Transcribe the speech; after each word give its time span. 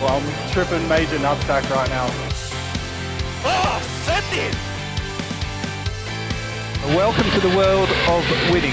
Well, 0.00 0.16
I'm 0.16 0.50
tripping 0.50 0.88
major 0.88 1.18
nutsack 1.18 1.68
right 1.68 1.88
now. 1.90 2.06
Oh, 3.44 3.80
send 4.00 4.24
it! 4.32 4.54
Welcome 6.96 7.30
to 7.32 7.40
the 7.40 7.54
world 7.54 7.90
of 8.08 8.50
winning. 8.50 8.70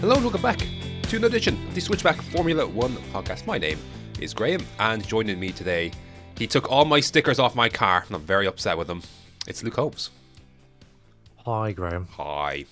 Hello 0.00 0.16
and 0.16 0.24
welcome 0.24 0.42
back 0.42 0.58
to 1.04 1.16
an 1.16 1.24
edition 1.24 1.54
of 1.66 1.74
the 1.74 1.80
Switchback 1.80 2.20
Formula 2.20 2.66
One 2.66 2.92
podcast. 3.14 3.46
My 3.46 3.56
name 3.56 3.78
is 4.20 4.34
Graham, 4.34 4.60
and 4.78 5.08
joining 5.08 5.40
me 5.40 5.52
today, 5.52 5.90
he 6.36 6.46
took 6.46 6.70
all 6.70 6.84
my 6.84 7.00
stickers 7.00 7.38
off 7.38 7.54
my 7.54 7.70
car, 7.70 8.04
and 8.06 8.16
I'm 8.16 8.22
very 8.22 8.46
upset 8.46 8.76
with 8.76 8.90
him. 8.90 9.00
It's 9.46 9.62
Luke 9.62 9.76
Holmes. 9.76 10.10
Hi, 11.46 11.72
Graham. 11.72 12.08
Hi. 12.18 12.66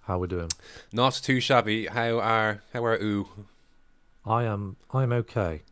How 0.00 0.16
are 0.16 0.18
we 0.18 0.26
doing? 0.26 0.50
Not 0.92 1.12
too 1.14 1.38
shabby. 1.38 1.86
How 1.86 2.18
are 2.18 2.64
how 2.72 2.84
are 2.84 2.96
ooh? 2.96 3.28
I 4.26 4.42
am. 4.42 4.74
I 4.92 5.04
am 5.04 5.12
okay. 5.12 5.62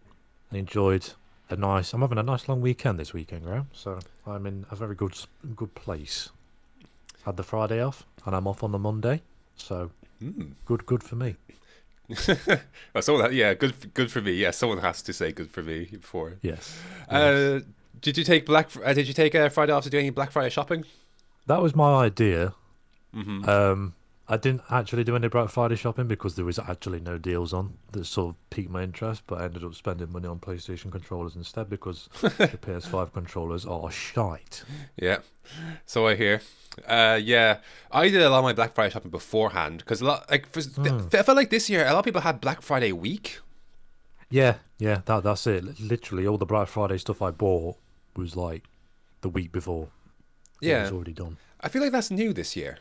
I 0.53 0.57
enjoyed 0.59 1.13
a 1.51 1.57
nice. 1.57 1.93
I'm 1.93 2.01
having 2.01 2.19
a 2.19 2.23
nice 2.23 2.49
long 2.49 2.61
weekend 2.61 2.99
this 2.99 3.13
weekend, 3.13 3.45
Graham. 3.45 3.69
So 3.73 3.99
I'm 4.27 4.47
in 4.47 4.67
a 4.71 4.77
very 4.77 4.95
good 4.95 5.15
good 5.55 5.75
place. 5.75 6.31
Had 7.25 7.37
the 7.37 7.43
Friday 7.43 7.83
off, 7.83 8.05
and 8.25 8.35
I'm 8.35 8.47
off 8.47 8.63
on 8.63 8.73
the 8.73 8.79
Monday. 8.79 9.23
So 9.57 9.91
good, 10.65 10.87
good 10.87 11.03
for 11.03 11.17
me. 11.17 11.37
Well, 12.95 13.03
someone, 13.03 13.35
yeah, 13.35 13.55
good, 13.55 13.93
good 13.95 14.11
for 14.13 14.21
me. 14.21 14.33
Yeah, 14.33 14.53
someone 14.53 14.79
has 14.79 15.03
to 15.03 15.13
say 15.13 15.33
good 15.33 15.51
for 15.51 15.63
me 15.63 15.89
before. 15.91 16.37
Yes. 16.41 16.79
Uh, 17.09 17.61
did 18.01 18.17
you 18.17 18.25
take 18.25 18.47
Black? 18.47 18.71
Uh, 18.83 18.93
did 18.93 19.09
you 19.09 19.13
take 19.13 19.35
uh, 19.35 19.49
Friday 19.49 19.73
off 19.73 19.85
to 19.85 19.91
do 19.91 19.99
any 19.99 20.11
Black 20.11 20.31
Friday 20.31 20.51
shopping? 20.51 20.85
That 21.47 21.61
was 21.61 21.75
my 21.75 22.05
idea. 22.05 22.55
Mm-hmm. 23.15 23.49
Um, 23.49 23.95
I 24.29 24.37
didn't 24.37 24.62
actually 24.71 25.05
do 25.05 25.15
any 25.15 25.29
Black 25.29 25.51
Friday 25.51 25.77
shopping 25.77 26.09
because 26.09 26.35
there 26.35 26.45
was 26.45 26.59
actually 26.59 26.98
no 26.98 27.16
deals 27.16 27.52
on 27.52 27.74
that 27.93 28.07
sort 28.07 28.30
of 28.30 28.51
piqued 28.51 28.71
my 28.71 28.82
interest. 28.82 29.23
But 29.27 29.41
I 29.41 29.45
ended 29.45 29.63
up 29.63 29.74
spending 29.74 30.10
money 30.10 30.27
on 30.27 30.41
PlayStation 30.41 30.91
controllers 30.91 31.37
instead 31.37 31.71
because 31.71 32.09
the 32.21 32.29
PS5 32.30 33.13
controllers 33.13 33.65
are 33.65 33.88
shite. 33.91 34.65
Yeah, 34.97 35.19
so 35.85 36.09
I 36.09 36.16
hear. 36.16 36.41
Uh, 36.87 37.19
yeah, 37.23 37.59
I 37.93 38.09
did 38.09 38.21
a 38.21 38.29
lot 38.29 38.38
of 38.38 38.45
my 38.45 38.52
Black 38.52 38.74
Friday 38.74 38.93
shopping 38.93 39.13
beforehand 39.13 39.79
because 39.79 40.01
a 40.01 40.04
lot 40.07 40.29
like 40.30 40.47
for, 40.49 40.60
I 40.60 41.23
felt 41.23 41.37
like 41.37 41.51
this 41.51 41.71
year 41.71 41.87
a 41.87 41.93
lot 41.93 42.01
of 42.01 42.04
people 42.04 42.23
had 42.23 42.41
Black 42.41 42.63
Friday 42.63 42.93
week. 42.93 43.38
Yeah, 44.29 44.57
yeah, 44.79 45.02
that 45.07 45.23
that's 45.23 45.47
it. 45.47 45.79
Literally, 45.80 46.27
all 46.27 46.37
the 46.37 46.47
Black 46.47 46.66
Friday 46.66 46.99
stuff 46.99 47.23
I 47.23 47.30
bought 47.30 47.77
was 48.16 48.35
like 48.37 48.65
the 49.21 49.29
week 49.29 49.52
before. 49.52 49.88
it 50.60 50.66
Yeah, 50.66 50.82
was 50.82 50.93
already 50.93 51.13
done. 51.13 51.37
I 51.60 51.69
feel 51.69 51.80
like 51.80 51.93
that's 51.93 52.10
new 52.10 52.32
this 52.32 52.57
year. 52.57 52.79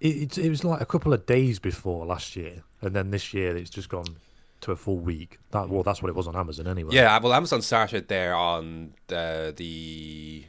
It, 0.00 0.38
it 0.38 0.38
it 0.38 0.50
was 0.50 0.64
like 0.64 0.80
a 0.80 0.86
couple 0.86 1.12
of 1.12 1.26
days 1.26 1.58
before 1.58 2.06
last 2.06 2.36
year, 2.36 2.62
and 2.80 2.94
then 2.94 3.10
this 3.10 3.34
year 3.34 3.56
it's 3.56 3.70
just 3.70 3.88
gone 3.88 4.16
to 4.60 4.72
a 4.72 4.76
full 4.76 4.98
week. 4.98 5.38
That 5.50 5.68
well, 5.68 5.82
that's 5.82 6.02
what 6.02 6.08
it 6.08 6.14
was 6.14 6.28
on 6.28 6.36
Amazon 6.36 6.68
anyway. 6.68 6.94
Yeah, 6.94 7.18
well, 7.18 7.32
Amazon 7.32 7.62
started 7.62 8.08
there 8.08 8.34
on 8.34 8.94
uh, 9.10 9.52
the 9.56 10.44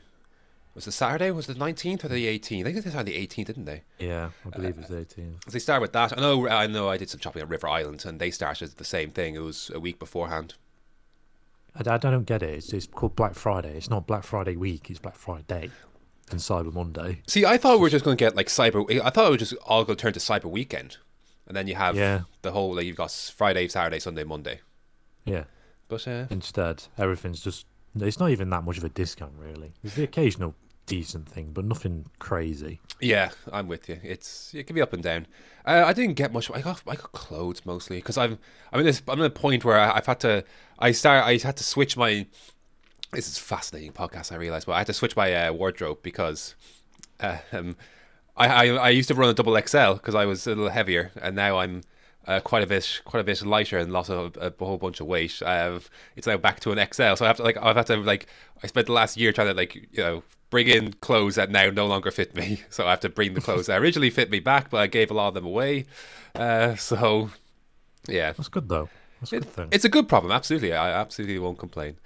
was 0.75 0.87
it 0.87 0.91
Saturday? 0.91 1.31
Was 1.31 1.49
it 1.49 1.53
the 1.53 1.59
nineteenth 1.59 2.05
or 2.05 2.09
the 2.09 2.27
eighteenth? 2.27 2.67
I 2.67 2.71
think 2.71 2.85
they 2.85 2.91
started 2.91 3.11
the 3.11 3.17
eighteenth, 3.17 3.47
didn't 3.47 3.65
they? 3.65 3.81
yeah, 3.97 4.29
I 4.45 4.49
believe 4.49 4.77
it 4.77 4.81
it's 4.81 4.91
eighteen. 4.91 5.37
They 5.51 5.59
started 5.59 5.81
with 5.81 5.93
that. 5.93 6.17
I 6.17 6.21
know. 6.21 6.47
I 6.47 6.67
know. 6.67 6.89
I 6.89 6.97
did 6.97 7.09
some 7.09 7.19
shopping 7.19 7.41
at 7.41 7.49
River 7.49 7.67
Island, 7.67 8.05
and 8.05 8.19
they 8.19 8.31
started 8.31 8.77
the 8.77 8.85
same 8.85 9.09
thing. 9.09 9.35
It 9.35 9.39
was 9.41 9.71
a 9.73 9.79
week 9.79 9.97
beforehand. 9.97 10.53
I, 11.75 11.91
I 11.91 11.97
don't 11.97 12.25
get 12.25 12.43
it. 12.43 12.49
It's, 12.49 12.71
it's 12.71 12.87
called 12.87 13.15
Black 13.15 13.35
Friday. 13.35 13.75
It's 13.77 13.89
not 13.89 14.07
Black 14.07 14.23
Friday 14.23 14.55
week. 14.55 14.89
It's 14.89 14.99
Black 14.99 15.15
Friday 15.15 15.71
and 16.31 16.39
Cyber 16.39 16.73
Monday. 16.73 17.21
See, 17.27 17.45
I 17.45 17.57
thought 17.57 17.77
we 17.77 17.81
were 17.83 17.89
just 17.89 18.05
going 18.05 18.15
to 18.17 18.23
get 18.23 18.35
like 18.35 18.47
Cyber. 18.47 19.01
I 19.01 19.09
thought 19.09 19.27
it 19.27 19.29
would 19.31 19.39
just 19.39 19.53
all 19.65 19.83
go 19.85 19.93
turn 19.95 20.13
to 20.13 20.19
Cyber 20.19 20.45
Weekend, 20.49 20.97
and 21.47 21.55
then 21.55 21.67
you 21.67 21.75
have 21.75 21.95
Yeah. 21.95 22.21
the 22.41 22.51
whole 22.51 22.75
like 22.75 22.85
you've 22.85 22.95
got 22.97 23.11
Friday, 23.11 23.67
Saturday, 23.67 23.99
Sunday, 23.99 24.23
Monday. 24.23 24.59
Yeah. 25.25 25.43
But 25.87 26.07
uh, 26.07 26.25
Instead, 26.29 26.83
everything's 26.97 27.41
just. 27.41 27.65
It's 27.99 28.19
not 28.19 28.29
even 28.29 28.49
that 28.51 28.63
much 28.63 28.77
of 28.77 28.83
a 28.83 28.89
discount, 28.89 29.33
really. 29.37 29.73
There's 29.81 29.95
the 29.95 30.03
occasional 30.03 30.53
decent 30.85 31.27
thing, 31.27 31.51
but 31.53 31.65
nothing 31.65 32.05
crazy. 32.19 32.79
yeah, 33.01 33.29
I'm 33.51 33.67
with 33.67 33.89
you. 33.89 33.99
It's 34.03 34.53
it 34.53 34.67
can 34.67 34.75
be 34.75 34.81
up 34.81 34.93
and 34.93 35.01
down. 35.03 35.25
Uh, 35.65 35.83
I 35.85 35.93
didn't 35.93 36.13
get 36.15 36.31
much. 36.31 36.49
I 36.51 36.61
got 36.61 36.81
I 36.87 36.95
got 36.95 37.11
clothes 37.11 37.63
mostly 37.65 37.97
because 37.97 38.17
I'm 38.17 38.37
I'm 38.71 38.79
in 38.79 38.85
this 38.85 39.01
I'm 39.07 39.19
in 39.19 39.25
a 39.25 39.29
point 39.31 39.65
where 39.65 39.79
I, 39.79 39.97
I've 39.97 40.05
had 40.05 40.19
to 40.21 40.43
I 40.77 40.91
start 40.91 41.25
I 41.25 41.37
had 41.37 41.57
to 41.57 41.63
switch 41.63 41.97
my. 41.97 42.27
This 43.11 43.27
is 43.27 43.37
a 43.37 43.41
fascinating 43.41 43.91
podcast. 43.91 44.31
I 44.31 44.35
realize, 44.35 44.65
but 44.65 44.73
I 44.73 44.79
had 44.79 44.87
to 44.87 44.93
switch 44.93 45.15
my 45.15 45.33
uh, 45.33 45.53
wardrobe 45.53 45.99
because. 46.03 46.55
Uh, 47.19 47.37
um, 47.51 47.75
I, 48.37 48.47
I 48.47 48.67
I 48.67 48.89
used 48.89 49.09
to 49.09 49.15
run 49.15 49.29
a 49.29 49.33
double 49.33 49.59
XL 49.59 49.93
because 49.93 50.15
I 50.15 50.25
was 50.25 50.47
a 50.47 50.51
little 50.51 50.69
heavier, 50.69 51.11
and 51.21 51.35
now 51.35 51.57
I'm 51.57 51.81
uh, 52.25 52.39
quite 52.39 52.63
a 52.63 52.67
bit 52.67 53.01
quite 53.03 53.19
a 53.19 53.23
bit 53.23 53.41
lighter 53.45 53.77
and 53.77 53.91
lost 53.91 54.09
a, 54.09 54.31
a 54.39 54.53
whole 54.63 54.77
bunch 54.77 55.01
of 55.01 55.07
weight. 55.07 55.41
I've, 55.41 55.89
it's 56.15 56.27
now 56.27 56.37
back 56.37 56.61
to 56.61 56.71
an 56.71 56.77
XL, 56.77 57.15
so 57.15 57.25
I 57.25 57.27
have 57.27 57.37
to 57.37 57.43
like 57.43 57.57
I've 57.57 57.75
had 57.75 57.87
to 57.87 57.97
like 57.97 58.27
I 58.63 58.67
spent 58.67 58.87
the 58.87 58.93
last 58.93 59.17
year 59.17 59.33
trying 59.33 59.47
to 59.47 59.53
like 59.53 59.75
you 59.75 59.87
know 59.97 60.23
bring 60.49 60.67
in 60.67 60.93
clothes 60.93 61.35
that 61.35 61.51
now 61.51 61.69
no 61.69 61.85
longer 61.85 62.11
fit 62.11 62.35
me. 62.35 62.61
So 62.69 62.87
I 62.87 62.91
have 62.91 63.01
to 63.01 63.09
bring 63.09 63.33
the 63.33 63.41
clothes 63.41 63.65
that 63.65 63.81
originally 63.81 64.09
fit 64.09 64.29
me 64.29 64.39
back, 64.39 64.69
but 64.69 64.77
I 64.77 64.87
gave 64.87 65.11
a 65.11 65.13
lot 65.13 65.29
of 65.29 65.33
them 65.33 65.45
away. 65.45 65.85
Uh, 66.33 66.75
so 66.75 67.31
yeah, 68.07 68.31
That's 68.31 68.49
good, 68.49 68.69
though. 68.69 68.89
That's 69.21 69.33
a 69.33 69.35
it- 69.37 69.39
good 69.43 69.49
thing. 69.53 69.67
it's 69.71 69.85
a 69.85 69.89
good 69.89 70.07
problem, 70.07 70.31
absolutely. 70.31 70.73
I 70.73 70.91
absolutely 70.91 71.39
won't 71.39 71.57
complain. 71.59 71.97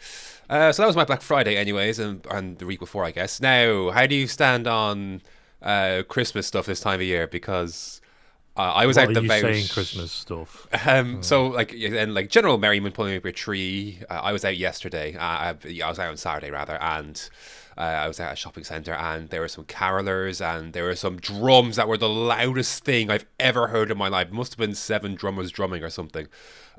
Uh, 0.49 0.71
so 0.71 0.81
that 0.83 0.87
was 0.87 0.95
my 0.95 1.05
Black 1.05 1.21
Friday, 1.21 1.55
anyways, 1.55 1.99
and, 1.99 2.25
and 2.29 2.57
the 2.59 2.65
week 2.65 2.79
before, 2.79 3.03
I 3.05 3.11
guess. 3.11 3.39
Now, 3.41 3.91
how 3.91 4.05
do 4.05 4.15
you 4.15 4.27
stand 4.27 4.67
on 4.67 5.21
uh, 5.61 6.03
Christmas 6.07 6.47
stuff 6.47 6.65
this 6.65 6.79
time 6.81 6.95
of 6.99 7.05
year? 7.05 7.27
Because 7.27 8.01
uh, 8.57 8.61
I 8.61 8.85
was 8.85 8.97
what 8.97 9.07
out 9.09 9.13
the 9.15 9.21
you 9.23 9.27
bout. 9.29 9.41
saying 9.41 9.67
Christmas 9.67 10.11
stuff? 10.11 10.67
Um, 10.85 11.23
so 11.23 11.47
like 11.47 11.73
and 11.73 12.13
like 12.13 12.29
general 12.29 12.57
merriment 12.57 12.93
pulling 12.93 13.15
up 13.15 13.23
your 13.23 13.31
tree. 13.31 13.99
Uh, 14.09 14.13
I 14.21 14.31
was 14.33 14.43
out 14.45 14.57
yesterday. 14.57 15.15
Uh, 15.15 15.21
I, 15.21 15.55
I 15.83 15.89
was 15.89 15.97
out 15.97 16.09
on 16.09 16.17
Saturday 16.17 16.51
rather, 16.51 16.75
and 16.81 17.29
uh, 17.77 17.81
I 17.81 18.07
was 18.07 18.19
at 18.19 18.33
a 18.33 18.35
shopping 18.35 18.63
center, 18.65 18.93
and 18.93 19.29
there 19.29 19.41
were 19.41 19.47
some 19.47 19.63
carolers, 19.63 20.39
and 20.45 20.73
there 20.73 20.83
were 20.83 20.95
some 20.95 21.17
drums 21.17 21.77
that 21.77 21.87
were 21.87 21.97
the 21.97 22.09
loudest 22.09 22.83
thing 22.83 23.09
I've 23.09 23.25
ever 23.39 23.67
heard 23.67 23.89
in 23.89 23.97
my 23.97 24.09
life. 24.09 24.29
Must 24.31 24.51
have 24.53 24.59
been 24.59 24.75
seven 24.75 25.15
drummers 25.15 25.49
drumming 25.51 25.83
or 25.83 25.89
something. 25.89 26.27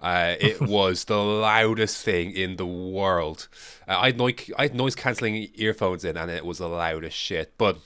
Uh, 0.00 0.34
it 0.41 0.60
was 0.77 1.05
the 1.05 1.16
loudest 1.16 2.05
thing 2.05 2.32
in 2.32 2.56
the 2.56 2.66
world. 2.66 3.49
Uh, 3.88 3.99
I 3.99 4.06
had 4.06 4.19
noise, 4.19 4.50
I 4.59 4.62
had 4.62 4.75
noise 4.75 4.94
cancelling 4.94 5.49
earphones 5.55 6.05
in, 6.05 6.16
and 6.16 6.31
it 6.31 6.44
was 6.44 6.59
the 6.59 6.69
loudest 6.69 7.16
shit. 7.16 7.53
But 7.59 7.78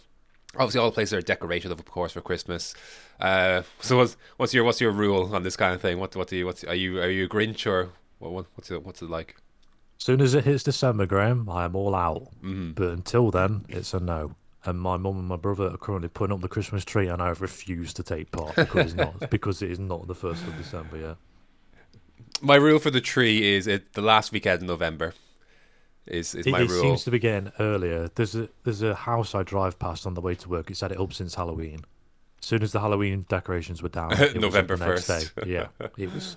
obviously, 0.54 0.80
all 0.80 0.90
the 0.90 0.94
places 0.94 1.14
are 1.14 1.22
decorated, 1.22 1.70
of 1.70 1.84
course, 1.84 2.12
for 2.12 2.20
Christmas. 2.20 2.74
Uh, 3.20 3.62
so, 3.80 3.96
what's, 3.98 4.16
what's 4.36 4.54
your 4.54 4.64
what's 4.64 4.80
your 4.80 4.92
rule 4.92 5.34
on 5.34 5.42
this 5.42 5.56
kind 5.56 5.74
of 5.74 5.80
thing? 5.80 5.98
What 5.98 6.14
what 6.16 6.28
do 6.28 6.36
you 6.36 6.46
what's 6.46 6.64
are 6.64 6.74
you 6.74 7.00
are 7.00 7.10
you 7.10 7.26
a 7.26 7.28
Grinch 7.28 7.66
or 7.66 7.90
what, 8.18 8.32
what 8.32 8.46
what's 8.54 8.70
it 8.70 8.84
what's 8.84 9.02
it 9.02 9.10
like? 9.10 9.36
soon 9.98 10.20
as 10.20 10.34
it 10.34 10.44
hits 10.44 10.62
December, 10.62 11.06
Graham, 11.06 11.50
I 11.50 11.64
am 11.64 11.76
all 11.76 11.94
out. 11.94 12.28
Mm-hmm. 12.42 12.72
But 12.72 12.88
until 12.90 13.30
then, 13.30 13.66
it's 13.68 13.92
a 13.92 14.00
no. 14.00 14.34
And 14.64 14.80
my 14.80 14.96
mum 14.96 15.18
and 15.18 15.28
my 15.28 15.36
brother 15.36 15.66
are 15.68 15.76
currently 15.76 16.08
putting 16.08 16.34
up 16.34 16.40
the 16.40 16.48
Christmas 16.48 16.84
tree, 16.84 17.08
and 17.08 17.22
I 17.22 17.26
have 17.26 17.40
refused 17.40 17.96
to 17.96 18.02
take 18.02 18.30
part 18.32 18.56
because 18.56 18.86
it's 18.86 18.94
not 18.94 19.30
because 19.30 19.62
it 19.62 19.70
is 19.70 19.78
not 19.78 20.06
the 20.06 20.14
first 20.14 20.44
of 20.44 20.56
December 20.56 20.96
yet. 20.96 21.16
My 22.40 22.56
rule 22.56 22.78
for 22.78 22.90
the 22.90 23.00
tree 23.00 23.54
is 23.56 23.66
it 23.66 23.92
the 23.94 24.02
last 24.02 24.32
weekend 24.32 24.60
in 24.62 24.66
November. 24.66 25.14
Is 26.06 26.34
is 26.34 26.46
It, 26.46 26.50
my 26.50 26.60
it 26.62 26.70
rule? 26.70 26.80
seems 26.82 27.04
to 27.04 27.10
be 27.10 27.18
getting 27.18 27.52
earlier. 27.58 28.08
There's 28.14 28.34
a 28.34 28.48
there's 28.64 28.82
a 28.82 28.94
house 28.94 29.34
I 29.34 29.42
drive 29.42 29.78
past 29.78 30.06
on 30.06 30.14
the 30.14 30.20
way 30.20 30.34
to 30.36 30.48
work. 30.48 30.70
It's 30.70 30.80
had 30.80 30.92
it 30.92 30.98
up 31.00 31.12
since 31.12 31.34
Halloween. 31.34 31.80
As 32.40 32.46
soon 32.46 32.62
as 32.62 32.72
the 32.72 32.80
Halloween 32.80 33.26
decorations 33.28 33.82
were 33.82 33.88
down, 33.88 34.10
November 34.36 34.76
next 34.76 35.08
1st. 35.08 35.34
day. 35.34 35.50
Yeah, 35.52 35.66
it 35.98 36.14
was 36.14 36.36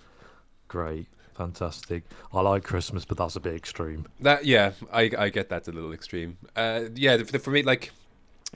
great, 0.67 1.05
fantastic. 1.35 2.03
I 2.33 2.41
like 2.41 2.63
Christmas, 2.63 3.05
but 3.05 3.17
that's 3.17 3.35
a 3.35 3.39
bit 3.39 3.53
extreme. 3.55 4.07
That 4.19 4.43
yeah, 4.45 4.71
I 4.91 5.11
I 5.17 5.29
get 5.29 5.47
that's 5.49 5.67
a 5.67 5.71
little 5.71 5.93
extreme. 5.93 6.37
Uh, 6.55 6.85
yeah, 6.95 7.17
the- 7.17 7.39
for 7.39 7.51
me 7.51 7.61
like. 7.63 7.91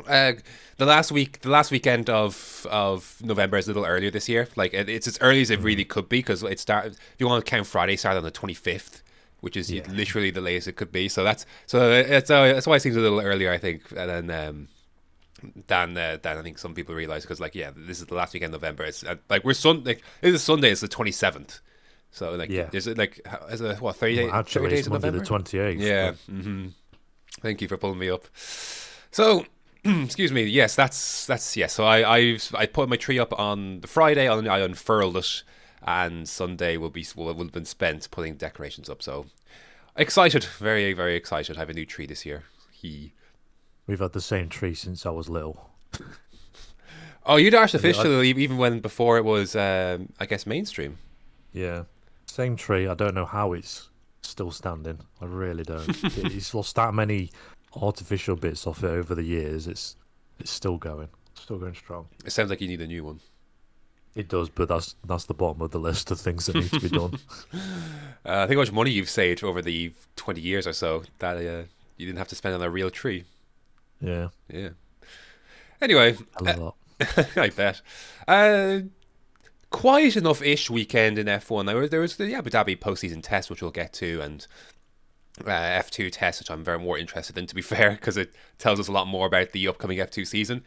Uh, 0.08 0.34
the 0.78 0.86
last 0.86 1.10
week, 1.12 1.40
the 1.40 1.50
last 1.50 1.72
weekend 1.72 2.10
of 2.10 2.68
of 2.70 3.18
November 3.24 3.58
is 3.58 3.66
a 3.68 3.70
little 3.70 3.86
earlier 3.86 4.12
this 4.12 4.28
year. 4.28 4.48
Like 4.58 4.74
it, 4.74 4.90
it's 4.90 5.08
as 5.08 5.18
early 5.22 5.42
as 5.42 5.50
it 5.50 5.62
really 5.62 5.86
could 5.86 6.10
be 6.10 6.20
because 6.20 6.44
it 6.44 6.60
started. 6.60 6.94
If 6.94 7.16
you 7.20 7.28
want 7.28 7.46
to 7.46 7.50
count 7.50 7.66
Friday, 7.66 7.96
started 7.96 8.18
on 8.18 8.24
the 8.26 8.32
twenty 8.32 8.54
fifth, 8.56 9.02
which 9.40 9.56
is 9.56 9.72
Yeah. 9.72 9.84
literally 9.90 10.32
the 10.32 10.42
latest 10.42 10.68
it 10.68 10.74
could 10.76 10.92
be. 10.92 11.08
So 11.08 11.24
that's 11.24 11.46
so 11.66 11.92
it's 11.92 12.30
uh, 12.30 12.44
that's 12.54 12.68
why 12.68 12.76
it 12.76 12.82
seems 12.82 12.98
a 12.98 13.00
little 13.00 13.22
earlier, 13.22 13.54
I 13.54 13.58
think, 13.58 13.84
and 13.96 14.28
then 14.28 14.30
um, 14.32 14.68
than 15.68 15.96
uh, 15.98 16.18
than 16.22 16.38
I 16.40 16.42
think 16.42 16.58
some 16.58 16.74
people 16.74 16.94
realize 16.94 17.22
because 17.24 17.40
like 17.40 17.56
yeah, 17.56 17.72
this 17.74 18.02
is 18.02 18.08
the 18.08 18.16
last 18.16 18.34
weekend 18.34 18.54
of 18.54 18.62
November. 18.62 18.84
It's 18.84 19.02
uh, 19.06 19.16
like 19.30 19.46
we're 19.46 19.54
Sunday. 19.54 19.92
Like, 19.92 20.04
this 20.20 20.36
is 20.36 20.44
Sunday. 20.44 20.72
It's 20.72 20.82
the 20.82 20.90
twenty 20.90 21.12
seventh. 21.14 21.62
So 22.12 22.34
like 22.36 22.50
Yeah. 22.50 22.70
is 22.74 22.86
it 22.88 22.98
like 22.98 23.26
is 23.50 23.62
it 23.62 23.80
what 23.80 23.96
thirty? 23.96 24.24
Well, 24.26 24.34
actually, 24.34 24.64
30 24.64 24.70
days 24.72 24.80
it's 24.82 24.90
Monday 24.90 25.08
November? 25.08 25.24
the 25.24 25.26
twenty 25.26 25.58
eighth. 25.60 25.80
Yeah. 25.82 26.12
hmm 26.30 26.68
Thank 27.42 27.62
you 27.62 27.70
for 27.70 27.78
pulling 27.78 28.00
me 28.00 28.10
up. 28.10 28.26
So, 29.12 29.46
excuse 29.86 30.32
me. 30.32 30.44
Yes, 30.44 30.76
that's 30.76 31.26
that's 31.26 31.56
yes. 31.56 31.74
So 31.74 31.86
I 31.86 32.16
I've 32.18 32.52
I 32.56 32.66
put 32.66 32.90
my 32.90 32.98
tree 32.98 33.20
up 33.20 33.38
on 33.40 33.82
the 33.82 33.88
Friday. 33.88 34.28
On 34.28 34.48
I 34.48 34.60
unfurled 34.60 35.18
it, 35.18 35.44
and 35.84 36.28
Sunday 36.28 36.78
will 36.78 36.90
be 36.90 37.06
will, 37.16 37.26
will 37.34 37.44
have 37.46 37.52
been 37.52 37.66
spent 37.66 38.10
putting 38.12 38.36
decorations 38.36 38.90
up. 38.90 39.02
So 39.04 39.28
excited, 39.96 40.44
very 40.44 40.94
very 40.94 41.16
excited. 41.16 41.58
I 41.58 41.60
have 41.60 41.70
a 41.70 41.74
new 41.74 41.86
tree 41.86 42.06
this 42.06 42.26
year. 42.26 42.44
He. 42.72 43.14
We've 43.88 44.00
had 44.00 44.14
the 44.14 44.22
same 44.22 44.50
tree 44.50 44.74
since 44.74 45.06
I 45.06 45.12
was 45.12 45.30
little. 45.30 45.70
Oh, 47.28 47.38
you'd 47.38 47.56
artificial 47.56 48.24
even 48.24 48.58
when 48.58 48.80
before 48.82 49.18
it 49.18 49.26
was, 49.26 49.56
um, 49.56 50.10
I 50.20 50.26
guess, 50.26 50.46
mainstream. 50.46 50.98
Yeah. 51.54 51.84
Same 52.28 52.56
tree. 52.56 52.88
I 52.88 52.94
don't 52.94 53.16
know 53.16 53.26
how 53.26 53.54
it's 53.54 53.90
still 54.22 54.52
standing. 54.52 55.00
I 55.22 55.26
really 55.26 55.64
don't. 55.64 55.90
It- 56.04 56.18
it's 56.36 56.54
lost 56.54 56.76
that 56.76 56.94
many 56.94 57.32
artificial 57.82 58.36
bits 58.36 58.66
off 58.68 58.84
it 58.84 58.88
over 58.88 59.16
the 59.16 59.24
years. 59.24 59.68
It's 59.68 59.96
it's 60.40 60.52
still 60.52 60.78
going, 60.78 61.10
still 61.34 61.58
going 61.58 61.76
strong. 61.76 62.08
It 62.26 62.32
sounds 62.32 62.50
like 62.50 62.62
you 62.62 62.68
need 62.68 62.82
a 62.82 62.88
new 62.88 63.04
one. 63.04 63.20
It 64.16 64.30
does, 64.30 64.50
but 64.50 64.68
that's 64.68 64.96
that's 65.06 65.26
the 65.26 65.34
bottom 65.34 65.62
of 65.62 65.72
the 65.72 65.80
list 65.80 66.10
of 66.12 66.20
things 66.20 66.46
that 66.46 66.56
need 66.56 66.72
to 66.72 66.80
be 66.80 66.90
done. 66.90 67.20
Uh, 68.28 68.40
I 68.40 68.48
think 68.48 68.58
how 68.58 68.62
much 68.62 68.72
money 68.72 68.90
you've 68.90 69.08
saved 69.08 69.44
over 69.44 69.62
the 69.62 69.94
20 70.16 70.42
years 70.42 70.66
or 70.66 70.74
so 70.74 71.04
that 71.20 71.38
uh, 71.38 71.68
you 71.96 72.08
didn't 72.08 72.18
have 72.18 72.28
to 72.30 72.36
spend 72.36 72.56
on 72.56 72.62
a 72.64 72.72
real 72.72 72.90
tree. 72.90 73.24
Yeah, 74.02 74.30
Yeah. 74.52 74.70
Anyway, 75.80 76.18
a 76.38 76.58
lot. 76.58 76.76
I 77.36 77.50
bet. 77.50 77.82
Uh, 78.28 78.80
quiet 79.70 80.16
enough 80.16 80.42
ish 80.42 80.70
weekend 80.72 81.20
in 81.20 81.28
F1. 81.28 81.68
There 81.68 81.78
was, 81.78 81.90
there 81.92 82.00
was 82.00 82.16
the 82.16 82.34
Abu 82.34 82.50
Dhabi 82.50 82.80
postseason 82.80 83.22
test, 83.22 83.52
which 83.52 83.62
we'll 83.62 83.70
get 83.72 83.94
to, 83.94 84.22
and 84.22 84.48
uh, 85.42 85.50
F2 85.50 86.12
test, 86.12 86.40
which 86.40 86.52
I'm 86.52 86.64
very 86.64 86.80
more 86.80 86.98
interested 86.98 87.38
in, 87.38 87.48
to 87.48 87.56
be 87.56 87.62
fair, 87.74 87.92
because 87.92 88.18
it 88.18 88.34
tells 88.58 88.80
us 88.80 88.88
a 88.88 88.92
lot 88.92 89.08
more 89.08 89.28
about 89.28 89.52
the 89.52 89.68
upcoming 89.68 89.98
F2 89.98 90.26
season. 90.28 90.64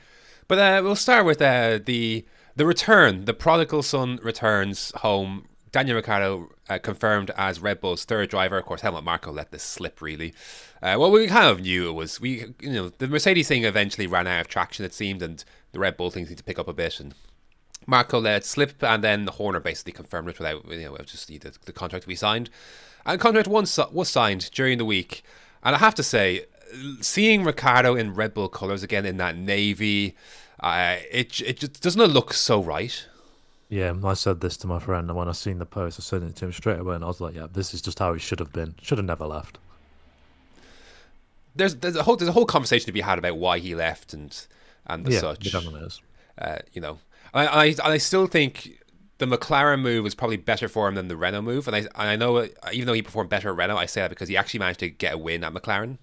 But 0.46 0.58
uh, 0.58 0.80
we'll 0.82 0.96
start 0.96 1.26
with 1.26 1.40
uh, 1.42 1.78
the 1.84 2.24
the 2.56 2.66
return. 2.66 3.26
The 3.26 3.34
prodigal 3.34 3.82
son 3.82 4.18
returns 4.22 4.92
home. 4.96 5.46
Daniel 5.70 5.96
Ricciardo 5.96 6.50
uh, 6.70 6.78
confirmed 6.78 7.30
as 7.36 7.60
Red 7.60 7.80
Bull's 7.80 8.06
third 8.06 8.30
driver. 8.30 8.56
Of 8.56 8.64
course, 8.64 8.80
Helmut 8.80 9.04
Marko 9.04 9.30
let 9.30 9.50
this 9.50 9.62
slip. 9.62 10.00
Really, 10.00 10.32
uh, 10.82 10.96
well, 10.98 11.10
we 11.10 11.26
kind 11.26 11.50
of 11.50 11.60
knew 11.60 11.88
it 11.88 11.92
was. 11.92 12.20
We, 12.20 12.54
you 12.60 12.72
know, 12.72 12.88
the 12.88 13.06
Mercedes 13.06 13.48
thing 13.48 13.64
eventually 13.64 14.06
ran 14.06 14.26
out 14.26 14.40
of 14.40 14.48
traction. 14.48 14.86
It 14.86 14.94
seemed, 14.94 15.22
and 15.22 15.44
the 15.72 15.78
Red 15.78 15.98
Bull 15.98 16.10
things 16.10 16.30
need 16.30 16.38
to 16.38 16.44
pick 16.44 16.58
up 16.58 16.68
a 16.68 16.72
bit. 16.72 16.98
And 16.98 17.14
Marko 17.86 18.18
let 18.18 18.46
slip, 18.46 18.82
and 18.82 19.04
then 19.04 19.26
the 19.26 19.32
Horner 19.32 19.60
basically 19.60 19.92
confirmed 19.92 20.28
it 20.28 20.38
without, 20.38 20.64
you 20.70 20.84
know, 20.84 20.96
just 21.04 21.28
the, 21.28 21.38
the 21.38 21.72
contract 21.72 22.06
we 22.06 22.16
signed. 22.16 22.48
And 23.06 23.20
contract 23.20 23.48
one 23.48 23.66
was 23.92 24.08
signed 24.08 24.50
during 24.52 24.78
the 24.78 24.84
week. 24.84 25.22
And 25.62 25.74
I 25.74 25.78
have 25.78 25.94
to 25.96 26.02
say, 26.02 26.44
seeing 27.00 27.44
Ricciardo 27.44 27.94
in 27.94 28.14
Red 28.14 28.34
Bull 28.34 28.48
colours 28.48 28.82
again 28.82 29.06
in 29.06 29.16
that 29.18 29.36
navy, 29.36 30.16
uh, 30.60 30.96
it 31.10 31.40
it 31.40 31.60
just 31.60 31.82
doesn't 31.82 32.00
it 32.00 32.08
look 32.08 32.32
so 32.32 32.62
right. 32.62 33.06
Yeah, 33.68 33.94
I 34.02 34.14
said 34.14 34.40
this 34.40 34.56
to 34.58 34.66
my 34.66 34.78
friend, 34.78 35.08
and 35.10 35.16
when 35.16 35.28
I 35.28 35.32
seen 35.32 35.58
the 35.58 35.66
post, 35.66 36.00
I 36.00 36.02
sent 36.02 36.24
it 36.24 36.36
to 36.36 36.46
him 36.46 36.52
straight 36.52 36.78
away, 36.78 36.94
and 36.94 37.04
I 37.04 37.06
was 37.06 37.20
like, 37.20 37.34
"Yeah, 37.34 37.48
this 37.52 37.74
is 37.74 37.82
just 37.82 37.98
how 37.98 38.14
he 38.14 38.18
should 38.18 38.38
have 38.38 38.52
been. 38.52 38.74
Should 38.80 38.98
have 38.98 39.06
never 39.06 39.26
left." 39.26 39.58
There's 41.54 41.74
there's 41.76 41.96
a 41.96 42.02
whole 42.02 42.16
there's 42.16 42.28
a 42.28 42.32
whole 42.32 42.46
conversation 42.46 42.86
to 42.86 42.92
be 42.92 43.00
had 43.00 43.18
about 43.18 43.36
why 43.36 43.58
he 43.58 43.74
left 43.74 44.14
and 44.14 44.34
and 44.86 45.04
the 45.04 45.12
yeah, 45.12 45.20
such. 45.20 45.46
is. 45.46 46.00
Uh, 46.38 46.58
you 46.72 46.80
know, 46.80 46.98
I, 47.34 47.46
I 47.46 47.74
I 47.84 47.98
still 47.98 48.26
think 48.26 48.80
the 49.18 49.26
McLaren 49.26 49.80
move 49.80 50.04
was 50.04 50.14
probably 50.14 50.36
better 50.36 50.68
for 50.68 50.88
him 50.88 50.94
than 50.94 51.08
the 51.08 51.16
Renault 51.16 51.42
move, 51.42 51.66
and 51.66 51.76
I 51.76 51.80
and 51.80 51.90
I 51.96 52.16
know 52.16 52.48
even 52.72 52.86
though 52.86 52.92
he 52.92 53.02
performed 53.02 53.30
better 53.30 53.50
at 53.50 53.56
Renault, 53.56 53.76
I 53.76 53.86
say 53.86 54.00
that 54.00 54.10
because 54.10 54.28
he 54.28 54.36
actually 54.36 54.60
managed 54.60 54.80
to 54.80 54.90
get 54.90 55.14
a 55.14 55.18
win 55.18 55.44
at 55.44 55.52
McLaren. 55.52 55.98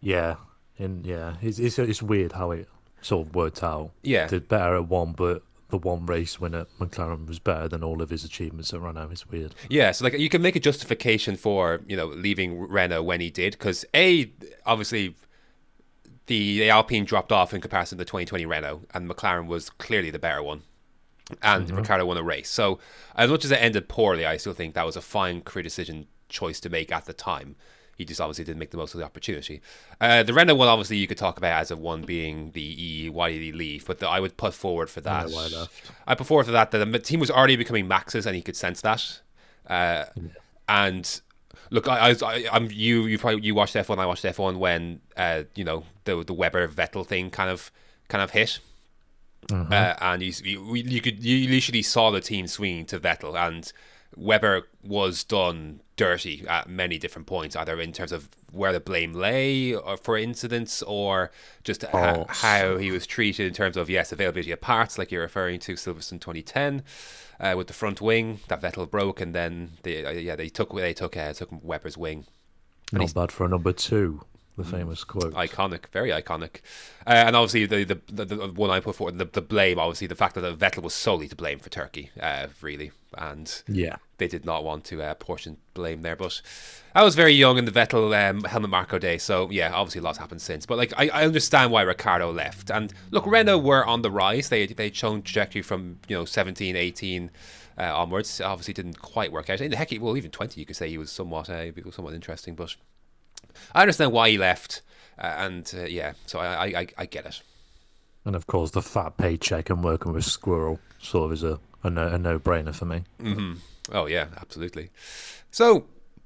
Yeah, 0.00 0.36
and 0.78 1.04
yeah, 1.06 1.36
it's, 1.42 1.58
it's 1.58 1.78
it's 1.78 2.02
weird 2.02 2.32
how 2.32 2.50
it 2.50 2.68
sort 3.02 3.26
of 3.26 3.34
worked 3.34 3.62
out. 3.62 3.92
Yeah. 4.02 4.26
did 4.26 4.48
better 4.48 4.76
at 4.76 4.88
one, 4.88 5.12
but 5.12 5.42
the 5.68 5.78
one 5.78 6.06
race 6.06 6.40
win 6.40 6.54
at 6.54 6.66
McLaren 6.78 7.26
was 7.26 7.38
better 7.38 7.68
than 7.68 7.82
all 7.82 8.00
of 8.00 8.10
his 8.10 8.24
achievements 8.24 8.72
at 8.72 8.80
Renault. 8.80 9.10
It's 9.10 9.26
weird. 9.26 9.54
Yeah, 9.68 9.92
so 9.92 10.04
like 10.04 10.14
you 10.14 10.28
can 10.28 10.42
make 10.42 10.56
a 10.56 10.60
justification 10.60 11.36
for 11.36 11.80
you 11.86 11.96
know 11.96 12.06
leaving 12.06 12.58
Renault 12.58 13.02
when 13.02 13.20
he 13.20 13.30
did 13.30 13.52
because 13.52 13.84
a 13.94 14.32
obviously 14.64 15.14
the, 16.26 16.58
the 16.58 16.70
Alpine 16.70 17.04
dropped 17.04 17.32
off 17.32 17.52
in 17.52 17.60
comparison 17.60 17.98
to 17.98 18.04
the 18.04 18.06
2020 18.06 18.46
Renault 18.46 18.82
and 18.94 19.08
McLaren 19.10 19.46
was 19.46 19.68
clearly 19.68 20.10
the 20.10 20.18
better 20.18 20.42
one, 20.42 20.62
and 21.42 21.70
Ricciardo 21.70 22.04
won 22.06 22.16
a 22.16 22.22
race. 22.22 22.50
So 22.50 22.78
as 23.16 23.30
much 23.30 23.44
as 23.44 23.50
it 23.50 23.56
ended 23.56 23.88
poorly, 23.88 24.26
I 24.26 24.36
still 24.36 24.52
think 24.52 24.74
that 24.74 24.86
was 24.86 24.96
a 24.96 25.00
fine 25.00 25.40
career 25.40 25.62
decision 25.62 26.06
choice 26.28 26.60
to 26.60 26.68
make 26.68 26.92
at 26.92 27.04
the 27.06 27.12
time. 27.12 27.56
He 27.96 28.04
just 28.04 28.20
obviously 28.20 28.44
didn't 28.44 28.58
make 28.58 28.72
the 28.72 28.76
most 28.76 28.92
of 28.94 28.98
the 28.98 29.06
opportunity. 29.06 29.60
Uh, 30.00 30.24
the 30.24 30.32
Renault 30.34 30.56
one, 30.56 30.66
obviously, 30.66 30.96
you 30.96 31.06
could 31.06 31.16
talk 31.16 31.38
about 31.38 31.60
as 31.60 31.70
of 31.70 31.78
one 31.78 32.02
being 32.02 32.50
the 32.50 32.84
E. 32.84 33.08
Why 33.08 33.30
did 33.30 33.40
he 33.40 33.52
leave? 33.52 33.86
But 33.86 34.00
the, 34.00 34.08
I 34.08 34.18
would 34.18 34.36
put 34.36 34.52
forward 34.52 34.90
for 34.90 35.00
that. 35.02 35.30
left. 35.30 35.90
I 36.06 36.16
put 36.16 36.26
forward 36.26 36.46
for 36.46 36.52
that 36.52 36.72
that 36.72 36.84
the 36.90 36.98
team 36.98 37.20
was 37.20 37.30
already 37.30 37.54
becoming 37.54 37.86
maxes, 37.86 38.26
and 38.26 38.34
he 38.34 38.42
could 38.42 38.56
sense 38.56 38.80
that. 38.80 39.20
Uh, 39.68 40.06
And 40.68 41.20
look, 41.70 41.86
I, 41.88 42.10
I, 42.10 42.14
I, 42.24 42.44
I'm 42.50 42.68
you. 42.70 43.06
You 43.06 43.18
probably 43.18 43.42
you 43.42 43.54
watched 43.54 43.74
F1. 43.76 43.98
I 43.98 44.06
watched 44.06 44.24
F1 44.24 44.56
when 44.56 45.00
uh, 45.16 45.44
you 45.54 45.62
know 45.64 45.84
the 46.04 46.24
the 46.24 46.32
Webber 46.34 46.66
Vettel 46.66 47.06
thing 47.06 47.30
kind 47.30 47.50
of 47.50 47.70
kind 48.08 48.22
of 48.22 48.30
hit. 48.32 48.58
Uh, 49.52 49.94
and 50.00 50.22
you, 50.22 50.32
you 50.44 50.74
you 50.74 51.00
could 51.00 51.22
you 51.22 51.48
literally 51.48 51.82
saw 51.82 52.10
the 52.10 52.20
team 52.20 52.46
swinging 52.46 52.86
to 52.86 52.98
Vettel, 53.00 53.36
and 53.36 53.72
Webber 54.16 54.68
was 54.82 55.24
done 55.24 55.80
dirty 55.96 56.44
at 56.48 56.68
many 56.68 56.98
different 56.98 57.26
points, 57.26 57.56
either 57.56 57.80
in 57.80 57.92
terms 57.92 58.12
of 58.12 58.28
where 58.50 58.72
the 58.72 58.80
blame 58.80 59.12
lay 59.12 59.74
or 59.74 59.96
for 59.96 60.16
incidents, 60.16 60.82
or 60.82 61.30
just 61.64 61.82
ha- 61.82 62.18
Oh, 62.18 62.26
how 62.28 62.76
he 62.76 62.90
was 62.90 63.06
treated 63.06 63.46
in 63.46 63.52
terms 63.54 63.76
of 63.76 63.90
yes, 63.90 64.12
availability 64.12 64.52
of 64.52 64.60
parts, 64.60 64.98
like 64.98 65.10
you're 65.10 65.22
referring 65.22 65.58
to 65.60 65.74
Silverstone 65.74 66.20
2010, 66.20 66.82
uh, 67.40 67.54
with 67.56 67.66
the 67.66 67.72
front 67.72 68.00
wing 68.00 68.40
that 68.48 68.60
Vettel 68.62 68.88
broke, 68.90 69.20
and 69.20 69.34
then 69.34 69.72
they 69.82 70.04
uh, 70.04 70.10
yeah 70.10 70.36
they 70.36 70.48
took 70.48 70.74
they 70.74 70.94
took 70.94 71.16
uh, 71.16 71.32
took 71.32 71.50
Webber's 71.62 71.98
wing. 71.98 72.26
Not 72.92 73.14
bad 73.14 73.32
for 73.32 73.46
a 73.46 73.48
number 73.48 73.72
two. 73.72 74.22
The 74.56 74.62
Mm. 74.62 74.70
famous 74.70 75.02
quote. 75.02 75.34
iconic, 75.34 75.86
very 75.92 76.10
iconic. 76.10 76.60
Uh, 77.06 77.10
and 77.26 77.34
obviously, 77.34 77.66
the, 77.66 77.82
the 77.84 78.24
the 78.24 78.24
the 78.36 78.46
one 78.52 78.70
I 78.70 78.78
put 78.80 78.94
forward, 78.94 79.18
the, 79.18 79.24
the 79.24 79.42
blame, 79.42 79.78
obviously, 79.80 80.06
the 80.06 80.14
fact 80.14 80.36
that 80.36 80.42
the 80.42 80.54
Vettel 80.54 80.82
was 80.82 80.94
solely 80.94 81.26
to 81.28 81.34
blame 81.34 81.58
for 81.58 81.70
Turkey, 81.70 82.10
uh, 82.20 82.46
really, 82.60 82.92
and 83.18 83.62
Yeah. 83.66 83.96
they 84.18 84.28
did 84.28 84.44
not 84.44 84.62
want 84.62 84.84
to 84.86 85.02
uh, 85.02 85.14
portion 85.14 85.56
blame 85.74 86.02
there. 86.02 86.14
But 86.14 86.40
I 86.94 87.02
was 87.02 87.16
very 87.16 87.32
young 87.32 87.58
in 87.58 87.64
the 87.64 87.72
Vettel 87.72 88.14
um, 88.16 88.44
Helmut 88.44 88.70
Marko 88.70 88.98
day, 89.00 89.18
so 89.18 89.50
yeah, 89.50 89.72
obviously, 89.74 89.98
a 89.98 90.02
lot's 90.04 90.18
happened 90.18 90.40
since. 90.40 90.66
But 90.66 90.78
like, 90.78 90.92
I, 90.96 91.08
I 91.08 91.24
understand 91.24 91.72
why 91.72 91.82
Ricciardo 91.82 92.30
left. 92.32 92.70
And 92.70 92.94
look, 93.10 93.26
Renault 93.26 93.58
were 93.58 93.84
on 93.84 94.02
the 94.02 94.10
rise; 94.10 94.50
they 94.50 94.66
they'd 94.66 94.94
shown 94.94 95.22
trajectory 95.22 95.62
from 95.62 95.98
you 96.06 96.16
know 96.16 96.24
17, 96.24 96.76
18 96.76 97.30
uh, 97.76 97.82
onwards. 97.98 98.40
Obviously, 98.40 98.72
didn't 98.72 99.00
quite 99.02 99.32
work 99.32 99.50
out. 99.50 99.60
In 99.60 99.72
the 99.72 99.76
heck, 99.76 99.90
well, 100.00 100.16
even 100.16 100.30
twenty, 100.30 100.60
you 100.60 100.66
could 100.66 100.76
say 100.76 100.88
he 100.88 100.96
was 100.98 101.10
somewhat 101.10 101.50
uh, 101.50 101.62
he 101.62 101.72
was 101.84 101.96
somewhat 101.96 102.14
interesting, 102.14 102.54
but. 102.54 102.76
I 103.74 103.82
understand 103.82 104.12
why 104.12 104.30
he 104.30 104.38
left, 104.38 104.82
uh, 105.18 105.34
and 105.36 105.72
uh, 105.76 105.84
yeah, 105.84 106.12
so 106.26 106.38
I, 106.38 106.80
I 106.80 106.86
I 106.98 107.06
get 107.06 107.26
it. 107.26 107.42
And 108.24 108.34
of 108.34 108.46
course, 108.46 108.70
the 108.70 108.82
fat 108.82 109.16
paycheck 109.16 109.70
and 109.70 109.84
working 109.84 110.12
with 110.12 110.24
Squirrel 110.24 110.80
sort 110.98 111.26
of 111.26 111.32
is 111.32 111.42
a, 111.42 111.60
a, 111.82 111.90
no, 111.90 112.08
a 112.08 112.16
no-brainer 112.16 112.74
for 112.74 112.86
me. 112.86 113.04
Oh 113.92 114.06
yeah, 114.06 114.28
absolutely. 114.38 114.90
So 115.50 115.84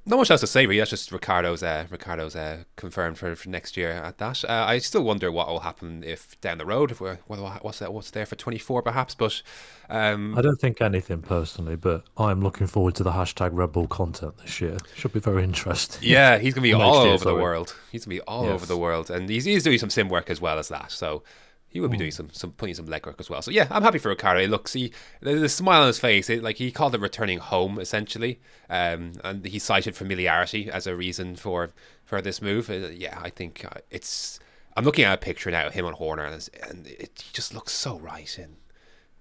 not 0.09 0.17
much 0.17 0.31
else 0.31 0.41
to 0.41 0.47
say 0.47 0.67
really. 0.67 0.79
That's 0.79 0.91
just 0.91 1.13
Ricciardo's 1.13 1.63
uh, 1.63 1.87
Ricciardo's 1.91 2.35
uh, 2.35 2.65
confirmed 2.77 3.19
for, 3.19 3.35
for 3.37 3.49
next 3.49 3.77
year 3.77 3.91
at 3.91 4.19
that. 4.19 4.45
Uh, 4.45 4.65
I 4.67 4.79
still 4.79 5.03
wonder 5.05 5.31
what 5.31 5.49
will 5.49 5.61
happen 5.61 6.03
if 6.05 6.41
down 6.41 6.59
the 6.59 6.67
road 6.67 6.91
if 6.91 7.01
we're 7.01 7.19
what, 7.27 7.63
what's 7.65 7.79
that 7.79 7.93
what's 7.93 8.11
there 8.11 8.27
for 8.27 8.35
twenty 8.37 8.59
four 8.59 8.83
perhaps, 8.83 9.15
but 9.15 9.43
um, 9.91 10.37
I 10.37 10.43
don't 10.43 10.61
think 10.61 10.81
anything 10.81 11.23
personally, 11.23 11.77
but 11.77 12.05
I'm 12.17 12.41
looking 12.41 12.67
forward 12.67 12.95
to 12.97 13.03
the 13.03 13.13
hashtag 13.13 13.51
Red 13.53 13.73
Bull 13.73 13.87
content 13.87 14.39
this 14.39 14.61
year. 14.61 14.79
Should 14.97 15.13
be 15.13 15.21
very 15.21 15.45
interesting. 15.45 16.09
yeah, 16.09 16.39
he's 16.39 16.55
gonna 16.55 16.63
be 16.63 16.73
all 16.75 17.05
year, 17.05 17.15
over 17.15 17.25
the 17.25 17.35
world. 17.35 17.77
He's 17.93 18.05
gonna 18.05 18.17
be 18.17 18.21
all 18.23 18.45
Yes. 18.45 18.55
over 18.55 18.67
the 18.67 18.77
world, 18.77 19.11
and 19.11 19.29
he's 19.29 19.45
he's 19.45 19.63
doing 19.63 19.79
some 19.79 19.91
sim 19.91 20.09
work 20.09 20.31
as 20.31 20.41
well 20.41 20.59
as 20.59 20.69
that. 20.69 20.91
So. 20.91 21.23
He 21.71 21.81
will 21.81 21.89
be 21.91 21.99
doing 21.99 22.11
some, 22.11 22.31
some 22.33 22.53
putting 22.53 22.75
some 22.75 22.87
legwork 22.87 23.21
as 23.21 23.29
well. 23.29 23.43
So 23.43 23.51
yeah, 23.51 23.67
I'm 23.71 23.83
happy 23.83 23.99
for 23.99 24.09
Ricciardo. 24.09 24.47
Look, 24.47 24.69
see 24.69 24.91
the, 25.21 25.35
the 25.35 25.49
smile 25.51 25.83
on 25.83 25.87
his 25.89 25.99
face. 25.99 26.31
It, 26.31 26.43
like 26.43 26.57
he 26.57 26.73
called 26.73 26.95
it 26.95 27.01
returning 27.01 27.39
home 27.39 27.79
essentially, 27.79 28.41
um, 28.71 29.13
and 29.23 29.45
he 29.45 29.59
cited 29.59 29.95
familiarity 29.95 30.71
as 30.71 30.87
a 30.87 30.97
reason 30.97 31.37
for 31.37 31.71
for 32.05 32.23
this 32.23 32.41
move. 32.41 32.71
Uh, 32.71 32.89
yeah, 32.89 33.19
I 33.23 33.29
think 33.31 33.65
uh, 33.65 33.81
it's. 33.91 34.41
I'm 34.77 34.85
looking 34.85 35.05
at 35.05 35.13
a 35.15 35.19
picture 35.19 35.51
now 35.51 35.67
of 35.67 35.75
him 35.75 35.85
on 35.85 35.93
Horner, 35.95 36.25
and, 36.25 36.49
and 36.69 36.87
it 36.87 37.23
he 37.23 37.33
just 37.35 37.53
looks 37.55 37.73
so 37.73 37.99
right 37.99 38.39
in. 38.39 38.57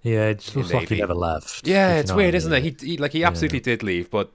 Yeah, 0.02 0.28
it 0.28 0.40
just 0.40 0.56
looks 0.56 0.72
like 0.72 0.88
he 0.88 1.00
never 1.00 1.16
left. 1.16 1.68
Yeah, 1.68 1.96
it's 1.96 2.10
know 2.10 2.16
what 2.16 2.22
I 2.22 2.24
weird, 2.26 2.36
isn't 2.36 2.52
mean. 2.52 2.66
it? 2.66 2.82
He, 2.82 2.92
he 2.92 2.98
like 2.98 3.12
he 3.12 3.24
absolutely 3.26 3.60
did 3.60 3.84
leave, 3.84 4.10
but 4.10 4.32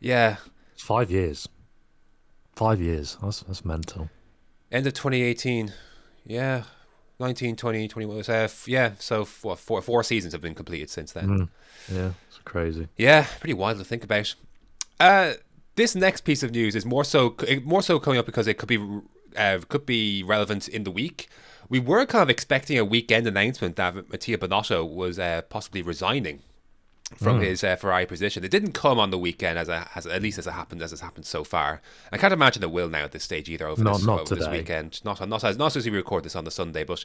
yeah, 0.00 0.36
It's 0.72 0.82
five 0.82 1.10
years. 1.12 1.48
Five 2.56 2.80
years. 2.80 3.16
That's 3.22 3.40
that's 3.42 3.64
mental. 3.64 4.10
end 4.72 4.86
of 4.86 4.94
2018. 4.94 5.72
Yeah, 6.26 6.64
19, 7.20 7.56
20, 7.56 7.88
21. 7.88 8.24
Uh, 8.28 8.48
yeah, 8.66 8.92
so 8.98 9.24
what, 9.42 9.58
four 9.58 9.82
four 9.82 10.02
seasons 10.02 10.32
have 10.32 10.42
been 10.42 10.54
completed 10.54 10.90
since 10.90 11.12
then. 11.12 11.28
Mm. 11.28 11.48
Yeah, 11.92 12.10
it's 12.28 12.38
crazy. 12.44 12.88
Yeah, 12.96 13.26
pretty 13.38 13.54
wild 13.54 13.78
to 13.78 13.84
think 13.84 14.04
about. 14.04 14.34
Uh, 14.98 15.34
this 15.76 15.94
next 15.94 16.22
piece 16.22 16.42
of 16.42 16.50
news 16.50 16.74
is 16.74 16.84
more 16.84 17.04
so 17.04 17.36
more 17.64 17.82
so 17.82 17.98
coming 17.98 18.18
up 18.18 18.26
because 18.26 18.46
it 18.46 18.58
could 18.58 18.68
be 18.68 19.00
uh, 19.36 19.58
could 19.68 19.86
be 19.86 20.22
relevant 20.22 20.68
in 20.68 20.84
the 20.84 20.90
week. 20.90 21.28
We 21.68 21.78
were 21.78 22.04
kind 22.04 22.22
of 22.22 22.30
expecting 22.30 22.78
a 22.78 22.84
weekend 22.84 23.26
announcement 23.26 23.76
that 23.76 24.10
Mattia 24.10 24.38
Binotto 24.38 24.88
was 24.88 25.18
uh, 25.18 25.42
possibly 25.48 25.82
resigning. 25.82 26.40
From 27.16 27.38
Hmm. 27.38 27.42
his 27.42 27.64
uh, 27.64 27.74
Ferrari 27.74 28.06
position. 28.06 28.44
It 28.44 28.52
didn't 28.52 28.70
come 28.72 29.00
on 29.00 29.10
the 29.10 29.18
weekend, 29.18 29.58
as, 29.58 29.68
a, 29.68 29.88
as 29.96 30.06
at 30.06 30.22
least 30.22 30.38
as 30.38 30.46
it 30.46 30.52
happened 30.52 30.80
as 30.80 30.92
it's 30.92 31.02
happened 31.02 31.26
so 31.26 31.42
far. 31.42 31.82
I 32.12 32.16
can't 32.18 32.32
imagine 32.32 32.62
it 32.62 32.70
will 32.70 32.88
now 32.88 33.02
at 33.04 33.10
this 33.10 33.24
stage 33.24 33.48
either 33.48 33.66
over, 33.66 33.82
this, 33.82 34.04
not 34.06 34.20
over 34.20 34.34
this 34.36 34.46
weekend. 34.48 35.04
Not 35.04 35.28
not 35.28 35.42
as 35.42 35.58
not 35.58 35.74
as 35.74 35.84
we 35.84 35.90
record 35.90 36.24
this 36.24 36.36
on 36.36 36.44
the 36.44 36.52
Sunday, 36.52 36.84
but 36.84 37.04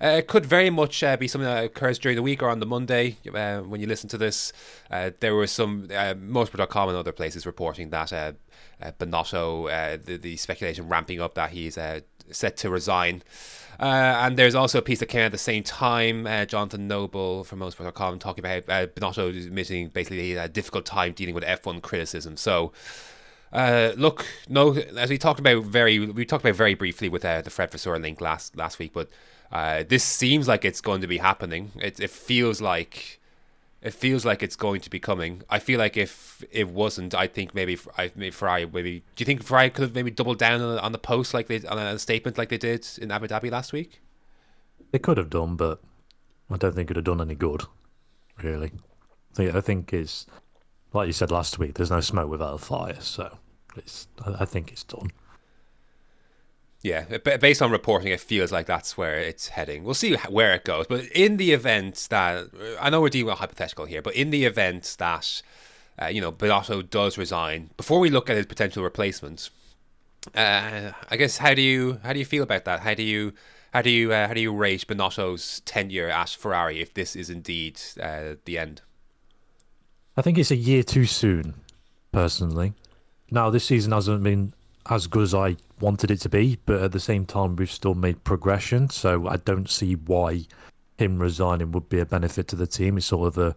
uh, 0.00 0.06
it 0.06 0.28
could 0.28 0.46
very 0.46 0.70
much 0.70 1.02
uh, 1.02 1.16
be 1.16 1.26
something 1.26 1.48
that 1.48 1.64
occurs 1.64 1.98
during 1.98 2.14
the 2.14 2.22
week 2.22 2.42
or 2.44 2.48
on 2.48 2.60
the 2.60 2.64
Monday 2.66 3.16
uh, 3.34 3.58
when 3.58 3.80
you 3.80 3.88
listen 3.88 4.08
to 4.10 4.18
this. 4.18 4.52
Uh, 4.88 5.10
there 5.18 5.34
was 5.34 5.50
some 5.50 5.88
uh, 5.90 6.14
motorsport.com 6.14 6.88
and 6.90 6.96
other 6.96 7.12
places 7.12 7.44
reporting 7.44 7.90
that 7.90 8.12
uh, 8.12 8.32
uh, 8.80 8.92
Binotto, 9.00 9.68
uh, 9.68 9.98
the, 10.02 10.16
the 10.16 10.36
speculation 10.36 10.88
ramping 10.88 11.20
up 11.20 11.34
that 11.34 11.50
he's 11.50 11.76
uh, 11.76 12.00
set 12.30 12.56
to 12.58 12.70
resign. 12.70 13.22
Uh, 13.80 14.26
and 14.26 14.36
there's 14.36 14.54
also 14.54 14.78
a 14.78 14.82
piece 14.82 14.98
that 14.98 15.06
came 15.06 15.22
out 15.22 15.26
at 15.26 15.32
the 15.32 15.38
same 15.38 15.62
time. 15.62 16.26
Uh, 16.26 16.44
Jonathan 16.44 16.86
Noble 16.86 17.44
from 17.44 17.60
Motorsport.com 17.60 18.18
talking 18.18 18.44
about 18.44 18.68
uh, 18.68 18.86
Binotto 18.88 19.34
is 19.34 19.46
admitting 19.46 19.88
basically 19.88 20.34
a 20.34 20.48
difficult 20.48 20.84
time 20.84 21.12
dealing 21.12 21.34
with 21.34 21.44
F1 21.44 21.80
criticism. 21.80 22.36
So, 22.36 22.72
uh, 23.54 23.92
look, 23.96 24.26
no, 24.50 24.74
as 24.74 25.08
we 25.08 25.16
talked 25.16 25.40
about 25.40 25.64
very, 25.64 25.98
we 25.98 26.26
talked 26.26 26.44
about 26.44 26.56
very 26.56 26.74
briefly 26.74 27.08
with 27.08 27.24
uh, 27.24 27.40
the 27.40 27.48
Fred 27.48 27.70
Vasseur 27.70 27.98
link 27.98 28.20
last 28.20 28.54
last 28.54 28.78
week, 28.78 28.92
but 28.92 29.08
uh, 29.50 29.82
this 29.88 30.04
seems 30.04 30.46
like 30.46 30.66
it's 30.66 30.82
going 30.82 31.00
to 31.00 31.06
be 31.06 31.18
happening. 31.18 31.70
It, 31.76 31.98
it 32.00 32.10
feels 32.10 32.60
like 32.60 33.19
it 33.82 33.94
feels 33.94 34.24
like 34.24 34.42
it's 34.42 34.56
going 34.56 34.80
to 34.82 34.90
be 34.90 35.00
coming. 35.00 35.42
I 35.48 35.58
feel 35.58 35.78
like 35.78 35.96
if 35.96 36.44
it 36.50 36.68
wasn't, 36.68 37.14
I 37.14 37.26
think 37.26 37.54
maybe 37.54 37.78
I 37.96 38.12
maybe 38.14 38.30
Ferrari 38.30 38.66
maybe. 38.66 39.00
Do 39.16 39.22
you 39.22 39.26
think 39.26 39.42
Ferrari 39.42 39.70
could 39.70 39.82
have 39.82 39.94
maybe 39.94 40.10
doubled 40.10 40.38
down 40.38 40.60
on, 40.60 40.78
on 40.78 40.92
the 40.92 40.98
post 40.98 41.32
like 41.32 41.46
they 41.46 41.64
on 41.66 41.78
a 41.78 41.98
statement 41.98 42.36
like 42.36 42.50
they 42.50 42.58
did 42.58 42.86
in 43.00 43.10
Abu 43.10 43.26
Dhabi 43.26 43.50
last 43.50 43.72
week? 43.72 44.00
They 44.90 44.98
could 44.98 45.16
have 45.16 45.30
done, 45.30 45.56
but 45.56 45.80
I 46.50 46.56
don't 46.56 46.74
think 46.74 46.90
it'd 46.90 46.96
have 46.96 47.16
done 47.16 47.20
any 47.20 47.34
good. 47.34 47.62
Really, 48.42 48.72
I 49.32 49.34
think, 49.34 49.54
I 49.54 49.60
think 49.60 49.92
it's 49.92 50.26
like 50.92 51.06
you 51.06 51.12
said 51.12 51.30
last 51.30 51.58
week. 51.58 51.74
There's 51.74 51.90
no 51.90 52.00
smoke 52.00 52.28
without 52.28 52.54
a 52.54 52.58
fire, 52.58 53.00
so 53.00 53.38
it's. 53.76 54.08
I 54.24 54.44
think 54.44 54.72
it's 54.72 54.84
done. 54.84 55.10
Yeah, 56.82 57.18
based 57.18 57.60
on 57.60 57.70
reporting, 57.70 58.10
it 58.10 58.20
feels 58.20 58.50
like 58.50 58.64
that's 58.64 58.96
where 58.96 59.18
it's 59.18 59.48
heading. 59.48 59.84
We'll 59.84 59.92
see 59.92 60.14
where 60.30 60.54
it 60.54 60.64
goes. 60.64 60.86
But 60.86 61.04
in 61.08 61.36
the 61.36 61.52
event 61.52 62.06
that 62.08 62.46
I 62.80 62.88
know 62.88 63.02
we're 63.02 63.10
dealing 63.10 63.26
with 63.26 63.38
hypothetical 63.38 63.84
here, 63.84 64.00
but 64.00 64.14
in 64.14 64.30
the 64.30 64.46
event 64.46 64.96
that 64.98 65.42
uh, 66.00 66.06
you 66.06 66.22
know 66.22 66.32
Binotto 66.32 66.88
does 66.88 67.18
resign, 67.18 67.68
before 67.76 68.00
we 68.00 68.08
look 68.08 68.30
at 68.30 68.36
his 68.36 68.46
potential 68.46 68.82
replacement, 68.82 69.50
uh, 70.34 70.92
I 71.10 71.16
guess 71.18 71.36
how 71.36 71.52
do 71.52 71.60
you 71.60 72.00
how 72.02 72.14
do 72.14 72.18
you 72.18 72.24
feel 72.24 72.42
about 72.42 72.64
that? 72.64 72.80
How 72.80 72.94
do 72.94 73.02
you 73.02 73.34
how 73.74 73.82
do 73.82 73.90
you 73.90 74.12
uh, 74.12 74.26
how 74.26 74.32
do 74.32 74.40
you 74.40 74.52
rate 74.52 74.86
Binotto's 74.86 75.60
tenure 75.60 76.08
at 76.08 76.30
Ferrari 76.30 76.80
if 76.80 76.94
this 76.94 77.14
is 77.14 77.28
indeed 77.28 77.78
uh, 78.02 78.36
the 78.46 78.56
end? 78.56 78.80
I 80.16 80.22
think 80.22 80.38
it's 80.38 80.50
a 80.50 80.56
year 80.56 80.82
too 80.82 81.04
soon, 81.04 81.54
personally. 82.10 82.72
Now, 83.30 83.50
this 83.50 83.64
season 83.64 83.92
hasn't 83.92 84.22
been 84.22 84.54
as 84.88 85.06
good 85.06 85.22
as 85.22 85.34
I 85.34 85.56
wanted 85.80 86.10
it 86.10 86.20
to 86.20 86.28
be, 86.28 86.58
but 86.66 86.82
at 86.82 86.92
the 86.92 87.00
same 87.00 87.26
time, 87.26 87.56
we've 87.56 87.70
still 87.70 87.94
made 87.94 88.24
progression. 88.24 88.90
So 88.90 89.28
I 89.28 89.36
don't 89.36 89.68
see 89.68 89.94
why 89.94 90.46
him 90.98 91.18
resigning 91.18 91.72
would 91.72 91.88
be 91.88 92.00
a 92.00 92.06
benefit 92.06 92.48
to 92.48 92.56
the 92.56 92.66
team. 92.66 92.96
It's 92.96 93.06
sort 93.06 93.28
of 93.28 93.38
a, 93.38 93.56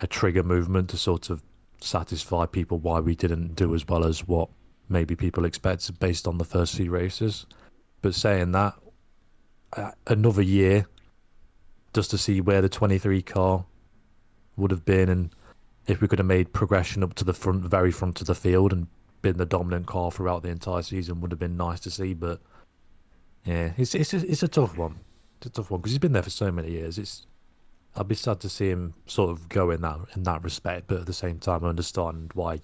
a 0.00 0.06
trigger 0.06 0.42
movement 0.42 0.90
to 0.90 0.96
sort 0.96 1.30
of 1.30 1.42
satisfy 1.80 2.46
people 2.46 2.78
why 2.78 3.00
we 3.00 3.14
didn't 3.14 3.54
do 3.54 3.74
as 3.74 3.86
well 3.86 4.04
as 4.04 4.26
what 4.26 4.48
maybe 4.88 5.16
people 5.16 5.44
expected 5.44 5.98
based 5.98 6.26
on 6.26 6.38
the 6.38 6.44
first 6.44 6.76
few 6.76 6.90
races. 6.90 7.46
But 8.02 8.14
saying 8.14 8.52
that, 8.52 8.74
uh, 9.72 9.90
another 10.06 10.42
year 10.42 10.86
just 11.92 12.10
to 12.10 12.18
see 12.18 12.40
where 12.40 12.60
the 12.60 12.68
23 12.68 13.22
car 13.22 13.64
would 14.56 14.70
have 14.70 14.84
been 14.84 15.08
and 15.08 15.34
if 15.86 16.00
we 16.00 16.08
could 16.08 16.18
have 16.18 16.26
made 16.26 16.52
progression 16.52 17.02
up 17.02 17.14
to 17.14 17.24
the 17.24 17.32
front, 17.32 17.62
very 17.62 17.90
front 17.90 18.20
of 18.20 18.26
the 18.26 18.34
field, 18.34 18.72
and 18.72 18.86
been 19.22 19.36
the 19.36 19.46
dominant 19.46 19.86
car 19.86 20.10
throughout 20.10 20.42
the 20.42 20.48
entire 20.48 20.82
season, 20.82 21.20
would 21.20 21.30
have 21.30 21.40
been 21.40 21.56
nice 21.56 21.80
to 21.80 21.90
see. 21.90 22.14
But 22.14 22.40
yeah, 23.44 23.72
it's 23.76 23.94
it's 23.94 24.14
a, 24.14 24.30
it's 24.30 24.42
a 24.42 24.48
tough 24.48 24.76
one. 24.76 24.96
It's 25.38 25.46
a 25.46 25.50
tough 25.50 25.70
one 25.70 25.80
because 25.80 25.92
he's 25.92 25.98
been 25.98 26.12
there 26.12 26.22
for 26.22 26.30
so 26.30 26.50
many 26.50 26.72
years. 26.72 26.98
It's 26.98 27.26
I'd 27.94 28.08
be 28.08 28.14
sad 28.14 28.40
to 28.40 28.48
see 28.48 28.68
him 28.68 28.94
sort 29.06 29.30
of 29.30 29.48
go 29.48 29.70
in 29.70 29.82
that 29.82 29.98
in 30.14 30.22
that 30.24 30.42
respect, 30.42 30.86
but 30.88 31.00
at 31.00 31.06
the 31.06 31.12
same 31.12 31.38
time, 31.38 31.64
I 31.64 31.68
understand 31.68 32.30
why 32.34 32.60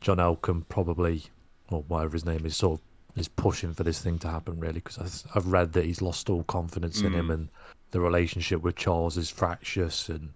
John 0.00 0.18
Elkann 0.18 0.68
probably 0.68 1.24
or 1.70 1.82
whatever 1.82 2.12
his 2.12 2.24
name 2.24 2.46
is 2.46 2.56
sort 2.56 2.80
of 2.80 3.18
is 3.18 3.28
pushing 3.28 3.72
for 3.72 3.82
this 3.82 4.00
thing 4.00 4.18
to 4.20 4.28
happen. 4.28 4.58
Really, 4.60 4.80
because 4.80 5.24
I've 5.34 5.46
read 5.46 5.72
that 5.74 5.84
he's 5.84 6.02
lost 6.02 6.30
all 6.30 6.44
confidence 6.44 7.00
in 7.00 7.12
him, 7.12 7.30
and 7.30 7.48
the 7.90 8.00
relationship 8.00 8.62
with 8.62 8.76
Charles 8.76 9.16
is 9.16 9.30
fractious, 9.30 10.08
and 10.08 10.30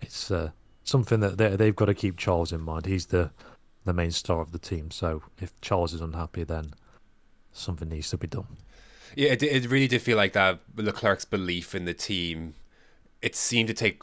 it's. 0.00 0.30
Uh, 0.30 0.50
something 0.84 1.20
that 1.20 1.38
they, 1.38 1.56
they've 1.56 1.74
got 1.74 1.86
to 1.86 1.94
keep 1.94 2.16
Charles 2.16 2.52
in 2.52 2.60
mind. 2.60 2.86
He's 2.86 3.06
the 3.06 3.30
the 3.84 3.92
main 3.92 4.10
star 4.10 4.40
of 4.40 4.52
the 4.52 4.58
team. 4.58 4.90
So 4.90 5.22
if 5.40 5.60
Charles 5.60 5.92
is 5.92 6.00
unhappy, 6.00 6.44
then 6.44 6.74
something 7.52 7.88
needs 7.88 8.10
to 8.10 8.18
be 8.18 8.26
done. 8.26 8.56
Yeah, 9.16 9.30
it, 9.30 9.42
it 9.42 9.70
really 9.70 9.88
did 9.88 10.02
feel 10.02 10.16
like 10.16 10.32
that 10.32 10.60
Leclerc's 10.76 11.24
belief 11.24 11.74
in 11.74 11.84
the 11.84 11.94
team. 11.94 12.54
It 13.22 13.36
seemed 13.36 13.68
to 13.68 13.74
take 13.74 14.02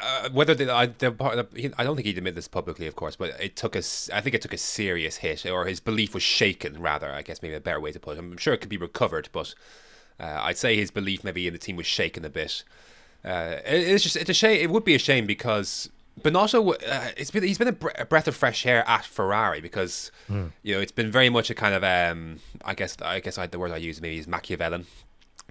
uh, 0.00 0.28
whether 0.30 0.54
the, 0.54 0.72
I, 0.72 0.86
the, 0.86 1.72
I 1.78 1.84
don't 1.84 1.96
think 1.96 2.06
he'd 2.06 2.18
admit 2.18 2.34
this 2.34 2.48
publicly, 2.48 2.86
of 2.86 2.96
course, 2.96 3.16
but 3.16 3.38
it 3.40 3.56
took 3.56 3.76
us. 3.76 4.10
I 4.12 4.20
think 4.20 4.34
it 4.34 4.42
took 4.42 4.52
a 4.52 4.58
serious 4.58 5.16
hit, 5.16 5.46
or 5.46 5.66
his 5.66 5.80
belief 5.80 6.14
was 6.14 6.22
shaken. 6.22 6.80
Rather, 6.80 7.10
I 7.10 7.22
guess 7.22 7.42
maybe 7.42 7.54
a 7.54 7.60
better 7.60 7.80
way 7.80 7.92
to 7.92 8.00
put 8.00 8.16
it. 8.16 8.20
I'm 8.20 8.36
sure 8.36 8.54
it 8.54 8.58
could 8.58 8.68
be 8.70 8.76
recovered, 8.76 9.28
but 9.32 9.54
uh, 10.18 10.40
I'd 10.42 10.58
say 10.58 10.76
his 10.76 10.90
belief 10.90 11.22
maybe 11.22 11.46
in 11.46 11.52
the 11.52 11.58
team 11.58 11.76
was 11.76 11.86
shaken 11.86 12.24
a 12.24 12.30
bit. 12.30 12.64
Uh, 13.24 13.56
it, 13.64 13.88
it's 13.88 14.02
just 14.02 14.16
it's 14.16 14.30
a 14.30 14.34
shame. 14.34 14.60
It 14.60 14.70
would 14.70 14.84
be 14.84 14.94
a 14.94 14.98
shame 14.98 15.26
because 15.26 15.88
Binotto, 16.20 16.74
uh, 16.74 17.10
it's 17.16 17.30
been 17.30 17.42
he's 17.42 17.58
been 17.58 17.68
a, 17.68 17.72
bre- 17.72 17.90
a 17.98 18.04
breath 18.06 18.28
of 18.28 18.36
fresh 18.36 18.64
air 18.66 18.88
at 18.88 19.04
Ferrari 19.04 19.60
because 19.60 20.12
you 20.28 20.74
know 20.74 20.80
it's 20.80 20.92
been 20.92 21.10
very 21.10 21.28
much 21.28 21.50
a 21.50 21.54
kind 21.54 21.74
of 21.74 21.82
um 21.82 22.38
I 22.64 22.74
guess 22.74 22.96
I 23.02 23.20
guess 23.20 23.36
I, 23.36 23.46
the 23.46 23.58
word 23.58 23.72
I 23.72 23.78
use 23.78 24.00
maybe 24.00 24.18
is 24.18 24.28
Machiavellian 24.28 24.86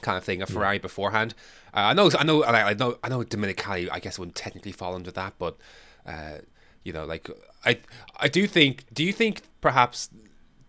kind 0.01 0.17
of 0.17 0.23
thing 0.23 0.41
of 0.41 0.49
Ferrari 0.49 0.79
beforehand. 0.79 1.33
Uh, 1.73 1.79
I 1.79 1.93
know 1.93 2.09
I 2.17 2.23
know 2.23 2.43
I 2.43 2.73
know 2.73 2.97
I 3.03 3.09
know 3.09 3.23
Domenicali 3.23 3.89
I 3.91 3.99
guess 3.99 4.17
wouldn't 4.17 4.35
technically 4.35 4.71
fall 4.71 4.95
under 4.95 5.11
that, 5.11 5.33
but 5.37 5.57
uh, 6.05 6.37
you 6.83 6.93
know 6.93 7.05
like 7.05 7.29
I 7.65 7.79
I 8.17 8.27
do 8.27 8.47
think 8.47 8.85
do 8.93 9.03
you 9.03 9.11
think 9.13 9.41
perhaps 9.61 10.09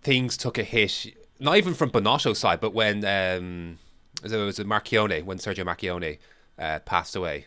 things 0.03 0.37
took 0.37 0.59
a 0.59 0.65
hit 0.65 1.15
not 1.39 1.57
even 1.57 1.75
from 1.75 1.91
Binotto's 1.91 2.39
side, 2.39 2.61
but 2.61 2.75
when 2.75 3.05
um 3.05 3.79
it, 4.25 4.37
was 4.37 4.59
Marchionne 4.59 5.25
when 5.25 5.39
Sergio 5.39 5.65
Marchionne 5.65 6.19
uh, 6.59 6.79
passed 6.81 7.17
away. 7.17 7.47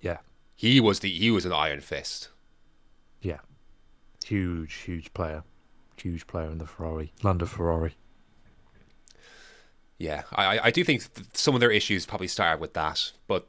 Yeah, 0.00 0.18
He 0.62 0.78
was 0.78 1.00
the 1.00 1.10
he 1.10 1.30
was 1.30 1.46
an 1.46 1.52
iron 1.52 1.80
fist. 1.80 2.28
yeah, 3.22 3.38
huge, 4.26 4.74
huge 4.74 5.12
player, 5.14 5.42
huge 5.96 6.26
player 6.26 6.50
in 6.50 6.58
the 6.58 6.66
Ferrari, 6.66 7.12
Lando 7.22 7.46
Ferrari. 7.46 7.94
Yeah, 9.98 10.22
I 10.32 10.58
I- 10.64 10.70
do 10.70 10.82
think 10.84 11.02
some 11.34 11.54
of 11.54 11.60
their 11.60 11.70
issues 11.70 12.06
probably 12.06 12.28
started 12.28 12.60
with 12.60 12.74
that, 12.74 13.12
but 13.26 13.46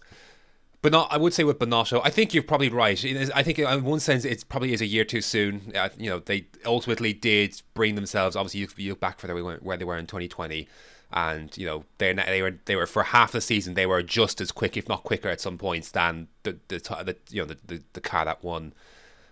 but 0.81 0.91
not. 0.91 1.11
I 1.11 1.17
would 1.17 1.33
say 1.33 1.43
with 1.43 1.59
Binotto, 1.59 2.01
I 2.03 2.09
think 2.09 2.33
you're 2.33 2.43
probably 2.43 2.69
right. 2.69 2.97
I 3.35 3.43
think 3.43 3.59
in 3.59 3.83
one 3.83 3.99
sense 3.99 4.25
it 4.25 4.43
probably 4.49 4.73
is 4.73 4.81
a 4.81 4.85
year 4.85 5.05
too 5.05 5.21
soon. 5.21 5.71
Uh, 5.75 5.89
you 5.97 6.09
know, 6.09 6.19
they 6.19 6.47
ultimately 6.65 7.13
did 7.13 7.61
bring 7.73 7.95
themselves. 7.95 8.35
Obviously, 8.35 8.61
you, 8.61 8.67
you 8.77 8.89
look 8.91 8.99
back 8.99 9.19
for 9.19 9.27
where 9.27 9.35
they 9.35 9.41
were, 9.41 9.57
where 9.61 9.77
they 9.77 9.85
were 9.85 9.97
in 9.97 10.07
2020, 10.07 10.67
and 11.13 11.55
you 11.57 11.65
know 11.65 11.83
they 11.97 12.13
they 12.13 12.41
were 12.41 12.57
they 12.65 12.75
were 12.75 12.85
for 12.85 13.03
half 13.03 13.31
the 13.31 13.41
season 13.41 13.73
they 13.73 13.85
were 13.85 14.03
just 14.03 14.41
as 14.41 14.51
quick, 14.51 14.77
if 14.77 14.87
not 14.87 15.03
quicker, 15.03 15.29
at 15.29 15.41
some 15.41 15.57
points 15.57 15.91
than 15.91 16.27
the 16.43 16.57
the, 16.67 16.77
the 16.79 17.15
you 17.29 17.41
know 17.41 17.47
the, 17.47 17.57
the, 17.65 17.83
the 17.93 18.01
car 18.01 18.25
that 18.25 18.43
won 18.43 18.73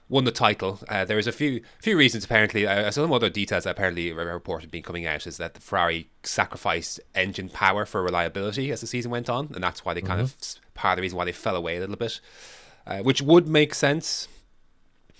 won 0.09 0.23
the 0.23 0.31
title. 0.31 0.79
Uh, 0.89 1.05
there 1.05 1.15
was 1.15 1.27
a 1.27 1.31
few 1.31 1.61
few 1.79 1.97
reasons 1.97 2.25
apparently. 2.25 2.67
Uh, 2.67 2.89
some 2.91 3.13
other 3.13 3.29
details 3.29 3.63
that 3.63 3.71
apparently 3.71 4.11
re- 4.11 4.25
reported 4.25 4.71
being 4.71 4.83
coming 4.83 5.05
out 5.05 5.25
is 5.27 5.37
that 5.37 5.53
the 5.53 5.61
Ferrari 5.61 6.09
sacrificed 6.23 6.99
engine 7.15 7.49
power 7.49 7.85
for 7.85 8.03
reliability 8.03 8.71
as 8.71 8.81
the 8.81 8.87
season 8.87 9.11
went 9.11 9.29
on, 9.29 9.51
and 9.53 9.63
that's 9.63 9.85
why 9.85 9.93
they 9.93 10.01
kind 10.01 10.19
of 10.19 10.35
part 10.73 10.93
of 10.93 10.97
the 10.97 11.01
reason 11.03 11.17
why 11.17 11.25
they 11.25 11.31
fell 11.31 11.55
away 11.55 11.77
a 11.77 11.79
little 11.79 11.95
bit, 11.95 12.19
uh, 12.87 12.99
which 12.99 13.21
would 13.21 13.47
make 13.47 13.73
sense. 13.73 14.27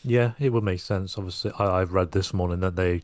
Yeah, 0.03 0.31
it 0.39 0.53
would 0.53 0.63
make 0.63 0.79
sense. 0.79 1.17
Obviously, 1.17 1.51
I, 1.59 1.81
I've 1.81 1.93
read 1.93 2.11
this 2.11 2.33
morning 2.33 2.61
that 2.61 2.75
they 2.75 3.03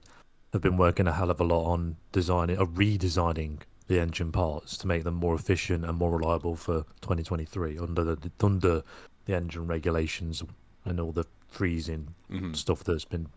have 0.55 0.61
been 0.61 0.77
working 0.77 1.05
a 1.07 1.13
hell 1.13 1.29
of 1.29 1.39
a 1.39 1.43
lot 1.43 1.65
on 1.65 1.97
designing 2.11 2.57
or 2.57 2.65
redesigning 2.65 3.59
the 3.87 3.99
engine 3.99 4.31
parts 4.31 4.77
to 4.77 4.87
make 4.87 5.03
them 5.03 5.13
more 5.13 5.35
efficient 5.35 5.85
and 5.85 5.97
more 5.97 6.17
reliable 6.17 6.55
for 6.55 6.83
2023 7.01 7.77
under 7.77 8.03
the 8.03 8.31
under 8.41 8.81
the 9.25 9.35
engine 9.35 9.67
regulations 9.67 10.41
and 10.85 10.99
all 10.99 11.11
the 11.11 11.25
freezing 11.47 12.15
mm-hmm. 12.31 12.53
stuff 12.53 12.83
that's 12.83 13.05
been 13.05 13.27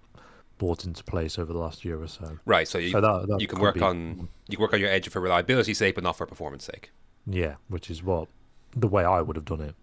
brought 0.59 0.85
into 0.85 1.05
place 1.05 1.39
over 1.39 1.53
the 1.53 1.59
last 1.59 1.85
year 1.85 2.01
or 2.01 2.09
so. 2.09 2.39
Right, 2.45 2.67
so 2.67 2.79
you, 2.79 2.91
So 2.91 3.01
that- 3.01 3.29
that 3.29 3.41
you 3.41 3.47
can 3.47 3.61
work 3.61 3.75
be- 3.75 3.81
on 3.81 4.29
you 4.49 4.57
can 4.57 4.63
work 4.63 4.73
on 4.73 4.81
your 4.81 4.91
engine 4.91 5.13
for 5.13 5.21
reliability 5.21 5.75
sake, 5.75 5.95
but 5.95 6.05
not 6.05 6.17
for 6.17 6.27
performance 6.27 6.65
sake. 6.65 6.91
Yeah, 7.27 7.57
which 7.69 7.91
is 7.91 8.03
what 8.03 8.29
the 8.77 8.89
way 8.89 9.05
I 9.05 9.21
would 9.21 9.37
have 9.37 9.45
done 9.45 9.61
it 9.61 9.75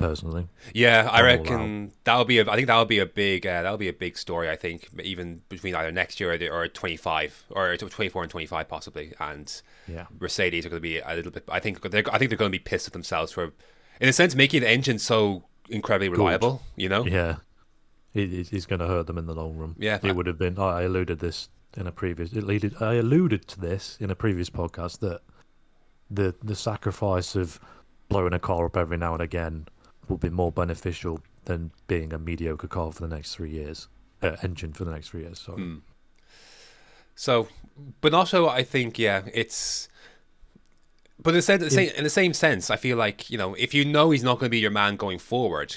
personally. 0.00 0.48
Yeah, 0.74 1.08
I 1.10 1.22
reckon 1.22 1.92
that'll 2.04 2.24
be. 2.24 2.38
A, 2.38 2.50
I 2.50 2.56
think 2.56 2.66
that'll 2.66 2.84
be 2.84 2.98
a 2.98 3.06
big. 3.06 3.46
Uh, 3.46 3.62
that'll 3.62 3.78
be 3.78 3.88
a 3.88 3.92
big 3.92 4.18
story. 4.18 4.50
I 4.50 4.56
think 4.56 4.88
even 5.02 5.42
between 5.48 5.74
either 5.74 5.92
next 5.92 6.18
year 6.18 6.32
or, 6.32 6.38
the, 6.38 6.48
or 6.48 6.66
twenty 6.66 6.96
five 6.96 7.44
or 7.50 7.76
twenty 7.76 8.08
four 8.08 8.22
and 8.22 8.30
twenty 8.30 8.46
five 8.46 8.68
possibly, 8.68 9.12
and 9.20 9.62
Yeah. 9.86 10.06
Mercedes 10.18 10.66
are 10.66 10.70
going 10.70 10.78
to 10.82 10.88
be 10.88 10.98
a 10.98 11.14
little 11.14 11.30
bit. 11.30 11.44
I 11.48 11.60
think 11.60 11.80
they're. 11.82 12.04
I 12.12 12.18
think 12.18 12.30
they're 12.30 12.38
going 12.38 12.50
to 12.52 12.58
be 12.58 12.62
pissed 12.62 12.86
at 12.88 12.92
themselves 12.92 13.30
for, 13.32 13.52
in 14.00 14.08
a 14.08 14.12
sense, 14.12 14.34
making 14.34 14.62
the 14.62 14.68
engine 14.68 14.98
so 14.98 15.44
incredibly 15.68 16.08
reliable. 16.08 16.62
You 16.76 16.88
know. 16.88 17.04
Yeah, 17.06 17.36
he's- 18.12 18.48
he's 18.48 18.66
going 18.66 18.80
to 18.80 18.86
hurt 18.86 19.06
them 19.06 19.18
in 19.18 19.26
the 19.26 19.34
long 19.34 19.56
run. 19.56 19.76
Yeah. 19.78 19.98
it 20.02 20.16
would 20.16 20.26
have 20.26 20.38
been. 20.38 20.58
I 20.58 20.82
alluded 20.82 21.20
this 21.20 21.48
in 21.76 21.86
a 21.86 21.92
previous. 21.92 22.32
It 22.32 22.82
I 22.82 22.94
alluded 22.94 23.46
to 23.48 23.60
this 23.60 23.96
in 24.00 24.10
a 24.10 24.14
previous 24.14 24.50
podcast 24.50 24.98
that 25.00 25.20
the 26.10 26.34
the 26.42 26.56
sacrifice 26.56 27.36
of 27.36 27.60
blowing 28.08 28.32
a 28.32 28.38
car 28.40 28.66
up 28.66 28.76
every 28.76 28.96
now 28.96 29.12
and 29.12 29.22
again 29.22 29.68
will 30.10 30.18
be 30.18 30.28
more 30.28 30.52
beneficial 30.52 31.20
than 31.44 31.70
being 31.86 32.12
a 32.12 32.18
mediocre 32.18 32.68
car 32.68 32.92
for 32.92 33.06
the 33.06 33.14
next 33.14 33.34
three 33.34 33.50
years. 33.50 33.88
Uh, 34.22 34.36
engine 34.42 34.72
for 34.72 34.84
the 34.84 34.90
next 34.90 35.08
three 35.08 35.22
years. 35.22 35.40
Sorry. 35.40 35.62
Hmm. 35.62 35.76
So, 37.14 37.48
Binotto, 38.02 38.48
I 38.48 38.62
think, 38.62 38.98
yeah, 38.98 39.22
it's. 39.32 39.88
But 41.22 41.30
in 41.30 41.36
the, 41.36 41.42
same, 41.42 41.70
same, 41.70 41.90
in 41.96 42.04
the 42.04 42.10
same 42.10 42.32
sense, 42.32 42.70
I 42.70 42.76
feel 42.76 42.96
like 42.96 43.30
you 43.30 43.36
know, 43.36 43.54
if 43.54 43.74
you 43.74 43.84
know 43.84 44.10
he's 44.10 44.22
not 44.22 44.38
going 44.38 44.46
to 44.46 44.50
be 44.50 44.58
your 44.58 44.70
man 44.70 44.96
going 44.96 45.18
forward, 45.18 45.76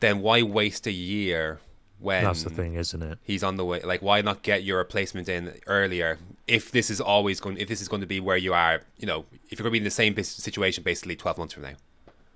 then 0.00 0.20
why 0.20 0.42
waste 0.42 0.86
a 0.86 0.92
year 0.92 1.60
when 1.98 2.24
That's 2.24 2.42
the 2.42 2.50
thing, 2.50 2.74
isn't 2.74 3.02
it? 3.02 3.18
he's 3.22 3.42
on 3.42 3.56
the 3.56 3.64
way? 3.64 3.80
Like, 3.80 4.02
why 4.02 4.20
not 4.20 4.42
get 4.42 4.64
your 4.64 4.78
replacement 4.78 5.30
in 5.30 5.54
earlier? 5.66 6.18
If 6.46 6.72
this 6.72 6.90
is 6.90 7.00
always 7.00 7.40
going, 7.40 7.56
if 7.56 7.68
this 7.68 7.80
is 7.80 7.88
going 7.88 8.02
to 8.02 8.06
be 8.06 8.20
where 8.20 8.36
you 8.36 8.52
are, 8.52 8.82
you 8.98 9.06
know, 9.06 9.24
if 9.50 9.58
you're 9.58 9.64
going 9.64 9.70
to 9.70 9.72
be 9.72 9.78
in 9.78 9.84
the 9.84 9.90
same 9.90 10.14
situation 10.22 10.84
basically 10.84 11.16
twelve 11.16 11.38
months 11.38 11.54
from 11.54 11.62
now. 11.62 11.74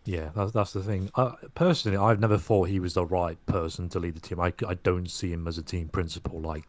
Yeah, 0.06 0.30
that's 0.36 0.52
that's 0.52 0.72
the 0.72 0.82
thing. 0.82 1.10
Personally, 1.54 1.98
I've 1.98 2.20
never 2.20 2.38
thought 2.38 2.68
he 2.68 2.78
was 2.80 2.94
the 2.94 3.04
right 3.04 3.44
person 3.46 3.88
to 3.90 3.98
lead 3.98 4.14
the 4.14 4.20
team. 4.20 4.40
I, 4.40 4.52
I 4.66 4.74
don't 4.74 5.10
see 5.10 5.32
him 5.32 5.48
as 5.48 5.58
a 5.58 5.62
team 5.62 5.88
principal. 5.88 6.40
Like 6.40 6.68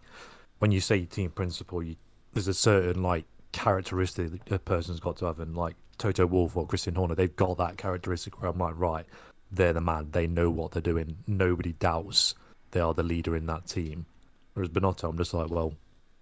when 0.59 0.71
you 0.71 0.81
say 0.81 1.05
team 1.05 1.29
principal, 1.29 1.83
you, 1.83 1.95
there's 2.33 2.47
a 2.47 2.53
certain 2.53 3.03
like 3.03 3.25
characteristic 3.51 4.45
that 4.45 4.55
a 4.55 4.59
person's 4.59 4.99
got 4.99 5.17
to 5.17 5.25
have, 5.25 5.39
and 5.39 5.55
like 5.55 5.75
Toto 5.99 6.25
Wolff 6.25 6.57
or 6.57 6.65
Christian 6.65 6.95
Horner, 6.95 7.15
they've 7.15 7.35
got 7.35 7.57
that 7.59 7.77
characteristic 7.77 8.41
where 8.41 8.49
I'm 8.49 8.57
like, 8.57 8.77
right, 8.77 9.05
they're 9.51 9.73
the 9.73 9.81
man. 9.81 10.09
They 10.11 10.25
know 10.25 10.49
what 10.49 10.71
they're 10.71 10.81
doing. 10.81 11.17
Nobody 11.27 11.73
doubts 11.73 12.33
they 12.71 12.79
are 12.79 12.93
the 12.93 13.03
leader 13.03 13.35
in 13.35 13.45
that 13.45 13.67
team. 13.67 14.07
Whereas 14.53 14.69
Binotto, 14.69 15.09
I'm 15.09 15.17
just 15.17 15.33
like, 15.33 15.49
well, 15.49 15.73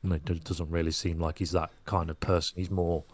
it 0.03 0.43
doesn't 0.43 0.69
really 0.69 0.91
seem 0.91 1.19
like 1.19 1.39
he's 1.39 1.51
that 1.51 1.71
kind 1.85 2.09
of 2.09 2.19
person. 2.19 2.55
He's 2.57 2.69
more 2.69 3.05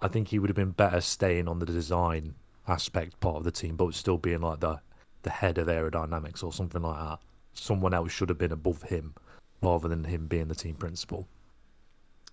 I 0.00 0.08
think 0.08 0.28
he 0.28 0.38
would 0.38 0.50
have 0.50 0.56
been 0.56 0.70
better 0.70 1.00
staying 1.00 1.48
on 1.48 1.58
the 1.58 1.66
design 1.66 2.34
aspect 2.68 3.18
part 3.20 3.36
of 3.36 3.44
the 3.44 3.50
team, 3.52 3.76
but 3.76 3.94
still 3.94 4.18
being 4.18 4.40
like 4.40 4.60
the 4.60 4.80
the 5.22 5.30
head 5.30 5.58
of 5.58 5.66
aerodynamics 5.66 6.44
or 6.44 6.52
something 6.52 6.82
like 6.82 6.98
that. 7.00 7.18
Someone 7.52 7.92
else 7.92 8.12
should 8.12 8.28
have 8.28 8.38
been 8.38 8.52
above 8.52 8.82
him 8.84 9.14
rather 9.60 9.88
than 9.88 10.04
him 10.04 10.26
being 10.28 10.46
the 10.48 10.54
team 10.54 10.76
principal. 10.76 11.26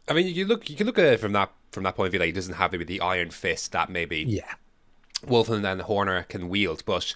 I 0.07 0.13
mean, 0.13 0.27
you 0.27 0.45
look, 0.45 0.69
you 0.69 0.75
can 0.75 0.85
look 0.85 0.99
at 0.99 1.05
it 1.05 1.19
from 1.19 1.31
that 1.33 1.51
from 1.71 1.83
that 1.83 1.95
point 1.95 2.07
of 2.07 2.11
view. 2.11 2.19
Like, 2.19 2.27
he 2.27 2.31
doesn't 2.31 2.53
have 2.53 2.71
maybe 2.71 2.85
the 2.85 3.01
iron 3.01 3.31
fist 3.31 3.71
that 3.71 3.89
maybe 3.89 4.23
Yeah. 4.27 4.53
Wolfen 5.25 5.65
and 5.69 5.81
Horner 5.81 6.23
can 6.23 6.47
wield. 6.49 6.83
But 6.85 7.15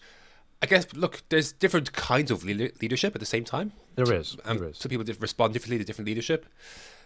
I 0.61 0.65
guess 0.65 0.91
look, 0.93 1.21
there's 1.29 1.51
different 1.51 1.93
kinds 1.93 2.31
of 2.31 2.43
leader- 2.43 2.71
leadership 2.81 3.15
at 3.15 3.19
the 3.19 3.25
same 3.27 3.43
time. 3.43 3.73
There 3.95 4.11
is. 4.11 4.37
and 4.45 4.59
there 4.59 4.69
is. 4.69 4.77
some 4.79 4.89
people 4.89 5.05
respond 5.19 5.53
differently 5.53 5.77
to 5.77 5.83
different 5.83 6.07
leadership. 6.07 6.45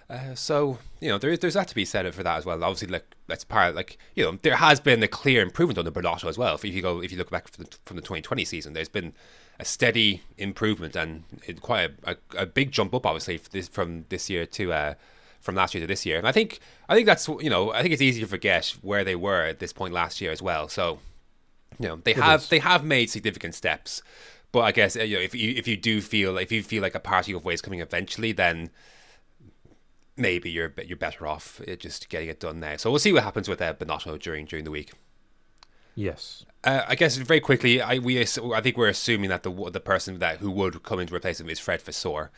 Uh, 0.10 0.36
so 0.36 0.78
you 1.00 1.10
know 1.10 1.18
there 1.18 1.32
is 1.32 1.40
there's 1.40 1.54
that 1.54 1.68
to 1.68 1.76
be 1.76 1.86
said 1.86 2.12
for 2.14 2.24
that 2.24 2.38
as 2.38 2.46
well. 2.46 2.62
Obviously, 2.64 2.88
like 2.88 3.06
that's 3.28 3.44
part 3.44 3.76
like 3.76 3.98
you 4.16 4.24
know 4.24 4.38
there 4.42 4.58
has 4.58 4.80
been 4.80 5.02
a 5.02 5.08
clear 5.08 5.42
improvement 5.42 5.78
under 5.78 5.92
Bernardo 5.92 6.28
as 6.28 6.38
well. 6.38 6.56
If 6.56 6.66
you 6.66 6.82
go 6.82 7.02
if 7.02 7.12
you 7.12 7.18
look 7.18 7.32
back 7.32 7.48
from 7.48 7.66
the, 7.66 7.78
from 7.86 7.96
the 7.96 8.02
2020 8.02 8.46
season, 8.46 8.74
there's 8.74 8.90
been 8.90 9.14
a 9.60 9.66
steady 9.66 10.22
improvement 10.38 10.96
and 10.96 11.24
it, 11.46 11.62
quite 11.62 11.92
a, 12.06 12.12
a, 12.12 12.42
a 12.42 12.46
big 12.46 12.72
jump 12.72 12.94
up 12.94 13.06
obviously 13.06 13.40
this, 13.52 13.68
from 13.68 14.06
this 14.10 14.30
year 14.30 14.46
to 14.48 14.74
uh, 14.74 14.94
from 15.40 15.56
last 15.56 15.74
year 15.74 15.82
to 15.82 15.88
this 15.88 16.06
year. 16.06 16.18
And 16.18 16.28
I 16.28 16.32
think 16.32 16.60
I 16.90 16.96
think 16.96 17.06
that's 17.06 17.28
you 17.28 17.50
know 17.50 17.72
I 17.72 17.82
think 17.82 17.94
it's 17.94 18.02
easy 18.02 18.22
to 18.22 18.28
forget 18.28 18.76
where 18.82 19.04
they 19.04 19.16
were 19.16 19.46
at 19.46 19.60
this 19.60 19.74
point 19.74 19.94
last 19.94 20.22
year 20.22 20.32
as 20.32 20.42
well. 20.42 20.68
So 20.68 21.00
you 21.80 21.88
know 21.88 21.96
they 22.04 22.14
have 22.14 22.42
is. 22.42 22.50
they 22.50 22.60
have 22.60 22.84
made 22.84 23.10
significant 23.10 23.56
steps. 23.56 24.02
But 24.52 24.62
I 24.62 24.72
guess 24.72 24.96
uh, 24.96 25.04
you 25.04 25.16
know 25.18 25.22
if 25.22 25.34
you 25.34 25.54
if 25.56 25.68
you 25.68 25.78
do 25.78 26.02
feel 26.02 26.38
if 26.38 26.52
you 26.52 26.62
feel 26.62 26.82
like 26.82 26.96
a 26.96 27.00
party 27.00 27.34
of 27.34 27.46
ways 27.46 27.62
coming 27.62 27.80
eventually, 27.80 28.32
then 28.32 28.70
maybe 30.17 30.50
you're 30.50 30.74
you're 30.86 30.98
better 30.98 31.27
off 31.27 31.62
uh, 31.67 31.75
just 31.75 32.10
getting 32.10 32.29
it 32.29 32.39
done 32.39 32.60
now. 32.60 32.77
So 32.77 32.89
we'll 32.89 33.00
see 33.00 33.13
what 33.13 33.24
happens 33.24 33.48
with 33.50 33.62
uh, 33.62 33.74
Binotto 33.74 34.20
during 34.20 34.46
during 34.46 34.65
the 34.65 34.72
week. 34.72 34.91
Yes. 35.96 36.46
Uh, 36.63 36.84
I 36.88 36.96
guess 36.96 37.17
very 37.17 37.39
quickly, 37.39 37.82
I 37.82 38.00
we 38.00 38.20
I 38.22 38.25
think 38.62 38.77
we're 38.77 38.88
assuming 38.89 39.29
that 39.29 39.43
the 39.43 39.51
the 39.72 39.79
person 39.79 40.20
that 40.20 40.38
who 40.38 40.50
would 40.51 40.84
come 40.84 40.99
in 40.99 41.08
to 41.08 41.15
replace 41.15 41.39
him 41.39 41.49
is 41.49 41.60
Fred 41.60 41.82
Vasseur. 41.82 42.32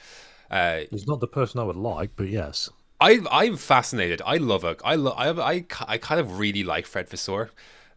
Uh, 0.49 0.81
He's 0.91 1.07
not 1.07 1.19
the 1.19 1.27
person 1.27 1.59
I 1.59 1.63
would 1.63 1.75
like, 1.75 2.11
but 2.15 2.27
yes. 2.27 2.69
I 2.99 3.19
I'm 3.31 3.57
fascinated. 3.57 4.21
I 4.25 4.37
love 4.37 4.63
it. 4.63 4.81
I 4.83 4.95
lo- 4.95 5.11
I 5.17 5.29
I 5.29 5.65
I 5.87 5.97
kind 5.97 6.19
of 6.19 6.39
really 6.39 6.63
like 6.63 6.85
Fred 6.85 7.09
Vasseur. 7.09 7.49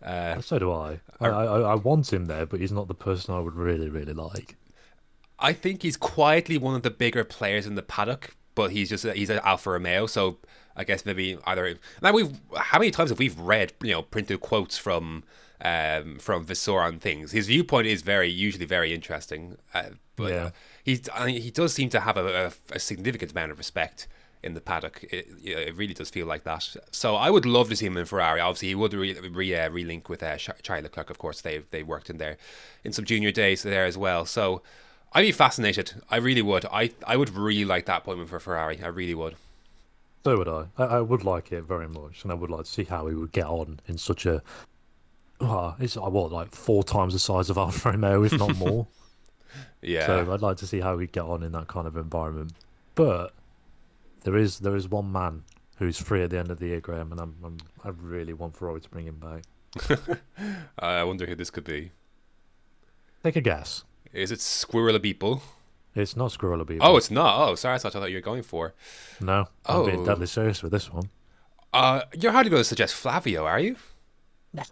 Uh, 0.02 0.40
So 0.40 0.58
do 0.58 0.70
I. 0.72 1.00
I, 1.20 1.28
I. 1.28 1.60
I 1.72 1.74
want 1.74 2.12
him 2.12 2.26
there, 2.26 2.46
but 2.46 2.60
he's 2.60 2.72
not 2.72 2.88
the 2.88 2.94
person 2.94 3.34
I 3.34 3.40
would 3.40 3.54
really, 3.54 3.88
really 3.88 4.12
like. 4.12 4.56
I 5.38 5.52
think 5.52 5.82
he's 5.82 5.96
quietly 5.96 6.58
one 6.58 6.74
of 6.74 6.82
the 6.82 6.90
bigger 6.90 7.24
players 7.24 7.66
in 7.66 7.74
the 7.74 7.82
paddock, 7.82 8.36
but 8.58 8.70
he's 8.72 8.88
just 8.94 9.04
he's 9.20 9.30
an 9.30 9.40
Alfa 9.50 9.70
Romeo, 9.70 10.06
so 10.06 10.38
I 10.76 10.82
guess 10.84 11.06
maybe 11.06 11.38
either. 11.50 11.64
Now 12.02 12.12
we've 12.12 12.32
how 12.56 12.78
many 12.80 12.90
times 12.90 13.10
have 13.10 13.18
we 13.18 13.28
read 13.30 13.72
you 13.82 13.92
know 13.94 14.02
printed 14.02 14.40
quotes 14.40 14.76
from 14.86 15.22
um 15.70 16.18
from 16.18 16.44
Vasseur 16.44 16.80
on 16.88 16.98
things. 16.98 17.32
His 17.38 17.46
viewpoint 17.46 17.86
is 17.86 18.02
very 18.02 18.30
usually 18.46 18.66
very 18.66 18.90
interesting, 18.98 19.56
uh, 19.74 19.90
but 20.16 20.30
Yeah. 20.32 20.50
mean, 21.26 21.40
he 21.46 21.50
does 21.50 21.72
seem 21.78 21.88
to 21.90 22.00
have 22.00 22.16
a, 22.16 22.26
a, 22.46 22.76
a 22.78 22.78
significant 22.78 23.30
amount 23.32 23.52
of 23.52 23.58
respect 23.58 24.08
in 24.46 24.54
the 24.54 24.60
paddock. 24.60 24.96
It, 25.16 25.26
it 25.44 25.74
really 25.80 25.94
does 25.94 26.10
feel 26.10 26.26
like 26.26 26.44
that. 26.44 26.62
So 26.92 27.08
I 27.26 27.28
would 27.34 27.46
love 27.46 27.68
to 27.70 27.76
see 27.76 27.86
him 27.86 27.96
in 27.96 28.06
Ferrari. 28.06 28.40
Obviously, 28.40 28.68
he 28.68 28.74
would 28.76 28.94
re, 28.94 29.18
re, 29.40 29.48
uh, 29.60 29.68
relink 29.78 30.08
with 30.08 30.22
uh, 30.22 30.36
Ch- 30.36 30.62
Charlie 30.62 30.82
Leclerc. 30.82 31.10
Of 31.10 31.18
course, 31.18 31.40
they 31.46 31.56
they 31.74 31.82
worked 31.82 32.08
in 32.12 32.18
there 32.18 32.36
in 32.86 32.92
some 32.92 33.04
junior 33.04 33.32
days 33.32 33.62
there 33.62 33.86
as 33.92 33.96
well. 33.98 34.22
So 34.26 34.62
I'd 35.12 35.22
be 35.22 35.32
fascinated. 35.32 35.94
I 36.10 36.16
really 36.16 36.42
would. 36.42 36.64
I 36.66 36.90
I 37.06 37.16
would 37.16 37.30
really 37.30 37.64
like 37.64 37.86
that 37.86 37.98
appointment 38.02 38.30
for 38.30 38.40
Ferrari. 38.40 38.80
I 38.82 38.88
really 38.88 39.14
would. 39.14 39.36
So 40.24 40.36
would 40.38 40.48
I. 40.48 40.66
I. 40.76 40.84
I 40.84 41.00
would 41.00 41.24
like 41.24 41.52
it 41.52 41.62
very 41.62 41.88
much, 41.88 42.22
and 42.22 42.32
I 42.32 42.34
would 42.34 42.50
like 42.50 42.64
to 42.64 42.70
see 42.70 42.84
how 42.84 43.06
he 43.06 43.14
would 43.14 43.32
get 43.32 43.46
on 43.46 43.80
in 43.86 43.98
such 43.98 44.26
a. 44.26 44.42
Uh, 45.40 45.74
it's 45.78 45.96
what 45.96 46.32
like 46.32 46.54
four 46.54 46.82
times 46.82 47.12
the 47.12 47.18
size 47.18 47.48
of 47.48 47.56
Alfa 47.56 47.92
Romeo, 47.92 48.24
if 48.24 48.32
not 48.38 48.56
more. 48.56 48.86
Yeah. 49.80 50.06
So 50.06 50.32
I'd 50.32 50.42
like 50.42 50.56
to 50.58 50.66
see 50.66 50.80
how 50.80 50.98
he'd 50.98 51.12
get 51.12 51.22
on 51.22 51.42
in 51.42 51.52
that 51.52 51.68
kind 51.68 51.86
of 51.86 51.96
environment. 51.96 52.52
But 52.94 53.32
there 54.24 54.36
is 54.36 54.58
there 54.58 54.76
is 54.76 54.88
one 54.88 55.10
man 55.12 55.44
who's 55.76 55.98
free 55.98 56.22
at 56.22 56.30
the 56.30 56.38
end 56.38 56.50
of 56.50 56.58
the 56.58 56.66
year, 56.66 56.80
Graham, 56.80 57.12
and 57.12 57.20
I'm, 57.20 57.36
I'm 57.44 57.58
I 57.84 57.90
really 57.90 58.32
want 58.32 58.56
Ferrari 58.56 58.80
to 58.80 58.88
bring 58.88 59.06
him 59.06 59.20
back. 59.20 60.18
I 60.78 61.04
wonder 61.04 61.26
who 61.26 61.34
this 61.34 61.50
could 61.50 61.64
be. 61.64 61.92
Take 63.22 63.36
a 63.36 63.40
guess. 63.40 63.84
Is 64.12 64.30
it 64.32 64.40
Squirrel 64.40 64.98
Beeple? 64.98 65.40
It's 65.94 66.16
not 66.16 66.32
Squirrel 66.32 66.64
Beaver. 66.64 66.80
Oh, 66.84 66.96
it's 66.96 67.10
not. 67.10 67.48
Oh, 67.48 67.54
sorry. 67.54 67.74
I 67.74 67.78
thought 67.78 67.96
I 67.96 68.00
thought 68.00 68.10
you 68.10 68.16
were 68.16 68.20
going 68.22 68.42
for. 68.42 68.74
no. 69.20 69.46
I'm 69.66 69.84
being 69.86 70.00
Oh. 70.00 70.04
deadly 70.06 70.26
serious 70.26 70.62
with 70.62 70.72
this 70.72 70.92
one. 70.92 71.10
Uh, 71.72 72.02
you're 72.18 72.32
hardly 72.32 72.50
going 72.50 72.60
to 72.60 72.64
suggest 72.64 72.94
Flavio, 72.94 73.44
are 73.44 73.58
you? 73.60 73.76
No. 74.52 74.62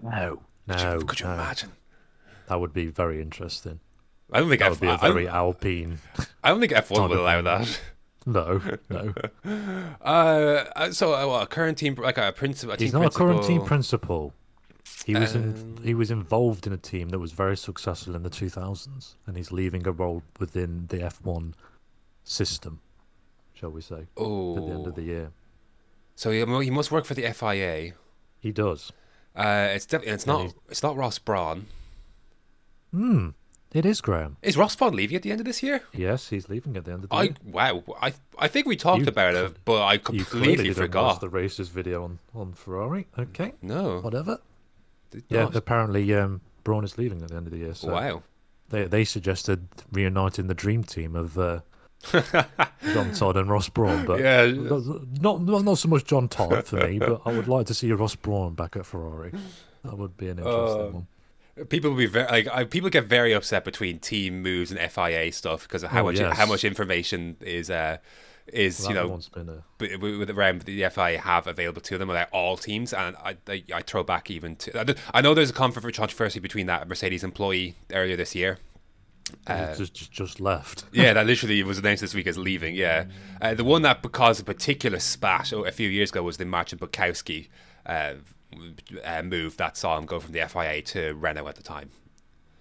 Could 0.68 0.79
No. 0.79 0.94
you, 0.94 1.05
could 1.05 1.20
you 1.20 1.27
no. 1.27 1.35
imagine? 1.35 1.72
That 2.49 2.61
would 2.61 2.72
be 2.72 2.87
very 2.87 3.20
interesting. 3.20 3.81
I 4.33 4.40
don't 4.40 4.49
think 4.49 4.61
That 4.61 4.66
F- 4.66 4.70
would 4.72 4.81
be 4.81 4.87
a 4.87 4.90
I, 4.92 4.94
I 4.94 5.09
very 5.12 5.25
don't, 5.27 5.35
Alpine. 5.35 5.99
I 6.42 6.49
don't 6.51 6.61
think 6.61 6.72
F1 6.72 7.09
would 7.09 7.18
allow 7.18 7.37
thing. 7.37 7.44
that. 7.44 7.81
No, 8.29 8.61
no. 8.90 9.12
Uh, 10.01 10.64
uh, 10.75 10.90
so 10.90 11.14
uh, 11.14 11.27
what, 11.27 11.42
a 11.42 11.46
current 11.46 11.79
team, 11.79 11.94
like 11.94 12.18
a 12.18 12.33
principal. 12.33 12.75
A 12.75 12.79
He's 12.79 12.90
team 12.92 13.01
not 13.03 13.14
a 13.14 13.16
current 13.16 13.42
team 13.44 13.62
principal- 13.64 14.33
principal. 14.33 14.35
He 15.07 15.14
was 15.14 15.35
in, 15.37 15.53
Um, 15.55 15.77
he 15.85 15.95
was 15.95 16.11
involved 16.11 16.66
in 16.66 16.73
a 16.73 16.77
team 16.77 17.11
that 17.11 17.21
was 17.21 17.31
very 17.33 17.57
successful 17.57 18.16
in 18.16 18.23
the 18.25 18.31
2000s, 18.31 19.14
and 19.27 19.37
he's 19.37 19.53
leaving 19.53 19.87
a 19.87 19.92
role 19.92 20.23
within 20.40 20.87
the 20.88 20.99
F1 20.99 21.55
system, 22.25 22.81
shall 23.55 23.71
we 23.71 23.81
say, 23.83 24.01
at 24.01 24.14
the 24.16 24.23
end 24.25 24.85
Oh, 24.85 24.87
of 24.88 24.95
the 24.97 25.03
year. 25.03 25.31
so 26.16 26.31
he, 26.33 26.38
he 26.64 26.71
must 26.71 26.90
work 26.90 27.05
for 27.05 27.14
the 27.14 27.23
FIA. 27.33 27.92
He 28.40 28.51
does. 28.51 28.92
Uh, 29.37 29.69
it's 29.75 29.87
definitely 29.87 30.14
it's 30.14 30.27
not 30.27 30.55
it's 30.69 30.83
not 30.83 30.97
Ross 30.97 31.19
Brawn. 31.21 31.66
Hmm. 32.92 33.29
It 33.73 33.85
is 33.85 34.01
Graham. 34.01 34.38
Is 34.42 34.57
Ross 34.57 34.75
Brawn 34.75 34.95
leaving 34.97 35.16
at 35.16 35.23
the 35.23 35.31
end 35.31 35.40
of 35.40 35.45
this 35.47 35.62
year? 35.62 35.83
Yes, 35.92 36.31
he's 36.31 36.49
leaving 36.49 36.77
at 36.77 36.85
the 36.87 36.92
end 36.92 37.05
of 37.05 37.11
the 37.11 37.14
I 37.16 37.23
year. 37.25 37.35
wow. 37.45 37.85
I 38.01 38.14
I 38.38 38.49
think 38.49 38.66
we 38.66 38.77
talked 38.77 39.03
You 39.03 39.09
about 39.09 39.35
it, 39.35 39.57
but 39.64 39.83
I 39.85 39.99
completely 39.99 40.71
watch 40.71 40.79
forgot. 40.79 41.21
the 41.21 41.29
races 41.29 41.69
video 41.69 42.03
on, 42.05 42.19
on 42.35 42.55
Ferrari. 42.55 43.07
Okay, 43.19 43.53
No, 43.61 44.01
whatever. 44.01 44.38
Yeah, 45.29 45.45
not. 45.45 45.57
apparently 45.57 46.12
um, 46.14 46.40
Brawn 46.64 46.85
is 46.85 46.99
leaving 46.99 47.23
at 47.23 47.29
the 47.29 47.37
end 47.37 47.47
of 47.47 47.53
the 47.53 47.59
year. 47.59 47.75
So 47.75 47.92
wow. 47.92 48.23
they 48.71 48.85
they 48.85 49.05
suggested 49.05 49.69
reuniting 49.92 50.47
the 50.47 50.55
dream 50.55 50.85
team 50.85 51.14
of 51.16 51.38
uh, 51.38 51.61
John 52.12 53.12
Todt 53.12 53.37
and 53.37 53.51
Ross 53.51 53.69
Brawn, 53.69 54.05
but 54.07 54.21
Yeah. 54.21 54.47
not, 54.47 55.40
not 55.42 55.64
not 55.64 55.79
so 55.79 55.88
much 55.88 56.05
John 56.05 56.29
Todt 56.29 56.66
for 56.66 56.77
me. 56.87 56.99
But 56.99 57.23
I 57.25 57.33
would 57.33 57.49
like 57.49 57.66
to 57.66 57.75
see 57.75 57.90
Ross 57.92 58.14
Brawn 58.14 58.55
back 58.55 58.77
at 58.77 58.87
Ferrari. 58.87 59.33
That 59.85 59.97
would 59.99 60.16
be 60.16 60.29
an 60.29 60.38
interesting 60.38 60.81
Uh, 60.81 60.90
one. 60.90 61.07
People 61.71 61.90
will 61.90 61.97
be 61.97 62.07
very 62.07 62.29
like 62.31 62.49
I, 62.53 62.64
people 62.64 62.90
get 62.90 63.07
very 63.07 63.33
upset 63.33 63.64
between 63.64 63.99
team 63.99 64.42
moves 64.42 64.71
and 64.71 64.79
FIA 64.92 65.33
stuff 65.33 65.62
because 65.62 65.83
of 65.83 65.90
how 65.90 66.03
Oh, 66.03 66.05
much 66.05 66.19
yes. 66.19 66.37
how 66.37 66.45
much 66.47 66.64
information 66.64 67.37
is 67.40 67.71
uh 67.71 67.97
is 68.53 68.79
That 68.79 68.89
you 68.89 68.95
know 68.95 69.09
one's 69.09 69.29
been 69.29 69.49
a 69.49 69.65
b- 69.79 69.97
with 69.97 70.19
with 70.19 70.31
around 70.31 70.63
the 70.63 70.89
FIA 70.89 71.19
have 71.21 71.47
available 71.47 71.81
to 71.83 71.99
them 71.99 72.09
like 72.09 72.29
all 72.33 72.57
teams, 72.57 72.93
and 72.93 73.17
I 73.17 73.37
I, 73.49 73.65
I 73.75 73.83
throw 73.83 74.03
back 74.03 74.31
even 74.31 74.57
to 74.57 74.97
I- 75.15 75.21
know 75.21 75.35
there's 75.35 75.51
a 75.51 75.53
controversy 75.53 76.39
between 76.41 76.67
that 76.67 76.89
Mercedes 76.89 77.25
employee 77.25 77.75
earlier 77.93 78.17
this 78.17 78.35
year. 78.35 78.59
Uh, 79.47 79.75
just, 79.75 79.93
just 79.95 80.13
just 80.13 80.41
left. 80.41 80.85
yeah, 80.93 81.13
that 81.13 81.27
literally 81.33 81.63
was 81.63 81.79
announced 81.79 82.01
this 82.01 82.15
week 82.15 82.27
as 82.29 82.39
leaving. 82.39 82.75
Yeah, 82.75 83.07
uh, 83.41 83.55
the 83.55 83.65
one 83.65 83.83
that 83.83 84.01
caused 84.13 84.41
a 84.41 84.45
particular 84.45 85.01
spat 85.01 85.53
a 85.53 85.73
few 85.73 85.89
years 85.89 86.11
ago 86.11 86.23
was 86.23 86.37
the 86.37 86.45
Marcin 86.45 86.79
Budkowski 86.79 87.49
uh, 87.87 88.15
uh, 89.05 89.23
move 89.23 89.57
that 89.57 89.77
saw 89.77 89.99
him 89.99 90.07
go 90.07 90.21
from 90.21 90.33
the 90.33 90.47
FIA 90.47 90.83
to 90.83 91.15
Renault 91.15 91.49
at 91.49 91.57
the 91.57 91.63
time. 91.63 91.91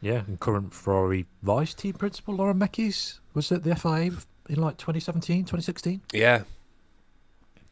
Yeah, 0.02 0.24
and 0.28 0.40
current 0.40 0.74
Ferrari 0.74 1.26
vice 1.44 1.74
team 1.74 1.94
principal 1.94 2.36
Laurent 2.36 2.60
Mekies 2.60 3.20
was 3.34 3.52
at 3.52 3.64
the 3.64 3.76
FIA 3.76 4.12
in 4.50 4.62
like 4.62 4.78
2017, 4.78 5.42
2016. 5.46 6.02
Yeah, 6.14 6.44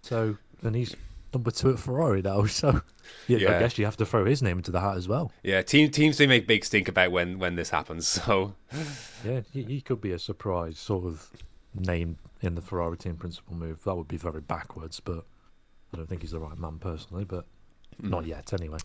So, 0.02 0.38
and 0.62 0.76
he's 0.76 0.96
number 1.34 1.52
two 1.52 1.72
at 1.72 1.80
Ferrari 1.80 2.22
now. 2.22 2.46
So, 2.48 2.82
yeah, 3.28 3.38
Yeah. 3.38 3.56
I 3.56 3.60
guess 3.60 3.78
you 3.78 3.86
have 3.86 3.98
to 3.98 4.06
throw 4.06 4.26
his 4.26 4.42
name 4.42 4.58
into 4.58 4.72
the 4.72 4.80
hat 4.80 4.98
as 4.98 5.08
well. 5.08 5.32
yeah. 5.44 5.62
Team 5.62 5.90
teams 5.92 6.18
do 6.18 6.28
make 6.28 6.48
big 6.48 6.64
stink 6.66 6.88
about 6.88 7.12
when 7.12 7.40
when 7.40 7.56
this 7.56 7.70
happens. 7.70 8.08
So 8.26 8.56
Yeah, 9.26 9.42
he, 9.52 9.64
he 9.64 9.82
could 9.82 10.02
be 10.02 10.12
a 10.12 10.20
surprise 10.20 10.78
sort 10.80 11.06
of 11.06 11.30
name 11.76 12.18
in 12.42 12.56
the 12.56 12.62
Ferrari 12.62 12.98
team 12.98 13.16
principal 13.18 13.56
move. 13.56 13.84
That 13.84 13.96
would 13.96 14.08
be 14.08 14.18
very 14.18 14.42
backwards, 14.42 15.00
but 15.00 15.26
I 15.94 15.98
don't 15.98 16.08
think 16.08 16.22
he's 16.22 16.32
the 16.32 16.40
right 16.40 16.58
man 16.58 16.80
personally. 16.80 17.26
But 17.26 17.46
Mm. 18.02 18.10
not 18.10 18.26
yet, 18.26 18.52
anyway. 18.54 18.80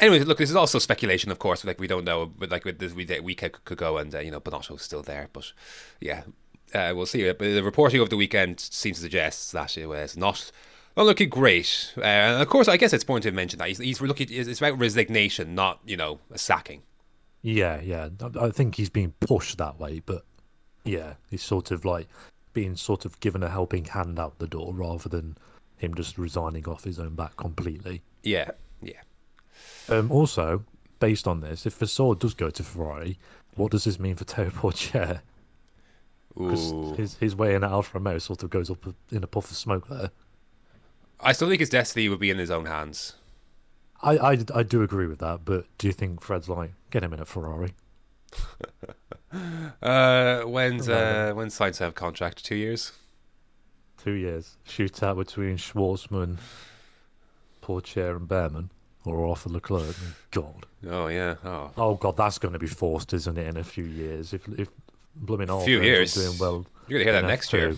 Anyway, 0.00 0.20
look, 0.24 0.38
this 0.38 0.48
is 0.48 0.56
also 0.56 0.78
speculation, 0.78 1.30
of 1.30 1.38
course. 1.38 1.62
Like 1.62 1.78
we 1.78 1.86
don't 1.86 2.04
know, 2.06 2.24
but 2.24 2.50
like 2.50 2.64
with 2.64 2.78
this 2.78 2.94
week, 2.94 3.10
week 3.22 3.38
could, 3.38 3.62
could 3.66 3.76
go, 3.76 3.98
and 3.98 4.14
uh, 4.14 4.20
you 4.20 4.30
know, 4.30 4.40
Binotto's 4.40 4.80
still 4.80 5.02
there, 5.02 5.28
but 5.34 5.52
yeah, 6.00 6.22
uh, 6.74 6.92
we'll 6.94 7.06
see. 7.06 7.24
But 7.26 7.38
the 7.38 7.62
reporting 7.62 8.00
of 8.00 8.10
the 8.10 8.16
weekend 8.16 8.60
seems 8.60 8.96
to 8.98 9.02
suggest 9.02 9.52
that 9.52 9.76
it 9.76 9.86
was 9.86 10.16
not 10.16 10.50
not 10.96 11.06
looking 11.06 11.28
great. 11.28 11.92
Uh, 11.96 12.02
and 12.02 12.42
of 12.42 12.48
course, 12.48 12.68
I 12.68 12.76
guess 12.76 12.92
it's 12.92 13.04
important 13.04 13.24
to 13.24 13.32
mention 13.32 13.58
that 13.58 13.68
he's, 13.68 13.78
he's 13.78 14.00
looking. 14.00 14.28
It's 14.30 14.60
about 14.60 14.78
resignation, 14.78 15.54
not 15.54 15.80
you 15.84 15.96
know 15.96 16.20
a 16.30 16.38
sacking. 16.38 16.82
Yeah, 17.42 17.80
yeah. 17.80 18.08
I- 18.40 18.50
think 18.50 18.76
he's 18.76 18.90
being 18.90 19.12
pushed 19.20 19.58
that 19.58 19.78
way, 19.78 20.00
but 20.04 20.24
yeah, 20.84 21.14
he's 21.30 21.42
sort 21.42 21.70
of 21.70 21.84
like 21.84 22.08
being 22.54 22.76
sort 22.76 23.04
of 23.04 23.18
given 23.20 23.42
a 23.42 23.50
helping 23.50 23.84
hand 23.84 24.18
out 24.18 24.38
the 24.38 24.46
door 24.46 24.72
rather 24.72 25.08
than 25.08 25.36
him 25.76 25.94
just 25.94 26.16
resigning 26.16 26.66
off 26.66 26.84
his 26.84 26.98
own 26.98 27.14
back 27.14 27.36
completely. 27.36 28.00
Yeah, 28.22 28.52
yeah. 28.80 29.00
Um, 29.88 30.10
also, 30.10 30.64
based 31.00 31.26
on 31.26 31.40
this, 31.40 31.66
if 31.66 31.74
Vasseur 31.74 32.14
does 32.14 32.32
go 32.32 32.48
to 32.48 32.62
Ferrari, 32.62 33.18
what 33.56 33.72
does 33.72 33.84
this 33.84 33.98
mean 33.98 34.14
for 34.14 34.24
Théo 34.24 34.50
Pourchaire? 34.50 35.20
Because 36.36 36.96
his, 36.96 37.16
his 37.16 37.36
way 37.36 37.54
in 37.54 37.62
at 37.62 37.70
Alfa 37.70 37.98
Romeo 37.98 38.18
sort 38.18 38.42
of 38.42 38.50
goes 38.50 38.68
up 38.70 38.84
in 39.10 39.22
a 39.22 39.26
puff 39.26 39.50
of 39.50 39.56
smoke 39.56 39.88
there. 39.88 40.10
I 41.20 41.32
still 41.32 41.48
think 41.48 41.60
his 41.60 41.70
destiny 41.70 42.08
would 42.08 42.18
be 42.18 42.30
in 42.30 42.38
his 42.38 42.50
own 42.50 42.66
hands. 42.66 43.14
I, 44.02 44.16
I, 44.16 44.38
I 44.54 44.62
do 44.64 44.82
agree 44.82 45.06
with 45.06 45.20
that, 45.20 45.44
but 45.44 45.66
do 45.78 45.86
you 45.86 45.92
think 45.92 46.20
Fred's 46.20 46.48
like, 46.48 46.72
get 46.90 47.02
him 47.04 47.12
in 47.12 47.20
at 47.20 47.28
Ferrari? 47.28 47.74
Uh, 49.82 50.42
when's 50.42 50.88
uh, 50.88 51.32
when's 51.34 51.58
Sainz 51.58 51.78
have 51.78 51.96
contract? 51.96 52.44
Two 52.44 52.54
years. 52.54 52.92
Two 54.02 54.12
years. 54.12 54.56
Shootout 54.64 55.16
between 55.16 55.56
Shwartzman, 55.56 56.38
Pourchaire, 57.60 58.16
and 58.16 58.28
Bearman, 58.28 58.70
or 59.04 59.26
Arthur 59.26 59.50
Leclerc. 59.50 59.96
God. 60.30 60.66
Oh 60.88 61.08
yeah. 61.08 61.34
Oh. 61.44 61.70
Oh, 61.76 61.94
God, 61.96 62.16
that's 62.16 62.38
going 62.38 62.52
to 62.52 62.58
be 62.58 62.66
forced, 62.66 63.12
isn't 63.12 63.36
it, 63.36 63.48
in 63.48 63.56
a 63.56 63.64
few 63.64 63.84
years? 63.84 64.32
If, 64.32 64.46
if 64.48 64.68
blooming 65.16 65.50
Arthur 65.50 65.66
Few 65.66 65.82
years. 65.82 66.14
doing 66.14 66.38
well. 66.38 66.66
You're 66.88 67.00
gonna 67.00 67.12
hear 67.12 67.20
that 67.22 67.28
next 67.28 67.50
F2. 67.50 67.52
year. 67.58 67.76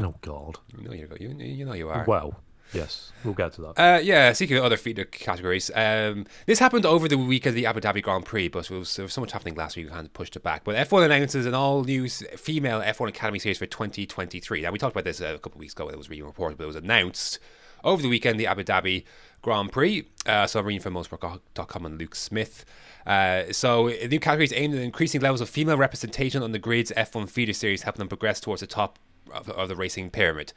Oh, 0.00 0.14
God. 0.22 0.58
You 0.78 0.88
know 0.88 0.94
you 0.94 1.08
you, 1.20 1.28
you 1.38 1.64
know 1.64 1.74
you 1.74 1.88
are. 1.90 2.04
Well, 2.06 2.40
yes, 2.72 3.12
we'll 3.24 3.34
get 3.34 3.52
to 3.54 3.60
that. 3.62 3.78
Uh, 3.78 3.98
yeah, 4.00 4.32
speaking 4.32 4.56
of 4.56 4.64
other 4.64 4.78
feeder 4.78 5.04
categories, 5.04 5.70
um, 5.74 6.26
this 6.46 6.58
happened 6.58 6.86
over 6.86 7.06
the 7.06 7.18
week 7.18 7.44
of 7.46 7.54
the 7.54 7.66
Abu 7.66 7.80
Dhabi 7.80 8.02
Grand 8.02 8.24
Prix, 8.24 8.48
but 8.48 8.70
it 8.70 8.78
was, 8.78 8.96
there 8.96 9.04
was 9.04 9.12
so 9.12 9.20
much 9.20 9.32
happening 9.32 9.54
last 9.56 9.76
week 9.76 9.86
we 9.86 9.92
kind 9.92 10.06
of 10.06 10.12
pushed 10.14 10.36
it 10.36 10.42
back. 10.42 10.64
But 10.64 10.76
F1 10.88 11.04
announces 11.04 11.44
an 11.44 11.54
all 11.54 11.84
new 11.84 12.08
female 12.08 12.80
F1 12.80 13.08
Academy 13.08 13.38
series 13.38 13.58
for 13.58 13.66
2023. 13.66 14.62
Now, 14.62 14.70
we 14.70 14.78
talked 14.78 14.94
about 14.94 15.04
this 15.04 15.20
a 15.20 15.34
couple 15.38 15.52
of 15.52 15.60
weeks 15.60 15.74
ago, 15.74 15.88
it 15.88 15.98
was 15.98 16.08
being 16.08 16.24
reported, 16.24 16.56
but 16.56 16.64
it 16.64 16.68
was 16.68 16.76
announced 16.76 17.38
over 17.84 18.02
the 18.02 18.08
weekend, 18.08 18.38
the 18.38 18.46
Abu 18.46 18.64
Dhabi 18.64 19.04
Grand 19.42 19.72
Prix. 19.72 20.06
Uh, 20.26 20.46
so 20.46 20.60
I'm 20.60 20.66
reading 20.66 20.82
from 20.82 20.94
motorsport.com 20.94 21.86
and 21.86 21.98
Luke 21.98 22.14
Smith. 22.14 22.64
Uh, 23.06 23.44
so 23.52 23.88
new 23.88 24.20
category 24.20 24.44
is 24.44 24.52
aimed 24.54 24.74
at 24.74 24.82
increasing 24.82 25.20
levels 25.20 25.40
of 25.40 25.48
female 25.48 25.76
representation 25.76 26.42
on 26.42 26.52
the 26.52 26.58
grid's 26.58 26.92
F1 26.96 27.28
feeder 27.30 27.52
series, 27.52 27.82
helping 27.82 28.00
them 28.00 28.08
progress 28.08 28.40
towards 28.40 28.60
the 28.60 28.66
top 28.66 28.98
of, 29.32 29.48
of 29.50 29.68
the 29.68 29.76
racing 29.76 30.10
pyramid. 30.10 30.52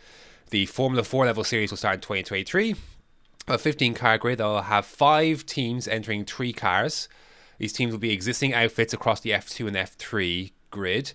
The 0.49 0.65
Formula 0.65 1.03
4 1.03 1.25
level 1.25 1.43
series 1.43 1.71
will 1.71 1.77
start 1.77 1.95
in 1.95 2.01
2023 2.01 2.75
a 3.47 3.57
15 3.57 3.93
car 3.93 4.17
grid 4.17 4.39
that 4.39 4.45
will 4.45 4.61
have 4.61 4.85
five 4.85 5.45
teams 5.45 5.87
entering 5.87 6.25
three 6.25 6.53
cars. 6.53 7.09
These 7.57 7.73
teams 7.73 7.91
will 7.91 7.99
be 7.99 8.11
existing 8.11 8.53
outfits 8.53 8.93
across 8.93 9.19
the 9.19 9.31
F2 9.31 9.67
and 9.67 9.75
F3 9.75 10.51
grid, 10.71 11.13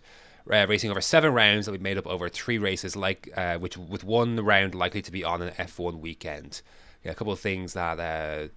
uh, 0.52 0.66
racing 0.68 0.90
over 0.90 1.00
seven 1.00 1.32
rounds 1.32 1.66
that 1.66 1.72
be 1.72 1.78
made 1.78 1.98
up 1.98 2.06
over 2.06 2.28
three 2.28 2.58
races, 2.58 2.96
like 2.96 3.30
uh, 3.36 3.58
which 3.58 3.76
with 3.76 4.04
one 4.04 4.36
round 4.44 4.74
likely 4.74 5.02
to 5.02 5.12
be 5.12 5.24
on 5.24 5.42
an 5.42 5.52
F1 5.54 6.00
weekend. 6.00 6.62
Yeah, 7.04 7.12
a 7.12 7.14
couple 7.14 7.32
of 7.32 7.40
things 7.40 7.74
that. 7.74 7.98
Uh, 8.00 8.48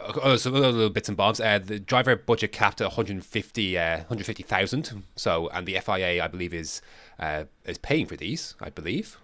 Oh, 0.00 0.36
some 0.36 0.54
other 0.54 0.72
little 0.72 0.88
bits 0.88 1.08
and 1.08 1.16
bobs. 1.16 1.40
Uh, 1.40 1.58
the 1.58 1.78
driver 1.78 2.16
budget 2.16 2.52
capped 2.52 2.80
at 2.80 2.86
150, 2.86 3.78
uh, 3.78 3.96
150,000. 3.98 5.02
So, 5.14 5.48
and 5.48 5.66
the 5.66 5.78
FIA, 5.78 6.24
I 6.24 6.26
believe, 6.26 6.54
is 6.54 6.80
uh, 7.20 7.44
is 7.66 7.76
paying 7.76 8.06
for 8.06 8.16
these. 8.16 8.54
I 8.62 8.70
believe. 8.70 9.18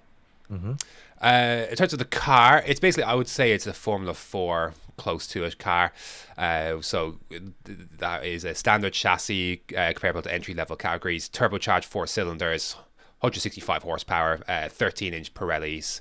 Uh, 0.52 1.66
in 1.70 1.76
terms 1.76 1.94
of 1.94 1.98
the 1.98 2.04
car, 2.04 2.62
it's 2.66 2.78
basically 2.78 3.04
I 3.04 3.14
would 3.14 3.28
say 3.28 3.52
it's 3.52 3.66
a 3.66 3.72
Formula 3.72 4.12
Four 4.12 4.74
close 4.96 5.26
to 5.28 5.44
a 5.44 5.50
car. 5.52 5.92
Uh, 6.36 6.80
so 6.80 7.18
that 7.98 8.24
is 8.24 8.44
a 8.44 8.54
standard 8.54 8.92
chassis 8.92 9.62
uh, 9.76 9.92
comparable 9.92 10.22
to 10.22 10.32
entry 10.32 10.54
level 10.54 10.76
categories. 10.76 11.28
Turbocharged 11.28 11.84
four 11.84 12.06
cylinders, 12.06 12.74
165 13.20 13.82
horsepower, 13.82 14.40
uh, 14.48 14.68
13 14.68 15.14
inch 15.14 15.34
Pirellis. 15.34 16.00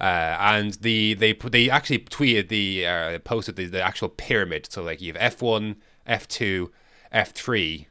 Uh, 0.00 0.36
and 0.40 0.74
the 0.74 1.14
they 1.14 1.32
they 1.32 1.70
actually 1.70 2.00
tweeted 2.00 2.48
the 2.48 2.86
uh, 2.86 3.18
posted 3.20 3.56
the, 3.56 3.66
the 3.66 3.80
actual 3.80 4.08
pyramid. 4.08 4.66
So 4.70 4.82
like 4.82 5.00
you 5.00 5.12
have 5.12 5.38
F1, 5.38 5.76
F2, 6.08 6.68
F3, 7.14 7.86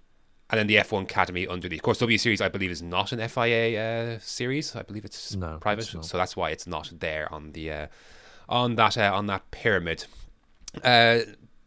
and 0.49 0.59
then 0.59 0.67
the 0.67 0.75
F1 0.75 1.03
Academy 1.03 1.47
underneath. 1.47 1.79
Of 1.79 1.83
course, 1.83 1.99
W 1.99 2.17
Series 2.17 2.41
I 2.41 2.49
believe 2.49 2.71
is 2.71 2.81
not 2.81 3.11
an 3.13 3.27
FIA 3.27 4.15
uh, 4.15 4.19
series. 4.21 4.75
I 4.75 4.83
believe 4.83 5.05
it's 5.05 5.35
No, 5.35 5.57
private, 5.61 5.93
it's 5.93 6.09
so 6.09 6.17
that's 6.17 6.35
why 6.35 6.49
it's 6.51 6.67
not 6.67 6.91
there 6.99 7.31
on 7.33 7.53
the 7.53 7.71
uh, 7.71 7.87
on 8.49 8.75
that 8.75 8.97
uh, 8.97 9.11
on 9.13 9.27
that 9.27 9.49
pyramid. 9.51 10.05
Uh, 10.83 11.19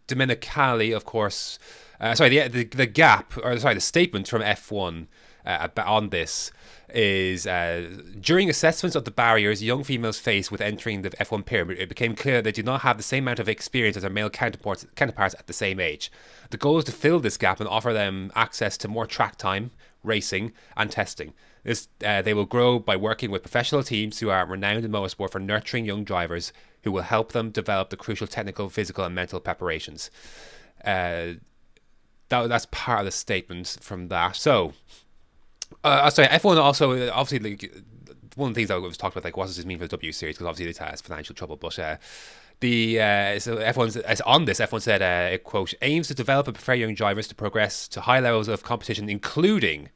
Domenicali, 0.08 0.94
of 0.94 1.04
course. 1.04 1.58
Uh, 2.00 2.14
sorry, 2.14 2.30
the, 2.30 2.48
the 2.48 2.64
the 2.64 2.86
gap 2.86 3.36
or 3.42 3.58
sorry, 3.58 3.74
the 3.74 3.80
statement 3.80 4.28
from 4.28 4.42
F1 4.42 5.06
uh, 5.46 5.68
on 5.78 6.10
this 6.10 6.50
is 6.90 7.46
uh, 7.46 7.88
during 8.20 8.48
assessments 8.48 8.94
of 8.94 9.04
the 9.04 9.10
barriers 9.10 9.62
young 9.62 9.82
females 9.82 10.18
face 10.18 10.50
with 10.50 10.60
entering 10.60 11.02
the 11.02 11.10
F1 11.10 11.44
pyramid, 11.44 11.78
it 11.78 11.88
became 11.88 12.14
clear 12.14 12.40
they 12.40 12.52
do 12.52 12.62
not 12.62 12.82
have 12.82 12.96
the 12.96 13.02
same 13.02 13.24
amount 13.24 13.38
of 13.38 13.48
experience 13.48 13.96
as 13.96 14.02
their 14.02 14.10
male 14.10 14.30
counterparts, 14.30 14.86
counterparts 14.94 15.34
at 15.38 15.46
the 15.46 15.52
same 15.52 15.80
age. 15.80 16.10
The 16.50 16.56
goal 16.56 16.78
is 16.78 16.84
to 16.84 16.92
fill 16.92 17.20
this 17.20 17.36
gap 17.36 17.60
and 17.60 17.68
offer 17.68 17.92
them 17.92 18.30
access 18.34 18.76
to 18.78 18.88
more 18.88 19.06
track 19.06 19.36
time, 19.36 19.72
racing, 20.02 20.52
and 20.76 20.90
testing. 20.90 21.32
This, 21.64 21.88
uh, 22.04 22.22
they 22.22 22.34
will 22.34 22.44
grow 22.44 22.78
by 22.78 22.96
working 22.96 23.30
with 23.30 23.42
professional 23.42 23.82
teams 23.82 24.20
who 24.20 24.30
are 24.30 24.46
renowned 24.46 24.84
in 24.84 24.92
motorsport 24.92 25.32
for 25.32 25.40
nurturing 25.40 25.84
young 25.84 26.04
drivers 26.04 26.52
who 26.86 26.92
will 26.92 27.02
help 27.02 27.32
them 27.32 27.50
develop 27.50 27.90
the 27.90 27.96
crucial 27.96 28.28
technical, 28.28 28.70
physical, 28.70 29.02
and 29.04 29.12
mental 29.12 29.40
preparations. 29.40 30.08
Uh, 30.84 31.32
that, 32.28 32.48
that's 32.48 32.68
part 32.70 33.00
of 33.00 33.06
the 33.06 33.10
statement 33.10 33.78
from 33.80 34.06
that. 34.06 34.36
So, 34.36 34.72
uh, 35.82 36.08
sorry, 36.10 36.28
F1 36.28 36.58
also 36.58 36.92
uh, 36.92 37.10
obviously 37.12 37.50
like, 37.50 37.74
one 38.36 38.50
of 38.50 38.54
the 38.54 38.60
things 38.60 38.70
I 38.70 38.76
was 38.76 38.96
talking 38.96 39.18
about 39.18 39.24
like 39.24 39.36
what 39.36 39.46
does 39.46 39.56
this 39.56 39.66
mean 39.66 39.78
for 39.78 39.84
the 39.84 39.88
W 39.88 40.12
series 40.12 40.36
because 40.36 40.46
obviously 40.46 40.70
it 40.70 40.78
has 40.78 41.00
financial 41.00 41.34
trouble, 41.34 41.56
but 41.56 41.76
uh, 41.76 41.96
the 42.60 43.00
uh, 43.00 43.40
so 43.40 43.56
F1 43.56 44.00
as 44.02 44.20
on 44.20 44.44
this 44.44 44.60
F1 44.60 44.80
said 44.80 45.02
uh, 45.02 45.34
it, 45.34 45.42
quote 45.42 45.74
aims 45.82 46.06
to 46.06 46.14
develop 46.14 46.46
and 46.46 46.54
prepare 46.54 46.76
young 46.76 46.94
drivers 46.94 47.26
to 47.26 47.34
progress 47.34 47.88
to 47.88 48.02
high 48.02 48.20
levels 48.20 48.46
of 48.46 48.62
competition, 48.62 49.08
including 49.08 49.88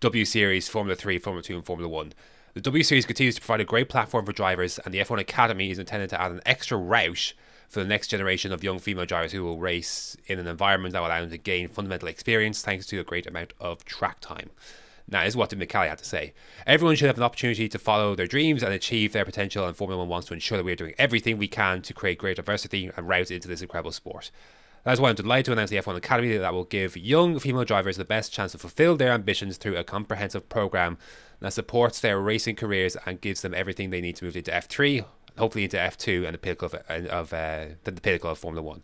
W 0.00 0.26
Series, 0.26 0.68
Formula 0.68 0.94
3, 0.94 1.18
Formula 1.18 1.42
2, 1.42 1.54
and 1.54 1.64
Formula 1.64 1.88
1. 1.88 2.12
The 2.54 2.60
W 2.60 2.84
Series 2.84 3.04
continues 3.04 3.34
to 3.34 3.40
provide 3.40 3.62
a 3.62 3.64
great 3.64 3.88
platform 3.88 4.24
for 4.24 4.32
drivers, 4.32 4.78
and 4.78 4.94
the 4.94 5.00
F1 5.00 5.18
Academy 5.18 5.72
is 5.72 5.80
intended 5.80 6.08
to 6.10 6.20
add 6.20 6.30
an 6.30 6.40
extra 6.46 6.78
route 6.78 7.34
for 7.68 7.80
the 7.80 7.84
next 7.84 8.06
generation 8.06 8.52
of 8.52 8.62
young 8.62 8.78
female 8.78 9.06
drivers 9.06 9.32
who 9.32 9.42
will 9.42 9.58
race 9.58 10.16
in 10.28 10.38
an 10.38 10.46
environment 10.46 10.92
that 10.92 11.00
will 11.00 11.08
allow 11.08 11.20
them 11.20 11.30
to 11.30 11.36
gain 11.36 11.66
fundamental 11.66 12.06
experience 12.06 12.62
thanks 12.62 12.86
to 12.86 13.00
a 13.00 13.02
great 13.02 13.26
amount 13.26 13.54
of 13.58 13.84
track 13.84 14.20
time. 14.20 14.50
Now, 15.08 15.24
this 15.24 15.30
is 15.30 15.36
what 15.36 15.50
McCallie 15.50 15.88
had 15.88 15.98
to 15.98 16.04
say. 16.04 16.32
Everyone 16.64 16.94
should 16.94 17.08
have 17.08 17.16
an 17.16 17.24
opportunity 17.24 17.68
to 17.68 17.76
follow 17.76 18.14
their 18.14 18.28
dreams 18.28 18.62
and 18.62 18.72
achieve 18.72 19.12
their 19.12 19.24
potential, 19.24 19.66
and 19.66 19.76
Formula 19.76 19.98
One 19.98 20.08
wants 20.08 20.28
to 20.28 20.34
ensure 20.34 20.56
that 20.56 20.64
we 20.64 20.70
are 20.70 20.76
doing 20.76 20.94
everything 20.96 21.38
we 21.38 21.48
can 21.48 21.82
to 21.82 21.92
create 21.92 22.18
great 22.18 22.36
diversity 22.36 22.88
and 22.96 23.08
routes 23.08 23.32
into 23.32 23.48
this 23.48 23.62
incredible 23.62 23.90
sport. 23.90 24.30
That's 24.84 25.00
why 25.00 25.08
I'm 25.08 25.16
delighted 25.16 25.46
to 25.46 25.52
announce 25.52 25.70
the 25.70 25.78
F1 25.78 25.96
Academy 25.96 26.36
that 26.36 26.52
will 26.52 26.64
give 26.64 26.96
young 26.96 27.40
female 27.40 27.64
drivers 27.64 27.96
the 27.96 28.04
best 28.04 28.32
chance 28.32 28.52
to 28.52 28.58
fulfill 28.58 28.96
their 28.96 29.12
ambitions 29.12 29.56
through 29.56 29.76
a 29.76 29.82
comprehensive 29.82 30.48
program 30.48 30.98
that 31.44 31.52
supports 31.52 32.00
their 32.00 32.18
racing 32.20 32.56
careers 32.56 32.96
and 33.06 33.20
gives 33.20 33.42
them 33.42 33.54
everything 33.54 33.90
they 33.90 34.00
need 34.00 34.16
to 34.16 34.24
move 34.24 34.36
into 34.36 34.50
F3, 34.50 35.04
hopefully 35.38 35.64
into 35.64 35.76
F2 35.76 36.24
and 36.24 36.34
the 36.34 36.38
pinnacle 36.38 36.66
of, 36.66 36.74
of 36.74 37.32
uh, 37.32 37.66
the, 37.84 37.92
pinnacle 37.92 38.30
of 38.30 38.38
Formula 38.38 38.62
One. 38.62 38.82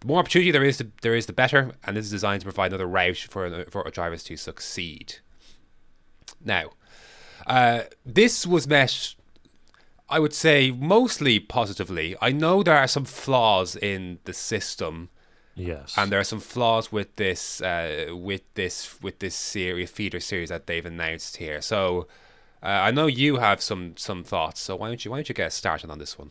The 0.00 0.06
more 0.08 0.18
opportunity 0.18 0.50
there 0.50 0.64
is, 0.64 0.82
there 1.02 1.14
is 1.14 1.26
the 1.26 1.32
better, 1.32 1.72
and 1.84 1.96
this 1.96 2.06
is 2.06 2.10
designed 2.10 2.40
to 2.42 2.46
provide 2.46 2.72
another 2.72 2.86
route 2.86 3.26
for 3.30 3.64
for 3.70 3.88
drivers 3.90 4.22
to 4.24 4.36
succeed. 4.36 5.16
Now, 6.44 6.70
uh, 7.46 7.82
this 8.04 8.46
was 8.46 8.66
met, 8.66 9.14
I 10.08 10.18
would 10.18 10.34
say, 10.34 10.70
mostly 10.70 11.40
positively. 11.40 12.16
I 12.20 12.32
know 12.32 12.62
there 12.62 12.76
are 12.76 12.88
some 12.88 13.04
flaws 13.04 13.76
in 13.76 14.18
the 14.24 14.32
system, 14.32 15.08
Yes. 15.56 15.94
and 15.96 16.10
there 16.10 16.18
are 16.18 16.24
some 16.24 16.40
flaws 16.40 16.90
with 16.90 17.14
this, 17.16 17.60
uh, 17.60 18.06
with 18.12 18.42
this, 18.54 19.00
with 19.02 19.18
this 19.20 19.34
series 19.34 19.90
feeder 19.90 20.20
series 20.20 20.48
that 20.48 20.66
they've 20.66 20.84
announced 20.84 21.36
here. 21.36 21.62
So, 21.62 22.08
uh, 22.62 22.66
I 22.66 22.90
know 22.90 23.06
you 23.06 23.36
have 23.36 23.60
some 23.62 23.96
some 23.96 24.24
thoughts. 24.24 24.60
So 24.60 24.74
why 24.76 24.88
don't 24.88 25.04
you 25.04 25.10
why 25.10 25.18
don't 25.18 25.28
you 25.28 25.34
get 25.34 25.52
started 25.52 25.90
on 25.90 25.98
this 25.98 26.18
one? 26.18 26.30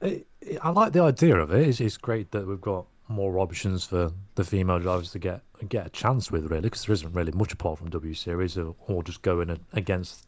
It- 0.00 0.26
it- 0.40 0.58
I 0.62 0.70
like 0.70 0.92
the 0.92 1.00
idea 1.02 1.36
of 1.36 1.52
it. 1.52 1.66
It's, 1.68 1.80
it's 1.80 1.96
great 1.96 2.30
that 2.32 2.46
we've 2.46 2.60
got 2.60 2.86
more 3.08 3.38
options 3.38 3.84
for 3.84 4.12
the 4.36 4.44
female 4.44 4.78
drivers 4.78 5.10
to 5.12 5.18
get 5.18 5.42
get 5.68 5.86
a 5.86 5.90
chance 5.90 6.30
with, 6.30 6.46
really, 6.46 6.62
because 6.62 6.84
there 6.86 6.92
isn't 6.94 7.12
really 7.14 7.32
much 7.32 7.52
apart 7.52 7.78
from 7.78 7.88
W 7.90 8.14
Series, 8.14 8.58
or, 8.58 8.74
or 8.88 9.02
just 9.02 9.22
going 9.22 9.48
a- 9.50 9.58
against 9.72 10.26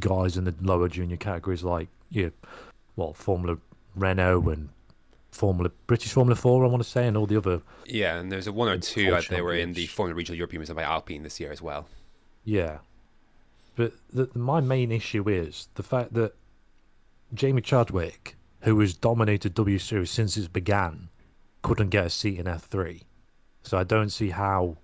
guys 0.00 0.36
in 0.36 0.44
the 0.44 0.54
lower 0.60 0.88
junior 0.88 1.16
categories 1.16 1.62
like 1.62 1.88
yeah, 2.10 2.28
well, 2.96 3.12
Formula 3.14 3.56
Renault 3.96 4.48
and 4.48 4.68
Formula 5.32 5.70
British 5.86 6.12
Formula 6.12 6.36
Four, 6.36 6.64
I 6.64 6.68
want 6.68 6.82
to 6.82 6.88
say, 6.88 7.06
and 7.06 7.16
all 7.16 7.26
the 7.26 7.36
other 7.36 7.62
Yeah, 7.86 8.16
and 8.18 8.30
there's 8.30 8.46
a 8.46 8.52
one 8.52 8.68
or 8.68 8.78
two 8.78 9.10
that 9.10 9.28
they 9.28 9.42
were 9.42 9.54
in 9.54 9.72
the 9.72 9.86
Formula 9.86 10.14
Regional 10.14 10.36
European 10.36 10.64
by 10.74 10.82
Alpine 10.82 11.22
this 11.22 11.40
year 11.40 11.50
as 11.50 11.60
well. 11.60 11.88
Yeah. 12.44 12.78
But 13.74 13.94
the, 14.12 14.28
my 14.34 14.60
main 14.60 14.92
issue 14.92 15.28
is 15.28 15.68
the 15.74 15.82
fact 15.82 16.12
that 16.14 16.34
Jamie 17.32 17.62
Chadwick, 17.62 18.36
who 18.60 18.78
has 18.80 18.94
dominated 18.94 19.54
W 19.54 19.78
Series 19.78 20.10
since 20.10 20.36
it 20.36 20.52
began, 20.52 21.08
couldn't 21.62 21.88
get 21.88 22.06
a 22.06 22.10
seat 22.10 22.38
in 22.38 22.46
F3. 22.46 23.02
So 23.62 23.78
I 23.78 23.84
don't 23.84 24.10
see 24.10 24.30
how 24.30 24.76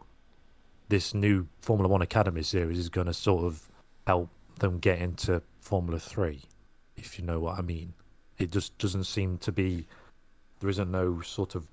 this 0.88 1.12
new 1.12 1.46
Formula 1.60 1.88
One 1.88 2.02
Academy 2.02 2.42
series 2.42 2.78
is 2.78 2.88
going 2.88 3.06
to 3.06 3.14
sort 3.14 3.44
of 3.44 3.68
help 4.06 4.30
them 4.58 4.78
get 4.78 5.00
into 5.00 5.42
Formula 5.60 5.98
3, 5.98 6.40
if 6.96 7.18
you 7.18 7.24
know 7.24 7.40
what 7.40 7.58
I 7.58 7.62
mean. 7.62 7.92
It 8.38 8.50
just 8.50 8.78
doesn't 8.78 9.04
seem 9.04 9.38
to 9.38 9.52
be, 9.52 9.86
there 10.60 10.70
isn't 10.70 10.90
no 10.90 11.20
sort 11.20 11.54
of 11.54 11.66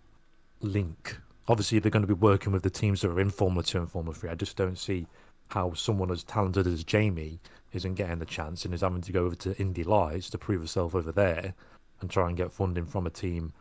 link. 0.61 1.17
Obviously, 1.47 1.79
they're 1.79 1.91
going 1.91 2.05
to 2.05 2.07
be 2.07 2.13
working 2.13 2.51
with 2.51 2.63
the 2.63 2.69
teams 2.69 3.01
that 3.01 3.09
are 3.09 3.19
in 3.19 3.29
Formula 3.29 3.63
2 3.63 3.77
and 3.77 3.91
Formula 3.91 4.15
3. 4.15 4.29
I 4.29 4.35
just 4.35 4.57
don't 4.57 4.77
see 4.77 5.07
how 5.49 5.73
someone 5.73 6.11
as 6.11 6.23
talented 6.23 6.65
as 6.65 6.83
Jamie 6.83 7.39
isn't 7.73 7.95
getting 7.95 8.19
the 8.19 8.25
chance 8.25 8.65
and 8.65 8.73
is 8.73 8.81
having 8.81 9.01
to 9.01 9.11
go 9.11 9.25
over 9.25 9.35
to 9.35 9.57
Indy 9.57 9.83
Lights 9.83 10.29
to 10.31 10.37
prove 10.37 10.61
herself 10.61 10.95
over 10.95 11.11
there 11.11 11.53
and 12.01 12.09
try 12.09 12.27
and 12.27 12.37
get 12.37 12.51
funding 12.51 12.85
from 12.85 13.05
a 13.05 13.11
team 13.11 13.53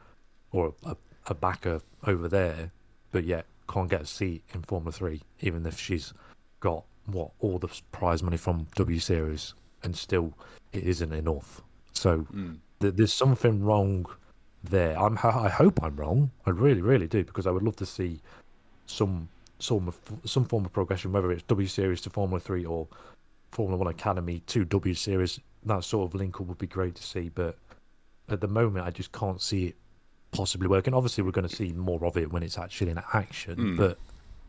or 0.53 0.73
a, 0.85 0.97
a 1.27 1.35
backer 1.35 1.81
over 2.07 2.29
there, 2.29 2.71
but 3.13 3.25
yet 3.25 3.47
can't 3.69 3.91
get 3.91 4.03
a 4.03 4.07
seat 4.07 4.43
in 4.55 4.63
Formula 4.63 4.93
3, 4.93 5.21
even 5.41 5.67
if 5.67 5.79
she's 5.79 6.15
got 6.61 6.85
what 7.07 7.31
all 7.41 7.59
the 7.59 7.69
prize 7.93 8.23
money 8.23 8.37
from 8.37 8.67
W 8.77 8.99
Series 8.99 9.55
and 9.83 9.95
still 9.95 10.33
it 10.73 10.85
isn't 10.85 11.13
enough. 11.13 11.63
So 11.93 12.19
hmm. 12.19 12.55
th- 12.81 12.95
there's 12.95 13.13
something 13.13 13.63
wrong 13.63 14.07
there. 14.71 14.99
I'm 14.99 15.19
I 15.23 15.49
hope 15.49 15.83
I'm 15.83 15.97
wrong. 15.97 16.31
I 16.47 16.51
really 16.51 16.81
really 16.81 17.07
do 17.07 17.25
because 17.25 17.47
I 17.47 17.51
would 17.51 17.63
love 17.63 17.77
to 17.77 17.87
see 17.87 18.21
some 18.87 19.29
some 19.59 19.93
some 20.25 20.45
form 20.45 20.65
of 20.65 20.73
progression, 20.73 21.13
whether 21.13 21.31
it's 21.33 21.43
W 21.45 21.69
Series 21.69 22.01
to 22.03 22.11
Formula 22.11 22.41
Three 22.41 22.65
or 22.65 22.89
Formula 23.53 23.79
One 23.79 23.89
Academy 23.89 24.43
to 24.47 24.65
W 24.65 24.95
Series. 24.95 25.41
That 25.65 25.85
sort 25.85 26.11
of 26.11 26.15
link 26.15 26.41
up 26.41 26.47
would 26.47 26.59
be 26.59 26.67
great 26.67 26.95
to 26.97 27.03
see, 27.03 27.31
but 27.31 27.57
at 28.29 28.41
the 28.41 28.49
moment 28.49 28.87
I 28.87 28.91
just 28.91 29.13
can't 29.13 29.41
see 29.41 29.67
it 29.67 29.77
possibly 30.33 30.69
working. 30.69 30.93
Obviously, 30.93 31.25
we're 31.25 31.31
going 31.31 31.49
to 31.49 31.55
see 31.55 31.73
more 31.73 32.05
of 32.05 32.17
it 32.17 32.31
when 32.31 32.43
it's 32.43 32.59
actually 32.59 32.91
in 32.91 33.01
action, 33.13 33.55
hmm. 33.55 33.77
but 33.77 33.99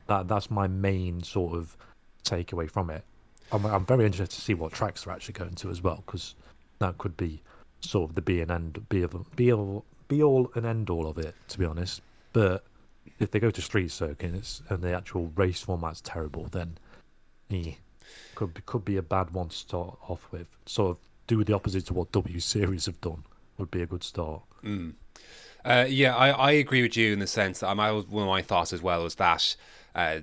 that 0.07 0.27
that's 0.27 0.51
my 0.51 0.67
main 0.67 1.23
sort 1.23 1.55
of 1.55 1.77
takeaway 2.23 2.69
from 2.69 2.89
it. 2.89 3.03
I'm, 3.51 3.65
I'm 3.65 3.85
very 3.85 4.05
interested 4.05 4.35
to 4.35 4.41
see 4.41 4.55
what 4.55 4.73
tracks 4.73 5.03
they're 5.03 5.13
actually 5.13 5.33
going 5.33 5.55
to 5.55 5.69
as 5.69 5.81
well, 5.81 6.03
because 6.05 6.35
that 6.79 6.97
could 6.97 7.15
be 7.15 7.41
sort 7.81 8.09
of 8.09 8.15
the 8.15 8.21
be 8.21 8.41
and 8.41 8.51
end 8.51 8.89
be 8.89 9.03
of 9.03 9.35
be 9.35 9.53
all 9.53 9.85
be 10.07 10.21
all 10.21 10.51
and 10.55 10.65
end 10.65 10.89
all 10.89 11.07
of 11.07 11.17
it, 11.17 11.35
to 11.49 11.59
be 11.59 11.65
honest. 11.65 12.01
But 12.33 12.63
if 13.19 13.31
they 13.31 13.39
go 13.39 13.51
to 13.51 13.61
street 13.61 13.91
circuits 13.91 14.61
and 14.69 14.81
the 14.81 14.93
actual 14.93 15.31
race 15.35 15.61
format's 15.61 16.01
terrible, 16.01 16.45
then 16.45 16.77
eh, 17.51 17.73
could 18.35 18.53
be, 18.53 18.61
could 18.65 18.85
be 18.85 18.97
a 18.97 19.01
bad 19.01 19.31
one 19.31 19.49
to 19.49 19.55
start 19.55 19.97
off 20.07 20.27
with. 20.31 20.47
Sort 20.65 20.91
of 20.91 20.97
do 21.27 21.43
the 21.43 21.53
opposite 21.53 21.85
to 21.87 21.93
what 21.93 22.11
W 22.11 22.39
Series 22.39 22.85
have 22.85 22.99
done 23.01 23.23
would 23.57 23.71
be 23.71 23.81
a 23.81 23.85
good 23.85 24.03
start. 24.03 24.41
Uh, 25.63 25.85
yeah, 25.87 26.15
I, 26.15 26.29
I 26.29 26.51
agree 26.51 26.83
with 26.83 26.95
you 26.95 27.13
in 27.13 27.19
the 27.19 27.27
sense 27.27 27.61
that 27.61 27.75
my 27.75 27.91
one 27.91 28.23
of 28.23 28.29
my 28.29 28.41
thoughts 28.43 28.71
as 28.71 28.83
well 28.83 29.03
was 29.03 29.15
that 29.15 29.55
uh, 29.95 30.19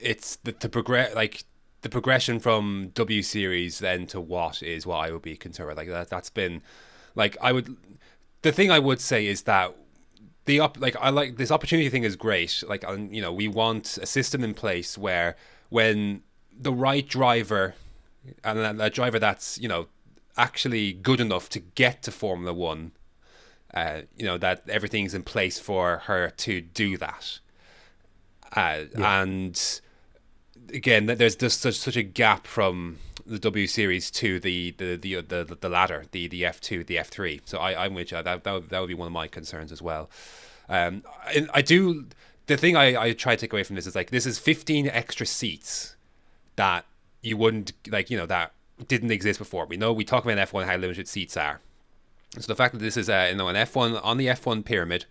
it's 0.00 0.36
the 0.36 0.52
to 0.52 0.68
progress 0.68 1.14
like 1.14 1.44
the 1.82 1.88
progression 1.88 2.40
from 2.40 2.90
W 2.94 3.22
series 3.22 3.78
then 3.78 4.06
to 4.08 4.20
what 4.20 4.62
is 4.62 4.84
what 4.84 4.96
I 4.96 5.12
would 5.12 5.22
be 5.22 5.36
concerned 5.36 5.68
with. 5.68 5.76
Like 5.76 5.88
that 5.88 6.08
that's 6.08 6.30
been 6.30 6.62
like 7.14 7.36
I 7.40 7.52
would 7.52 7.76
the 8.42 8.52
thing 8.52 8.70
I 8.70 8.78
would 8.78 9.00
say 9.00 9.26
is 9.26 9.42
that 9.42 9.74
the 10.44 10.60
up 10.60 10.78
like 10.80 10.96
I 11.00 11.10
like 11.10 11.36
this 11.36 11.50
opportunity 11.50 11.88
thing 11.88 12.04
is 12.04 12.16
great. 12.16 12.62
Like 12.66 12.84
um, 12.84 13.12
you 13.12 13.20
know 13.20 13.32
we 13.32 13.48
want 13.48 13.98
a 14.00 14.06
system 14.06 14.42
in 14.42 14.54
place 14.54 14.96
where 14.96 15.36
when 15.68 16.22
the 16.58 16.72
right 16.72 17.06
driver 17.06 17.74
and 18.44 18.58
a, 18.58 18.84
a 18.84 18.90
driver 18.90 19.18
that's 19.18 19.58
you 19.58 19.68
know 19.68 19.86
actually 20.36 20.92
good 20.92 21.20
enough 21.20 21.48
to 21.50 21.60
get 21.60 22.02
to 22.04 22.10
Formula 22.10 22.52
One 22.54 22.92
uh, 23.74 24.02
you 24.16 24.24
know 24.24 24.38
that 24.38 24.68
everything's 24.68 25.14
in 25.14 25.22
place 25.22 25.58
for 25.58 25.98
her 26.06 26.30
to 26.30 26.60
do 26.60 26.96
that. 26.96 27.38
Uh, 28.54 28.84
And 28.96 29.80
again, 30.72 31.06
th- 31.06 31.18
there's 31.18 31.36
just 31.36 31.60
such, 31.60 31.76
such 31.76 31.96
a 31.96 32.02
gap 32.02 32.46
from 32.46 32.98
the 33.26 33.38
W 33.38 33.66
series 33.66 34.10
to 34.10 34.40
the 34.40 34.72
the 34.72 34.96
the 34.96 35.20
the, 35.20 35.58
the 35.60 35.68
ladder, 35.68 36.04
the 36.12 36.28
the 36.28 36.44
F 36.44 36.60
two, 36.60 36.84
the 36.84 36.98
F 36.98 37.08
three. 37.08 37.40
So 37.44 37.58
I 37.58 37.84
I'm 37.84 37.94
with 37.94 38.10
you. 38.10 38.22
That 38.22 38.44
that 38.44 38.52
would, 38.52 38.68
that 38.70 38.80
would 38.80 38.88
be 38.88 38.94
one 38.94 39.06
of 39.06 39.12
my 39.12 39.28
concerns 39.28 39.70
as 39.72 39.82
well. 39.82 40.10
Um, 40.68 41.02
I, 41.24 41.46
I 41.54 41.62
do. 41.62 42.06
The 42.46 42.56
thing 42.56 42.76
I, 42.76 43.00
I 43.00 43.12
try 43.12 43.36
to 43.36 43.40
take 43.40 43.52
away 43.52 43.62
from 43.62 43.76
this 43.76 43.86
is 43.86 43.94
like 43.94 44.10
this 44.10 44.24
is 44.24 44.38
15 44.38 44.88
extra 44.88 45.26
seats 45.26 45.96
that 46.56 46.86
you 47.22 47.36
wouldn't 47.36 47.72
like 47.88 48.10
you 48.10 48.16
know 48.16 48.26
that 48.26 48.52
didn't 48.86 49.10
exist 49.10 49.38
before. 49.38 49.66
We 49.66 49.76
know 49.76 49.92
we 49.92 50.04
talk 50.04 50.24
about 50.24 50.38
F1 50.48 50.64
how 50.64 50.76
limited 50.76 51.08
seats 51.08 51.36
are. 51.36 51.60
So 52.38 52.46
the 52.46 52.56
fact 52.56 52.74
that 52.74 52.80
this 52.80 52.96
is 52.96 53.08
uh, 53.10 53.28
you 53.30 53.36
know 53.36 53.48
an 53.48 53.56
F1 53.56 54.00
on 54.02 54.16
the 54.16 54.26
F1 54.26 54.64
pyramid, 54.64 55.04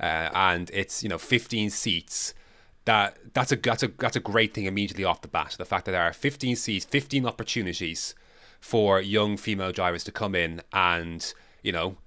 uh, 0.00 0.30
and 0.34 0.70
it's 0.72 1.02
you 1.02 1.08
know 1.08 1.18
15 1.18 1.70
seats, 1.70 2.34
that 2.88 3.18
that's 3.34 3.52
a 3.52 3.56
that's 3.56 3.82
a 3.82 3.88
that's 3.98 4.16
a 4.16 4.20
great 4.20 4.54
thing 4.54 4.64
immediately 4.64 5.04
off 5.04 5.20
the 5.20 5.28
bat. 5.28 5.54
The 5.58 5.66
fact 5.66 5.84
that 5.84 5.92
there 5.92 6.02
are 6.02 6.12
15 6.14 6.56
seats, 6.56 6.86
15 6.86 7.26
opportunities 7.26 8.14
for 8.60 8.98
young 8.98 9.36
female 9.36 9.72
drivers 9.72 10.04
to 10.04 10.12
come 10.12 10.34
in 10.34 10.62
and 10.72 11.32
you 11.62 11.70
know. 11.70 11.98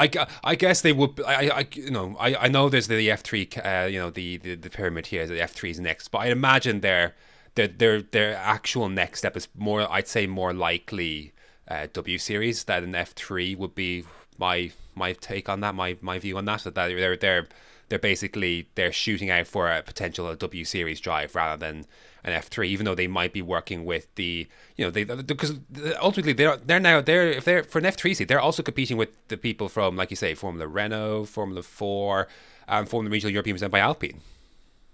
I, 0.00 0.08
I 0.44 0.54
guess 0.54 0.80
they 0.82 0.92
would. 0.92 1.20
I, 1.26 1.48
I 1.48 1.66
you 1.72 1.90
know 1.90 2.16
I, 2.20 2.34
I 2.36 2.48
know 2.48 2.68
there's 2.68 2.86
the 2.86 3.10
F 3.10 3.22
three 3.22 3.48
uh, 3.64 3.88
you 3.90 3.98
know 3.98 4.10
the, 4.10 4.36
the, 4.36 4.54
the 4.54 4.70
pyramid 4.70 5.06
here 5.06 5.26
the 5.26 5.40
F 5.40 5.52
three 5.52 5.70
is 5.70 5.80
next 5.80 6.08
but 6.08 6.18
I 6.18 6.26
imagine 6.26 6.82
their 6.82 7.16
their 7.56 7.66
their 7.66 8.02
their 8.02 8.36
actual 8.36 8.88
next 8.88 9.20
step 9.20 9.36
is 9.36 9.48
more 9.56 9.90
I'd 9.90 10.06
say 10.06 10.28
more 10.28 10.52
likely 10.52 11.32
uh, 11.66 11.88
W 11.92 12.18
series 12.18 12.64
that 12.64 12.84
an 12.84 12.94
F 12.94 13.10
three 13.12 13.56
would 13.56 13.74
be 13.74 14.04
my 14.38 14.70
my 14.94 15.14
take 15.14 15.48
on 15.48 15.60
that 15.62 15.74
my 15.74 15.96
my 16.00 16.20
view 16.20 16.38
on 16.38 16.44
that 16.44 16.62
that 16.62 16.74
they're 16.74 17.16
they're 17.16 17.48
they're 17.88 17.98
basically 17.98 18.68
they're 18.74 18.92
shooting 18.92 19.30
out 19.30 19.46
for 19.46 19.70
a 19.70 19.82
potential 19.82 20.34
W 20.34 20.64
series 20.64 21.00
drive 21.00 21.34
rather 21.34 21.58
than 21.58 21.84
an 22.24 22.32
F 22.32 22.48
three 22.48 22.68
even 22.68 22.84
though 22.84 22.94
they 22.94 23.06
might 23.06 23.32
be 23.32 23.42
working 23.42 23.84
with 23.84 24.12
the 24.16 24.46
you 24.76 24.84
know 24.84 24.90
they 24.90 25.04
because 25.04 25.54
ultimately 26.00 26.32
they're 26.32 26.56
they're 26.56 26.80
now 26.80 27.00
they're 27.00 27.28
if 27.30 27.44
they're 27.44 27.62
for 27.62 27.78
an 27.78 27.86
F 27.86 27.96
three 27.96 28.14
seat 28.14 28.28
they're 28.28 28.40
also 28.40 28.62
competing 28.62 28.96
with 28.96 29.10
the 29.28 29.36
people 29.36 29.68
from 29.68 29.96
like 29.96 30.10
you 30.10 30.16
say 30.16 30.34
Formula 30.34 30.66
Renault 30.66 31.26
Formula 31.26 31.62
Four 31.62 32.28
and 32.66 32.88
Formula 32.88 33.12
Regional 33.12 33.32
European 33.32 33.54
presented 33.54 33.72
by 33.72 33.80
Alpine 33.80 34.20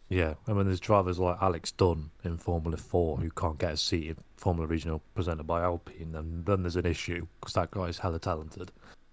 Yeah, 0.08 0.34
I 0.46 0.52
mean, 0.52 0.66
there's 0.66 0.80
drivers 0.80 1.18
like 1.18 1.38
Alex 1.40 1.72
Dunne 1.72 2.10
in 2.24 2.36
Formula 2.38 2.76
4 2.76 3.16
who 3.18 3.30
can't 3.30 3.58
get 3.58 3.72
a 3.72 3.76
seat 3.76 4.08
in 4.08 4.16
Formula 4.36 4.66
Regional 4.66 5.02
presented 5.14 5.44
by 5.44 5.62
Alpine, 5.62 6.14
and 6.14 6.44
then 6.44 6.62
there's 6.62 6.76
an 6.76 6.86
issue 6.86 7.26
because 7.40 7.54
that 7.54 7.70
guy's 7.70 7.98
hella 7.98 8.18
talented 8.18 8.70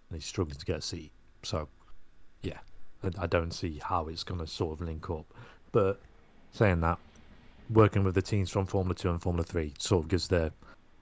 and 0.10 0.18
he's 0.18 0.26
struggling 0.26 0.60
to 0.60 0.66
get 0.66 0.80
a 0.80 0.82
seat. 0.82 1.12
So, 1.44 1.70
yeah, 2.42 2.60
I- 3.04 3.24
I 3.24 3.28
don't 3.28 3.52
see 3.52 3.80
how 3.84 4.08
it's 4.08 4.24
going 4.24 4.40
to 4.40 4.48
sort 4.48 4.80
of 4.80 4.86
link 4.88 5.10
up. 5.10 5.26
But 5.72 6.00
saying 6.52 6.82
that, 6.82 7.00
working 7.70 8.04
with 8.04 8.16
the 8.16 8.22
teams 8.22 8.50
from 8.52 8.66
Formula 8.66 8.94
2 8.96 9.10
and 9.10 9.22
Formula 9.22 9.44
3 9.46 9.74
sort 9.78 10.04
of 10.06 10.10
gives 10.10 10.28
their 10.28 10.52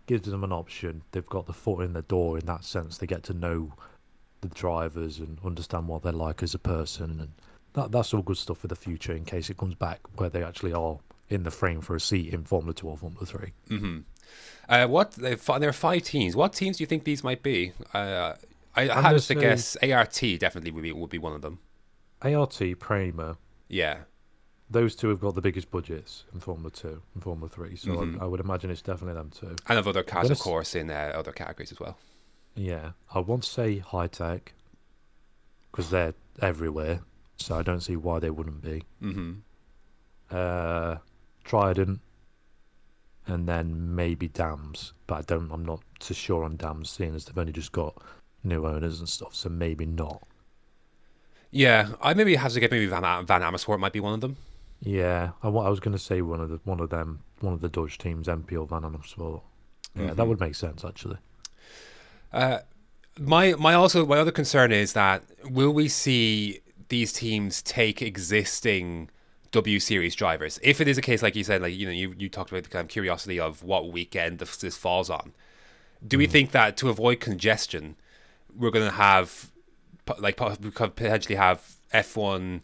gives 0.06 0.30
them 0.30 0.44
an 0.44 0.52
option. 0.52 1.04
They've 1.12 1.26
got 1.30 1.46
the 1.46 1.54
foot 1.54 1.82
in 1.82 1.94
the 1.94 2.02
door 2.02 2.38
in 2.40 2.46
that 2.48 2.64
sense. 2.64 2.98
They 2.98 3.06
get 3.08 3.22
to 3.24 3.34
know 3.34 3.74
the 4.42 4.48
drivers 4.48 5.20
and 5.20 5.38
understand 5.46 5.88
what 5.88 6.02
they're 6.02 6.12
like 6.14 6.42
as 6.42 6.54
a 6.56 6.60
person 6.60 7.20
and 7.20 7.32
that 7.74 7.92
that's 7.92 8.14
all 8.14 8.22
good 8.24 8.38
stuff 8.38 8.58
for 8.60 8.68
the 8.68 8.76
future 8.76 9.14
in 9.14 9.24
case 9.26 9.50
it 9.52 9.58
comes 9.58 9.76
back 9.76 10.00
where 10.16 10.30
they 10.30 10.44
actually 10.44 10.74
are 10.74 10.98
in 11.30 11.44
the 11.44 11.52
frame 11.52 11.82
for 11.82 11.96
a 11.96 12.00
seat 12.00 12.34
in 12.34 12.44
Formula 12.44 12.74
Two 12.74 12.88
or 12.90 12.98
Formula 12.98 13.24
Three. 13.26 13.52
Uh, 14.68 14.88
what 14.88 15.12
there 15.12 15.38
are 15.70 15.74
five 15.74 16.04
teams. 16.04 16.36
What 16.36 16.54
teams 16.54 16.78
do 16.78 16.84
you 16.84 16.88
think 16.88 17.04
these 17.04 17.24
might 17.24 17.44
be? 17.44 17.74
Uh, 17.94 18.34
I, 18.76 18.84
I 18.90 19.02
have 19.02 19.14
gonna 19.28 19.42
guess 19.42 19.76
ART 19.84 20.20
definitely 20.40 20.72
would 20.72 20.84
be 20.84 20.92
would 20.92 21.10
be 21.10 21.18
one 21.20 21.34
of 21.34 21.42
them. 21.42 21.60
ART, 22.22 22.60
Prema, 22.80 23.38
Yeah. 23.68 24.04
those 24.70 24.96
two 24.96 25.10
have 25.10 25.20
got 25.20 25.36
the 25.36 25.42
biggest 25.42 25.72
budgets 25.72 26.26
in 26.34 26.40
Formula 26.40 26.70
Two 26.70 27.02
and 27.14 27.24
Formula 27.24 27.50
Three, 27.50 27.76
so 27.76 27.92
Mhm. 27.92 28.20
I, 28.20 28.24
I 28.24 28.28
would 28.28 28.40
imagine 28.40 28.70
it's 28.70 28.82
definitely 28.82 29.14
them 29.16 29.30
two. 29.32 29.56
And 29.68 29.80
of 29.80 29.88
other 29.88 30.04
cars, 30.04 30.30
of 30.30 30.40
course, 30.40 30.76
in 30.76 30.90
uh, 30.90 31.12
other 31.16 31.32
categories 31.32 31.72
as 31.72 31.80
well. 31.80 31.98
Yeah, 32.56 32.92
I 33.14 33.20
want 33.20 33.44
to 33.44 33.50
say 33.50 33.80
Hitech 33.80 34.50
because 35.72 35.90
they're 35.92 36.14
everywhere, 36.42 37.02
so 37.38 37.56
I 37.58 37.64
don't 37.64 37.82
see 37.82 37.96
why 37.96 38.20
they 38.20 38.30
wouldn't 38.30 38.62
be. 38.62 38.84
Mm-hmm. 39.02 39.34
Uh, 40.30 40.98
Trident, 41.44 42.02
and 43.26 43.48
then 43.48 43.96
maybe 43.96 44.28
Dams, 44.28 44.94
but 45.08 45.16
I 45.16 45.22
don't. 45.22 45.52
I'm 45.52 45.66
not 45.66 45.82
too 46.00 46.14
sure 46.14 46.44
on 46.44 46.58
Dams, 46.58 46.90
seeing 46.90 47.16
as 47.16 47.26
they've 47.26 47.38
only 47.38 47.54
just 47.54 47.72
got 47.72 48.00
new 48.44 48.66
owners 48.68 49.00
and 49.00 49.10
stuff, 49.10 49.34
so 49.36 49.50
maybe 49.50 49.86
not. 49.86 50.24
Yeah, 51.52 51.90
I 52.02 52.14
maybe 52.14 52.36
have 52.36 52.54
to 52.54 52.60
get 52.60 52.72
maybe 52.72 52.86
Van 52.86 53.26
Van 53.26 53.42
Amersfoort 53.44 53.80
might 53.80 53.94
be 53.94 54.00
one 54.00 54.14
of 54.14 54.22
them. 54.22 54.38
Yeah, 54.82 55.32
I, 55.44 55.48
I 55.48 55.70
was 55.70 55.80
going 55.80 55.96
to 55.98 56.02
say 56.04 56.22
one 56.22 56.40
of 56.42 56.50
the 56.50 56.60
one 56.64 56.80
of 56.80 56.90
them, 56.90 57.22
one 57.40 57.54
of 57.54 57.62
the 57.62 57.70
Dutch 57.70 57.98
teams, 57.98 58.28
MP 58.28 58.54
or 58.60 58.66
Van 58.68 58.84
Amersfoort. 58.86 59.42
Yeah, 59.96 60.14
that 60.14 60.18
Mhm. 60.18 60.28
would 60.28 60.40
make 60.40 60.56
sense 60.56 60.86
actually. 60.86 61.18
Uh, 62.32 62.60
my 63.20 63.54
my 63.54 63.74
also 63.74 64.06
my 64.06 64.18
other 64.20 64.32
concern 64.32 64.72
is 64.72 64.94
that 64.94 65.24
will 65.46 65.72
we 65.72 65.88
see 65.88 66.62
these 66.90 67.12
teams 67.12 67.62
take 67.62 68.02
existing 68.02 69.10
W 69.52 69.80
Series 69.80 70.16
drivers? 70.16 70.60
If 70.62 70.80
it 70.80 70.88
is 70.88 70.98
a 70.98 71.02
case 71.02 71.22
like 71.24 71.36
you 71.36 71.44
said, 71.44 71.62
like 71.62 71.74
you 71.76 71.86
know, 71.88 71.92
you, 71.92 72.14
you 72.18 72.30
talked 72.30 72.52
about 72.52 72.64
the 72.64 72.70
kind 72.70 72.84
of 72.86 72.90
curiosity 72.90 73.40
of 73.40 73.64
what 73.64 73.92
weekend 73.92 74.40
this, 74.40 74.56
this 74.58 74.78
falls 74.78 75.10
on. 75.10 75.34
Do 76.08 76.18
we 76.18 76.28
think 76.28 76.52
that 76.52 76.78
to 76.78 76.90
avoid 76.90 77.20
congestion, 77.20 77.96
we're 78.56 78.72
going 78.72 78.86
to 78.86 78.96
have 78.96 79.49
like 80.20 80.40
we 80.62 80.72
could 80.72 80.96
potentially 80.96 81.36
have 81.36 81.76
F 81.92 82.18
one, 82.18 82.64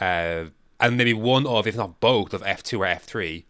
uh, 0.00 0.44
and 0.80 0.96
maybe 0.96 1.14
one 1.14 1.46
of 1.46 1.66
if 1.66 1.76
not 1.76 2.00
both 2.00 2.32
of 2.32 2.42
F 2.44 2.62
two 2.62 2.82
or 2.82 2.86
F 2.86 3.04
three, 3.04 3.46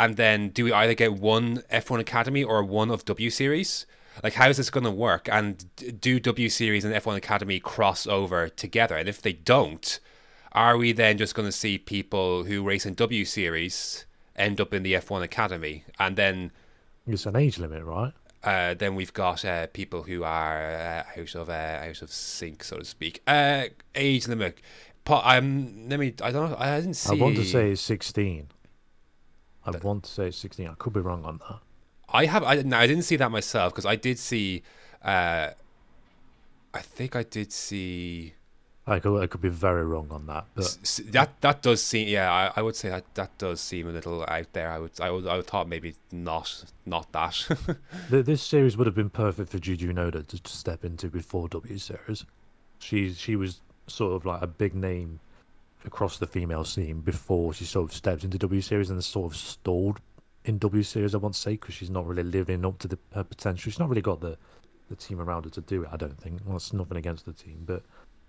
and 0.00 0.16
then 0.16 0.48
do 0.48 0.64
we 0.64 0.72
either 0.72 0.94
get 0.94 1.12
one 1.12 1.58
F1 1.70 2.00
Academy 2.00 2.42
or 2.42 2.64
one 2.64 2.90
of 2.90 3.04
W 3.04 3.28
Series? 3.28 3.84
Like, 4.22 4.32
how 4.32 4.48
is 4.48 4.56
this 4.56 4.70
going 4.70 4.84
to 4.84 4.90
work? 4.90 5.28
And 5.30 5.64
do 6.00 6.18
W 6.18 6.48
Series 6.48 6.86
and 6.86 6.94
F1 6.94 7.16
Academy 7.16 7.60
cross 7.60 8.06
over 8.06 8.48
together? 8.48 8.96
And 8.96 9.10
if 9.10 9.20
they 9.20 9.34
don't, 9.34 10.00
are 10.52 10.78
we 10.78 10.92
then 10.92 11.18
just 11.18 11.34
going 11.34 11.46
to 11.46 11.52
see 11.52 11.76
people 11.76 12.44
who 12.44 12.62
race 12.62 12.86
in 12.86 12.94
W 12.94 13.26
Series 13.26 14.06
end 14.36 14.58
up 14.58 14.72
in 14.72 14.82
the 14.82 14.94
F1 14.94 15.22
Academy? 15.22 15.84
And 15.98 16.16
then 16.16 16.50
It's 17.06 17.26
an 17.26 17.36
age 17.36 17.58
limit, 17.58 17.84
right? 17.84 18.14
Uh, 18.42 18.74
then 18.74 18.94
we've 18.94 19.12
got 19.12 19.44
uh, 19.44 19.66
people 19.68 20.02
who 20.02 20.24
are 20.24 21.04
uh, 21.16 21.20
out 21.20 21.34
of 21.34 21.50
uh, 21.50 21.52
out 21.52 22.02
of 22.02 22.10
sync, 22.10 22.64
so 22.64 22.78
to 22.78 22.84
speak. 22.84 23.22
Uh, 23.26 23.64
age 23.94 24.28
limit. 24.28 24.58
Po- 25.04 25.20
I'm. 25.22 25.88
Let 25.88 26.00
me. 26.00 26.14
I 26.22 26.30
don't. 26.30 26.50
know. 26.50 26.56
I 26.58 26.80
didn't 26.80 26.94
see. 26.94 27.18
I 27.18 27.22
want 27.22 27.36
to 27.36 27.44
say 27.44 27.74
16. 27.74 28.48
I 29.66 29.70
want 29.82 30.04
to 30.04 30.10
say 30.10 30.30
16. 30.30 30.68
I 30.68 30.74
could 30.74 30.92
be 30.92 31.00
wrong 31.00 31.24
on 31.24 31.38
that. 31.48 31.58
I 32.08 32.24
have. 32.26 32.42
I, 32.42 32.56
no, 32.62 32.78
I 32.78 32.86
didn't 32.86 33.04
see 33.04 33.16
that 33.16 33.30
myself 33.30 33.72
because 33.72 33.86
I 33.86 33.96
did 33.96 34.18
see. 34.18 34.62
Uh, 35.02 35.50
I 36.72 36.80
think 36.80 37.16
I 37.16 37.24
did 37.24 37.52
see 37.52 38.34
I 38.86 38.98
could, 38.98 39.20
I 39.20 39.26
could 39.26 39.42
be 39.42 39.50
very 39.50 39.84
wrong 39.84 40.08
on 40.10 40.26
that, 40.26 40.46
but 40.54 40.78
that. 41.12 41.40
That 41.42 41.62
does 41.62 41.82
seem. 41.82 42.08
Yeah, 42.08 42.32
I, 42.32 42.52
I 42.56 42.62
would 42.62 42.74
say 42.74 42.88
that 42.88 43.04
that 43.14 43.36
does 43.38 43.60
seem 43.60 43.88
a 43.88 43.92
little 43.92 44.24
out 44.26 44.52
there. 44.52 44.70
I 44.70 44.78
would. 44.78 44.92
I 45.00 45.10
would. 45.10 45.26
I 45.26 45.36
would 45.36 45.46
thought 45.46 45.68
maybe 45.68 45.94
not. 46.10 46.64
Not 46.86 47.12
that. 47.12 47.46
th- 48.10 48.24
this 48.24 48.42
series 48.42 48.76
would 48.76 48.86
have 48.86 48.96
been 48.96 49.10
perfect 49.10 49.50
for 49.50 49.58
Juju 49.58 49.92
Noda 49.92 50.26
to, 50.26 50.42
to 50.42 50.50
step 50.50 50.84
into 50.84 51.08
before 51.08 51.48
W 51.48 51.78
Series. 51.78 52.24
She 52.78 53.12
she 53.12 53.36
was 53.36 53.60
sort 53.86 54.14
of 54.14 54.24
like 54.24 54.40
a 54.42 54.46
big 54.46 54.74
name 54.74 55.20
across 55.84 56.18
the 56.18 56.26
female 56.26 56.64
scene 56.64 57.00
before 57.00 57.52
she 57.52 57.64
sort 57.64 57.90
of 57.90 57.96
stepped 57.96 58.24
into 58.24 58.38
W 58.38 58.60
Series 58.60 58.90
and 58.90 59.02
sort 59.04 59.32
of 59.32 59.38
stalled 59.38 60.00
in 60.44 60.58
W 60.58 60.82
Series. 60.82 61.14
I 61.14 61.18
want 61.18 61.34
to 61.34 61.40
say 61.40 61.52
because 61.52 61.74
she's 61.74 61.90
not 61.90 62.06
really 62.06 62.22
living 62.22 62.64
up 62.64 62.78
to 62.78 62.88
the, 62.88 62.98
her 63.14 63.24
potential. 63.24 63.70
She's 63.70 63.78
not 63.78 63.90
really 63.90 64.02
got 64.02 64.20
the 64.20 64.38
the 64.88 64.96
team 64.96 65.20
around 65.20 65.44
her 65.44 65.50
to 65.50 65.60
do 65.60 65.82
it. 65.82 65.90
I 65.92 65.96
don't 65.96 66.18
think. 66.18 66.40
Well, 66.44 66.56
it's 66.56 66.72
nothing 66.72 66.96
against 66.96 67.26
the 67.26 67.32
team, 67.32 67.62
but 67.66 67.84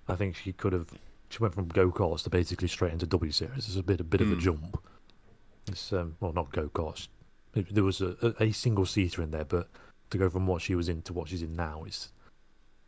I 0.08 0.16
think 0.16 0.36
she 0.36 0.54
could 0.54 0.74
have. 0.74 0.88
She 1.30 1.40
went 1.40 1.54
from 1.54 1.68
go 1.70 1.92
karts 1.92 2.24
to 2.24 2.30
basically 2.30 2.68
straight 2.68 2.92
into 2.94 3.06
W 3.08 3.32
Series. 3.32 3.68
It's 3.68 3.76
a 3.78 3.84
bit 3.84 4.00
a 4.02 4.04
bit 4.04 4.22
of 4.22 4.32
a 4.32 4.36
Mm. 4.36 4.40
jump. 4.42 4.84
It's 5.68 5.94
um 5.94 6.16
well 6.20 6.34
not 6.34 6.52
go 6.52 6.68
karts. 6.70 7.08
There 7.54 7.84
was 7.84 8.02
a, 8.02 8.16
a, 8.40 8.44
a 8.46 8.52
single 8.52 8.86
seater 8.86 9.22
in 9.22 9.32
there, 9.32 9.46
but 9.46 9.70
to 10.10 10.18
go 10.18 10.30
from 10.30 10.48
what 10.48 10.62
she 10.62 10.76
was 10.76 10.88
in 10.90 11.02
to 11.04 11.14
what 11.14 11.28
she's 11.30 11.42
in 11.42 11.56
now 11.56 11.84
is 11.86 12.10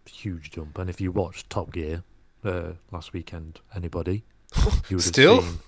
a 0.06 0.10
huge 0.10 0.52
jump. 0.52 0.78
And 0.78 0.90
if 0.90 1.00
you 1.02 1.12
watched 1.12 1.50
Top 1.50 1.72
Gear 1.74 2.04
uh, 2.46 2.74
last 2.92 3.14
weekend, 3.14 3.60
anybody, 3.76 4.24
you 4.56 4.62
would 4.72 4.90
have 4.92 5.02
Still? 5.02 5.42
seen. 5.42 5.60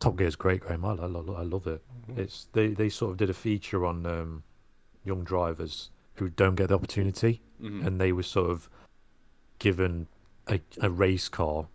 Top 0.00 0.16
Gear 0.16 0.26
is 0.26 0.36
great, 0.36 0.60
Graham. 0.60 0.84
I, 0.84 0.90
I, 0.92 1.04
I 1.06 1.42
love 1.42 1.66
it. 1.66 1.82
It's 2.16 2.46
they, 2.52 2.68
they 2.68 2.88
sort 2.90 3.12
of 3.12 3.16
did 3.16 3.30
a 3.30 3.34
feature 3.34 3.86
on 3.86 4.04
um, 4.06 4.42
young 5.04 5.24
drivers 5.24 5.90
who 6.16 6.28
don't 6.28 6.54
get 6.56 6.68
the 6.68 6.74
opportunity, 6.74 7.40
Mhm. 7.62 7.86
and 7.86 8.00
they 8.00 8.12
were 8.12 8.22
sort 8.22 8.50
of 8.50 8.68
given 9.64 10.06
a, 10.46 10.60
a 10.82 10.90
race 10.90 11.30
car. 11.30 11.68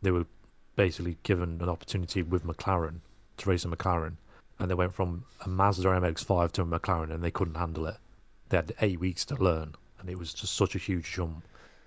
They 0.00 0.10
were 0.10 0.24
basically 0.76 1.18
given 1.24 1.60
an 1.60 1.68
opportunity 1.68 2.22
with 2.22 2.46
McLaren 2.46 3.00
to 3.36 3.50
race 3.50 3.66
a 3.66 3.68
McLaren, 3.68 4.14
and 4.58 4.70
they 4.70 4.74
went 4.74 4.94
from 4.94 5.24
a 5.44 5.48
Mazda 5.48 5.88
MX-5 5.88 6.52
to 6.52 6.62
a 6.62 6.64
McLaren, 6.64 7.12
and 7.12 7.22
they 7.22 7.30
couldn't 7.30 7.56
handle 7.56 7.84
it. 7.86 7.96
They 8.48 8.56
had 8.56 8.72
eight 8.80 8.98
weeks 8.98 9.26
to 9.26 9.34
learn, 9.34 9.74
and 10.00 10.08
it 10.08 10.18
was 10.18 10.32
just 10.32 10.54
such 10.54 10.74
a 10.74 10.78
huge 10.78 11.12
jump. 11.12 11.44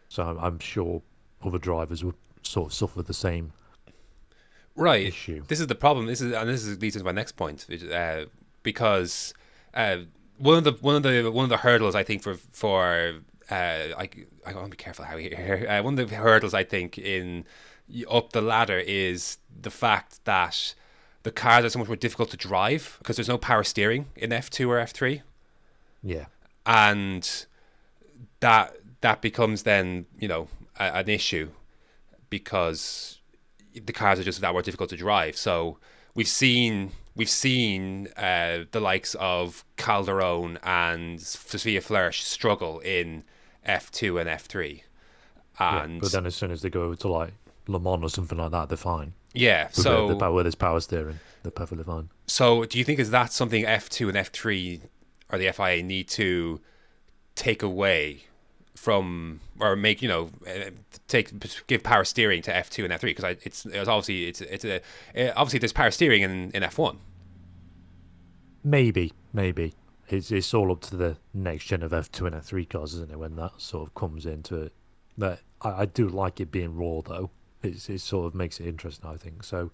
So 0.09 0.21
I'm, 0.21 0.37
I'm 0.37 0.59
sure 0.59 1.01
other 1.43 1.57
drivers 1.57 2.03
would 2.03 2.15
sort 2.43 2.67
of 2.67 2.73
suffer 2.75 3.01
the 3.01 3.15
same 3.15 3.51
right. 4.75 5.07
issue. 5.07 5.41
This 5.47 5.59
is 5.59 5.65
the 5.65 5.75
problem. 5.75 6.05
This 6.05 6.21
is 6.21 6.33
and 6.33 6.47
this 6.47 6.63
is 6.63 6.79
leads 6.79 6.95
into 6.95 7.05
my 7.05 7.11
next 7.11 7.31
point, 7.31 7.65
uh, 7.91 8.25
because 8.61 9.33
uh, 9.73 9.97
one 10.37 10.59
of 10.59 10.63
the 10.65 10.73
one 10.81 10.97
of 10.97 11.01
the 11.01 11.31
one 11.31 11.45
of 11.45 11.49
the 11.49 11.57
hurdles 11.57 11.95
I 11.95 12.03
think 12.03 12.21
for 12.21 12.35
for 12.35 13.21
uh, 13.49 13.95
I 13.97 14.09
I 14.45 14.53
want 14.53 14.65
to 14.65 14.69
be 14.71 14.77
careful 14.77 15.05
how 15.05 15.17
here. 15.17 15.65
Uh, 15.69 15.81
one 15.81 15.97
of 15.97 16.09
the 16.09 16.15
hurdles 16.15 16.53
I 16.53 16.63
think 16.63 16.97
in 16.97 17.45
up 18.09 18.33
the 18.33 18.41
ladder 18.41 18.79
is 18.79 19.37
the 19.61 19.71
fact 19.71 20.23
that 20.25 20.73
the 21.23 21.31
cars 21.31 21.65
are 21.65 21.69
so 21.69 21.79
much 21.79 21.87
more 21.87 21.95
difficult 21.95 22.29
to 22.31 22.37
drive 22.37 22.97
because 22.99 23.15
there's 23.15 23.27
no 23.27 23.37
power 23.37 23.63
steering 23.63 24.07
in 24.15 24.31
F 24.31 24.49
two 24.49 24.69
or 24.69 24.79
F 24.79 24.91
three, 24.91 25.21
Yeah, 26.03 26.25
and 26.65 27.45
that 28.39 28.75
that 29.01 29.21
becomes 29.21 29.63
then 29.63 30.05
you 30.19 30.27
know 30.27 30.47
a, 30.79 30.97
an 30.97 31.09
issue 31.09 31.49
because 32.29 33.19
the 33.73 33.93
cars 33.93 34.19
are 34.19 34.23
just 34.23 34.41
that 34.41 34.51
more 34.51 34.61
difficult 34.61 34.89
to 34.89 34.97
drive. 34.97 35.37
So 35.37 35.77
we've 36.15 36.27
seen 36.27 36.91
we've 37.15 37.29
seen 37.29 38.07
uh, 38.17 38.65
the 38.71 38.79
likes 38.79 39.15
of 39.15 39.63
Calderon 39.75 40.59
and 40.63 41.21
Sophia 41.21 41.81
Flörsch 41.81 42.21
struggle 42.21 42.79
in 42.79 43.23
F 43.67 43.91
two 43.91 44.17
and 44.17 44.27
F 44.29 44.45
three, 44.45 44.83
yeah. 45.59 45.83
and 45.83 46.01
but 46.01 46.11
then 46.11 46.25
as 46.25 46.35
soon 46.35 46.51
as 46.51 46.61
they 46.61 46.69
go 46.69 46.83
over 46.83 46.95
to 46.95 47.07
like 47.07 47.33
Le 47.67 47.79
Mans 47.79 48.03
or 48.03 48.09
something 48.09 48.37
like 48.37 48.51
that, 48.51 48.69
they're 48.69 48.77
fine. 48.77 49.13
yeah. 49.33 49.67
The- 49.67 49.81
So 49.81 50.07
the, 50.07 50.15
power, 50.15 50.33
where 50.33 50.43
there's 50.43 50.55
power 50.55 50.79
steering, 50.79 51.19
they're 51.43 51.51
perfectly 51.51 51.83
fine. 51.83 52.09
So, 52.27 52.65
do 52.65 52.77
you 52.79 52.83
think 52.83 52.99
is 52.99 53.11
that 53.11 53.31
something 53.33 53.65
F 53.65 53.89
two 53.89 54.07
and 54.09 54.17
F 54.17 54.29
three 54.31 54.81
or 55.31 55.37
the 55.37 55.51
FIA 55.51 55.83
need 55.83 56.07
to 56.09 56.61
take 57.35 57.61
away 57.61 58.23
from 58.75 59.39
or 59.59 59.75
make 59.75 60.01
you 60.01 60.07
know 60.07 60.29
uh, 60.47 60.69
take 61.07 61.31
give 61.67 61.81
power 61.83 62.03
steering 62.03 62.41
to 62.43 62.55
F 62.55 62.69
two 62.69 62.83
and 62.83 62.93
F 62.93 63.01
three 63.01 63.11
because 63.13 63.35
it's 63.43 63.65
it's 63.65 63.87
obviously 63.89 64.25
it's 64.27 64.41
it's 64.41 64.63
a 64.65 64.77
uh, 65.15 65.33
obviously 65.35 65.59
there's 65.59 65.73
power 65.73 65.91
steering 65.91 66.21
in 66.21 66.51
in 66.51 66.63
F 66.63 66.77
one. 66.77 66.99
Maybe, 68.63 69.13
maybe. 69.33 69.73
It's 70.09 70.31
it's 70.31 70.53
all 70.53 70.71
up 70.71 70.81
to 70.81 70.95
the 70.95 71.17
next 71.33 71.65
gen 71.65 71.83
of 71.83 71.93
F 71.93 72.11
two 72.11 72.25
and 72.25 72.35
F 72.35 72.45
three 72.45 72.65
cars, 72.65 72.93
isn't 72.93 73.11
it? 73.11 73.19
When 73.19 73.35
that 73.35 73.53
sort 73.57 73.87
of 73.87 73.93
comes 73.93 74.25
into 74.25 74.55
it, 74.55 74.73
but 75.17 75.41
I, 75.61 75.81
I 75.81 75.85
do 75.85 76.07
like 76.07 76.39
it 76.39 76.51
being 76.51 76.75
raw 76.75 77.01
though. 77.01 77.29
It's 77.63 77.89
it 77.89 77.99
sort 77.99 78.27
of 78.27 78.35
makes 78.35 78.59
it 78.59 78.67
interesting, 78.67 79.09
I 79.09 79.17
think. 79.17 79.43
So, 79.43 79.71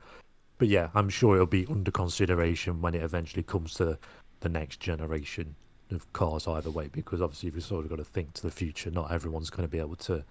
but 0.58 0.70
yeah, 0.70 0.90
I'm 0.96 1.10
sure 1.10 1.36
it'll 1.36 1.46
be 1.46 1.68
under 1.70 1.92
consideration 1.92 2.82
when 2.82 2.96
it 2.96 3.04
eventually 3.04 3.44
comes 3.44 3.74
to 3.76 4.00
the 4.40 4.50
next 4.50 4.80
generation 4.80 5.56
of 5.92 6.12
cars 6.14 6.48
either 6.48 6.72
way, 6.72 6.88
because 6.92 7.22
obviously 7.22 7.52
you've 7.54 7.64
sort 7.64 7.86
of 7.86 7.90
got 7.90 7.98
to 7.98 8.04
think 8.04 8.34
to 8.34 8.42
the 8.42 8.52
future. 8.52 8.90
Not 8.90 9.12
everyone's 9.12 9.50
going 9.50 9.68
to 9.68 9.72
be 9.72 9.80
able 9.80 9.98
to 9.98 10.24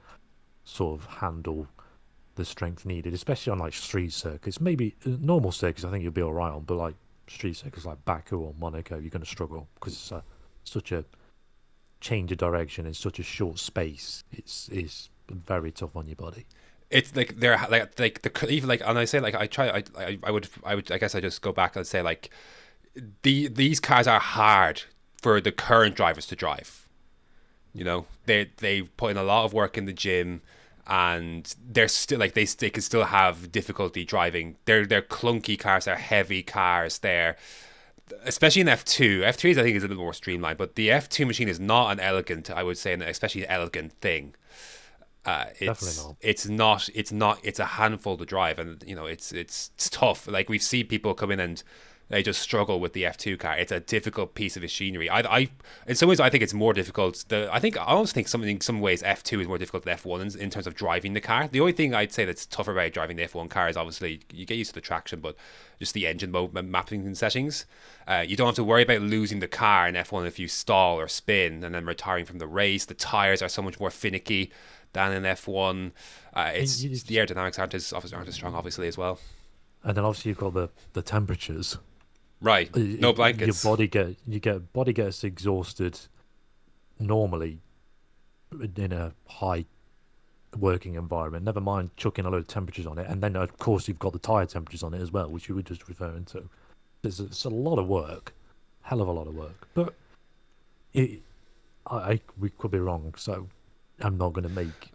sort 0.65 0.99
of 0.99 1.07
handle 1.07 1.69
the 2.35 2.45
strength 2.45 2.87
needed, 2.87 3.15
especially 3.15 3.53
on 3.53 3.59
like 3.59 3.75
street 3.75 4.13
circuits. 4.13 4.61
Maybe 4.61 4.97
uh, 5.07 5.11
normal 5.21 5.53
circuits, 5.53 5.85
I 5.85 5.91
think 5.91 6.03
you'll 6.03 6.13
be 6.13 6.23
all 6.23 6.33
right 6.33 6.51
on, 6.51 6.63
but 6.63 6.77
like 6.77 6.95
street 7.33 7.57
circuits 7.57 7.87
like 7.87 8.05
Baku 8.05 8.39
or 8.39 8.55
Monaco, 8.59 8.99
you're 8.99 9.11
going 9.11 9.23
to 9.23 9.29
struggle 9.29 9.69
because 9.75 9.95
it's 9.95 10.13
a, 10.13 10.23
such 10.65 10.93
a 10.93 11.05
change 12.01 12.33
of 12.33 12.39
direction 12.39 12.87
in 12.87 12.95
such 12.95 13.19
a 13.19 13.23
short 13.23 13.59
space. 13.59 14.25
It's 14.33 14.69
it's 14.73 15.11
very 15.31 15.73
tough 15.73 15.97
on 15.97 16.07
your 16.07 16.17
body. 16.17 16.47
it's 16.91 17.17
like 17.17 17.37
they're 17.37 17.59
like 17.71 17.99
like 17.99 18.23
the 18.23 18.49
even 18.51 18.69
like 18.69 18.83
and 18.85 18.99
I 18.99 19.07
say 19.07 19.19
like 19.21 19.35
I 19.35 19.47
try 19.47 19.69
I, 19.69 19.83
I 19.97 20.19
I 20.25 20.31
would 20.31 20.49
I 20.65 20.75
would 20.75 20.93
I 20.93 20.99
guess 20.99 21.15
I 21.15 21.21
just 21.21 21.41
go 21.43 21.53
back 21.53 21.75
and 21.77 21.87
say 21.87 22.03
like 22.03 22.31
the 23.23 23.49
these 23.49 23.81
cars 23.81 24.07
are 24.07 24.21
hard 24.21 24.83
for 25.21 25.41
the 25.41 25.53
current 25.53 25.95
drivers 25.95 26.27
to 26.27 26.37
drive. 26.37 26.87
You 27.73 27.85
know, 27.85 28.07
they 28.27 28.51
they 28.59 28.83
put 28.83 29.13
in 29.13 29.17
a 29.17 29.23
lot 29.23 29.45
of 29.47 29.55
work 29.55 29.79
in 29.79 29.87
the 29.87 29.93
gym, 29.95 30.43
and 30.87 31.55
they're 31.71 31.89
still 31.89 32.19
like 32.19 32.35
they 32.35 32.45
they 32.45 32.71
can 32.71 32.83
still 32.83 33.05
have 33.05 33.53
difficulty 33.53 34.05
driving. 34.05 34.57
They're 34.65 34.87
they're 34.87 35.03
clunky 35.03 35.59
cars. 35.59 35.85
They're 35.85 35.97
heavy 35.97 36.43
cars. 36.43 36.99
They're 36.99 37.37
especially 38.25 38.63
in 38.63 38.69
F 38.69 38.85
two. 38.85 39.23
F 39.25 39.37
three 39.37 39.53
I 39.53 39.55
think 39.55 39.77
is 39.77 39.85
a 39.85 39.89
little 39.89 40.03
more 40.03 40.13
streamlined, 40.13 40.59
but 40.59 40.75
the 40.75 40.91
F 40.91 41.09
two 41.09 41.27
machine 41.27 41.49
is 41.49 41.61
not 41.61 41.93
an 41.93 42.01
elegant. 42.01 42.51
I 42.51 42.63
would 42.63 42.79
say, 42.79 42.93
an 42.93 43.03
especially 43.03 43.47
elegant 43.49 43.93
thing. 44.01 44.35
Uh, 45.25 45.47
it's, 45.61 45.81
Definitely 45.81 46.03
not. 46.03 46.17
It's 46.21 46.49
not. 46.49 46.89
It's 46.95 47.13
not. 47.13 47.39
It's 47.45 47.61
a 47.61 47.65
handful 47.65 48.17
to 48.17 48.25
drive, 48.25 48.59
and 48.59 48.83
you 48.87 48.97
know, 48.97 49.07
it's 49.07 49.33
it's, 49.33 49.71
it's 49.75 49.89
tough. 49.89 50.27
Like 50.27 50.49
we've 50.49 50.63
seen 50.63 50.87
people 50.87 51.15
come 51.15 51.31
in 51.31 51.39
and 51.39 51.63
they 52.13 52.23
just 52.23 52.43
struggle 52.43 52.79
with 52.79 52.93
the 52.93 53.05
F2 53.05 53.39
car. 53.39 53.57
It's 53.57 53.73
a 53.73 53.81
difficult 53.81 54.35
piece 54.35 54.55
of 54.55 54.61
machinery. 54.61 55.09
I, 55.09 55.21
I, 55.21 55.49
in 55.87 55.95
some 55.95 56.11
ways, 56.11 56.21
I 56.21 56.29
think 56.29 56.43
it's 56.43 56.53
more 56.53 56.75
difficult. 56.75 57.25
The, 57.29 57.49
I 57.51 57.59
think 57.59 57.79
I 57.79 57.85
almost 57.85 58.13
think 58.13 58.29
something 58.29 58.51
in 58.51 58.61
some 58.61 58.83
ways 58.83 59.03
F2 59.03 59.41
is 59.41 59.49
more 59.49 59.57
difficult 59.57 59.87
than 59.87 59.97
F1 59.97 60.35
in, 60.35 60.41
in 60.43 60.51
terms 60.51 60.67
of 60.67 60.75
driving 60.75 61.15
the 61.15 61.23
car. 61.23 61.49
The 61.49 61.61
only 61.61 61.73
thing 61.73 61.95
I'd 61.95 62.13
say 62.13 62.27
that's 62.27 62.45
tougher 62.45 62.73
about 62.73 62.93
driving 62.93 63.17
the 63.17 63.23
F1 63.23 63.49
car 63.49 63.67
is 63.71 63.79
obviously 63.79 64.21
you 64.31 64.45
get 64.45 64.59
used 64.59 64.73
to 64.73 64.75
the 64.75 64.83
traction, 64.83 65.21
but 65.21 65.37
just 65.79 65.95
the 65.95 66.07
engine 66.07 66.31
mode 66.31 66.53
mapping 66.53 67.07
and 67.07 67.17
settings. 67.17 67.65
Uh, 68.07 68.23
you 68.27 68.37
don't 68.37 68.49
have 68.49 68.57
to 68.57 68.65
worry 68.65 68.83
about 68.83 69.01
losing 69.01 69.41
the 69.41 69.49
car 69.49 69.89
in 69.89 69.95
F1 69.95 70.27
if 70.27 70.39
you 70.39 70.49
stall 70.49 71.01
or 71.01 71.09
spin 71.09 71.65
and 71.65 71.75
then 71.75 71.87
retiring 71.87 72.27
from 72.27 72.41
the 72.41 72.47
race. 72.47 72.85
The 72.85 72.93
tires 72.93 73.41
are 73.41 73.49
so 73.49 73.63
much 73.63 73.81
more 73.81 73.91
finicky 73.91 74.53
than 74.93 75.13
in 75.13 75.23
F1. 75.23 75.93
Uh, 76.35 76.51
it's, 76.53 76.85
it's 76.85 77.05
the 77.05 77.17
aerodynamics 77.17 77.59
aren't 77.59 77.73
as 77.73 77.91
aren't 77.91 78.29
as 78.29 78.35
strong, 78.35 78.55
obviously, 78.55 78.87
as 78.87 78.99
well. 78.99 79.19
And 79.83 79.97
then 79.97 80.05
obviously 80.05 80.29
you've 80.29 80.39
got 80.39 80.53
the, 80.53 80.69
the 80.93 81.01
temperatures. 81.01 81.79
Right, 82.43 82.69
Uh, 82.77 82.81
no 82.99 83.13
blankets. 83.13 83.65
Your 83.65 83.73
body 83.73 83.87
get 83.87 84.17
you 84.27 84.41
get 84.41 84.73
body 84.73 84.93
gets 84.93 85.23
exhausted 85.23 85.99
normally 86.99 87.61
in 88.77 88.93
a 88.93 89.13
high 89.29 89.65
working 90.59 90.97
environment. 90.97 91.45
Never 91.45 91.61
mind 91.61 91.97
chucking 91.97 92.25
a 92.25 92.31
load 92.31 92.39
of 92.39 92.47
temperatures 92.49 92.87
on 92.87 92.99
it, 92.99 93.09
and 93.09 93.23
then 93.23 93.37
of 93.37 93.57
course 93.59 93.87
you've 93.87 94.01
got 94.01 94.13
the 94.13 94.19
tire 94.19 94.45
temperatures 94.45 94.83
on 94.83 94.93
it 94.93 95.01
as 95.01 95.13
well, 95.13 95.29
which 95.29 95.49
you 95.49 95.55
were 95.55 95.63
just 95.63 95.89
referring 95.89 96.25
to. 96.27 96.49
It's, 97.05 97.21
it's 97.21 97.45
a 97.45 97.49
lot 97.49 97.79
of 97.79 97.87
work, 97.87 98.35
hell 98.83 99.01
of 99.01 99.09
a 99.09 99.13
lot 99.13 99.29
of 99.29 99.35
work. 99.35 99.69
But 99.75 99.95
it, 100.93 101.23
I, 101.87 101.97
I 101.97 102.21
we 102.39 102.51
could 102.51 102.73
be 102.73 102.79
wrong, 102.79 103.15
so 103.17 103.49
I'm 104.01 104.19
not 104.19 104.33
going 104.33 104.49
to 104.49 104.55
make 104.55 104.91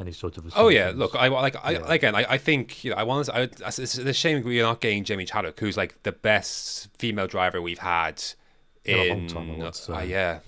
any 0.00 0.12
sort 0.12 0.38
of. 0.38 0.52
Oh 0.56 0.68
yeah, 0.68 0.92
look, 0.94 1.14
I 1.14 1.28
like 1.28 1.56
I 1.62 1.72
Yeah. 1.72 1.92
again, 1.92 2.14
I, 2.14 2.24
I 2.30 2.38
think 2.38 2.84
you 2.84 2.90
know, 2.90 2.96
I 2.96 3.02
want 3.02 3.26
to. 3.26 3.36
I, 3.36 3.42
it's, 3.42 3.98
a 3.98 4.12
shame 4.12 4.42
we're 4.44 4.62
not 4.62 4.80
getting 4.80 5.04
Jamie 5.04 5.24
Chadwick, 5.24 5.58
who's 5.60 5.76
like 5.76 6.02
the 6.02 6.12
best 6.12 6.88
female 6.98 7.26
driver 7.26 7.60
we've 7.60 7.78
had 7.78 8.22
In 8.84 8.98
a 8.98 9.04
long 9.04 9.26
time, 9.28 9.50
I 9.50 9.54
would 9.56 9.76
uh, 9.88 9.98
yeah, 10.00 10.40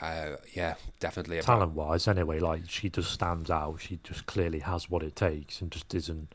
uh, 0.00 0.36
yeah, 0.52 0.74
definitely. 1.00 1.40
talent 1.40 1.72
wise 1.72 2.08
anyway 2.08 2.38
like 2.40 2.62
she 2.68 2.88
just 2.88 3.12
stands 3.12 3.50
out 3.50 3.80
she 3.80 3.98
just 4.02 4.26
clearly 4.26 4.60
has 4.60 4.88
what 4.90 5.02
it 5.02 5.14
takes 5.16 5.60
and 5.60 5.70
just 5.70 5.94
isn't 5.94 6.34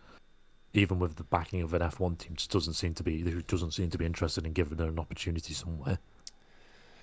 even 0.74 1.00
with 1.00 1.16
the 1.16 1.24
backing 1.24 1.62
of 1.62 1.74
an 1.74 1.82
f1 1.82 2.18
team 2.18 2.34
just 2.36 2.52
doesn't 2.52 2.74
seem 2.74 2.94
to 2.94 3.04
be 3.04 3.22
who 3.22 3.42
doesn't 3.42 3.72
seem 3.72 3.90
to 3.90 3.98
be 3.98 4.06
interested 4.06 4.46
in 4.46 4.54
giving 4.54 4.78
her 4.78 4.88
an 4.88 5.00
opportunity 5.00 5.54
somewhere 5.54 5.98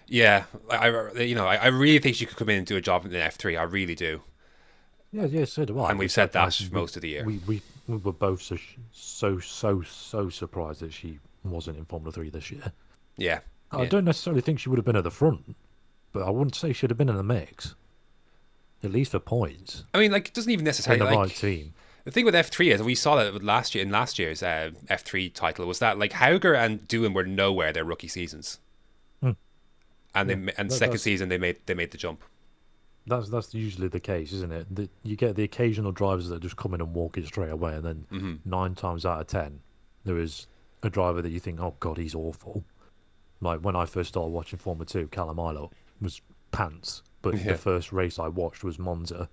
Yeah, 0.09 0.44
I, 0.70 0.88
you 1.20 1.34
know, 1.34 1.46
I, 1.46 1.57
I 1.57 1.66
really 1.66 1.98
think 1.98 2.14
she 2.14 2.26
could 2.26 2.36
come 2.36 2.48
in 2.48 2.59
and 2.59 2.66
do 2.66 2.76
a 2.76 2.80
job 2.80 3.04
in 3.04 3.11
the 3.11 3.20
F 3.20 3.34
three. 3.34 3.57
I 3.57 3.64
really 3.64 3.96
do, 3.96 4.22
yeah 5.16 5.26
yeah 5.26 5.44
so 5.44 5.64
do 5.64 5.78
I 5.80 5.90
and 5.90 5.98
We 5.98 6.04
we've 6.04 6.12
said 6.12 6.32
that 6.32 6.58
we- 6.60 6.68
most 6.70 6.96
of 6.96 7.02
the 7.02 7.08
year. 7.08 7.24
we, 7.24 7.38
we 7.46 7.62
we 7.88 7.96
were 7.96 8.12
both 8.12 8.42
so 8.42 8.56
so 8.92 9.38
so 9.38 9.82
so 9.82 10.28
surprised 10.28 10.80
that 10.80 10.92
she 10.92 11.18
wasn't 11.44 11.78
in 11.78 11.84
formula 11.84 12.12
3 12.12 12.28
this 12.30 12.50
year 12.50 12.72
yeah, 13.16 13.38
i 13.70 13.82
yeah. 13.82 13.88
don't 13.88 14.04
necessarily 14.04 14.40
think 14.42 14.58
she 14.58 14.68
would 14.68 14.78
have 14.78 14.84
been 14.84 14.96
at 14.96 15.04
the 15.04 15.10
front 15.10 15.54
but 16.12 16.22
i 16.22 16.30
wouldn't 16.30 16.54
say 16.54 16.72
she'd 16.72 16.90
have 16.90 16.98
been 16.98 17.08
in 17.08 17.16
the 17.16 17.22
mix 17.22 17.74
at 18.82 18.90
least 18.92 19.12
for 19.12 19.18
points 19.20 19.84
I 19.94 19.98
mean, 20.00 20.12
like, 20.12 20.28
it 20.28 20.34
doesn't 20.34 20.50
even 20.52 20.64
necessarily. 20.64 21.00
in 21.00 21.06
the 21.06 21.16
like 21.18 21.28
right 21.30 21.36
team 21.36 21.72
The 22.04 22.10
thing 22.12 22.24
with 22.26 22.34
F 22.34 22.48
three 22.50 22.70
is 22.70 22.82
we 22.82 22.94
saw 22.94 23.16
that 23.16 23.42
last 23.42 23.74
year 23.74 23.82
in 23.84 23.90
last 23.90 24.18
year's 24.18 24.42
uh, 24.42 24.70
F 24.88 25.02
three 25.02 25.28
title 25.30 25.66
was 25.66 25.78
that 25.80 25.98
like 25.98 26.12
Hauger 26.12 26.54
and 26.56 26.86
Doohan 26.86 27.14
were 27.14 27.24
nowhere 27.24 27.72
their 27.72 27.84
rookie 27.84 28.06
seasons, 28.06 28.60
Hmm. 29.22 29.32
and 30.14 30.28
Yeah, 30.30 30.36
ma- 30.36 30.52
and 30.58 30.70
that- 30.70 30.74
second 30.76 30.98
season 30.98 31.28
they 31.30 31.38
made 31.38 31.56
they 31.66 31.74
made 31.74 31.90
the 31.90 31.98
jump. 31.98 32.22
That's 33.07 33.28
that's 33.28 33.54
usually 33.54 33.88
the 33.88 34.00
case, 34.00 34.32
isn't 34.32 34.52
it? 34.52 34.74
That 34.74 34.90
you 35.04 35.16
get 35.16 35.36
the 35.36 35.44
occasional 35.44 35.92
drivers 35.92 36.28
that 36.28 36.40
just 36.42 36.57
come 36.57 36.74
in 36.74 36.80
and 36.80 36.92
walk 36.94 37.16
it 37.18 37.26
straight 37.26 37.50
away, 37.50 37.74
and 37.74 37.84
then 37.84 38.07
Mm-hmm. 38.11 38.34
nine 38.50 38.74
times 38.74 39.07
out 39.07 39.20
of 39.20 39.26
ten, 39.28 39.61
there 40.04 40.18
is 40.18 40.46
a 40.82 40.90
driver 40.90 41.22
that 41.22 41.30
you 41.30 41.38
think, 41.40 41.61
"Oh 41.61 41.76
God, 41.80 41.98
he's 41.98 42.14
awful." 42.14 42.64
Like 43.40 43.61
when 43.61 43.76
I 43.76 43.84
first 43.86 44.09
started 44.09 44.30
watching 44.30 44.59
Formula 44.59 44.86
Two, 44.86 45.07
Callum 45.09 45.36
Ilott 45.36 45.70
was 46.00 46.20
pants, 46.50 47.02
but 47.22 47.34
Yeah. 47.36 47.52
the 47.52 47.59
first 47.59 47.92
race 47.92 48.18
I 48.18 48.28
watched 48.28 48.64
was 48.64 48.78
Monza, 48.78 49.28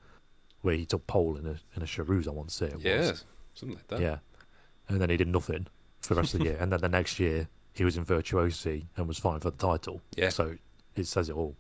where 0.61 0.75
he 0.75 0.85
took 0.85 1.07
pole 1.07 1.35
in 1.37 1.45
a 1.47 1.57
in 1.75 1.81
a 1.81 1.85
Charouz, 1.85 2.27
I 2.27 2.31
want 2.31 2.49
to 2.49 2.55
say 2.55 2.67
it 2.67 2.79
Yeah, 2.79 2.97
was. 3.11 3.25
something 3.55 3.75
like 3.77 3.87
that. 3.87 4.01
Yeah, 4.01 4.17
and 4.87 5.01
then 5.01 5.09
he 5.09 5.17
did 5.17 5.27
nothing 5.29 5.65
for 6.01 6.13
the 6.13 6.21
rest 6.21 6.33
of 6.35 6.41
the 6.41 6.45
year, 6.47 6.57
and 6.61 6.71
then 6.71 6.81
the 6.81 6.89
next 6.89 7.19
year 7.19 7.47
he 7.73 7.83
was 7.83 7.97
in 7.97 8.05
Virtuosi 8.05 8.85
and 8.97 9.07
was 9.07 9.17
fine 9.17 9.39
for 9.39 9.49
the 9.49 9.57
title. 9.57 9.99
Yeah. 10.15 10.29
so 10.29 10.57
it 10.95 11.07
says 11.07 11.29
it 11.29 11.35
all. 11.35 11.55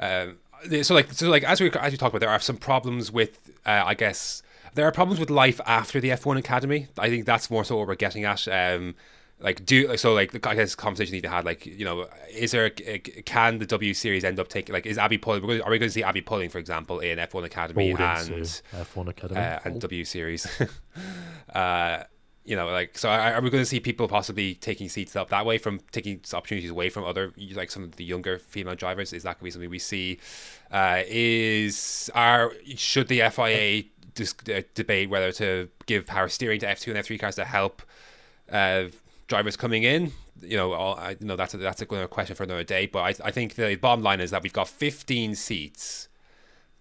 Um, 0.00 0.38
so 0.82 0.94
like 0.94 1.12
so 1.12 1.28
like 1.28 1.44
as 1.44 1.60
we 1.60 1.70
as 1.70 1.92
we 1.92 1.98
talked 1.98 2.12
about, 2.12 2.20
there 2.20 2.30
are 2.30 2.40
some 2.40 2.56
problems 2.56 3.10
with 3.12 3.38
uh, 3.66 3.82
I 3.84 3.94
guess 3.94 4.42
there 4.74 4.86
are 4.86 4.92
problems 4.92 5.20
with 5.20 5.30
life 5.30 5.60
after 5.66 6.00
the 6.00 6.10
F 6.10 6.26
one 6.26 6.36
academy. 6.36 6.88
I 6.98 7.08
think 7.08 7.26
that's 7.26 7.50
more 7.50 7.64
so 7.64 7.76
what 7.76 7.88
we're 7.88 7.94
getting 7.94 8.24
at. 8.24 8.46
Um, 8.48 8.94
like 9.40 9.64
do 9.64 9.96
so 9.96 10.14
like 10.14 10.32
the 10.32 10.48
I 10.48 10.54
guess 10.56 10.74
conversation 10.74 11.14
you 11.14 11.28
had 11.28 11.44
like 11.44 11.64
you 11.64 11.84
know 11.84 12.08
is 12.32 12.50
there 12.50 12.70
can 12.70 13.58
the 13.58 13.66
W 13.66 13.94
series 13.94 14.24
end 14.24 14.40
up 14.40 14.48
taking 14.48 14.72
like 14.72 14.84
is 14.84 14.98
Abbi 14.98 15.16
Pulling 15.16 15.44
are 15.44 15.70
we 15.70 15.78
going 15.78 15.88
to 15.88 15.90
see 15.90 16.02
Abbi 16.02 16.20
Pulling 16.22 16.50
for 16.50 16.58
example 16.58 16.98
in 16.98 17.18
F 17.18 17.34
one 17.34 17.44
academy 17.44 17.94
Pulled 17.94 18.00
and 18.00 18.28
F1 18.72 19.08
Academy 19.08 19.40
uh, 19.40 19.60
and 19.64 19.80
W 19.80 20.04
series. 20.04 20.46
uh, 21.54 22.02
you 22.48 22.56
know, 22.56 22.66
like, 22.68 22.96
so 22.96 23.10
are, 23.10 23.42
we 23.42 23.50
going 23.50 23.60
to 23.60 23.66
see 23.68 23.78
people 23.78 24.08
possibly 24.08 24.54
taking 24.54 24.88
seats 24.88 25.14
up 25.14 25.28
that 25.28 25.44
way 25.44 25.58
from 25.58 25.80
taking 25.92 26.22
opportunities 26.32 26.70
away 26.70 26.88
from 26.88 27.04
other, 27.04 27.34
like 27.52 27.70
some 27.70 27.82
of 27.82 27.96
the 27.96 28.04
younger 28.04 28.38
female 28.38 28.74
drivers? 28.74 29.12
Is 29.12 29.24
that 29.24 29.38
going 29.38 29.40
to 29.40 29.44
be 29.44 29.50
something 29.50 29.70
we 29.70 29.78
see? 29.78 30.18
Uh, 30.70 31.02
is 31.06 32.10
are 32.14 32.54
should 32.74 33.08
the 33.08 33.20
FIA 33.28 33.82
dis- 34.14 34.34
uh, 34.50 34.62
debate 34.74 35.10
whether 35.10 35.30
to 35.32 35.68
give 35.84 36.06
power 36.06 36.26
steering 36.28 36.58
to 36.60 36.68
F 36.70 36.80
two 36.80 36.90
and 36.90 36.96
F 36.96 37.04
three 37.04 37.18
cars 37.18 37.34
to 37.34 37.44
help 37.44 37.82
uh, 38.50 38.84
drivers 39.26 39.54
coming 39.58 39.82
in? 39.82 40.12
You 40.40 40.56
know, 40.56 40.72
all, 40.72 40.94
I, 40.96 41.10
you 41.20 41.26
know 41.26 41.36
that's 41.36 41.52
a, 41.52 41.58
that's 41.58 41.82
a 41.82 41.86
question 42.08 42.34
for 42.34 42.44
another 42.44 42.64
day. 42.64 42.86
But 42.86 43.00
I, 43.00 43.26
I 43.28 43.30
think 43.30 43.56
the 43.56 43.76
bottom 43.76 44.02
line 44.02 44.22
is 44.22 44.30
that 44.30 44.42
we've 44.42 44.54
got 44.54 44.68
15 44.68 45.34
seats 45.34 46.08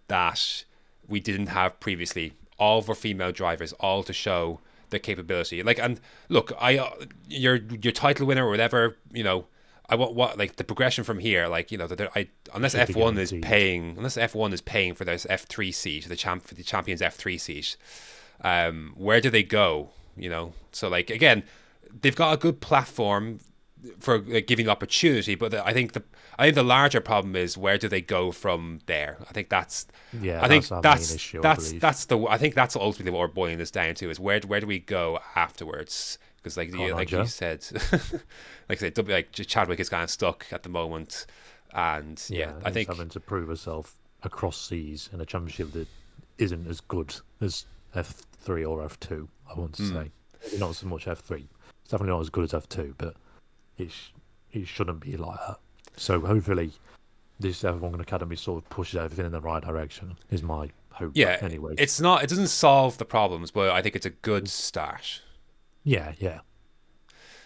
that 0.07 0.63
we 1.09 1.19
didn't 1.19 1.47
have 1.47 1.77
previously. 1.81 2.31
All 2.57 2.81
for 2.81 2.95
female 2.95 3.33
drivers, 3.33 3.73
all 3.73 4.01
to 4.03 4.13
show 4.13 4.61
their 4.89 4.99
capability. 4.99 5.63
Like, 5.63 5.79
and 5.79 5.99
look, 6.29 6.51
I 6.59 6.77
uh, 6.77 6.91
your 7.27 7.55
your 7.55 7.93
title 7.93 8.25
winner 8.27 8.45
or 8.45 8.49
whatever, 8.49 8.97
you 9.11 9.23
know, 9.23 9.45
I 9.89 9.95
want 9.95 10.13
what 10.15 10.37
like 10.37 10.57
the 10.57 10.63
progression 10.63 11.03
from 11.03 11.19
here. 11.19 11.47
Like, 11.47 11.71
you 11.71 11.77
know, 11.77 11.87
that 11.87 12.11
I 12.15 12.29
unless 12.53 12.75
F 12.75 12.95
one 12.95 13.17
is 13.17 13.33
paying, 13.41 13.95
unless 13.97 14.17
F 14.17 14.35
one 14.35 14.53
is 14.53 14.61
paying 14.61 14.95
for 14.95 15.05
this 15.05 15.25
F 15.29 15.43
three 15.45 15.71
seat, 15.71 16.07
the 16.07 16.15
champ 16.15 16.47
for 16.47 16.55
the 16.55 16.63
champions 16.63 17.01
F 17.01 17.15
three 17.15 17.37
seat, 17.37 17.77
um, 18.41 18.93
where 18.95 19.21
do 19.21 19.29
they 19.29 19.43
go? 19.43 19.89
You 20.15 20.29
know, 20.29 20.53
so 20.71 20.89
like 20.89 21.09
again, 21.09 21.43
they've 22.01 22.15
got 22.15 22.33
a 22.33 22.37
good 22.37 22.59
platform 22.59 23.39
for 23.99 24.19
like, 24.19 24.47
giving 24.47 24.67
opportunity, 24.69 25.35
but 25.35 25.51
the, 25.51 25.65
I 25.65 25.73
think 25.73 25.93
the 25.93 26.03
I 26.39 26.45
think 26.45 26.55
the 26.55 26.63
larger 26.63 27.01
problem 27.01 27.35
is 27.35 27.57
where 27.57 27.77
do 27.77 27.87
they 27.87 28.01
go 28.01 28.31
from 28.31 28.79
there? 28.85 29.17
I 29.29 29.33
think 29.33 29.49
that's 29.49 29.87
Yeah, 30.19 30.43
I 30.43 30.47
think 30.47 30.67
that's 30.67 30.81
that's 30.83 31.15
issue, 31.15 31.39
I 31.39 31.41
that's 31.41 31.73
that's 31.73 32.05
the 32.05 32.19
I 32.27 32.37
think 32.37 32.55
that's 32.55 32.75
ultimately 32.75 33.11
what 33.11 33.19
we're 33.19 33.27
boiling 33.33 33.57
this 33.57 33.71
down 33.71 33.95
to 33.95 34.09
is 34.09 34.19
where 34.19 34.39
where 34.41 34.59
do 34.59 34.67
we 34.67 34.79
go 34.79 35.19
afterwards? 35.35 36.17
Because 36.37 36.57
like 36.57 36.73
you, 36.73 36.93
like 36.93 37.11
you 37.11 37.25
said, 37.25 37.65
like 38.69 38.81
I 38.81 38.89
said, 38.89 39.07
like 39.07 39.31
Chadwick 39.31 39.79
is 39.79 39.89
kind 39.89 40.03
of 40.03 40.09
stuck 40.09 40.45
at 40.51 40.63
the 40.63 40.69
moment, 40.69 41.25
and 41.73 42.21
yeah, 42.29 42.53
I 42.63 42.71
think 42.71 42.87
having 42.87 43.09
to 43.09 43.19
prove 43.19 43.49
herself 43.49 43.95
across 44.23 44.59
seas 44.59 45.09
in 45.13 45.21
a 45.21 45.25
championship 45.25 45.73
that 45.73 45.87
isn't 46.37 46.67
as 46.67 46.79
good 46.81 47.15
as 47.41 47.65
F 47.95 48.21
three 48.39 48.63
or 48.63 48.83
F 48.83 48.99
two. 48.99 49.27
I 49.49 49.59
want 49.59 49.73
to 49.75 49.83
Hmm. 49.83 49.93
say 49.93 50.11
Maybe 50.45 50.57
not 50.59 50.75
so 50.75 50.87
much 50.87 51.07
F 51.07 51.19
three. 51.19 51.47
It's 51.81 51.91
definitely 51.91 52.13
not 52.13 52.21
as 52.21 52.29
good 52.29 52.43
as 52.45 52.53
F 52.53 52.69
two, 52.69 52.95
but 52.97 53.15
it 53.77 53.91
it 54.51 54.67
shouldn't 54.67 55.01
be 55.01 55.17
like 55.17 55.39
that. 55.47 55.59
So 55.95 56.19
hopefully, 56.21 56.71
this 57.39 57.63
F1 57.63 57.99
Academy 57.99 58.35
sort 58.35 58.63
of 58.63 58.69
pushes 58.69 58.99
everything 58.99 59.25
in 59.25 59.31
the 59.31 59.41
right 59.41 59.63
direction. 59.63 60.17
Is 60.29 60.43
my 60.43 60.69
hope. 60.91 61.11
yeah. 61.15 61.37
Anyway. 61.41 61.75
it's 61.77 61.99
not 61.99 62.23
it 62.23 62.29
doesn't 62.29 62.47
solve 62.47 62.97
the 62.97 63.05
problems, 63.05 63.51
but 63.51 63.69
I 63.69 63.81
think 63.81 63.95
it's 63.95 64.05
a 64.05 64.11
good 64.11 64.47
start. 64.49 65.21
yeah. 65.83 66.13
Yeah. 66.19 66.39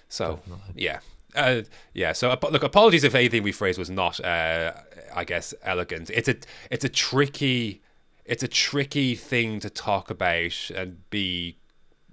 So 0.09 0.36
Definitely. 0.45 0.84
yeah, 0.84 0.99
uh, 1.36 1.61
yeah. 1.93 2.11
So 2.11 2.38
look, 2.49 2.63
apologies 2.63 3.05
if 3.05 3.15
anything 3.15 3.43
we 3.43 3.53
phrased 3.53 3.79
was 3.79 3.89
not, 3.89 4.19
uh, 4.19 4.73
I 5.15 5.23
guess, 5.23 5.53
elegant. 5.63 6.09
It's 6.09 6.27
a 6.27 6.36
it's 6.69 6.84
a 6.84 6.89
tricky. 6.89 7.82
it's 8.25 8.43
a 8.43 8.47
tricky 8.49 9.15
thing 9.15 9.61
to 9.61 9.69
talk 9.69 10.09
about 10.09 10.69
and 10.75 11.09
be, 11.09 11.55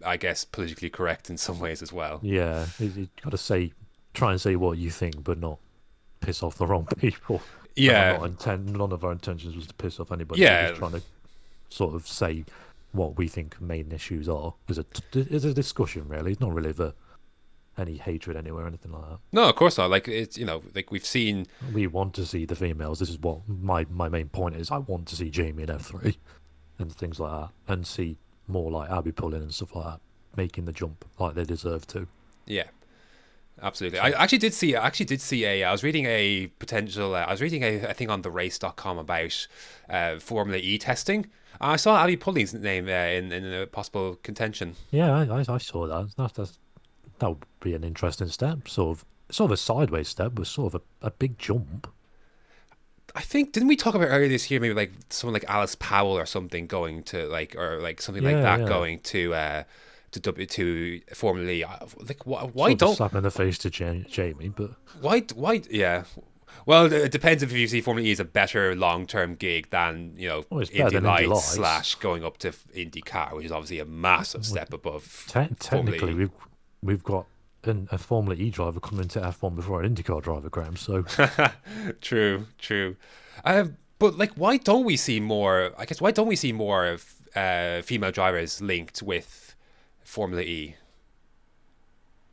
I 0.04 0.16
guess, 0.16 0.44
politically 0.44 0.90
correct 0.90 1.28
in 1.28 1.36
some 1.38 1.58
ways 1.58 1.82
as 1.82 1.92
well. 1.92 2.20
Yeah, 2.22 2.66
you 2.78 3.08
got 3.20 3.30
to 3.30 3.36
say, 3.38 3.72
try 4.18 4.32
and 4.32 4.40
say 4.40 4.56
what 4.56 4.78
you 4.78 4.90
think, 4.90 5.22
but 5.24 5.38
not 5.38 5.58
piss 6.20 6.42
off 6.42 6.58
the 6.58 6.66
wrong 6.66 6.86
people. 6.98 7.40
Yeah. 7.76 8.18
Inten- 8.18 8.76
none 8.76 8.92
of 8.92 9.04
our 9.04 9.12
intentions 9.12 9.54
was 9.54 9.66
to 9.66 9.74
piss 9.74 10.00
off 10.00 10.12
anybody. 10.12 10.42
Yeah. 10.42 10.62
We're 10.62 10.68
just 10.68 10.78
trying 10.78 10.92
to 10.92 11.02
sort 11.70 11.94
of 11.94 12.06
say 12.06 12.44
what 12.92 13.16
we 13.16 13.28
think 13.28 13.60
main 13.60 13.92
issues 13.92 14.28
are. 14.28 14.54
It's 14.68 14.78
a, 14.78 14.84
it's 15.14 15.44
a 15.44 15.54
discussion, 15.54 16.08
really. 16.08 16.32
It's 16.32 16.40
not 16.40 16.52
really 16.52 16.72
the, 16.72 16.94
any 17.76 17.96
hatred 17.96 18.36
anywhere 18.36 18.64
or 18.64 18.66
anything 18.66 18.92
like 18.92 19.08
that. 19.08 19.18
No, 19.32 19.48
of 19.48 19.54
course 19.54 19.78
not. 19.78 19.90
Like 19.90 20.08
it's 20.08 20.36
you 20.36 20.44
know, 20.44 20.62
like 20.74 20.90
we've 20.90 21.06
seen. 21.06 21.46
We 21.72 21.86
want 21.86 22.14
to 22.14 22.26
see 22.26 22.44
the 22.44 22.56
females. 22.56 22.98
This 22.98 23.10
is 23.10 23.18
what 23.18 23.48
my, 23.48 23.86
my 23.90 24.08
main 24.08 24.28
point 24.28 24.56
is. 24.56 24.70
I 24.70 24.78
want 24.78 25.06
to 25.08 25.16
see 25.16 25.30
Jamie 25.30 25.62
in 25.62 25.68
F3 25.68 26.16
and 26.80 26.92
things 26.92 27.20
like 27.20 27.30
that, 27.30 27.72
and 27.72 27.86
see 27.86 28.16
more 28.48 28.70
like 28.70 28.90
Abbi 28.90 29.12
Pulling 29.12 29.42
and 29.42 29.54
stuff 29.54 29.76
like 29.76 29.84
that, 29.84 30.00
making 30.36 30.64
the 30.64 30.72
jump 30.72 31.04
like 31.18 31.34
they 31.34 31.44
deserve 31.44 31.86
to. 31.88 32.08
Yeah, 32.46 32.64
absolutely. 33.62 33.98
I 33.98 34.11
actually 34.11 34.38
did 34.38 34.54
see. 34.54 34.76
I 34.76 34.86
actually 34.86 35.06
did 35.06 35.20
see 35.20 35.44
a. 35.44 35.64
I 35.64 35.72
was 35.72 35.82
reading 35.82 36.06
a 36.06 36.48
potential. 36.59 37.14
Uh, 37.14 37.20
I 37.20 37.30
was 37.30 37.40
reading 37.40 37.62
a, 37.62 37.80
a 37.86 37.94
thing 37.94 38.11
on 38.11 38.22
the 38.22 38.30
race.com 38.30 38.98
about 38.98 39.46
uh, 39.88 40.18
Formula 40.18 40.59
E 40.62 40.78
testing. 40.78 41.26
I 41.61 41.76
saw 41.76 42.02
Abbi 42.02 42.16
Pulling's 42.16 42.54
name 42.54 42.88
uh, 42.88 42.90
in 42.90 43.32
in 43.32 43.52
a 43.52 43.66
possible 43.66 44.16
contention. 44.22 44.74
Yeah, 44.90 45.12
I, 45.12 45.24
I, 45.24 45.44
I 45.48 45.59
saw 45.59 45.86
that. 45.86 46.16
That, 46.16 46.34
that's, 46.34 46.59
that 47.18 47.28
would 47.28 47.44
be 47.61 47.74
an 47.74 47.84
interesting 47.84 48.28
step. 48.28 48.68
Sort 48.68 48.98
of, 48.98 49.04
sort 49.30 49.50
of 49.50 49.52
a 49.52 49.56
sideways 49.56 50.09
step, 50.09 50.32
but 50.34 50.46
sort 50.46 50.74
of 50.74 50.82
a, 51.02 51.06
a 51.06 51.11
big 51.11 51.38
jump. 51.38 51.92
I 53.14 53.22
think 53.22 53.52
didn't 53.52 53.68
we 53.68 53.76
talk 53.76 53.94
about 53.94 54.09
earlier 54.09 54.28
this 54.28 54.50
year 54.50 54.61
maybe 54.61 54.74
like 54.74 54.92
someone 55.09 55.32
like 55.32 55.48
Alice 55.48 55.74
Powell 55.74 56.16
or 56.16 56.26
something 56.26 56.66
going 56.66 57.02
to 57.04 57.26
like 57.26 57.56
or 57.56 57.80
like 57.80 58.02
something 58.02 58.22
like 58.22 58.36
that 58.36 58.61
yeah. 58.61 58.68
going 58.68 59.00
to 59.00 59.34
uh 59.34 59.62
to 60.12 60.20
W 60.20 60.46
to 60.46 61.00
Formula 61.14 61.50
E. 61.50 61.64
Like 62.09 62.26
why, 62.26 62.42
why 62.44 62.68
Sort 62.70 62.78
don't 62.78 62.96
slap 62.96 63.14
in 63.14 63.22
the 63.22 63.30
face 63.30 63.59
to 63.59 63.68
Ja- 63.70 64.02
Jamie? 64.09 64.48
But 64.48 64.70
why 65.00 65.20
why 65.34 65.62
yeah. 65.70 66.04
Well, 66.66 66.92
it 66.92 67.12
depends 67.12 67.42
if 67.42 67.52
you 67.52 67.66
see 67.68 67.80
Formula 67.80 68.06
E 68.06 68.12
as 68.12 68.20
a 68.20 68.24
better 68.24 68.74
long-term 68.74 69.36
gig 69.36 69.70
than 69.70 70.14
you 70.16 70.28
know 70.28 70.44
Well, 70.50 70.61
Indy 70.72 70.98
Lights 71.00 71.28
Lights. 71.28 71.44
slash 71.44 71.94
going 71.96 72.24
up 72.24 72.36
to 72.38 72.50
IndyCar, 72.50 73.34
which 73.34 73.46
is 73.46 73.52
obviously 73.52 73.78
a 73.78 73.84
massive 73.86 74.44
step 74.44 74.72
above. 74.72 75.24
te- 75.28 75.54
technically, 75.59 76.12
E. 76.12 76.14
we've 76.14 76.30
we've 76.82 77.04
got 77.04 77.26
an, 77.64 77.88
a 77.90 77.98
Formula 77.98 78.34
E 78.40 78.50
driver 78.50 78.80
coming 78.80 79.09
to 79.09 79.20
F1 79.20 79.56
before 79.56 79.82
an 79.82 79.94
IndyCar 79.94 80.22
driver, 80.22 80.48
Graham. 80.50 80.76
So 80.76 81.04
true, 82.00 82.46
true. 82.59 82.96
Um, 83.44 83.76
but 83.98 84.16
like, 84.16 84.32
why 84.34 84.56
don't 84.56 84.84
we 84.84 84.96
see 84.96 85.20
more? 85.20 85.72
I 85.78 85.84
guess 85.84 86.00
why 86.00 86.11
don't 86.11 86.28
we 86.28 86.36
see 86.36 86.52
more 86.52 86.86
of 86.86 87.04
uh, 87.34 87.82
female 87.82 88.12
drivers 88.12 88.61
linked 88.61 89.02
with 89.02 89.47
Formula 90.09 90.42
E? 90.42 90.74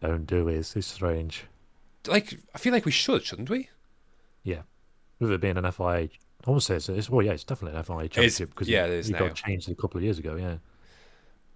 don't 0.01 0.25
do 0.25 0.47
is 0.47 0.75
it's 0.77 0.87
strange. 0.87 1.45
Like, 2.07 2.39
I 2.53 2.57
feel 2.57 2.71
like 2.71 2.85
we 2.85 2.91
should, 2.91 3.23
shouldn't 3.25 3.49
we? 3.49 3.69
Yeah, 4.43 4.61
with 5.19 5.31
it 5.31 5.41
being 5.41 5.57
an 5.57 5.69
FIA, 5.71 6.09
I 6.47 6.51
would 6.51 6.61
say 6.63 6.75
it's, 6.75 6.87
it's 6.87 7.09
well, 7.09 7.25
yeah, 7.25 7.33
it's 7.33 7.43
definitely 7.43 7.77
an 7.77 7.83
FIA 7.83 8.07
championship 8.07 8.49
because 8.51 8.69
yeah, 8.69 8.85
it 8.85 9.09
it 9.09 9.11
now. 9.11 9.19
got 9.19 9.35
changed 9.35 9.69
a 9.69 9.75
couple 9.75 9.97
of 9.97 10.03
years 10.03 10.19
ago. 10.19 10.35
Yeah, 10.35 10.57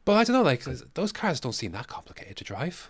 But 0.04 0.14
I 0.18 0.24
don't 0.26 0.36
know. 0.36 0.42
Like, 0.42 0.64
those 0.96 1.12
cars 1.12 1.40
don't 1.40 1.54
seem 1.54 1.72
that 1.74 1.88
complicated 1.88 2.36
to 2.38 2.44
drive. 2.44 2.90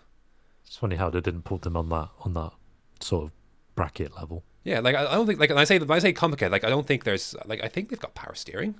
it's 0.65 0.77
funny 0.77 0.95
how 0.95 1.09
they 1.11 1.21
didn't 1.21 1.43
put 1.43 1.61
them 1.61 1.75
on 1.77 1.89
that 1.89 2.09
on 2.21 2.34
that 2.34 2.53
sort 2.99 3.25
of 3.25 3.32
bracket 3.75 4.15
level. 4.15 4.43
Yeah, 4.63 4.80
like 4.80 4.95
I 4.95 5.05
I 5.05 5.15
don't 5.15 5.27
think 5.27 5.39
like 5.39 5.49
when 5.49 5.59
I 5.59 5.65
say 5.65 5.77
when 5.77 5.91
I 5.91 5.99
say 5.99 6.13
complicated, 6.13 6.51
like 6.51 6.63
I 6.63 6.69
don't 6.69 6.88
think 6.88 7.03
there's 7.03 7.36
like 7.45 7.63
I 7.63 7.67
think 7.67 7.89
they've 7.89 7.99
got 7.99 8.15
power 8.15 8.34
steering. 8.36 8.75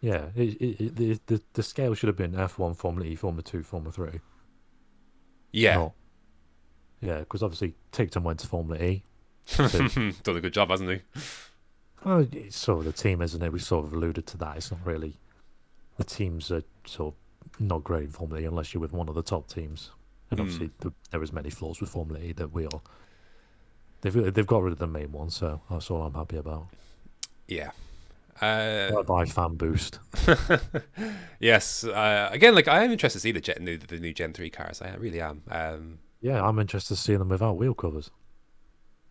Yeah, 0.00 0.26
it, 0.34 0.60
it, 0.60 0.80
it, 0.80 0.96
the, 0.96 1.20
the 1.26 1.42
the 1.54 1.62
scale 1.62 1.94
should 1.94 2.08
have 2.08 2.16
been 2.16 2.32
F1, 2.32 2.76
Formula 2.76 3.08
E, 3.08 3.14
Formula 3.14 3.42
Two, 3.42 3.62
Formula 3.62 3.92
Three. 3.92 4.20
Yeah, 5.52 5.76
Not, 5.76 5.92
yeah, 7.00 7.18
because 7.20 7.42
obviously 7.42 7.74
Ticktum 7.92 8.22
went 8.22 8.40
to 8.40 8.46
Formula 8.46 8.82
E. 8.82 9.04
done 9.56 10.36
a 10.36 10.40
good 10.40 10.52
job, 10.52 10.70
hasn't 10.70 10.90
he? 10.90 11.00
Well, 12.04 12.26
it's 12.32 12.56
sort 12.56 12.80
of 12.80 12.84
the 12.84 12.92
team, 12.92 13.22
isn't 13.22 13.42
it? 13.42 13.52
We 13.52 13.58
sort 13.58 13.86
of 13.86 13.92
alluded 13.92 14.26
to 14.28 14.36
that. 14.38 14.56
It's 14.56 14.70
not 14.70 14.80
really 14.84 15.18
the 15.96 16.04
teams 16.04 16.50
are 16.50 16.62
sort 16.86 17.14
of 17.14 17.60
not 17.60 17.84
great 17.84 18.04
in 18.04 18.10
Formula 18.10 18.42
E 18.42 18.44
unless 18.44 18.74
you're 18.74 18.80
with 18.80 18.92
one 18.92 19.08
of 19.08 19.14
the 19.14 19.22
top 19.22 19.48
teams. 19.48 19.90
And 20.30 20.38
hmm. 20.38 20.42
obviously, 20.44 20.70
the, 20.80 20.92
there 21.10 21.22
is 21.22 21.32
many 21.32 21.50
flaws 21.50 21.80
with 21.80 21.90
Formula 21.90 22.20
E 22.22 22.32
that 22.32 22.52
we 22.52 22.66
are. 22.66 22.80
They've 24.02 24.34
they've 24.34 24.46
got 24.46 24.62
rid 24.62 24.72
of 24.72 24.78
the 24.78 24.86
main 24.86 25.12
one, 25.12 25.30
so 25.30 25.60
that's 25.70 25.90
all 25.90 26.02
I'm 26.02 26.14
happy 26.14 26.36
about. 26.36 26.68
Yeah. 27.48 27.70
Uh, 28.40 29.02
bye 29.02 29.24
fan 29.24 29.54
boost. 29.54 29.98
yes. 31.40 31.84
Uh, 31.84 32.28
again, 32.32 32.54
like 32.54 32.68
I 32.68 32.84
am 32.84 32.92
interested 32.92 33.18
to 33.18 33.22
see 33.22 33.32
the 33.32 33.40
Gen, 33.40 33.56
new, 33.60 33.78
the 33.78 33.98
new 33.98 34.12
Gen 34.12 34.32
three 34.32 34.50
cars. 34.50 34.82
I 34.82 34.94
really 34.96 35.20
am. 35.20 35.42
Um, 35.50 35.98
Yeah, 36.20 36.42
I'm 36.46 36.58
interested 36.58 36.94
to 36.96 37.00
see 37.00 37.16
them 37.16 37.28
without 37.28 37.56
wheel 37.56 37.74
covers. 37.74 38.10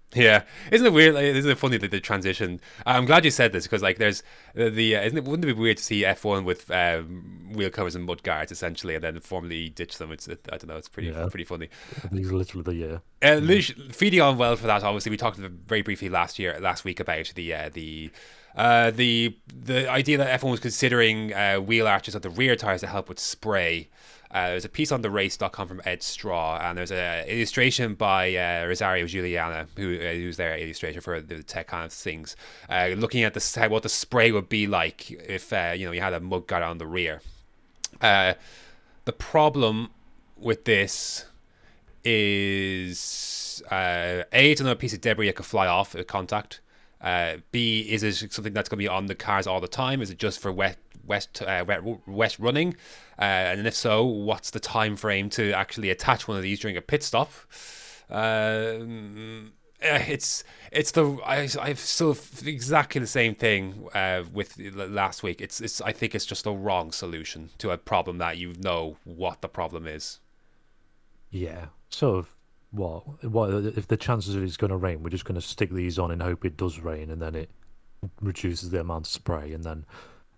Yeah, 0.15 0.43
isn't 0.71 0.87
it 0.87 0.93
weird? 0.93 1.15
Like, 1.15 1.23
isn't 1.25 1.51
it 1.51 1.57
funny 1.57 1.75
that 1.77 1.91
the 1.91 1.99
transition? 1.99 2.61
I'm 2.85 3.03
glad 3.05 3.25
you 3.25 3.31
said 3.31 3.51
this 3.51 3.63
because 3.65 3.81
like 3.81 3.97
there's 3.97 4.23
the, 4.53 4.69
the 4.69 4.95
uh, 4.95 5.01
isn't 5.01 5.17
it 5.17 5.25
wouldn't 5.25 5.43
it 5.43 5.53
be 5.55 5.59
weird 5.61 5.75
to 5.77 5.83
see 5.83 6.03
F1 6.03 6.45
with 6.45 6.71
um, 6.71 7.51
wheel 7.53 7.69
covers 7.69 7.95
and 7.95 8.05
mud 8.05 8.23
guards 8.23 8.49
essentially, 8.51 8.95
and 8.95 9.03
then 9.03 9.19
formally 9.19 9.67
ditch 9.67 9.97
them? 9.97 10.13
It's 10.13 10.27
it, 10.29 10.47
I 10.53 10.57
don't 10.57 10.67
know. 10.67 10.77
It's 10.77 10.87
pretty 10.87 11.09
Yeah. 11.09 11.27
pretty 11.29 11.43
funny. 11.43 11.67
These 12.13 12.31
are 12.31 12.35
literally 12.35 12.63
the 12.63 12.75
year. 12.75 13.01
Uh, 13.21 13.35
lit- 13.41 13.93
feeding 13.93 14.21
on 14.21 14.37
well 14.37 14.55
for 14.55 14.67
that, 14.67 14.83
obviously, 14.83 15.09
we 15.09 15.17
talked 15.17 15.37
very 15.37 15.81
briefly 15.81 16.07
last 16.07 16.39
year, 16.39 16.57
last 16.61 16.85
week 16.85 17.01
about 17.01 17.33
the 17.35 17.53
uh, 17.53 17.69
the 17.73 18.09
uh, 18.55 18.91
the 18.91 19.35
the 19.53 19.89
idea 19.89 20.17
that 20.17 20.39
F1 20.39 20.49
was 20.51 20.59
considering 20.61 21.33
uh, 21.33 21.57
wheel 21.57 21.87
arches 21.87 22.15
at 22.15 22.21
the 22.21 22.29
rear 22.29 22.55
tires 22.55 22.79
to 22.81 22.87
help 22.87 23.09
with 23.09 23.19
spray. 23.19 23.89
Uh, 24.35 24.49
there's 24.49 24.65
a 24.65 24.69
piece 24.69 24.91
on 24.91 25.01
the 25.01 25.09
race.com 25.09 25.65
from 25.65 25.81
Edd 25.85 26.03
Straw, 26.03 26.59
and 26.61 26.77
there's 26.77 26.91
an 26.91 27.25
illustration 27.25 27.95
by 27.95 28.35
uh, 28.35 28.65
Rosario 28.65 29.05
Giuliana, 29.05 29.65
who 29.77 29.95
uh, 29.95 30.11
who's 30.11 30.35
their 30.35 30.57
illustrator 30.57 30.99
for 30.99 31.21
the 31.21 31.41
tech 31.41 31.67
kind 31.67 31.85
of 31.85 31.93
things, 31.93 32.35
uh, 32.69 32.87
looking 32.97 33.23
at 33.23 33.33
the 33.33 33.67
what 33.69 33.83
the 33.83 33.87
spray 33.87 34.33
would 34.33 34.49
be 34.49 34.67
like 34.67 35.09
if 35.09 35.53
uh, 35.53 35.71
you 35.73 35.85
know 35.85 35.93
you 35.93 36.01
had 36.01 36.11
a 36.11 36.19
mud 36.19 36.47
guard 36.47 36.63
on 36.63 36.79
the 36.79 36.85
rear. 36.85 37.21
Uh, 38.01 38.33
the 39.05 39.13
problem 39.13 39.91
with 40.35 40.65
this 40.65 41.23
is 42.03 43.63
a 43.71 44.25
it's 44.33 44.59
another 44.59 44.75
piece 44.75 44.93
of 44.93 44.99
debris 44.99 45.27
that 45.27 45.37
could 45.37 45.45
fly 45.45 45.65
off 45.65 45.95
at 45.95 46.09
contact. 46.09 46.59
Uh, 46.99 47.37
B 47.53 47.87
is 47.89 48.03
it 48.03 48.33
something 48.33 48.51
that's 48.51 48.67
going 48.67 48.79
to 48.79 48.83
be 48.83 48.89
on 48.89 49.05
the 49.05 49.15
cars 49.15 49.47
all 49.47 49.61
the 49.61 49.69
time? 49.69 50.01
Is 50.01 50.09
it 50.09 50.17
just 50.17 50.39
for 50.39 50.51
wet 50.51 50.77
wet 51.05 51.41
uh, 51.45 51.65
wet 52.07 52.39
running? 52.39 52.75
Uh, 53.17 53.21
and 53.21 53.67
if 53.67 53.75
so, 53.75 54.03
what's 54.03 54.51
the 54.51 54.59
time 54.59 54.95
frame 54.95 55.29
to 55.31 55.51
actually 55.53 55.89
attach 55.89 56.27
one 56.27 56.37
of 56.37 56.43
these 56.43 56.59
during 56.59 56.77
a 56.77 56.81
pit 56.81 57.03
stop? 57.03 57.31
Um, 58.09 59.53
eh, 59.81 60.05
it's 60.07 60.43
it's 60.71 60.91
the 60.91 61.17
I 61.25 61.47
I've 61.61 61.79
still 61.79 62.17
exactly 62.45 62.99
the 62.99 63.07
same 63.07 63.35
thing 63.35 63.87
uh, 63.93 64.23
with 64.31 64.57
last 64.57 65.23
week. 65.23 65.41
It's 65.41 65.61
it's 65.61 65.81
I 65.81 65.91
think 65.91 66.15
it's 66.15 66.25
just 66.25 66.43
the 66.43 66.53
wrong 66.53 66.91
solution 66.91 67.49
to 67.59 67.71
a 67.71 67.77
problem 67.77 68.17
that 68.19 68.37
you 68.37 68.53
know 68.59 68.97
what 69.03 69.41
the 69.41 69.49
problem 69.49 69.87
is. 69.87 70.19
Yeah, 71.29 71.67
sort 71.89 72.19
of. 72.19 72.29
What? 72.71 73.23
What 73.23 73.51
if 73.51 73.87
the 73.87 73.95
chances 73.95 74.35
of 74.35 74.43
it's 74.43 74.57
going 74.57 74.71
to 74.71 74.77
rain? 74.77 75.01
We're 75.01 75.09
just 75.09 75.23
going 75.23 75.39
to 75.39 75.41
stick 75.41 75.69
these 75.69 75.97
on 75.97 76.11
and 76.11 76.21
hope 76.21 76.43
it 76.43 76.57
does 76.57 76.79
rain, 76.79 77.09
and 77.09 77.21
then 77.21 77.33
it 77.33 77.49
reduces 78.21 78.69
the 78.69 78.81
amount 78.81 79.07
of 79.07 79.11
spray. 79.11 79.53
And 79.53 79.63
then 79.63 79.85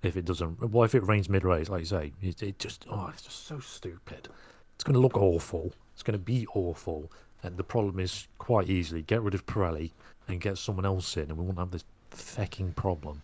if 0.04 0.18
it 0.18 0.26
doesn't, 0.26 0.62
what 0.70 0.86
if 0.86 0.96
it 0.96 1.06
rains 1.06 1.30
mid 1.30 1.44
race? 1.44 1.70
Like 1.70 1.82
you 1.82 1.86
say, 1.86 2.14
it, 2.22 2.42
it 2.44 2.60
just 2.60 2.86
oh, 2.90 3.10
it's 3.14 3.24
just 3.24 3.48
so 3.48 3.60
stupid. 3.60 4.30
It's 4.76 4.84
going 4.84 4.94
to 4.94 5.00
look 5.00 5.18
awful. 5.18 5.74
It's 5.94 6.04
going 6.04 6.18
to 6.18 6.24
be 6.24 6.46
awful. 6.54 7.12
And 7.44 7.58
the 7.58 7.64
problem 7.64 8.00
is 8.00 8.28
quite 8.38 8.70
easily 8.70 9.02
get 9.02 9.22
rid 9.22 9.34
of 9.34 9.46
Pirelli 9.46 9.92
and 10.28 10.42
get 10.42 10.58
someone 10.58 10.86
else 10.86 11.18
in, 11.18 11.30
and 11.30 11.38
we 11.38 11.46
won't 11.46 11.60
have 11.60 11.72
this 11.72 11.86
fecking 12.12 12.76
problem. 12.76 13.22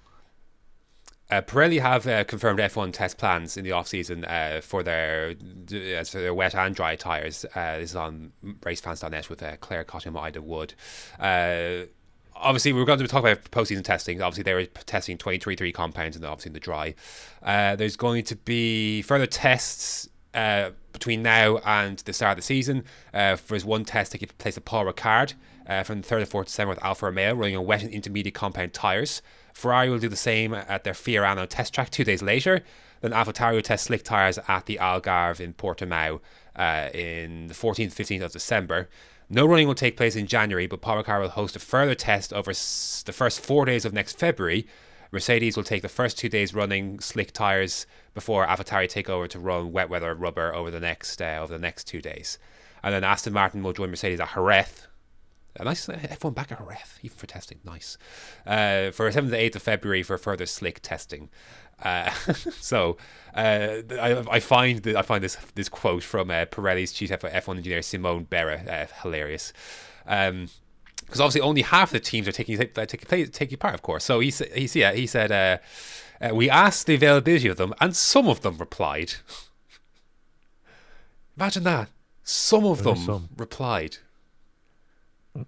Uh, 1.30 1.41
Pirelli 1.41 1.82
have 1.82 2.05
uh, 2.05 2.24
confirmed 2.26 2.59
F1 2.59 2.93
test 2.93 3.17
plans 3.17 3.57
in 3.57 3.63
the 3.63 3.71
off 3.71 3.88
season 3.88 4.24
uh, 4.26 4.61
for 4.61 4.84
their 4.84 5.32
uh, 5.32 6.03
for 6.03 6.19
their 6.19 6.34
wet 6.34 6.53
and 6.53 6.76
dry 6.76 6.95
tires. 6.95 7.45
Uh, 7.55 7.80
this 7.80 7.91
is 7.91 7.95
on 7.95 8.32
racefans.net 8.61 9.30
with 9.30 9.41
uh, 9.41 9.55
Claire 9.57 9.84
Cotton, 9.84 10.15
Ida 10.15 10.41
Wood. 10.41 10.74
Obviously, 12.36 12.74
we 12.74 12.82
are 12.82 12.86
going 12.86 13.00
to 13.00 13.08
talk 13.08 13.22
about 13.24 13.44
postseason 13.52 13.84
testing. 13.84 14.22
Obviously, 14.22 14.44
they 14.44 14.54
were 14.54 14.66
testing 14.66 15.18
2023 15.18 15.72
compounds 15.72 16.16
and 16.16 16.26
obviously 16.26 16.50
in 16.50 16.54
the 16.54 16.60
dry. 16.60 16.94
Uh, 17.42 17.76
there's 17.76 17.96
going 17.96 18.24
to 18.26 18.36
be 18.36 19.02
further 19.02 19.26
tests 19.26 20.10
uh, 20.34 20.72
between 20.92 21.22
now 21.22 21.58
and 21.60 22.00
the 22.00 22.14
start 22.14 22.32
of 22.32 22.38
the 22.38 22.42
season. 22.42 22.84
Uh, 23.14 23.38
there's 23.48 23.66
one 23.66 23.86
test 23.86 24.12
taking 24.12 24.30
place 24.38 24.58
at 24.58 24.66
Paul 24.66 24.86
Ricard 24.86 25.34
uh, 25.68 25.84
from 25.84 26.02
the 26.02 26.08
3rd 26.08 26.26
to 26.26 26.38
4th 26.38 26.46
December 26.46 26.70
with 26.72 26.84
Alfa 26.84 27.06
Romeo 27.06 27.34
running 27.34 27.58
on 27.58 27.66
wet 27.66 27.84
and 27.84 27.92
intermediate 27.92 28.36
compound 28.36 28.74
tyres. 28.74 29.22
Ferrari 29.54 29.90
will 29.90 30.00
do 30.00 30.10
the 30.10 30.16
same 30.16 30.54
at 30.54 30.84
their 30.84 30.94
Fiorano 30.94 31.48
test 31.48 31.74
track 31.74 31.90
two 31.90 32.04
days 32.04 32.22
later. 32.22 32.62
Then 33.02 33.12
AlphaTauri 33.12 33.56
will 33.56 33.62
test 33.62 33.86
slick 33.86 34.04
tyres 34.04 34.40
at 34.48 34.66
the 34.66 34.78
Algarve 34.82 35.40
in 35.40 35.54
Portimao 35.54 36.20
uh, 36.56 36.90
in 36.94 37.48
the 37.48 37.54
14th, 37.54 37.94
15th 37.94 38.24
of 38.24 38.32
December. 38.32 38.90
No 39.30 39.45
running 39.45 39.67
will 39.67 39.76
take 39.76 39.97
place 39.97 40.15
in 40.15 40.28
January, 40.28 40.67
but 40.67 40.82
Paul 40.82 41.01
Ricard 41.03 41.21
will 41.21 41.30
host 41.30 41.55
a 41.55 41.59
further 41.59 41.95
test 41.95 42.32
over 42.34 42.51
s- 42.51 43.03
the 43.05 43.13
first 43.13 43.39
four 43.39 43.65
days 43.65 43.86
of 43.86 43.93
next 43.93 44.19
February 44.19 44.67
Mercedes 45.11 45.55
will 45.55 45.63
take 45.63 45.84
the 45.84 45.89
first 45.89 46.17
two 46.17 46.28
days 46.30 46.55
running 46.55 46.99
slick 46.99 47.32
tires 47.34 47.86
before 48.15 48.47
AlphaTauri 48.47 48.89
take 48.89 49.09
over 49.09 49.28
to 49.28 49.38
run 49.39 49.71
wet 49.71 49.88
weather 49.88 50.13
rubber 50.15 50.53
over 50.55 50.71
the 50.71 50.80
next 50.80 51.21
uh, 51.21 51.38
over 51.41 51.53
the 51.53 51.59
next 51.59 51.84
two 51.86 52.01
days, 52.01 52.39
and 52.82 52.93
then 52.95 53.03
Aston 53.03 53.32
Martin 53.34 53.61
will 53.61 53.74
join 53.74 53.91
Mercedes 53.91 54.19
at 54.19 54.34
Jerez. 54.34 54.88
A 55.58 55.64
nice 55.64 55.88
F1 55.88 56.34
back 56.34 56.51
at 56.51 56.58
Jerez, 56.58 56.99
even 57.04 57.16
for 57.16 57.28
testing. 57.28 57.60
Nice. 57.64 57.97
Uh, 58.45 58.91
for 58.91 59.10
7th 59.12 59.30
to 59.30 59.38
8th 59.38 59.56
of 59.56 59.62
February 59.62 60.01
for 60.01 60.18
further 60.18 60.45
slick 60.45 60.82
testing. 60.82 61.30
Uh, 61.82 62.12
so 62.60 62.97
uh, 63.36 63.82
I, 63.91 64.24
I 64.32 64.39
find 64.39 64.82
that 64.84 64.95
I 64.95 65.01
find 65.01 65.24
this 65.24 65.38
this 65.56 65.70
quote 65.70 66.04
from 66.04 66.32
uh, 66.32 66.45
Pirelli's 66.45 66.91
chief 66.91 67.10
F1 67.10 67.58
engineer 67.58 67.82
Simone 67.82 68.26
Berra 68.26 68.68
uh, 68.68 68.88
hilarious. 69.01 69.54
Um, 70.08 70.49
because 71.06 71.20
obviously 71.20 71.41
only 71.41 71.62
half 71.62 71.91
the 71.91 71.99
teams 71.99 72.28
are 72.28 72.32
taking 72.32 72.58
taking 72.58 73.28
taking 73.28 73.58
part, 73.58 73.76
of 73.76 73.84
course. 73.84 74.04
So 74.04 74.20
he 74.20 74.32
said 74.32 74.51
he, 74.54 74.80
yeah, 74.80 74.93
he 74.93 75.06
said 75.06 75.32
uh, 75.32 76.26
uh, 76.26 76.34
we 76.34 76.49
asked 76.49 76.88
the 76.88 76.95
availability 76.95 77.47
of 77.47 77.58
them, 77.58 77.74
and 77.80 77.95
some 77.95 78.28
of 78.28 78.41
them 78.41 78.58
replied. 78.58 79.14
Imagine 81.38 81.64
that 81.64 81.89
some 82.24 82.66
of 82.66 82.84
them 82.84 82.97
some. 82.97 83.30
replied, 83.38 83.97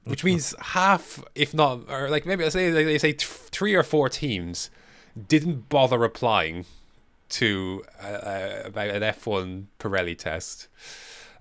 which 0.04 0.24
means 0.24 0.56
half, 0.60 1.24
if 1.36 1.54
not, 1.54 1.90
or 1.90 2.10
like 2.10 2.26
maybe 2.26 2.44
I 2.44 2.50
say 2.50 2.72
they 2.72 2.98
say 2.98 3.14
three 3.14 3.76
or 3.76 3.84
four 3.84 4.10
teams 4.10 4.70
didn't 5.28 5.70
bother 5.70 5.98
replying 5.98 6.66
to 7.28 7.84
uh, 8.02 8.06
uh 8.06 8.62
about 8.66 8.90
an 8.90 9.02
F1 9.02 9.66
Pirelli 9.80 10.18
test. 10.18 10.68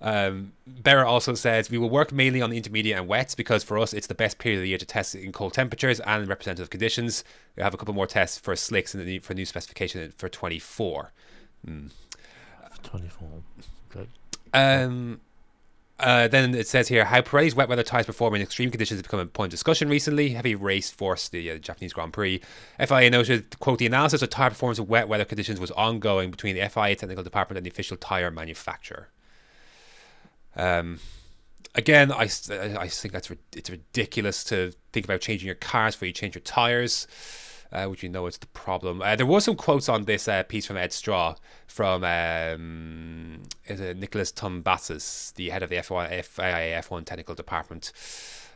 Um, 0.01 0.51
Berra 0.69 1.05
also 1.05 1.33
says 1.33 1.71
we 1.71 1.77
will 1.77 1.89
work 1.89 2.11
mainly 2.11 2.41
on 2.41 2.49
the 2.49 2.57
intermediate 2.57 2.97
and 2.97 3.07
wets 3.07 3.33
because 3.33 3.63
for 3.63 3.79
us 3.79 3.93
it's 3.93 4.07
the 4.07 4.15
best 4.15 4.37
period 4.37 4.57
of 4.57 4.63
the 4.63 4.69
year 4.69 4.77
to 4.77 4.85
test 4.85 5.15
in 5.15 5.31
cold 5.31 5.53
temperatures 5.53 5.99
and 6.01 6.27
representative 6.27 6.69
conditions. 6.69 7.23
We 7.55 7.63
have 7.63 7.73
a 7.73 7.77
couple 7.77 7.93
more 7.93 8.07
tests 8.07 8.37
for 8.37 8.55
slicks 8.55 8.93
and 8.93 9.05
the 9.05 9.19
for 9.19 9.33
new 9.33 9.45
specification 9.45 10.13
for 10.17 10.29
24. 10.29 11.11
Mm. 11.67 11.91
24. 12.83 13.27
Okay. 13.95 14.09
Um, 14.53 15.21
uh, 15.99 16.27
then 16.27 16.53
it 16.53 16.67
says 16.67 16.89
here 16.89 17.05
how 17.05 17.21
Pirelli's 17.21 17.55
wet 17.55 17.69
weather 17.69 17.83
tyres 17.83 18.05
perform 18.05 18.35
in 18.35 18.41
extreme 18.41 18.69
conditions 18.69 18.97
has 18.97 19.03
become 19.03 19.19
a 19.19 19.25
point 19.25 19.47
of 19.47 19.51
discussion 19.51 19.87
recently. 19.87 20.29
Heavy 20.29 20.53
race 20.53 20.89
forced 20.89 21.31
the 21.31 21.51
uh, 21.51 21.57
Japanese 21.57 21.93
Grand 21.93 22.11
Prix. 22.11 22.41
FIA 22.85 23.09
noted, 23.09 23.59
quote, 23.59 23.79
the 23.79 23.85
analysis 23.85 24.21
of 24.21 24.29
tyre 24.29 24.49
performance 24.49 24.77
in 24.77 24.87
wet 24.87 25.07
weather 25.07 25.25
conditions 25.25 25.59
was 25.59 25.71
ongoing 25.71 26.31
between 26.31 26.55
the 26.55 26.67
FIA 26.69 26.95
technical 26.95 27.23
department 27.23 27.57
and 27.57 27.65
the 27.65 27.69
official 27.69 27.95
tyre 27.95 28.29
manufacturer. 28.29 29.09
Um, 30.57 30.99
again, 31.75 32.11
I, 32.11 32.23
I 32.23 32.87
think 32.87 33.13
that's 33.13 33.31
it's 33.55 33.69
ridiculous 33.69 34.43
to 34.45 34.73
think 34.91 35.05
about 35.05 35.21
changing 35.21 35.45
your 35.45 35.55
cars 35.55 35.95
before 35.95 36.07
you 36.07 36.13
change 36.13 36.35
your 36.35 36.41
tires, 36.41 37.07
uh, 37.71 37.85
which 37.85 38.03
you 38.03 38.09
know 38.09 38.25
is 38.27 38.37
the 38.37 38.47
problem. 38.47 39.01
Uh, 39.01 39.15
there 39.15 39.25
was 39.25 39.45
some 39.45 39.55
quotes 39.55 39.89
on 39.89 40.03
this 40.03 40.27
uh, 40.27 40.43
piece 40.43 40.65
from 40.65 40.77
Edd 40.77 40.93
Straw 40.93 41.35
from 41.67 42.03
um, 42.03 43.43
is 43.65 43.79
it 43.79 43.97
Nikolas 43.97 44.31
Tombazis, 44.31 45.33
the 45.33 45.49
head 45.49 45.63
of 45.63 45.69
the 45.69 45.77
F1 45.77 46.23
FIA 46.23 46.81
F1 46.81 47.05
technical 47.05 47.35
department. 47.35 47.91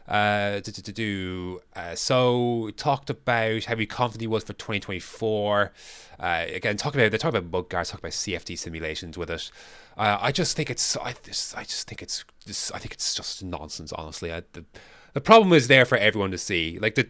Uh, 0.07 0.59
to, 0.61 0.71
to, 0.71 0.81
to 0.81 0.91
do 0.91 1.61
uh, 1.75 1.93
so 1.93 2.71
talked 2.77 3.11
about 3.11 3.65
how 3.65 3.75
he 3.75 3.85
confident 3.85 4.21
he 4.21 4.27
was 4.27 4.43
for 4.43 4.53
2024 4.53 5.71
uh, 6.19 6.45
again 6.47 6.75
talk 6.77 6.95
about 6.95 7.11
they 7.11 7.17
talk 7.19 7.29
about 7.29 7.51
bug 7.51 7.69
guards 7.69 7.91
talk 7.91 7.99
about 7.99 8.13
CFD 8.13 8.57
simulations 8.57 9.19
with 9.19 9.29
it 9.29 9.51
uh, 9.97 10.17
I 10.19 10.31
just 10.31 10.57
think 10.57 10.71
it's 10.71 10.97
I 10.97 11.13
just, 11.21 11.55
I 11.55 11.61
just 11.61 11.87
think 11.87 12.01
it's 12.01 12.25
just, 12.43 12.73
I 12.73 12.79
think 12.79 12.93
it's 12.93 13.13
just 13.13 13.43
nonsense 13.43 13.93
honestly 13.93 14.33
I, 14.33 14.41
the, 14.53 14.65
the 15.13 15.21
problem 15.21 15.53
is 15.53 15.67
there 15.67 15.85
for 15.85 15.97
everyone 15.97 16.31
to 16.31 16.37
see 16.37 16.77
like 16.79 16.95
the 16.95 17.07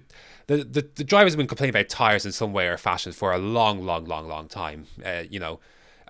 the, 0.47 0.57
the, 0.63 0.89
the 0.95 1.03
drivers 1.03 1.33
have 1.33 1.37
been 1.37 1.47
complaining 1.47 1.75
about 1.75 1.89
tires 1.89 2.25
in 2.25 2.31
some 2.31 2.53
way 2.53 2.67
or 2.67 2.77
fashion 2.77 3.11
for 3.11 3.31
a 3.31 3.37
long 3.37 3.83
long 3.83 4.05
long 4.05 4.27
long 4.27 4.47
time 4.47 4.87
uh, 5.05 5.23
you 5.29 5.39
know 5.39 5.59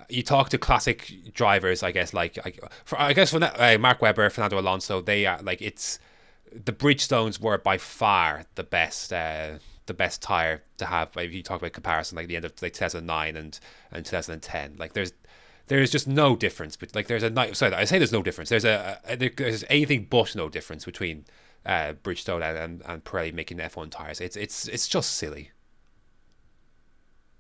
you 0.10 0.24
talk 0.24 0.50
to 0.50 0.58
classic 0.58 1.34
drivers, 1.34 1.84
I 1.84 1.92
guess, 1.92 2.14
like 2.14 2.38
I, 2.44 2.54
for, 2.84 3.00
I 3.00 3.14
guess 3.14 3.32
for 3.32 3.44
uh, 3.44 3.78
Mark 3.80 4.02
Webber, 4.02 4.30
Fernando 4.30 4.60
Alonso, 4.60 5.02
they 5.02 5.26
are 5.26 5.42
like 5.42 5.62
it's 5.62 6.00
the 6.52 6.74
Bridgestones 6.74 7.40
were 7.40 7.58
by 7.58 7.78
far 7.78 8.46
the 8.56 8.64
best 8.64 9.14
uh, 9.14 9.60
the 9.86 9.94
best 9.94 10.22
tire 10.22 10.64
to 10.78 10.86
have. 10.86 11.12
If 11.16 11.34
you 11.34 11.44
talk 11.44 11.62
about 11.62 11.74
comparison, 11.74 12.16
like 12.16 12.28
the 12.28 12.36
end 12.36 12.46
of 12.46 12.54
like 12.62 12.74
2009 12.74 13.36
and 13.36 13.60
and 13.92 14.06
2010, 14.06 14.76
like 14.78 14.94
there's 14.94 15.14
there's 15.68 15.92
just 15.92 16.08
no 16.08 16.36
difference. 16.36 16.76
But 16.76 16.96
like 16.96 17.08
there's 17.08 17.24
a 17.24 17.30
night 17.30 17.56
sorry, 17.56 17.74
I 17.74 17.86
say 17.86 18.00
there's 18.00 18.12
no 18.12 18.24
difference. 18.24 18.50
There's 18.50 18.66
a, 18.66 19.00
a 19.08 19.16
there's 19.16 19.64
anything 19.70 20.08
but 20.10 20.36
no 20.36 20.50
difference 20.50 20.86
between 20.86 21.26
uh, 21.70 21.94
Bridgestone 21.94 22.42
and, 22.42 22.58
and, 22.58 22.82
and 22.86 23.04
Pirelli 23.04 23.32
making 23.32 23.60
F1 23.60 23.92
tires. 23.92 24.20
It's 24.20 24.36
it's 24.36 24.68
it's 24.68 24.88
just 24.88 25.12
silly. 25.12 25.52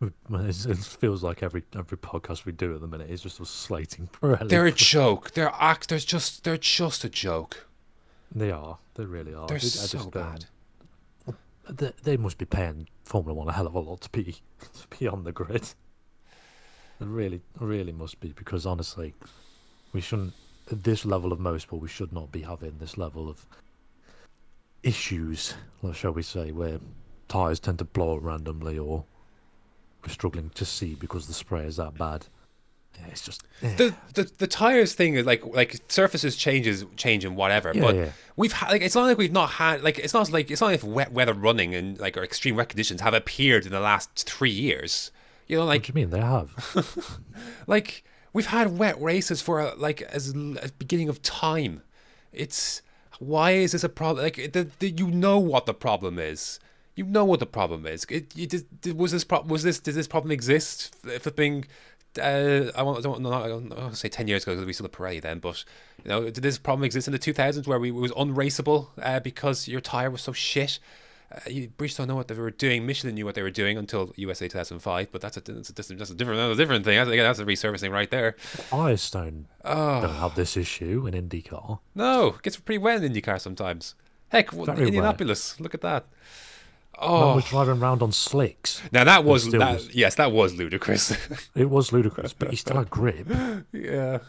It 0.02 0.78
feels 0.78 1.24
like 1.24 1.42
every 1.42 1.64
every 1.76 1.98
podcast 1.98 2.46
we 2.46 2.52
do 2.52 2.76
at 2.76 2.80
the 2.80 2.88
minute 2.88 3.10
is 3.10 3.22
just 3.22 3.42
us 3.42 3.50
slating 3.50 4.08
Pirelli. 4.08 4.48
They're 4.48 4.68
a 4.68 4.72
joke. 4.96 5.32
They're 5.32 5.52
act. 5.60 5.90
They're 5.90 5.98
just 5.98 6.44
they're 6.44 6.58
just 6.58 7.04
a 7.04 7.10
joke. 7.10 7.68
They 8.34 8.52
are. 8.52 8.78
They 8.94 9.06
really 9.06 9.34
are. 9.34 9.48
They're 9.48 9.58
I 9.58 9.62
so 9.62 9.98
just, 9.98 10.12
bad. 10.12 10.46
Um, 11.28 11.36
they, 11.68 11.92
they 12.04 12.18
must 12.18 12.38
be 12.38 12.46
paying 12.46 12.88
Formula 13.04 13.34
One 13.34 13.48
a 13.48 13.54
hell 13.54 13.66
of 13.66 13.74
a 13.74 13.80
lot 13.80 14.02
to 14.02 14.10
be 14.12 14.38
to 14.60 14.98
be 15.00 15.08
on 15.08 15.24
the 15.24 15.32
grid. 15.32 15.70
They 17.00 17.08
really, 17.08 17.42
really 17.60 17.94
must 17.94 18.20
be 18.20 18.32
because 18.34 18.68
honestly, 18.68 19.16
we 19.92 20.02
shouldn't. 20.02 20.34
At 20.72 20.84
this 20.84 21.04
level 21.04 21.34
of 21.34 21.40
motorsport, 21.40 21.82
we 21.82 21.88
should 21.88 22.14
not 22.14 22.32
be 22.32 22.42
having 22.42 22.78
this 22.78 22.96
level 22.96 23.28
of 23.28 23.44
issues, 24.84 25.54
shall 25.94 26.12
we 26.12 26.22
say, 26.22 26.52
where 26.52 26.80
tires 27.28 27.60
tend 27.60 27.80
to 27.80 27.86
blow 27.86 28.18
up 28.18 28.24
randomly, 28.24 28.78
or 28.78 29.06
we're 30.04 30.12
struggling 30.12 30.50
to 30.52 30.66
see 30.66 30.96
because 30.96 31.28
the 31.28 31.34
spray 31.34 31.66
is 31.66 31.78
that 31.78 31.98
bad. 31.98 32.28
Yeah, 32.98 33.08
it's 33.12 33.22
just 33.22 33.44
yeah. 33.62 33.76
the, 33.76 33.96
the 34.16 34.32
the 34.40 34.48
tires 34.48 34.94
thing 34.94 35.14
is 35.14 35.26
like 35.26 35.46
like 35.46 35.80
surfaces 35.88 36.36
changes 36.36 36.86
change 36.98 37.24
and 37.24 37.36
whatever. 37.36 37.72
Yeah, 37.74 37.82
but 37.82 38.12
we've 38.36 38.52
had 38.52 38.72
like 38.72 38.82
it's 38.82 38.96
not 38.96 39.04
like 39.04 39.18
we've 39.18 39.32
not 39.32 39.52
had 39.52 39.84
like 39.84 40.00
it's 40.00 40.14
not 40.14 40.30
like 40.32 40.52
it's 40.52 40.62
not 40.62 40.72
like 40.72 40.82
wet 40.84 41.12
weather 41.12 41.34
running 41.34 41.76
and 41.76 41.98
like 42.00 42.18
or 42.18 42.24
extreme 42.24 42.56
wet 42.56 42.70
conditions 42.70 43.02
have 43.02 43.14
appeared 43.14 43.66
in 43.66 43.72
the 43.72 43.80
last 43.80 44.28
three 44.28 44.52
years. 44.52 45.12
You 45.48 45.58
know, 45.58 45.66
like 45.66 45.82
what 45.82 45.94
do 45.94 46.00
you 46.00 46.06
mean 46.06 46.10
they 46.12 46.20
have? 46.20 47.20
like 47.68 48.04
we've 48.34 48.48
had 48.48 48.78
wet 48.78 49.02
races 49.02 49.42
for 49.42 49.74
like 49.78 50.02
as, 50.02 50.36
as 50.62 50.72
beginning 50.72 51.10
of 51.10 51.22
time. 51.22 51.82
It's 52.32 52.82
why 53.20 53.51
is 53.51 53.74
this 53.74 53.84
a 53.84 53.89
problem? 53.89 54.24
Like 54.24 54.51
the, 54.53 54.70
the, 54.80 54.89
you 54.89 55.11
know 55.11 55.39
what 55.39 55.65
the 55.65 55.74
problem 55.74 56.20
is. 56.20 56.59
You 56.95 57.05
know 57.05 57.24
what 57.24 57.39
the 57.39 57.45
problem 57.45 57.86
is. 57.86 58.05
It, 58.09 58.36
you, 58.36 58.47
did, 58.47 58.97
was 58.97 59.11
this 59.11 59.24
problem? 59.24 59.49
Was 59.49 59.63
this? 59.63 59.80
Did 59.80 59.95
this 59.95 60.07
problem 60.07 60.32
exist? 60.32 60.95
For 61.22 61.32
being 61.32 61.65
uh, 62.17 62.72
I 62.76 62.82
won't, 62.82 62.99
I 62.99 63.01
don't, 63.01 63.26
I 63.26 63.47
don't, 63.47 63.72
I 63.72 63.76
don't 63.76 63.95
say 63.95 64.09
10 64.09 64.28
years 64.28 64.43
ago 64.43 64.53
because 64.53 64.65
we 64.65 64.74
still 64.74 64.86
had 64.86 64.91
parade 64.91 65.24
then, 65.24 65.39
but 65.39 65.63
you 66.03 66.09
know, 66.09 66.24
did 66.24 66.43
this 66.43 66.57
problem 66.57 66.84
exist 66.84 67.07
in 67.07 67.11
the 67.11 67.20
2000s 67.20 67.67
where 67.67 67.80
we 67.80 67.91
was 67.91 68.11
unraceable 68.13 68.88
uh, 69.01 69.20
because 69.20 69.67
your 69.67 69.82
tyre 69.82 70.09
was 70.09 70.22
so 70.22 70.32
shit? 70.32 70.80
Uh, 71.32 71.40
you, 71.48 71.70
Bridgestone 71.70 72.08
know 72.08 72.16
what 72.16 72.28
they 72.28 72.36
were 72.36 72.50
doing. 72.50 72.86
Michelin 72.86 73.14
knew 73.14 73.26
what 73.26 73.36
they 73.36 73.44
were 73.44 73.52
doing 73.52 73.78
until 73.78 74.12
USA 74.16 74.48
2005, 74.48 75.12
but 75.12 75.22
that's 75.22 75.38
a, 75.38 75.42
that's 75.42 75.70
a, 75.70 75.74
that's 75.74 76.10
a 76.10 76.16
different 76.16 76.40
that's 76.40 76.54
a 76.54 76.56
different 76.56 76.86
thing. 76.86 76.98
That's, 76.98 77.10
that's 77.10 77.40
a 77.40 77.46
resurfacing 77.46 77.92
right 77.92 78.10
there. 78.10 78.34
Firestone 78.40 79.48
oh. 79.64 80.02
don't 80.02 80.16
have 80.16 80.36
this 80.36 80.58
issue 80.58 81.06
in 81.08 81.14
IndyCar. 81.14 81.80
No, 81.94 82.30
it 82.30 82.42
gets 82.42 82.58
pretty 82.58 82.80
wet 82.80 83.04
in 83.04 83.14
IndyCar 83.14 83.40
sometimes. 83.40 83.96
Heck, 84.30 84.52
Very 84.52 84.88
Indianapolis, 84.88 85.56
wet. 85.58 85.64
look 85.64 85.74
at 85.74 85.82
that. 85.82 86.06
Oh, 87.02 87.36
was 87.36 87.46
driving 87.46 87.82
around 87.82 88.02
on 88.02 88.12
slicks. 88.12 88.82
Now 88.92 89.06
that 89.06 89.24
was 89.24 89.50
that. 89.52 89.60
Was, 89.74 89.96
yes, 89.96 90.16
that 90.16 90.32
was 90.32 90.56
ludicrous. 90.56 91.16
it 91.56 91.70
was 91.70 91.94
ludicrous, 91.94 92.34
but 92.34 92.50
he 92.50 92.56
still 92.56 92.78
had 92.78 92.90
grip. 92.90 93.28
Yeah, 93.72 94.20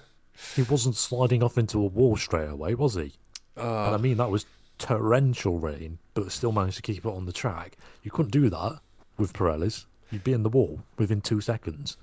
he 0.55 0.63
wasn't 0.63 0.97
sliding 0.97 1.43
off 1.43 1.59
into 1.59 1.79
a 1.79 1.87
wall 1.87 2.17
straight 2.17 2.49
away, 2.49 2.75
was 2.75 2.95
he? 2.95 3.15
Uh, 3.57 3.87
and 3.87 3.95
I 3.95 3.99
mean 3.99 4.19
that 4.19 4.31
was 4.31 4.47
torrential 4.81 5.59
rain, 5.59 5.99
but 6.14 6.33
still 6.33 6.51
managed 6.51 6.76
to 6.76 6.83
keep 6.83 7.05
it 7.05 7.09
on 7.09 7.26
the 7.26 7.33
track. 7.33 7.76
You 8.03 8.11
couldn't 8.11 8.33
do 8.33 8.51
that 8.51 8.81
with 9.16 9.33
Pirellis. 9.33 9.85
You'd 10.11 10.24
be 10.24 10.33
in 10.33 10.43
the 10.43 10.49
wall 10.49 10.81
within 10.99 11.20
two 11.20 11.41
seconds. 11.41 11.97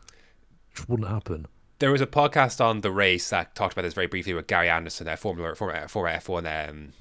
Which 0.71 0.87
wouldn't 0.87 1.09
happen. 1.09 1.47
There 1.79 1.91
was 1.91 2.01
a 2.01 2.07
podcast 2.07 2.63
on 2.63 2.81
the 2.81 2.91
race 2.91 3.29
that 3.29 3.55
talked 3.55 3.73
about 3.73 3.81
this 3.81 3.93
very 3.93 4.07
briefly 4.07 4.33
with 4.33 4.47
Gary 4.47 4.69
Anderson, 4.69 5.07
a 5.07 5.17
Formula 5.17 5.53
former, 5.55 5.87
former 5.87 6.09
F1 6.09 6.69
um, 6.69 6.93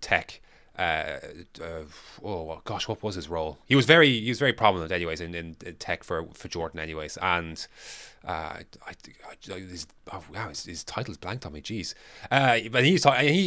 tech 0.00 0.40
uh, 0.78 1.18
uh, 1.62 1.82
oh 2.24 2.60
gosh, 2.64 2.88
what 2.88 3.02
was 3.02 3.14
his 3.14 3.28
role? 3.28 3.58
He 3.66 3.76
was 3.76 3.86
very 3.86 4.20
he 4.20 4.28
was 4.28 4.38
very 4.38 4.52
prominent, 4.52 4.92
anyways, 4.92 5.20
in, 5.20 5.34
in, 5.34 5.56
in 5.64 5.74
tech 5.76 6.04
for 6.04 6.26
for 6.34 6.48
Jordan, 6.48 6.80
anyways, 6.80 7.16
and. 7.20 7.66
Uh, 8.22 8.58
I, 8.86 8.92
I, 9.50 9.54
his, 9.60 9.86
oh, 10.12 10.22
wow, 10.34 10.50
his, 10.50 10.66
his 10.66 10.84
title's 10.84 11.16
blanked 11.16 11.46
on 11.46 11.54
me. 11.54 11.62
Jeez, 11.62 11.94
uh, 12.30 12.58
but 12.70 12.84
he 12.84 12.98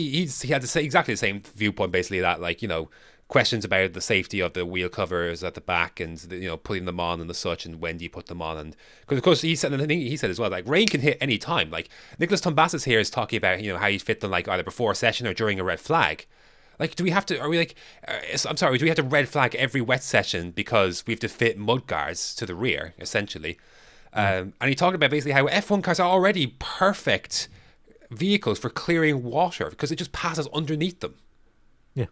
he's 0.10 0.42
he 0.42 0.52
had 0.52 0.64
the 0.64 0.68
same, 0.68 0.84
exactly 0.84 1.14
the 1.14 1.20
same 1.20 1.44
viewpoint, 1.56 1.92
basically 1.92 2.22
that 2.22 2.42
like 2.42 2.64
you 2.64 2.68
know 2.68 2.90
questions 3.28 3.66
about 3.66 3.94
the 3.94 4.02
safety 4.02 4.40
of 4.40 4.54
the 4.54 4.66
wheel 4.66 4.90
covers 4.90 5.44
at 5.44 5.56
the 5.56 5.62
back 5.62 6.00
and 6.00 6.18
the, 6.20 6.38
you 6.38 6.48
know 6.48 6.58
putting 6.58 6.86
them 6.86 7.00
on 7.00 7.20
and 7.20 7.30
the 7.30 7.34
such 7.34 7.66
and 7.66 7.82
when 7.82 7.98
do 7.98 8.04
you 8.04 8.10
put 8.10 8.28
them 8.28 8.42
on 8.42 8.58
and 8.58 8.76
because 9.02 9.18
of 9.18 9.24
course 9.24 9.42
he 9.42 9.56
said 9.56 9.74
and 9.74 9.82
I 9.82 9.88
think 9.88 10.04
he 10.04 10.18
said 10.18 10.30
as 10.30 10.40
well 10.40 10.52
like 10.52 10.68
rain 10.68 10.88
can 10.88 11.02
hit 11.02 11.18
any 11.20 11.38
time 11.38 11.72
like 11.72 11.90
Nikolas 12.20 12.42
Tombazis 12.42 12.86
here 12.86 13.00
is 13.00 13.10
talking 13.10 13.38
about 13.38 13.62
you 13.64 13.72
know 13.72 13.80
how 13.80 13.88
you 13.88 14.00
fit 14.00 14.20
them 14.20 14.32
like 14.32 14.48
either 14.48 14.64
before 14.64 14.92
a 14.92 14.96
session 14.96 15.26
or 15.26 15.34
during 15.34 15.60
a 15.60 15.64
red 15.64 15.80
flag 15.80 16.28
Like, 16.84 16.96
do 16.96 17.06
we 17.06 17.12
have 17.12 17.26
to? 17.28 17.40
Are 17.40 17.48
we 17.48 17.58
like? 17.58 17.76
Uh, 18.06 18.18
I'm 18.46 18.58
sorry. 18.58 18.78
Do 18.78 18.84
we 18.84 18.90
have 18.90 18.98
to 18.98 19.04
red 19.04 19.30
flag 19.30 19.56
every 19.56 19.80
wet 19.80 20.04
session 20.04 20.52
because 20.52 21.06
we 21.08 21.14
have 21.14 21.20
to 21.22 21.30
fit 21.30 21.58
mud 21.58 21.88
guards 21.88 22.36
to 22.36 22.46
the 22.46 22.54
rear, 22.54 22.94
essentially? 23.00 23.58
Um, 24.12 24.52
and 24.60 24.68
he 24.68 24.76
talked 24.76 24.94
about 24.94 25.10
basically 25.10 25.32
how 25.32 25.48
F1 25.48 25.82
cars 25.82 26.02
are 26.02 26.10
already 26.10 26.56
perfect 26.60 27.48
vehicles 28.12 28.60
for 28.60 28.70
clearing 28.70 29.24
water 29.24 29.70
because 29.70 29.94
it 29.94 29.96
just 29.96 30.12
passes 30.12 30.46
underneath 30.54 31.00
them. 31.00 31.16
Yeah. 31.96 32.08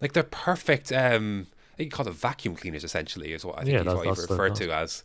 Like 0.00 0.12
they're 0.12 0.22
perfect. 0.22 0.92
Um, 0.92 1.48
you 1.76 1.90
call 1.90 2.06
it 2.06 2.14
vacuum 2.14 2.54
cleaners, 2.54 2.84
essentially, 2.84 3.32
is 3.32 3.44
what 3.44 3.58
I 3.58 3.64
think 3.64 3.72
Yeah, 3.72 3.82
he's 3.82 3.92
what 3.92 4.04
he 4.04 4.22
referred 4.22 4.54
to 4.54 4.70
as. 4.72 5.02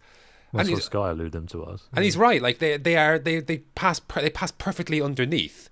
That's 0.53 0.67
and 0.67 0.75
what 0.75 0.83
Sky 0.83 1.09
alluded 1.09 1.31
them 1.31 1.47
to 1.47 1.63
us. 1.63 1.87
and 1.91 2.05
he's 2.05 2.17
right. 2.17 2.39
Like 2.39 2.59
they, 2.59 2.77
they 2.77 2.97
are 2.97 3.17
they, 3.17 3.39
they 3.39 3.57
pass 3.73 3.99
per, 3.99 4.21
they 4.21 4.29
pass 4.29 4.51
perfectly 4.51 5.01
underneath. 5.01 5.70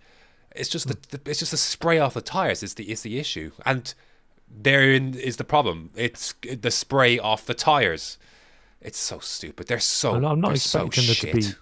It's 0.56 0.70
just 0.70 0.88
the, 0.88 0.98
the 1.10 1.30
it's 1.30 1.40
just 1.40 1.52
the 1.52 1.58
spray 1.58 2.00
off 2.00 2.16
the 2.16 2.22
tires 2.22 2.64
is 2.64 2.74
the 2.74 2.92
is 2.92 3.02
the 3.04 3.20
issue, 3.20 3.52
and 3.66 3.94
therein 4.50 5.14
is 5.14 5.38
the 5.38 5.44
problem. 5.44 5.92
It's 5.96 6.34
the 6.42 6.72
spray 6.72 7.20
off 7.20 7.46
the 7.46 7.54
tires. 7.54 8.18
It's 8.82 8.98
so 8.98 9.20
stupid. 9.20 9.68
They're 9.68 9.80
so. 9.80 10.16
And 10.16 10.26
I'm 10.26 10.42
not 10.42 10.50
they're 10.50 10.58
so 10.58 10.88
expecting 10.88 11.32
there 11.32 11.42
to 11.42 11.50
be 11.50 11.56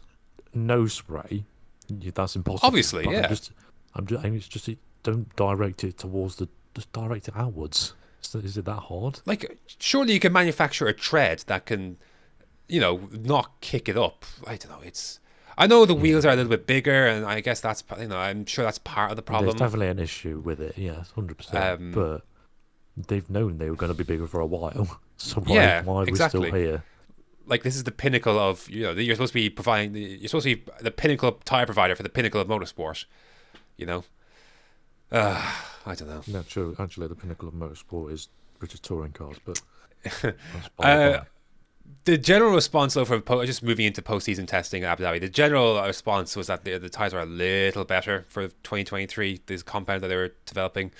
no 0.54 0.88
spray. 0.88 1.46
That's 1.90 2.36
impossible. 2.36 2.66
Obviously, 2.66 3.06
but 3.06 3.12
yeah. 3.12 3.24
I'm 3.24 3.30
just, 3.30 3.52
I'm 3.96 4.06
just, 4.06 4.26
I 4.26 4.30
mean, 4.30 4.38
it's 4.38 4.48
just 4.48 4.70
don't 5.04 5.36
direct 5.36 5.84
it 5.84 5.98
towards 5.98 6.36
the, 6.38 6.48
just 6.74 6.92
direct 6.94 7.28
it 7.28 7.36
outwards. 7.36 7.94
Is 8.22 8.58
it 8.58 8.66
that 8.66 8.80
hard? 8.80 9.22
Like, 9.26 9.58
surely 9.80 10.14
you 10.14 10.20
can 10.20 10.34
manufacture 10.34 10.88
a 10.88 10.94
tread 10.94 11.44
that 11.48 11.66
can, 11.66 11.98
you 12.68 12.80
know, 12.80 13.10
not 13.12 13.62
kick 13.62 13.88
it 13.90 13.98
up. 13.98 14.26
I 14.46 14.58
don't 14.58 14.72
know. 14.72 14.82
It's. 14.84 15.20
I 15.58 15.66
know 15.68 15.86
the 15.86 15.94
wheels 15.96 16.24
are 16.26 16.30
a 16.32 16.36
little 16.36 16.50
bit 16.50 16.68
bigger, 16.68 17.08
and 17.08 17.26
I 17.26 17.40
guess 17.42 17.60
that's 17.62 17.84
you 18.00 18.08
know 18.08 18.18
I'm 18.18 18.46
sure 18.46 18.64
that's 18.66 18.78
part 18.80 19.12
of 19.12 19.16
the 19.18 19.22
There's 19.24 19.28
problem. 19.42 19.58
definitely 19.58 19.88
an 19.88 20.00
issue 20.00 20.40
with 20.44 20.60
it. 20.62 20.78
Yes, 20.78 21.12
hundred 21.12 21.32
Um, 21.32 21.36
percent. 21.38 21.96
But 21.96 22.22
they've 23.08 23.30
known 23.30 23.58
they 23.58 23.70
were 23.70 23.76
going 23.76 23.92
to 23.92 23.98
be 23.98 24.04
bigger 24.04 24.28
for 24.28 24.40
a 24.40 24.46
while. 24.46 25.00
So 25.20 25.42
why, 25.42 25.56
Yeah, 25.56 25.84
why 25.84 26.02
are 26.02 26.04
we 26.06 26.10
exactly. 26.10 26.50
still 26.50 26.60
here? 26.60 26.84
like 27.48 27.64
this 27.64 27.76
is 27.76 27.86
the 27.86 27.92
pinnacle 27.92 28.38
of 28.38 28.70
you 28.70 28.84
know 28.84 28.92
you're 28.92 29.16
supposed 29.16 29.32
to 29.32 29.40
be 29.40 29.50
providing 29.50 29.94
the, 29.94 30.02
you're 30.02 30.28
supposed 30.28 30.46
to 30.46 30.56
be 30.58 30.64
the 30.82 30.92
pinnacle 30.92 31.32
tire 31.46 31.66
provider 31.66 31.96
for 31.96 32.04
the 32.04 32.10
pinnacle 32.10 32.40
of 32.42 32.48
motorsport 32.48 33.06
you 33.78 33.86
know 33.86 34.04
uh, 35.12 35.54
i 35.86 35.96
don't 35.96 36.10
know 36.10 36.22
No, 36.28 36.44
true. 36.44 36.76
Actually, 36.78 37.08
the 37.08 37.16
pinnacle 37.16 37.48
of 37.48 37.54
motorsport 37.56 38.12
is 38.12 38.28
British 38.60 38.82
touring 38.82 39.14
cars, 39.14 39.38
but 39.46 39.62
that's 40.04 40.70
Uh. 40.78 41.22
The 42.06 42.18
general 42.18 42.54
response 42.54 42.94
though 42.94 43.06
for 43.06 43.20
po- 43.20 43.46
just 43.46 43.62
moving 43.64 43.86
into 43.86 44.02
postseason 44.02 44.48
testing 44.48 44.84
in 44.84 44.90
Abu 44.90 45.04
Dhabi 45.04 45.20
the 45.20 45.30
general 45.30 45.82
response 45.84 46.36
was 46.36 46.48
that 46.48 46.64
the, 46.64 46.78
the 46.78 46.90
tires 46.90 47.14
are 47.14 47.22
a 47.22 47.26
little 47.26 47.84
better 47.86 48.26
for 48.30 48.48
2023 48.48 49.42
this 49.46 49.64
compound 49.64 50.02
that 50.04 50.08
they 50.08 50.16
were 50.16 50.34
developing 50.46 50.92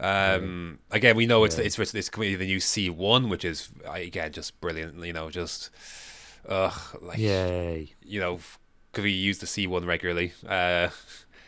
um, 0.00 0.78
again 0.90 1.16
we 1.16 1.24
know 1.26 1.44
it's 1.44 1.56
Yeah. 1.58 1.64
it's 1.64 1.78
it's, 1.78 1.94
it's 1.94 2.08
be 2.10 2.34
the 2.34 2.46
new 2.46 2.58
C1 2.58 3.28
which 3.28 3.44
is 3.44 3.70
again 3.86 4.32
just 4.32 4.60
brilliant 4.60 5.02
you 5.04 5.12
know 5.12 5.30
just 5.30 5.70
ugh 6.48 6.98
like 7.00 7.18
Yay! 7.18 7.92
you 8.02 8.20
know, 8.20 8.40
could 8.92 9.04
we 9.04 9.10
use 9.12 9.38
the 9.38 9.46
C1 9.46 9.86
regularly? 9.86 10.32
Uh, 10.46 10.88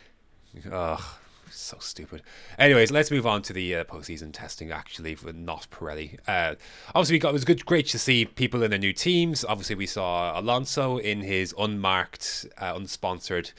oh, 0.71 1.17
so 1.51 1.77
stupid. 1.79 2.21
Anyways, 2.57 2.91
let's 2.91 3.11
move 3.11 3.25
on 3.25 3.41
to 3.43 3.53
the 3.53 3.77
uh, 3.77 3.83
postseason 3.83 4.31
testing. 4.33 4.71
Actually, 4.71 5.15
for 5.15 5.33
not 5.33 5.67
Pirelli. 5.71 6.17
Uh, 6.27 6.55
obviously, 6.89 7.15
we 7.15 7.19
got 7.19 7.29
it 7.29 7.33
was 7.33 7.45
good, 7.45 7.65
great 7.65 7.87
to 7.87 7.99
see 7.99 8.25
people 8.25 8.63
in 8.63 8.69
their 8.69 8.79
new 8.79 8.93
teams. 8.93 9.45
Obviously, 9.45 9.75
we 9.75 9.87
saw 9.87 10.39
Alonso 10.39 10.97
in 10.97 11.21
his 11.21 11.53
unmarked, 11.57 12.45
uh, 12.57 12.73
unsponsored 12.73 13.51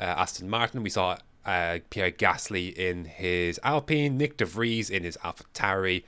uh, 0.00 0.04
Aston 0.04 0.48
Martin. 0.48 0.82
We 0.82 0.90
saw 0.90 1.18
uh, 1.44 1.78
Pierre 1.90 2.10
Gasly 2.10 2.74
in 2.74 3.04
his 3.04 3.60
Alpine, 3.62 4.18
Nyck 4.18 4.36
de 4.36 4.44
Vries 4.44 4.90
in 4.90 5.04
his 5.04 5.16
AlphaTauri 5.18 6.04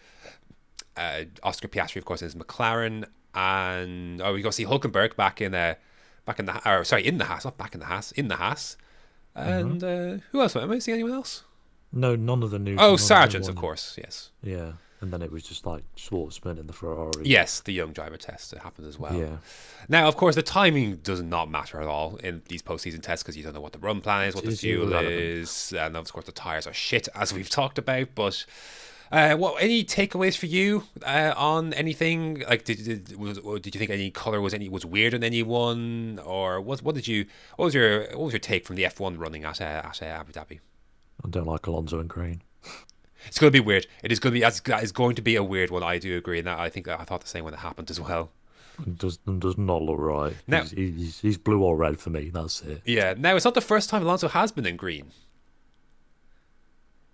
uh, 0.99 1.25
Oscar 1.43 1.69
Piastri, 1.69 1.97
of 1.97 2.05
course, 2.05 2.21
in 2.21 2.27
his 2.27 2.35
McLaren, 2.35 3.05
and 3.35 4.21
oh, 4.21 4.35
we 4.35 4.43
go 4.43 4.51
see 4.51 4.65
Hulkenberg 4.65 5.17
back 5.17 5.41
in 5.41 5.55
uh, 5.55 5.75
back 6.25 6.39
in 6.39 6.47
the 6.47 6.69
or 6.69 6.85
sorry 6.85 7.07
in 7.07 7.19
the 7.19 7.27
Haas, 7.27 7.45
not 7.45 7.57
back 7.57 7.75
in 7.75 7.81
the 7.81 7.87
Haas, 7.87 8.13
in 8.13 8.29
the 8.29 8.37
Haas. 8.37 8.77
And 9.39 9.85
uh, 9.85 10.19
who 10.33 10.41
else? 10.41 10.57
Am 10.57 10.71
I 10.71 10.79
seeing 10.79 10.95
anyone 10.95 11.13
else? 11.13 11.45
No, 11.93 12.17
none 12.17 12.43
of 12.43 12.51
the 12.51 12.59
new. 12.59 12.77
Oh, 12.79 12.97
Sargent, 12.97 13.49
of 13.49 13.57
course. 13.57 13.97
Yes, 13.97 14.31
Yeah, 14.43 14.73
and 15.01 15.11
then 15.11 15.23
it 15.23 15.33
was 15.33 15.43
just 15.43 15.65
like 15.65 15.85
Shwartzman 15.97 16.59
in 16.59 16.67
the 16.67 16.73
Ferrari. 16.75 17.11
yes, 17.25 17.61
the 17.61 17.73
young 17.73 17.93
driver 17.93 18.17
test 18.19 18.51
that 18.51 18.61
happened 18.61 18.87
as 18.89 18.99
well. 18.99 19.15
Yeah. 19.15 19.37
Now, 19.89 20.07
of 20.07 20.17
course, 20.17 20.35
the 20.35 20.43
timing 20.43 20.97
does 20.97 21.23
not 21.23 21.51
matter 21.51 21.81
at 21.81 21.87
all 21.87 22.17
in 22.17 22.43
these 22.49 22.63
postseason 22.63 23.01
tests 23.01 23.23
because 23.23 23.37
you 23.39 23.43
don't 23.43 23.55
know 23.55 23.61
what 23.63 23.73
the 23.73 23.79
run 23.79 24.01
plan 24.03 24.29
is, 24.29 24.35
what 24.35 24.45
the 24.45 24.51
It's 24.51 24.61
fuel 24.61 24.89
irrelevant. 24.89 25.15
is, 25.15 25.73
and 25.73 25.97
of 25.97 26.13
course 26.13 26.27
the 26.27 26.33
tires 26.33 26.67
are 26.67 26.75
shit, 26.75 27.09
as 27.15 27.33
we've 27.33 27.49
talked 27.61 27.79
about. 27.79 28.09
But 28.15 28.45
uh, 29.11 29.37
what 29.37 29.63
any 29.63 29.85
takeaways 29.85 30.37
for 30.37 30.47
you 30.47 30.85
uh, 31.05 31.35
on 31.37 31.73
anything? 31.75 32.45
Like, 32.49 32.65
did 32.65 32.85
did, 32.85 33.17
was, 33.17 33.39
did 33.61 33.75
you 33.75 33.79
think 33.79 33.91
any 33.91 34.11
color 34.11 34.41
was 34.41 34.55
any 34.55 34.69
was 34.69 34.85
weird 34.85 35.15
on 35.15 35.23
anyone, 35.23 36.21
or 36.25 36.61
what? 36.61 36.83
What 36.83 36.95
did 36.95 37.09
you? 37.09 37.27
What 37.57 37.67
was 37.67 37.75
your 37.75 38.03
what 38.17 38.21
was 38.25 38.33
your 38.33 38.41
take 38.41 38.67
from 38.67 38.77
the 38.77 38.85
F 38.85 39.01
one 39.01 39.19
running 39.19 39.45
at 39.45 39.61
uh, 39.61 39.83
at 39.85 40.03
uh, 40.03 40.07
Abu 40.07 40.33
Dhabi? 40.33 40.61
I 41.25 41.29
don't 41.29 41.47
like 41.47 41.67
Alonso 41.67 41.99
and 41.99 42.09
Green. 42.09 42.43
It's 43.27 43.39
going 43.39 43.53
to 43.53 43.63
be 43.63 43.65
weird. 43.65 43.87
It 44.05 44.13
is 44.13 44.21
going 44.21 44.33
to 44.33 44.35
be 44.35 44.41
that's- 44.41 44.93
going 44.93 45.17
to 45.17 45.23
be 45.23 45.35
a 45.37 45.43
weird 45.43 45.71
one. 45.71 45.83
I 45.83 45.99
do 45.99 46.17
agree, 46.17 46.39
and 46.39 46.47
that 46.47 46.59
I 46.59 46.69
think 46.69 46.87
I 46.89 47.05
thought 47.05 47.21
the 47.21 47.29
same 47.29 47.45
when 47.45 47.55
it 47.55 47.61
happened 47.61 47.91
as 47.91 48.01
well. 48.01 48.31
It 48.87 48.97
does 48.97 49.19
it 49.27 49.41
does 49.41 49.59
not 49.59 49.83
look 49.83 49.99
right. 49.99 50.37
No. 50.47 50.61
He's, 50.61 50.71
he's, 50.71 51.21
he's 51.21 51.39
blue 51.39 51.63
or 51.63 51.77
red 51.77 51.99
for 51.99 52.11
me. 52.11 52.31
That's 52.31 52.63
it. 52.63 52.83
Yeah. 52.85 53.15
Now 53.19 53.35
it's 53.35 53.45
not 53.45 53.55
the 53.55 53.61
first 53.61 53.91
time 53.91 54.03
Alonso 54.03 54.29
has 54.29 54.53
been 54.53 54.67
in 54.67 54.77
green. 54.77 55.11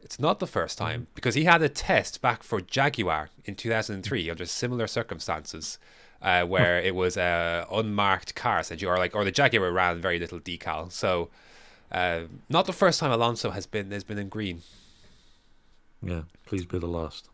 It's 0.05 0.21
not 0.21 0.39
the 0.39 0.47
first 0.47 0.77
time 0.77 1.07
because 1.15 1.35
he 1.35 1.45
had 1.45 1.63
a 1.63 1.69
test 1.69 2.21
back 2.21 2.43
for 2.43 2.61
Jaguar 2.61 3.31
in 3.47 3.55
2003 3.55 4.31
under 4.31 4.45
similar 4.45 4.87
circumstances, 4.87 5.79
uh, 6.21 6.45
where 6.45 6.79
it 6.79 6.95
was 6.95 7.17
a 7.17 7.67
unmarked 7.73 8.35
car 8.35 8.61
essentially, 8.61 8.91
or 8.91 8.99
like 8.99 9.17
or 9.17 9.25
the 9.25 9.33
Jaguar 9.33 9.73
ran 9.73 10.01
very 10.01 10.19
little 10.19 10.39
decal. 10.39 10.93
So, 10.93 11.31
uh, 11.91 12.25
not 12.51 12.67
the 12.67 12.73
first 12.73 13.01
time 13.01 13.13
Alonso 13.13 13.51
has 13.51 13.67
been 13.67 13.91
has 13.93 14.05
been 14.05 14.19
in 14.19 14.29
green. 14.29 14.61
Yeah. 16.03 16.23
Please 16.45 16.67
be 16.67 16.79
the 16.79 16.87
last. 16.87 17.31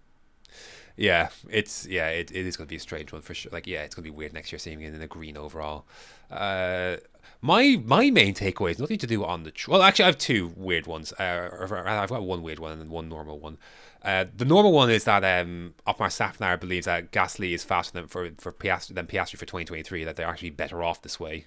Yeah, 0.96 1.30
it's 1.48 1.86
yeah, 1.86 2.08
it, 2.08 2.30
it 2.30 2.46
is 2.46 2.56
going 2.56 2.66
to 2.66 2.70
be 2.70 2.76
a 2.76 2.80
strange 2.80 3.12
one 3.12 3.22
for 3.22 3.34
sure. 3.34 3.50
Like, 3.50 3.66
yeah, 3.66 3.82
it's 3.82 3.94
going 3.94 4.04
to 4.04 4.10
be 4.10 4.16
weird 4.16 4.32
next 4.32 4.52
year 4.52 4.58
seeing 4.58 4.80
him 4.80 4.94
in 4.94 5.00
a 5.00 5.06
green 5.06 5.36
overall. 5.36 5.86
Uh, 6.30 6.96
my 7.42 7.80
my 7.84 8.10
main 8.10 8.34
takeaway 8.34 8.70
is 8.72 8.78
nothing 8.78 8.98
to 8.98 9.06
do 9.06 9.24
on 9.24 9.44
the. 9.44 9.50
Tr- 9.50 9.70
well, 9.70 9.82
actually, 9.82 10.04
I 10.04 10.08
have 10.08 10.18
two 10.18 10.52
weird 10.56 10.86
ones. 10.86 11.12
Uh, 11.12 11.48
I've 11.86 12.08
got 12.10 12.22
one 12.22 12.42
weird 12.42 12.58
one 12.58 12.78
and 12.78 12.90
one 12.90 13.08
normal 13.08 13.38
one. 13.38 13.58
Uh, 14.02 14.24
the 14.36 14.44
normal 14.44 14.72
one 14.72 14.90
is 14.90 15.04
that 15.04 15.22
um, 15.24 15.74
Otmar 15.86 16.08
Szafnauer 16.08 16.58
believes 16.58 16.86
that 16.86 17.12
Gasly 17.12 17.52
is 17.52 17.64
faster 17.64 17.92
than 17.98 18.08
for 18.08 18.30
for 18.38 18.52
Piastri 18.52 18.94
than 18.94 19.06
Piastri 19.06 19.36
for 19.38 19.46
2023. 19.46 20.04
That 20.04 20.16
they're 20.16 20.26
actually 20.26 20.50
better 20.50 20.82
off 20.82 21.02
this 21.02 21.18
way. 21.20 21.46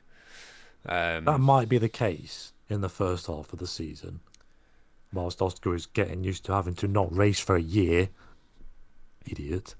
Um, 0.86 1.26
That 1.26 1.40
might 1.40 1.70
be 1.70 1.78
the 1.78 1.90
case 1.90 2.54
in 2.70 2.82
the 2.82 2.90
first 2.90 3.28
half 3.28 3.54
of 3.54 3.60
the 3.60 3.68
season, 3.68 4.20
whilst 5.14 5.42
Oscar 5.42 5.74
is 5.76 5.86
getting 5.86 6.24
used 6.24 6.46
to 6.46 6.54
having 6.54 6.74
to 6.76 6.88
not 6.88 7.16
race 7.16 7.40
for 7.40 7.56
a 7.56 7.62
year. 7.62 8.10
Idiot. 9.26 9.76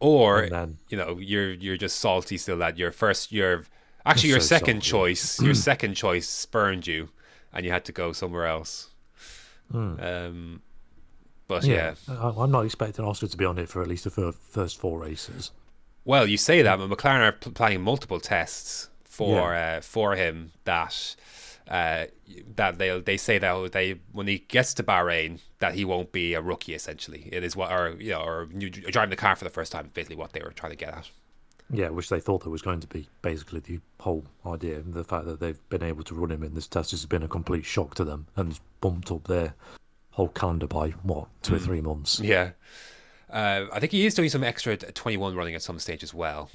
or 0.00 0.48
then- 0.48 0.78
you 0.88 0.96
know 0.96 1.18
you're 1.18 1.50
you're 1.52 1.76
just 1.76 1.98
salty 1.98 2.38
still 2.38 2.56
that 2.58 2.78
your 2.78 2.90
first 2.92 3.32
your 3.32 3.64
actually 4.08 4.30
your 4.30 4.40
so 4.40 4.56
second 4.56 4.82
salty. 4.82 4.90
choice 5.14 5.40
your 5.42 5.54
second 5.70 5.94
choice 5.94 6.28
spurned 6.28 6.86
you 6.86 7.08
and 7.52 7.64
you 7.64 7.70
had 7.72 7.84
to 7.84 7.92
go 7.92 8.12
somewhere 8.12 8.46
else 8.46 8.88
um 9.72 10.62
but 11.46 11.64
yeah. 11.64 11.94
I, 12.08 12.28
I'm 12.36 12.50
not 12.50 12.64
expecting 12.66 13.04
Oscar 13.04 13.26
to 13.26 13.36
be 13.36 13.44
on 13.44 13.58
it 13.58 13.68
for 13.70 13.80
at 13.82 13.88
least 13.88 14.04
the 14.04 14.32
first 14.32 14.78
four 14.78 14.98
races. 15.00 15.50
well 16.04 16.26
you 16.26 16.36
say 16.36 16.62
that 16.62 16.78
but 16.78 16.90
McLaren 16.90 17.20
are 17.28 17.32
pl- 17.32 17.52
planning 17.52 17.80
multiple 17.82 18.20
tests 18.20 18.88
for 19.04 19.54
uh, 19.54 19.80
for 19.80 20.14
him 20.14 20.52
that 20.64 21.16
uh, 21.68 22.04
that 22.56 22.78
they 22.78 22.98
they 23.00 23.16
say 23.16 23.36
that 23.38 23.72
they 23.72 23.98
when 24.12 24.26
he 24.26 24.38
gets 24.38 24.72
to 24.74 24.82
Bahrain 24.82 25.40
that 25.58 25.74
he 25.74 25.84
won't 25.84 26.12
be 26.12 26.34
a 26.34 26.40
rookie 26.40 26.74
essentially 26.74 27.28
it 27.32 27.42
is 27.42 27.56
what 27.56 27.70
or 27.72 27.96
you 27.98 28.10
know 28.12 28.22
or 28.22 28.46
driving 28.90 29.10
the 29.10 29.16
car 29.16 29.34
for 29.36 29.44
the 29.44 29.50
first 29.50 29.72
time 29.72 29.90
basically 29.92 30.16
what 30.16 30.32
they 30.32 30.40
were 30.40 30.52
trying 30.52 30.72
to 30.72 30.76
get 30.76 30.94
at 30.94 31.10
Yeah, 31.70 31.90
which 31.90 32.08
they 32.08 32.20
thought 32.20 32.42
there 32.42 32.50
was 32.50 32.62
going 32.62 32.80
to 32.80 32.86
be 32.86 33.08
basically 33.20 33.60
the 33.60 33.80
whole 34.00 34.24
idea. 34.46 34.80
The 34.80 35.04
fact 35.04 35.26
that 35.26 35.38
they've 35.40 35.60
been 35.68 35.82
able 35.82 36.02
to 36.04 36.14
run 36.14 36.30
him 36.30 36.42
in 36.42 36.54
this 36.54 36.66
test 36.66 36.92
has 36.92 37.04
been 37.04 37.22
a 37.22 37.28
complete 37.28 37.64
shock 37.66 37.94
to 37.96 38.04
them 38.04 38.26
and 38.36 38.50
it's 38.50 38.60
bumped 38.80 39.10
up 39.10 39.24
their 39.24 39.54
whole 40.12 40.28
calendar 40.28 40.66
by 40.66 40.90
what 41.02 41.28
two 41.42 41.54
or 41.56 41.58
three 41.58 41.80
months. 41.80 42.20
Yeah. 42.20 42.50
Uh, 43.30 43.66
I 43.72 43.80
think 43.80 43.92
he 43.92 44.06
is 44.06 44.14
doing 44.14 44.30
some 44.30 44.42
extra 44.42 44.76
21 44.76 45.36
running 45.36 45.54
at 45.54 45.62
some 45.62 45.78
stage 45.78 46.02
as 46.02 46.14
well. 46.14 46.50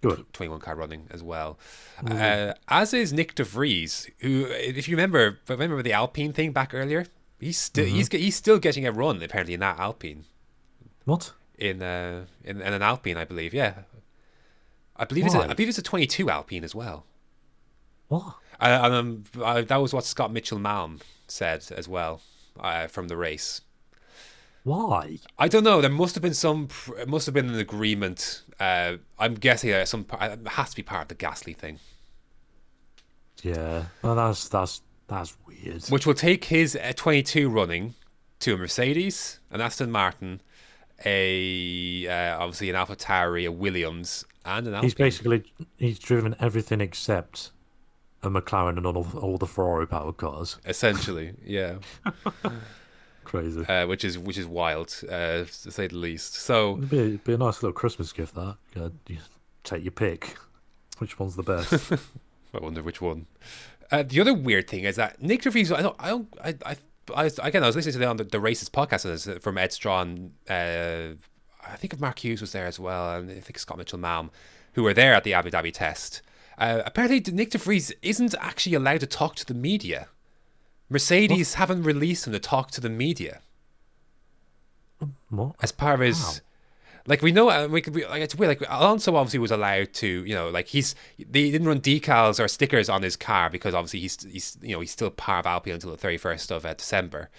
Good. 0.00 0.26
21 0.32 0.60
car 0.60 0.74
running 0.74 1.06
as 1.10 1.22
well. 1.22 1.58
Uh, 2.04 2.52
as 2.68 2.92
is 2.92 3.12
Nyck 3.12 3.34
de 3.36 3.44
Vries, 3.44 4.10
who, 4.18 4.46
if 4.50 4.86
you 4.88 4.96
remember, 4.96 5.38
remember 5.48 5.80
the 5.82 5.92
Alpine 5.94 6.32
thing 6.32 6.52
back 6.52 6.74
earlier? 6.74 7.06
He's 7.40 7.56
still 7.58 7.86
he's 7.86 8.08
he's 8.08 8.36
still 8.36 8.58
getting 8.58 8.86
a 8.86 8.92
run 8.92 9.22
apparently 9.22 9.54
in 9.54 9.60
that 9.60 9.78
Alpine 9.78 10.24
What? 11.04 11.32
in 11.58 11.82
uh 11.82 12.24
in, 12.42 12.60
in 12.62 12.72
an 12.72 12.80
Alpine 12.82 13.16
I 13.18 13.24
believe 13.24 13.52
yeah 13.52 13.80
I 14.96 15.04
believe 15.04 15.26
it's 15.26 15.34
a, 15.34 15.48
believe 15.54 15.68
it's 15.68 15.78
a 15.78 15.82
22 15.82 16.30
Alpine 16.30 16.64
as 16.64 16.74
well 16.74 17.04
What? 18.08 18.36
uh, 18.60 18.80
um, 18.82 19.24
uh, 19.42 19.62
that 19.62 19.76
was 19.76 19.92
what 19.92 20.04
Scott 20.04 20.32
Mitchell 20.32 20.58
Malm 20.58 21.00
said 21.26 21.64
as 21.76 21.88
well 21.88 22.20
uh, 22.60 22.86
from 22.86 23.08
the 23.08 23.16
race 23.16 23.60
Why? 24.62 25.18
I 25.38 25.48
don't 25.48 25.64
know. 25.64 25.80
There 25.80 25.90
must 25.90 26.14
have 26.14 26.22
been 26.22 26.32
some. 26.34 26.68
It 26.98 27.06
must 27.08 27.26
have 27.26 27.34
been 27.34 27.48
an 27.50 27.58
agreement. 27.58 28.42
Uh, 28.58 28.96
I'm 29.18 29.34
guessing 29.34 29.72
uh, 29.74 29.84
some. 29.84 30.06
It 30.20 30.48
has 30.48 30.70
to 30.70 30.76
be 30.76 30.82
part 30.82 31.02
of 31.02 31.08
the 31.08 31.14
Gasly 31.26 31.54
thing, 31.54 31.80
Yeah. 33.42 33.86
Well, 34.02 34.14
that's 34.14 34.48
that's 34.48 34.80
that's 35.06 35.36
weird. 35.46 35.84
which 35.90 36.06
will 36.06 36.14
take 36.14 36.44
his 36.46 36.76
uh, 36.76 36.92
22 36.96 37.50
running 37.50 37.94
to 38.40 38.54
a 38.54 38.56
Mercedes, 38.56 39.38
an 39.50 39.60
Aston 39.60 39.90
Martin, 39.90 40.40
a 41.04 42.06
uh, 42.08 42.38
obviously 42.38 42.70
an 42.70 42.76
Alpha 42.76 42.96
Tauri, 42.96 43.46
a 43.46 43.52
Williams, 43.52 44.24
and 44.44 44.66
an 44.66 44.74
Alpine. 44.74 44.84
He's 44.84 44.94
basically 44.94 45.44
he's 45.76 45.98
driven 45.98 46.34
everything 46.40 46.80
except 46.80 47.50
a 48.22 48.30
McLaren 48.30 48.76
and 48.76 48.86
all, 48.86 49.06
all 49.18 49.36
the 49.38 49.46
Ferrari 49.46 49.86
powered 49.86 50.16
cars. 50.16 50.58
essentially, 50.66 51.34
yeah. 51.44 51.76
Crazy. 53.24 53.64
uh, 53.66 53.86
which 53.86 54.04
is 54.04 54.18
which 54.18 54.36
is 54.38 54.46
wild, 54.46 54.94
uh, 55.08 55.44
to 55.44 55.70
say 55.70 55.86
the 55.88 55.96
least. 55.96 56.34
So 56.34 56.76
It'd 56.76 56.90
be, 56.90 57.16
be 57.16 57.32
a 57.32 57.38
nice 57.38 57.62
little 57.62 57.72
Christmas 57.72 58.12
gift. 58.12 58.34
That 58.34 58.56
uh, 58.76 58.90
you 59.08 59.18
take 59.62 59.82
your 59.82 59.92
pick. 59.92 60.36
Which 60.98 61.18
one's 61.18 61.34
the 61.34 61.42
best? 61.42 61.92
I 62.54 62.58
wonder 62.58 62.82
which 62.82 63.00
one. 63.00 63.26
Uh, 63.90 64.02
the 64.02 64.20
other 64.20 64.34
weird 64.34 64.68
thing 64.68 64.84
is 64.84 64.96
that 64.96 65.20
Nyck 65.20 65.42
de 65.42 65.50
Vries. 65.50 65.72
I 65.72 65.82
don't. 65.82 65.96
I 65.98 66.08
don't. 66.10 66.34
I. 66.44 66.54
I, 66.66 66.76
I 67.16 67.30
again, 67.42 67.62
I 67.62 67.66
was 67.66 67.76
listening 67.76 67.94
to 67.94 67.98
the, 67.98 68.06
on 68.06 68.16
the, 68.18 68.24
the 68.24 68.40
Races 68.40 68.68
podcast 68.68 69.42
from 69.42 69.58
Ed 69.58 69.72
Strawn. 69.72 70.32
Uh, 70.48 71.14
I 71.70 71.76
think 71.76 71.92
if 71.92 72.00
Mark 72.00 72.22
Hughes 72.24 72.40
was 72.40 72.52
there 72.52 72.66
as 72.66 72.78
well, 72.78 73.14
and 73.14 73.30
I 73.30 73.40
think 73.40 73.58
Scott 73.58 73.78
Mitchell 73.78 73.98
Malm, 73.98 74.30
who 74.74 74.82
were 74.82 74.94
there 74.94 75.14
at 75.14 75.24
the 75.24 75.34
Abu 75.34 75.50
Dhabi 75.50 75.72
test. 75.72 76.22
Uh, 76.58 76.82
apparently, 76.86 77.20
Nyck 77.20 77.50
de 77.50 77.58
Vries 77.58 77.92
isn't 78.02 78.34
actually 78.38 78.74
allowed 78.74 79.00
to 79.00 79.06
talk 79.06 79.34
to 79.36 79.44
the 79.44 79.54
media. 79.54 80.08
Mercedes 80.88 81.54
haven't 81.54 81.82
released 81.82 82.26
him 82.26 82.32
to 82.32 82.38
talk 82.38 82.70
to 82.72 82.80
the 82.80 82.90
media 82.90 83.40
what? 85.30 85.54
as 85.62 85.72
part 85.72 85.94
of 85.94 86.00
his 86.00 86.20
Wow. 86.22 86.32
like 87.06 87.22
we 87.22 87.32
know 87.32 87.50
uh, 87.50 87.66
we 87.68 87.80
be 87.80 88.04
like 88.06 88.22
it's 88.22 88.34
weird 88.34 88.60
like 88.60 88.68
Alonso 88.70 89.16
obviously 89.16 89.38
was 89.38 89.50
allowed 89.50 89.92
to 89.94 90.06
you 90.24 90.34
know 90.34 90.50
like 90.50 90.68
he's 90.68 90.94
they 91.18 91.50
didn't 91.50 91.66
run 91.66 91.80
decals 91.80 92.42
or 92.42 92.48
stickers 92.48 92.88
on 92.88 93.02
his 93.02 93.16
car 93.16 93.50
because 93.50 93.74
obviously 93.74 94.00
he's 94.00 94.22
he's 94.22 94.58
you 94.62 94.74
know 94.74 94.80
he's 94.80 94.90
still 94.92 95.10
part 95.10 95.40
of 95.40 95.46
Alpine 95.46 95.74
until 95.74 95.90
the 95.94 95.96
31st 95.96 96.50
of 96.50 96.66
uh, 96.66 96.74
December 96.74 97.30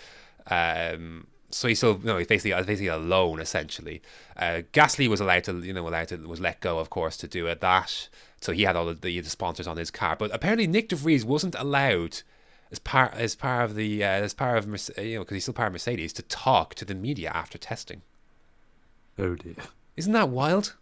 um 0.48 1.28
so 1.56 1.68
he's 1.68 1.78
still 1.80 1.98
you 2.02 2.06
know 2.06 2.18
he's 2.18 2.28
basically 2.28 2.54
uh, 2.54 2.64
basically 2.64 2.88
alone 2.88 3.40
essentially 3.40 4.02
uh 4.38 4.62
Gasly 4.74 5.08
was 5.08 5.20
allowed 5.22 5.44
to 5.46 5.60
you 5.60 5.74
know 5.74 5.88
allowed 5.88 6.10
to 6.10 6.18
was 6.18 6.40
let 6.40 6.60
go 6.60 6.80
of 6.80 6.90
course 6.90 7.16
to 7.18 7.28
do 7.28 7.48
it 7.48 7.62
that 7.62 8.10
so 8.42 8.52
he 8.52 8.64
had 8.64 8.76
all 8.76 8.86
the, 8.86 8.94
the 8.96 9.24
sponsors 9.24 9.68
on 9.68 9.78
his 9.78 9.90
car 9.92 10.16
but 10.18 10.30
apparently 10.34 10.68
Nyck 10.68 10.90
de 10.90 10.96
Vries 10.96 11.24
wasn't 11.26 11.56
allowed 11.58 12.22
as 12.72 12.80
part 12.80 13.14
as 13.14 13.36
part 13.36 13.64
of 13.66 13.76
the 13.76 14.04
uh, 14.04 14.08
as 14.08 14.34
part 14.34 14.58
of 14.58 14.68
Merce- 14.68 14.92
you 14.98 15.16
know 15.16 15.22
because 15.22 15.36
he's 15.36 15.44
still 15.46 15.54
part 15.54 15.68
of 15.68 15.74
Mercedes 15.74 16.12
to 16.14 16.22
talk 16.24 16.76
to 16.76 16.86
the 16.86 16.96
media 16.96 17.32
after 17.34 17.58
testing 17.58 18.02
Oh 19.18 19.36
dear. 19.36 19.56
isn't 19.96 20.12
that 20.14 20.30
wild 20.30 20.76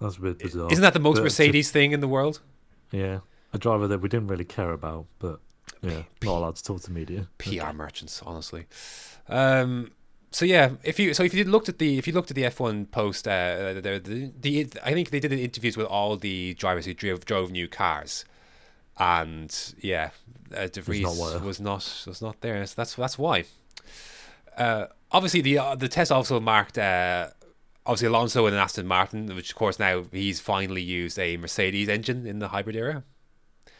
That's 0.00 0.16
a 0.16 0.20
bit 0.20 0.38
bizarre. 0.40 0.72
Isn't 0.72 0.82
that 0.82 0.94
the 0.94 1.00
most 1.00 1.14
But 1.16 1.20
to- 1.20 1.24
Mercedes 1.24 1.70
thing 1.70 1.92
in 1.92 2.00
the 2.00 2.08
world? 2.08 2.40
yeah. 2.90 3.20
A 3.54 3.58
driver 3.58 3.86
that 3.86 3.98
we 4.00 4.08
didn't 4.08 4.28
really 4.28 4.46
care 4.46 4.72
about, 4.72 5.04
but 5.18 5.38
yeah, 5.82 6.02
not 6.24 6.38
allowed 6.38 6.56
to 6.56 6.64
talk 6.64 6.80
to 6.82 6.90
media. 6.90 7.28
PR 7.36 7.72
merchants, 7.74 8.22
honestly. 8.24 8.64
Um, 9.28 9.92
so 10.30 10.44
yeah, 10.44 10.70
if 10.82 10.98
you 10.98 11.12
so 11.14 11.22
if 11.22 11.34
you 11.34 11.44
looked 11.44 11.68
at 11.68 11.78
the 11.78 11.98
if 11.98 12.06
you 12.06 12.12
looked 12.12 12.30
at 12.30 12.36
the 12.36 12.44
F 12.44 12.60
one 12.60 12.86
post, 12.86 13.28
uh, 13.28 13.74
the, 13.74 14.00
the 14.02 14.32
the 14.40 14.80
I 14.82 14.92
think 14.92 15.10
they 15.10 15.20
did 15.20 15.32
interviews 15.32 15.76
with 15.76 15.86
all 15.86 16.16
the 16.16 16.54
drivers 16.54 16.86
who 16.86 16.94
drove 16.94 17.24
drove 17.24 17.50
new 17.50 17.68
cars, 17.68 18.24
and 18.98 19.74
yeah, 19.80 20.10
uh, 20.56 20.68
De 20.68 20.80
Vries 20.80 21.02
not 21.02 21.42
was 21.42 21.60
not 21.60 22.04
was 22.06 22.22
not 22.22 22.40
there. 22.40 22.64
So 22.66 22.74
that's 22.76 22.94
that's 22.94 23.18
why. 23.18 23.44
Uh, 24.56 24.86
obviously, 25.10 25.42
the 25.42 25.58
uh, 25.58 25.74
the 25.74 25.88
test 25.88 26.10
also 26.10 26.40
marked. 26.40 26.78
Uh, 26.78 27.28
Obviously, 27.84 28.06
Alonso 28.06 28.46
in 28.46 28.54
an 28.54 28.60
Aston 28.60 28.86
Martin, 28.86 29.34
which 29.34 29.50
of 29.50 29.56
course 29.56 29.80
now 29.80 30.04
he's 30.12 30.38
finally 30.38 30.82
used 30.82 31.18
a 31.18 31.36
Mercedes 31.36 31.88
engine 31.88 32.26
in 32.26 32.38
the 32.38 32.48
hybrid 32.48 32.76
era. 32.76 33.02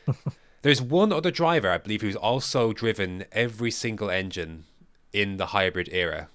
There's 0.63 0.83
one 0.83 1.13
other 1.13 1.31
driver, 1.31 1.71
I 1.71 1.79
believe, 1.79 2.03
who's 2.03 2.17
also 2.17 2.73
driven 2.73 3.25
every 3.31 3.71
single 3.71 4.11
engine 4.11 4.65
in 5.13 5.37
the 5.37 5.47
hybrid 5.47 5.89
era. 5.93 6.29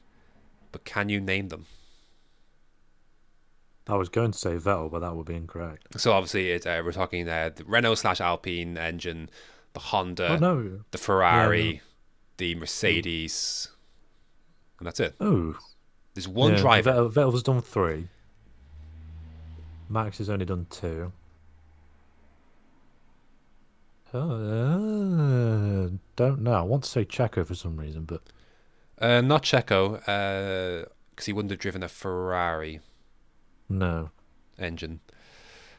But 0.71 0.85
can 0.85 1.09
you 1.09 1.19
name 1.19 1.49
them? 1.49 1.65
I 3.87 3.95
was 3.95 4.09
going 4.09 4.31
to 4.31 4.37
say 4.37 4.55
Vettel, 4.57 4.91
but 4.91 4.99
that 4.99 5.15
would 5.15 5.25
be 5.25 5.35
incorrect. 5.35 5.99
So 5.99 6.11
obviously, 6.11 6.51
it, 6.51 6.67
uh, 6.67 6.81
we're 6.83 6.91
talking 6.91 7.27
uh, 7.27 7.51
the 7.55 7.63
Renault 7.63 7.95
slash 7.95 8.19
Alpine 8.19 8.77
engine, 8.77 9.29
the 9.73 9.79
Honda, 9.79 10.33
oh 10.33 10.37
no. 10.37 10.79
the 10.91 10.97
Ferrari, 10.97 11.73
no. 11.73 11.79
the 12.37 12.55
Mercedes, 12.55 13.69
and 14.79 14.87
that's 14.87 14.99
it. 14.99 15.15
Oh. 15.19 15.57
There's 16.13 16.27
one 16.27 16.53
yeah, 16.53 16.57
driver. 16.57 16.91
Vettel, 16.91 17.13
Vettel's 17.13 17.43
done 17.43 17.61
three. 17.61 18.07
Max 19.89 20.17
has 20.17 20.29
only 20.29 20.45
done 20.45 20.67
two. 20.69 21.13
Uh, 24.13 25.89
don't 26.15 26.41
know. 26.41 26.53
I 26.53 26.61
want 26.61 26.83
to 26.83 26.89
say 26.89 27.05
Checo 27.05 27.45
for 27.45 27.55
some 27.55 27.77
reason, 27.77 28.03
but 28.03 28.21
Uh, 28.99 29.21
not 29.21 29.43
Checo, 29.43 29.99
because 31.09 31.25
he 31.25 31.33
wouldn't 31.33 31.51
have 31.51 31.59
driven 31.59 31.83
a 31.83 31.87
Ferrari 31.87 32.79
no. 33.69 34.09
engine. 34.57 34.99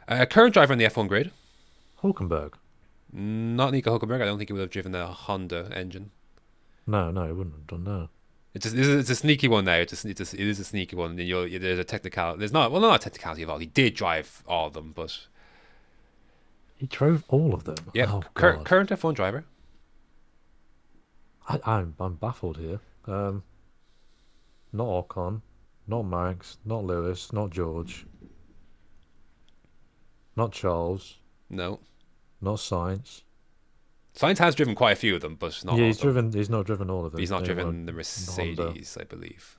Uh, 0.06 0.24
current 0.26 0.54
driver 0.54 0.72
in 0.72 0.78
the 0.78 0.84
F1 0.86 1.08
grid, 1.08 1.32
Hulkenberg. 2.02 2.54
not 3.12 3.72
Nico 3.72 3.98
Hulkenberg. 3.98 4.22
I 4.22 4.24
don't 4.24 4.38
think 4.38 4.48
he 4.50 4.52
would 4.52 4.60
have 4.62 4.70
driven 4.70 4.94
a 4.94 5.06
Honda 5.08 5.68
engine. 5.74 6.10
No, 6.86 7.10
no, 7.10 7.26
he 7.26 7.32
wouldn't 7.32 7.56
have 7.56 7.66
done 7.66 7.84
no. 7.84 8.08
It's 8.54 8.64
a, 8.72 8.98
it's 8.98 9.10
a- 9.10 9.14
sneaky 9.14 9.46
one 9.48 9.64
now. 9.66 9.74
It's 9.74 10.04
a, 10.04 10.08
it's 10.08 10.32
a, 10.32 10.40
it 10.40 10.46
is 10.48 10.58
a 10.58 10.64
sneaky 10.64 10.96
one. 10.96 11.16
There's 11.16 11.78
a 11.78 11.84
technical. 11.84 12.36
There's 12.36 12.52
not 12.52 12.72
well, 12.72 12.80
not 12.80 12.96
a 12.96 12.98
technicality 12.98 13.42
involved. 13.42 13.60
He 13.62 13.66
did 13.68 13.94
drive 13.94 14.42
all 14.46 14.68
of 14.68 14.72
them, 14.72 14.92
but 14.96 15.26
He 16.76 16.86
drove 16.86 17.24
all 17.28 17.52
of 17.52 17.64
them. 17.64 17.76
yeah, 17.92 18.06
Oh, 18.10 18.22
cur- 18.34 18.56
current 18.64 18.88
F1 18.90 19.14
driver. 19.14 19.44
I, 21.48 21.60
I'm 21.64 21.94
I'm 22.00 22.14
baffled 22.14 22.56
here. 22.56 22.80
Um, 23.08 23.42
not 24.72 25.08
Ocon, 25.08 25.40
not 25.86 26.02
Max, 26.02 26.58
not 26.64 26.84
Lewis, 26.84 27.32
not 27.32 27.50
George, 27.50 28.06
not 30.36 30.52
Charles, 30.52 31.18
No, 31.48 31.80
not 32.40 32.56
Sainz. 32.56 33.22
Sainz 34.14 34.38
has 34.38 34.54
driven 34.54 34.74
quite 34.74 34.92
a 34.92 34.96
few 34.96 35.14
of 35.14 35.20
them, 35.22 35.36
but 35.36 35.64
not. 35.64 35.76
yeah, 35.76 35.82
all 35.82 35.86
he's 35.86 35.96
of 35.96 36.14
them. 36.14 36.24
driven. 36.24 36.32
He's 36.38 36.50
not 36.50 36.66
driven 36.66 36.90
all 36.90 37.04
of 37.06 37.12
them. 37.12 37.20
He's 37.20 37.30
not 37.30 37.44
driven 37.44 37.86
the 37.86 37.92
Honda. 37.92 37.92
Mercedes, 37.92 38.96
I 39.00 39.04
believe. 39.04 39.58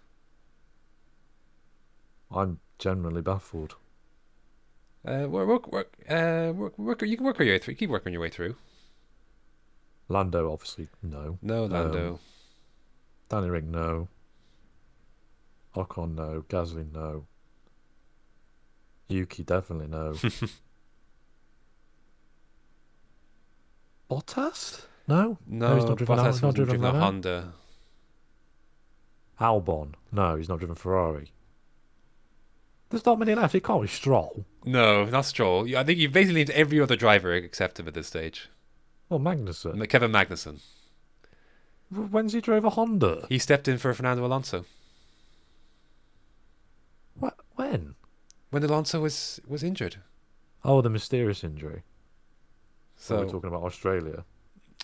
I'm 2.32 2.60
generally 2.78 3.22
baffled. 3.22 3.76
Uh, 5.08 5.28
work, 5.30 5.48
work, 5.48 5.72
work, 5.72 5.94
uh, 6.10 6.52
work, 6.54 6.78
work. 6.78 7.02
You 7.02 7.16
can 7.18 7.26
work 7.26 7.40
your 7.40 7.48
way 7.48 7.58
through. 7.58 7.76
Keep 7.76 7.90
working 7.90 8.12
your 8.14 8.22
way 8.22 8.30
through. 8.30 8.56
Lando, 10.10 10.52
obviously, 10.52 10.90
no. 11.02 11.38
No, 11.42 11.66
Lando. 11.66 12.10
Um, 12.14 12.20
Danny 13.30 13.50
Rick, 13.50 13.66
no. 13.66 14.08
Ocon, 15.76 16.16
no. 16.16 16.44
Gasly, 16.50 16.92
no. 16.92 17.26
Yuki, 19.08 19.44
definitely 19.44 19.88
no. 19.88 20.14
Bottas? 24.10 24.86
No. 25.08 25.38
no, 25.48 25.76
he's 25.76 25.86
not 25.86 25.98
driven. 25.98 26.18
Bottas 26.18 26.26
wasn't 26.26 26.56
driven, 26.56 26.80
driven 26.82 26.96
a 26.96 27.00
Honda. 27.00 27.54
Albon? 29.40 29.94
No, 30.12 30.36
he's 30.36 30.50
not 30.50 30.60
driven 30.60 30.76
Ferrari. 30.76 31.32
There's 32.90 33.06
not 33.06 33.20
many 33.20 33.36
left. 33.36 33.54
It 33.56 33.64
can't 33.64 33.82
be 33.82 33.88
Stroll. 33.88 34.46
No, 34.66 35.06
not 35.06 35.26
Stroll. 35.26 35.76
I 35.78 35.84
think 35.84 36.00
you've 36.00 36.12
basically 36.12 36.42
named 36.42 36.50
every 36.52 36.82
other 36.82 36.96
driver 36.96 37.34
except 37.34 37.80
him 37.80 37.88
at 37.88 37.94
this 37.94 38.08
stage. 38.08 38.50
Well, 39.10 39.20
Magnussen. 39.20 39.88
Kevin 39.90 40.12
Magnussen. 40.12 40.60
When's 41.92 42.34
he 42.34 42.42
drove 42.42 42.66
a 42.66 42.70
Honda? 42.72 43.26
He 43.30 43.40
stepped 43.40 43.68
in 43.68 43.78
for 43.80 43.94
Fernando 43.94 44.26
Alonso 44.26 44.66
What? 47.16 47.36
When? 47.56 47.96
when 48.52 48.64
Alonso 48.64 49.00
was 49.02 49.40
was 49.48 49.64
injured. 49.64 49.98
Oh, 50.64 50.82
the 50.82 50.90
mysterious 50.90 51.44
injury. 51.44 51.84
So 52.98 53.18
we're 53.20 53.26
talking 53.30 53.48
about 53.48 53.64
Australia. 53.64 54.26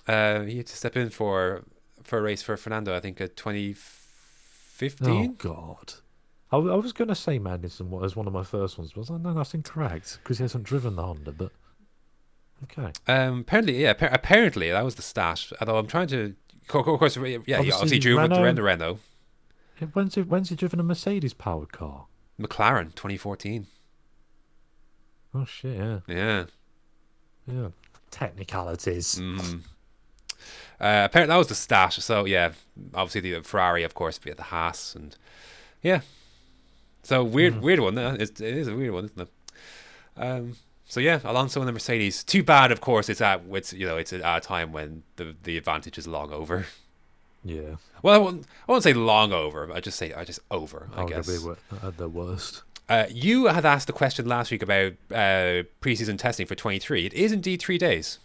uh, 0.08 0.41
he 0.41 0.58
had 0.58 0.68
to 0.68 0.76
step 0.78 0.95
in 0.95 1.10
for 1.10 1.64
for 2.03 2.20
a 2.20 2.22
race 2.22 2.41
for 2.43 2.56
Fernando. 2.58 2.95
I 2.95 2.99
think 2.99 3.20
at 3.22 3.32
Oh 3.32 3.51
2015. 3.51 5.36
God. 5.38 5.93
I, 6.51 6.58
I 6.58 6.76
was 6.76 6.93
going 6.93 7.08
to 7.08 7.16
say 7.16 7.39
Magnussen 7.39 7.88
wa- 7.88 8.03
as 8.03 8.16
one 8.16 8.28
of 8.28 8.34
my 8.34 8.43
first 8.43 8.78
ones, 8.78 8.91
but 8.93 8.97
I 9.10 9.14
was 9.14 9.22
no, 9.22 9.34
that's 9.34 9.53
incorrect 9.56 10.20
because 10.24 10.38
he 10.38 10.43
hasn't 10.43 10.64
driven 10.64 10.95
the 10.95 11.01
Honda. 11.03 11.32
But 11.32 11.51
okay, 12.64 12.91
Um, 13.08 13.39
apparently, 13.41 13.82
yeah. 13.82 13.93
apparently, 13.99 14.70
that 14.72 14.86
was 14.86 14.95
the 14.95 15.01
stat. 15.01 15.51
Although 15.60 15.78
I'm 15.78 15.88
trying 15.88 16.08
to, 16.10 16.36
of 16.68 16.86
course, 16.86 16.88
of 16.88 16.99
course, 16.99 17.18
yeah. 17.18 17.32
he 17.32 17.53
Obviously, 17.55 17.72
obviously 17.74 17.99
drew 17.99 18.18
Renault- 18.20 18.41
Renault. 18.43 18.61
Renault. 18.63 18.99
When's 19.93 20.16
he, 20.16 20.22
when's 20.22 20.49
he 20.49 20.55
driven 20.55 20.80
a 20.80 20.84
Mercedes 20.84 21.34
powered 21.34 21.72
car? 21.72 22.05
McLaren 22.39 22.95
2014. 22.95 23.68
Oh 25.34 25.45
shit, 25.45 25.76
yeah, 25.78 25.99
Yeah. 26.07 26.45
yeah. 27.45 27.68
Technicalities. 28.09 29.16
Mm. 29.16 29.59
Uh, 30.80 31.03
apparently 31.05 31.34
that 31.34 31.38
was 31.38 31.47
the 31.47 31.55
stash. 31.55 31.97
So 31.97 32.26
yeah, 32.26 32.53
obviously 32.93 33.22
the 33.34 33.41
Ferrari, 33.43 33.84
of 33.84 33.93
course, 33.93 34.18
be 34.18 34.32
at 34.32 34.38
the 34.38 34.43
Haas, 34.43 34.95
and 34.95 35.16
yeah. 35.82 36.01
So 37.03 37.24
weird, 37.24 37.61
weird 37.61 37.80
one. 37.82 37.97
It's, 37.97 38.39
it 38.41 38.55
is 38.57 38.68
a 38.68 38.76
weird 38.76 38.93
one, 38.93 39.05
isn't 39.05 39.22
it? 39.22 39.30
Um, 40.18 40.55
so 40.88 41.00
yeah, 41.00 41.20
Alonso 41.24 41.60
and 41.60 41.68
the 41.68 41.74
Mercedes. 41.74 42.24
Too 42.24 42.44
bad, 42.44 42.72
of 42.72 42.82
course. 42.82 43.10
It's 43.10 43.22
at 43.22 43.42
it's 43.52 43.74
you 43.74 43.86
know 43.86 43.98
it's 43.98 44.14
at 44.14 44.22
a 44.22 44.40
time 44.40 44.72
when 44.72 45.04
the 45.16 45.36
the 45.44 45.58
advantage 45.58 45.98
is 45.98 46.08
long 46.08 46.32
over. 46.32 46.66
Yeah. 47.44 47.76
Well, 48.02 48.16
I 48.16 48.18
won't, 48.18 48.46
I 48.68 48.72
won't 48.72 48.84
say 48.84 48.94
long 48.94 49.32
over. 49.32 49.72
I 49.72 49.80
just 49.80 49.98
say 49.98 50.14
I 50.14 50.24
just 50.24 50.40
over. 50.50 50.90
I 50.96 51.06
guess. 51.06 51.28
Arguably 51.28 51.46
were 51.46 51.58
at 51.88 51.98
the 51.98 52.10
worst. 52.10 52.64
Uh, 52.88 53.06
you 53.10 53.46
had 53.46 53.66
asked 53.66 53.88
the 53.88 53.94
question 53.94 54.28
last 54.28 54.52
week 54.52 54.62
about 54.62 54.94
uh, 55.12 55.64
preseason 55.82 56.18
testing 56.18 56.46
for 56.46 56.54
23. 56.54 57.08
It 57.08 57.14
is 57.14 57.32
indeed 57.32 57.60
three 57.60 57.80
days. 57.80 58.20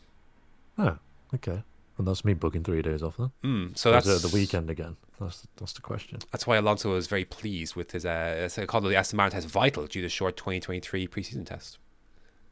Oh, 0.76 0.98
okay. 1.34 1.62
And 1.96 2.06
that's 2.06 2.24
me 2.24 2.34
booking 2.34 2.62
three 2.62 2.82
days 2.82 3.02
off 3.02 3.16
then. 3.18 3.30
Mm, 3.44 3.78
so 3.78 3.92
that's 3.92 4.06
the 4.06 4.28
weekend 4.28 4.70
again. 4.70 4.96
That's 5.20 5.46
that's 5.56 5.74
the 5.74 5.82
question. 5.82 6.18
That's 6.32 6.46
why 6.46 6.56
Alonso 6.56 6.92
was 6.92 7.06
very 7.06 7.26
pleased 7.26 7.76
with 7.76 7.92
his 7.92 8.06
uh, 8.06 8.48
called 8.66 8.84
the 8.84 8.96
Aston 8.96 9.18
Martin 9.18 9.38
test 9.38 9.52
vital 9.52 9.86
due 9.86 10.00
to 10.00 10.06
the 10.06 10.08
short 10.08 10.36
2023 10.38 11.06
preseason 11.08 11.44
test. 11.44 11.78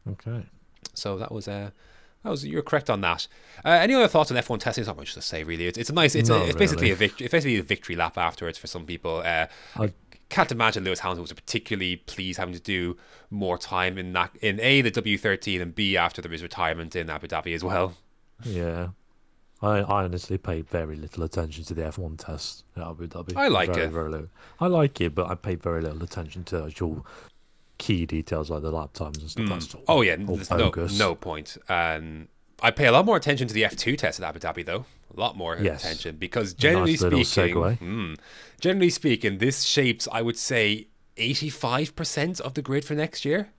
Okay. 0.07 0.45
So 0.95 1.19
that 1.19 1.33
was 1.33 1.49
uh, 1.49 1.71
that 2.25 2.31
was 2.31 2.47
you're 2.47 2.63
correct 2.63 2.91
on 2.91 3.01
that. 3.03 3.27
Uh, 3.65 3.71
any 3.71 3.95
other 3.95 4.09
thoughts 4.09 4.31
on 4.31 4.37
F1 4.37 4.61
testing? 4.61 4.83
There's 4.83 4.89
not 4.89 4.97
much 4.97 5.15
to 5.15 5.23
say 5.23 5.45
really. 5.45 5.67
It's, 5.67 5.79
it's 5.79 5.91
a 5.91 5.95
nice. 5.95 6.15
It's, 6.15 6.31
a, 6.31 6.45
it's 6.45 6.57
basically 6.57 6.91
a 6.91 6.97
victory. 6.97 7.27
It's 7.27 7.33
basically 7.33 7.59
a 7.59 7.63
victory 7.63 7.97
lap 7.97 8.19
afterwards 8.19 8.59
for 8.59 8.67
some 8.67 8.87
people. 8.87 9.23
Uh, 9.25 9.47
I- 9.77 9.93
can't 10.29 10.53
imagine 10.53 10.85
Lewis 10.85 11.01
Hamilton 11.01 11.23
was 11.23 11.33
particularly 11.33 11.97
pleased 11.97 12.39
having 12.39 12.55
to 12.55 12.61
do 12.61 12.97
more 13.31 13.57
time 13.57 13.97
in 13.97 14.13
that 14.13 14.31
in 14.43 14.61
a 14.61 14.83
the 14.83 14.91
W13 14.91 15.63
and 15.63 15.75
b 15.75 15.97
after 15.97 16.27
his 16.29 16.43
retirement 16.43 16.95
in 16.95 17.09
Abu 17.09 17.29
Dhabi 17.29 17.55
as 17.55 17.65
well. 17.65 17.95
Yeah. 18.45 18.89
I, 19.61 19.79
I 19.79 20.05
honestly 20.05 20.39
paid 20.39 20.69
very 20.69 20.95
little 20.95 21.25
attention 21.25 21.65
to 21.65 21.75
the 21.75 21.83
F1 21.83 22.19
test 22.19 22.65
at 22.77 22.83
Abu 22.83 23.09
Dhabi. 23.09 23.37
I 23.37 23.49
like 23.49 23.73
very, 23.73 23.87
it. 23.87 23.91
Very 23.91 24.11
little. 24.11 24.29
I 24.61 24.67
like 24.69 25.01
it, 25.01 25.15
but 25.15 25.29
I 25.29 25.35
paid 25.35 25.63
very 25.63 25.81
little 25.81 26.03
attention 26.03 26.45
to 26.45 26.67
actual 26.67 27.05
key 27.79 28.05
details 28.07 28.51
like 28.51 28.63
the 28.63 28.71
lap 28.71 28.93
times 28.93 29.19
and 29.19 29.31
stuff. 29.31 29.47
That's 29.49 29.75
all, 29.75 29.85
Oh 29.89 30.03
yeah, 30.03 30.17
no 30.17 30.71
no 30.99 31.15
point. 31.15 31.57
Um, 31.69 32.29
I 32.61 32.71
pay 32.73 32.87
a 32.87 32.93
lot 32.93 33.05
more 33.07 33.17
attention 33.17 33.47
to 33.49 33.55
the 33.55 33.63
F2 33.63 33.97
test 33.97 34.21
at 34.21 34.29
Abu 34.29 34.41
Dhabi 34.41 34.65
though. 34.67 34.85
A 35.17 35.21
lot 35.21 35.37
more 35.37 35.57
Yes. 35.57 35.85
attention 35.85 36.17
because 36.17 36.55
generally 36.55 36.93
Nice 36.93 37.29
speaking, 37.29 37.55
mm, 37.55 38.19
generally 38.61 38.91
speaking, 38.91 39.39
this 39.39 39.63
shapes 39.63 40.07
I 40.13 40.23
would 40.23 40.37
say 40.37 40.89
85% 41.17 42.41
of 42.41 42.55
the 42.55 42.63
grid 42.63 42.85
for 42.85 42.95
next 42.95 43.25
year. 43.25 43.51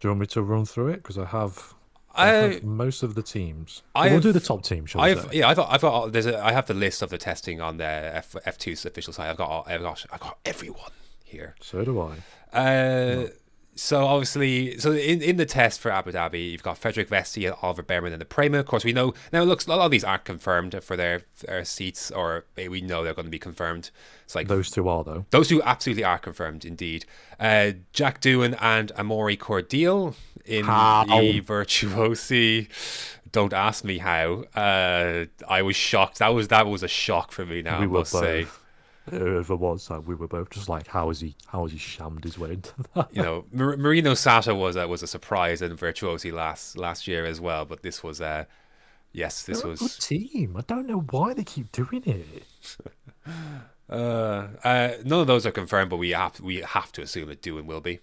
Do 0.00 0.08
you 0.08 0.10
want 0.10 0.20
me 0.20 0.26
to 0.28 0.42
run 0.42 0.64
through 0.64 0.88
it? 0.88 0.96
Because 0.96 1.18
I 1.18 1.24
have, 1.26 1.74
I 2.14 2.28
I 2.28 2.32
have 2.34 2.62
most 2.64 3.02
of 3.02 3.14
the 3.14 3.22
teams. 3.22 3.82
I 3.94 4.10
we'll 4.10 4.20
do 4.20 4.32
the 4.32 4.40
top 4.40 4.62
team, 4.62 4.86
shall 4.86 5.00
I've 5.00 5.20
say? 5.22 5.28
yeah, 5.38 5.48
I've 5.48 5.56
got, 5.56 5.70
I've 5.72 5.80
got 5.80 6.12
there's 6.12 6.26
a 6.26 6.42
I 6.44 6.52
have 6.52 6.66
the 6.66 6.74
list 6.74 7.02
of 7.02 7.10
the 7.10 7.18
testing 7.18 7.60
on 7.60 7.76
the 7.78 7.84
F 7.84 8.34
F2's 8.46 8.84
official 8.86 9.12
site. 9.12 9.28
I've 9.30 9.36
got 9.36 9.66
I've 9.68 9.80
got 9.82 10.04
I've 10.12 10.20
got 10.20 10.38
everyone 10.44 10.92
here. 11.24 11.54
So 11.60 11.84
do 11.84 12.00
I. 12.00 12.16
Uh, 12.56 13.26
so 13.76 14.06
obviously, 14.06 14.78
so 14.78 14.92
in, 14.92 15.22
in 15.22 15.36
the 15.36 15.46
test 15.46 15.80
for 15.80 15.90
Abu 15.90 16.10
Dhabi, 16.12 16.50
you've 16.50 16.62
got 16.62 16.78
Frederik 16.78 17.08
Vesti 17.08 17.46
and 17.46 17.56
Oliver 17.62 17.82
Bearman 17.82 18.12
in 18.12 18.18
the 18.18 18.24
Prema. 18.24 18.58
Of 18.58 18.66
course, 18.66 18.84
we 18.84 18.92
know 18.92 19.14
now. 19.32 19.42
It 19.42 19.46
looks 19.46 19.66
a 19.66 19.70
lot 19.70 19.84
of 19.84 19.90
these 19.90 20.02
aren't 20.04 20.24
confirmed 20.24 20.78
for 20.82 20.96
their, 20.96 21.22
their 21.46 21.64
seats, 21.64 22.10
or 22.10 22.44
we 22.56 22.80
know 22.80 23.04
they're 23.04 23.14
going 23.14 23.26
to 23.26 23.30
be 23.30 23.38
confirmed. 23.38 23.90
It's 24.24 24.34
like 24.34 24.48
Those 24.48 24.70
two 24.70 24.88
are, 24.88 25.04
though. 25.04 25.26
those 25.30 25.48
two 25.48 25.62
absolutely 25.62 26.02
are 26.04 26.18
confirmed, 26.18 26.64
indeed. 26.64 27.04
Uh, 27.38 27.72
Jack 27.92 28.20
Doohan 28.20 28.56
and 28.60 28.92
Amaury 28.96 29.38
Cordeel 29.38 30.14
in 30.44 30.64
How? 30.64 31.04
the 31.04 31.40
Virtuosi. 31.40 32.68
Don't 33.32 33.52
ask 33.52 33.84
me 33.84 33.98
how. 33.98 34.44
Uh, 34.54 35.26
I 35.46 35.62
was 35.62 35.76
shocked. 35.76 36.20
That 36.20 36.28
was 36.28 36.48
that 36.48 36.66
was 36.66 36.82
a 36.82 36.88
shock 36.88 37.32
for 37.32 37.44
me. 37.44 37.60
Now 37.62 37.78
we 37.80 37.84
I 37.84 37.88
must 37.88 38.12
say. 38.12 38.46
Whoever 39.10 39.54
was 39.54 39.86
that, 39.88 40.04
we 40.04 40.14
were 40.14 40.26
both 40.26 40.50
just 40.50 40.68
like, 40.68 40.88
how 40.88 41.10
is 41.10 41.20
he? 41.20 41.36
How 41.46 41.62
has 41.62 41.72
he 41.72 41.78
shammed 41.78 42.24
his 42.24 42.38
way 42.38 42.52
into 42.54 42.72
that? 42.94 43.08
you 43.14 43.22
know, 43.22 43.44
Mar- 43.52 43.76
Marino 43.76 44.14
Sato 44.14 44.54
was 44.54 44.74
a, 44.76 44.88
was 44.88 45.02
a 45.02 45.06
surprise 45.06 45.62
in 45.62 45.76
Virtuosi 45.76 46.32
last 46.32 46.76
last 46.76 47.06
year 47.06 47.24
as 47.24 47.40
well, 47.40 47.64
but 47.64 47.82
this 47.82 48.02
was 48.02 48.20
uh 48.20 48.44
yes, 49.12 49.42
this 49.44 49.62
They're 49.62 49.72
a 49.72 49.74
good 49.74 49.82
was 49.82 49.98
team. 49.98 50.56
I 50.56 50.62
don't 50.62 50.86
know 50.86 51.00
why 51.00 51.34
they 51.34 51.44
keep 51.44 51.70
doing 51.70 52.02
it. 52.04 52.44
uh, 53.90 54.48
uh 54.64 54.92
none 55.04 55.20
of 55.20 55.26
those 55.26 55.46
are 55.46 55.52
confirmed, 55.52 55.90
but 55.90 55.98
we 55.98 56.10
have 56.10 56.40
we 56.40 56.56
have 56.56 56.90
to 56.92 57.02
assume 57.02 57.28
that 57.28 57.42
Doohan 57.42 57.66
will 57.66 57.80
be. 57.80 58.00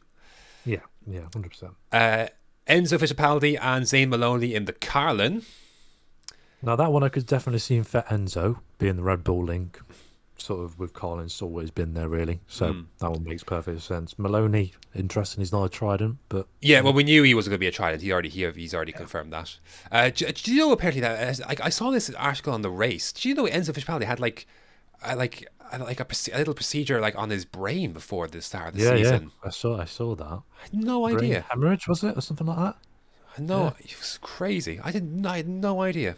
Yeah, 0.66 0.82
yeah, 1.06 1.28
hundred 1.34 1.50
percent. 1.50 1.74
Uh 1.92 2.28
Enzo 2.68 2.98
Fittipaldi 2.98 3.58
and 3.62 3.86
Zane 3.86 4.10
Maloney 4.10 4.56
in 4.56 4.66
the 4.66 4.74
Carlin. 4.74 5.44
Now 6.62 6.78
that 6.78 6.94
one 6.94 7.04
I 7.04 7.10
could 7.10 7.26
definitely 7.26 7.60
see 7.60 7.76
in 7.76 7.84
for 7.84 8.04
Enzo 8.04 8.60
being 8.78 8.96
the 8.96 9.04
Red 9.04 9.26
Bull 9.26 9.44
link, 9.44 9.82
sort 10.44 10.64
of 10.66 10.80
with 10.80 10.94
Collins 10.94 11.42
always 11.42 11.72
been 11.72 11.94
there 11.94 12.10
really. 12.10 12.40
So 12.48 12.66
Hmm. 12.74 12.82
that 13.00 13.12
one 13.12 13.24
makes 13.24 13.44
perfect 13.44 13.82
sense. 13.82 14.18
Maloney, 14.20 14.74
interesting. 14.94 15.42
He's 15.42 15.52
not 15.52 15.64
a 15.66 15.70
Trident, 15.70 16.18
but 16.30 16.48
Yeah, 16.62 16.82
well, 16.82 16.94
we 16.94 17.04
knew 17.04 17.24
he 17.24 17.34
was 17.34 17.48
going 17.48 17.56
to 17.56 17.60
be 17.60 17.68
a 17.68 17.72
Trident. 17.72 18.02
He 18.02 18.12
already 18.12 18.30
he, 18.30 18.50
he's 18.52 18.74
already 18.74 18.94
confirmed 18.94 19.34
that. 19.34 19.58
Uh, 19.92 20.10
do, 20.10 20.26
do 20.32 20.54
you 20.54 20.60
know 20.60 20.72
apparently 20.72 21.02
that 21.02 21.42
uh, 21.42 21.46
I, 21.50 21.68
I 21.68 21.70
saw 21.70 21.92
this 21.92 22.10
article 22.12 22.54
on 22.54 22.62
the 22.62 22.70
race? 22.70 23.12
Do 23.12 23.28
you 23.28 23.36
know 23.36 23.46
Enzo 23.46 23.72
Fittipaldi 23.74 24.06
had 24.06 24.20
like, 24.20 24.48
uh, 25.04 25.16
like, 25.18 25.48
uh, 25.74 25.80
like 25.80 26.00
a, 26.00 26.06
a 26.34 26.38
little 26.38 26.54
procedure 26.54 27.02
like 27.02 27.18
on 27.18 27.30
his 27.30 27.46
brain 27.46 27.92
before 27.94 28.28
the 28.28 28.42
start 28.42 28.70
of 28.70 28.74
the 28.76 28.80
yeah, 28.80 28.90
season? 28.98 29.32
yeah, 29.44 29.48
I 29.48 29.50
saw, 29.50 29.80
I 29.80 29.86
saw 29.86 30.16
that. 30.16 30.26
I 30.26 30.64
had 30.64 30.74
no 30.74 31.08
Brain 31.08 31.16
idea. 31.24 31.46
hemorrhage 31.50 31.88
was 31.88 32.04
it 32.04 32.18
or 32.18 32.22
something 32.22 32.48
like 32.48 32.58
that? 32.58 32.78
No, 33.38 33.76
it 33.80 33.96
was 34.00 34.18
crazy. 34.22 34.80
I 34.84 34.92
didn't. 34.92 35.26
I 35.26 35.38
had 35.38 35.48
no 35.48 35.82
idea. 35.82 36.18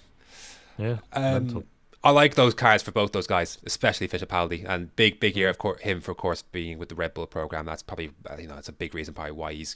Yeah, 0.77 0.97
Um, 1.13 1.33
mental. 1.33 1.67
I 2.05 2.11
like 2.11 2.35
those 2.35 2.53
cards 2.53 2.83
for 2.83 2.91
both 2.91 3.13
those 3.13 3.25
guys, 3.25 3.57
especially 3.65 4.07
Fittipaldi, 4.07 4.63
and 4.69 4.95
big, 4.95 5.19
big 5.19 5.35
year 5.35 5.49
of 5.49 5.57
course 5.57 5.81
him 5.81 6.01
for 6.01 6.11
of 6.11 6.17
course 6.17 6.43
being 6.43 6.77
with 6.77 6.89
the 6.89 6.95
Red 6.95 7.15
Bull 7.15 7.25
program. 7.25 7.65
That's 7.65 7.81
probably 7.81 8.11
uh, 8.29 8.35
you 8.37 8.47
know 8.47 8.53
that's 8.53 8.69
a 8.69 8.73
big 8.73 8.93
reason 8.93 9.15
probably 9.15 9.31
why 9.31 9.53
he's 9.53 9.75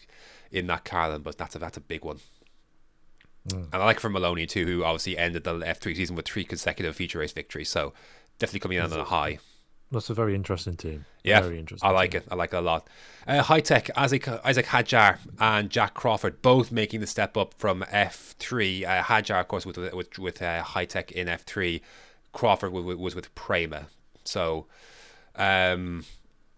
in 0.51 0.67
that 0.67 0.85
Carlin, 0.85 1.23
but 1.23 1.39
that's 1.39 1.55
a 1.55 1.59
that's 1.59 1.77
a 1.77 1.81
big 1.81 2.05
one. 2.05 2.19
Mm. 3.47 3.73
And 3.73 3.81
I 3.81 3.83
like 3.83 3.99
for 3.99 4.09
Maloney 4.09 4.45
too, 4.45 4.65
who 4.67 4.83
obviously 4.83 5.17
ended 5.17 5.43
the 5.43 5.55
F 5.65 5.79
three 5.79 5.95
season 5.95 6.15
with 6.15 6.27
three 6.27 6.43
consecutive 6.43 6.95
feature 6.95 7.17
race 7.17 7.31
victories, 7.33 7.69
so 7.69 7.93
definitely 8.37 8.59
coming 8.59 8.77
in 8.77 8.83
on 8.83 8.93
a 8.93 9.05
high. 9.05 9.39
That's 9.91 10.11
a 10.11 10.13
very 10.13 10.35
interesting 10.35 10.75
team. 10.75 11.05
Yeah, 11.23 11.41
very 11.41 11.57
interesting. 11.57 11.89
I 11.89 11.91
like 11.91 12.11
team. 12.11 12.21
it. 12.21 12.27
I 12.31 12.35
like 12.35 12.53
it 12.53 12.57
a 12.57 12.61
lot. 12.61 12.87
Uh, 13.27 13.41
Hitech, 13.41 13.89
Isaac, 13.95 14.27
Isaac 14.45 14.67
Hadjar 14.67 15.17
and 15.39 15.71
Jack 15.71 15.95
Crawford 15.95 16.43
both 16.43 16.71
making 16.71 16.99
the 16.99 17.07
step 17.07 17.35
up 17.35 17.55
from 17.57 17.81
F3. 17.91 18.85
Uh, 18.85 19.01
Hadjar, 19.01 19.39
of 19.39 19.47
course, 19.47 19.65
with 19.65 19.77
with, 19.77 20.19
with 20.19 20.41
uh, 20.43 20.61
Hitech 20.63 21.11
in 21.11 21.25
F3. 21.27 21.81
Crawford 22.33 22.71
was, 22.71 22.95
was 22.97 23.15
with 23.15 23.33
Prema. 23.35 23.87
So, 24.23 24.67
um, 25.35 26.05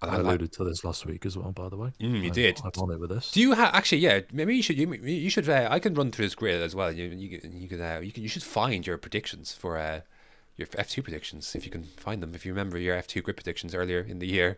I 0.02 0.08
I 0.08 0.10
like- 0.18 0.20
alluded 0.26 0.52
to 0.54 0.64
this 0.64 0.84
last 0.84 1.06
week 1.06 1.26
as 1.26 1.38
well, 1.38 1.52
by 1.52 1.70
the 1.70 1.78
way. 1.78 1.92
Mm, 2.00 2.24
you 2.24 2.30
I- 2.30 2.34
did. 2.34 2.60
I'm 2.64 2.72
on 2.82 2.92
it 2.92 3.00
with 3.00 3.10
this. 3.12 3.32
do 3.32 3.40
you 3.40 3.52
have 3.54 3.74
actually? 3.74 4.00
Yeah, 4.00 4.22
maybe 4.34 4.56
you 4.56 4.64
should. 4.64 4.78
You, 4.78 4.92
you 4.94 5.30
should. 5.30 5.48
Uh, 5.48 5.68
I 5.70 5.80
can 5.80 5.94
run 5.94 6.12
through 6.12 6.26
this 6.26 6.36
grid 6.36 6.62
as 6.62 6.76
well. 6.76 6.92
You 6.92 7.06
you 7.10 7.38
can- 7.40 7.56
you 7.62 7.68
could 7.68 7.82
uh, 7.82 8.00
you 8.02 8.12
can 8.12 8.24
you 8.24 8.30
should 8.30 8.44
find 8.44 8.86
your 8.88 8.98
predictions 8.98 9.54
for 9.54 9.78
uh, 9.78 10.02
your 10.58 10.68
F2 10.68 11.04
predictions 11.04 11.56
if 11.56 11.66
you 11.66 11.72
can 11.72 11.84
find 11.84 12.22
them. 12.24 12.34
If 12.36 12.46
you 12.46 12.52
remember 12.52 12.78
your 12.78 12.96
F2 12.98 13.22
grid 13.24 13.38
predictions 13.38 13.74
earlier 13.76 14.00
in 14.02 14.20
the 14.20 14.28
year. 14.28 14.58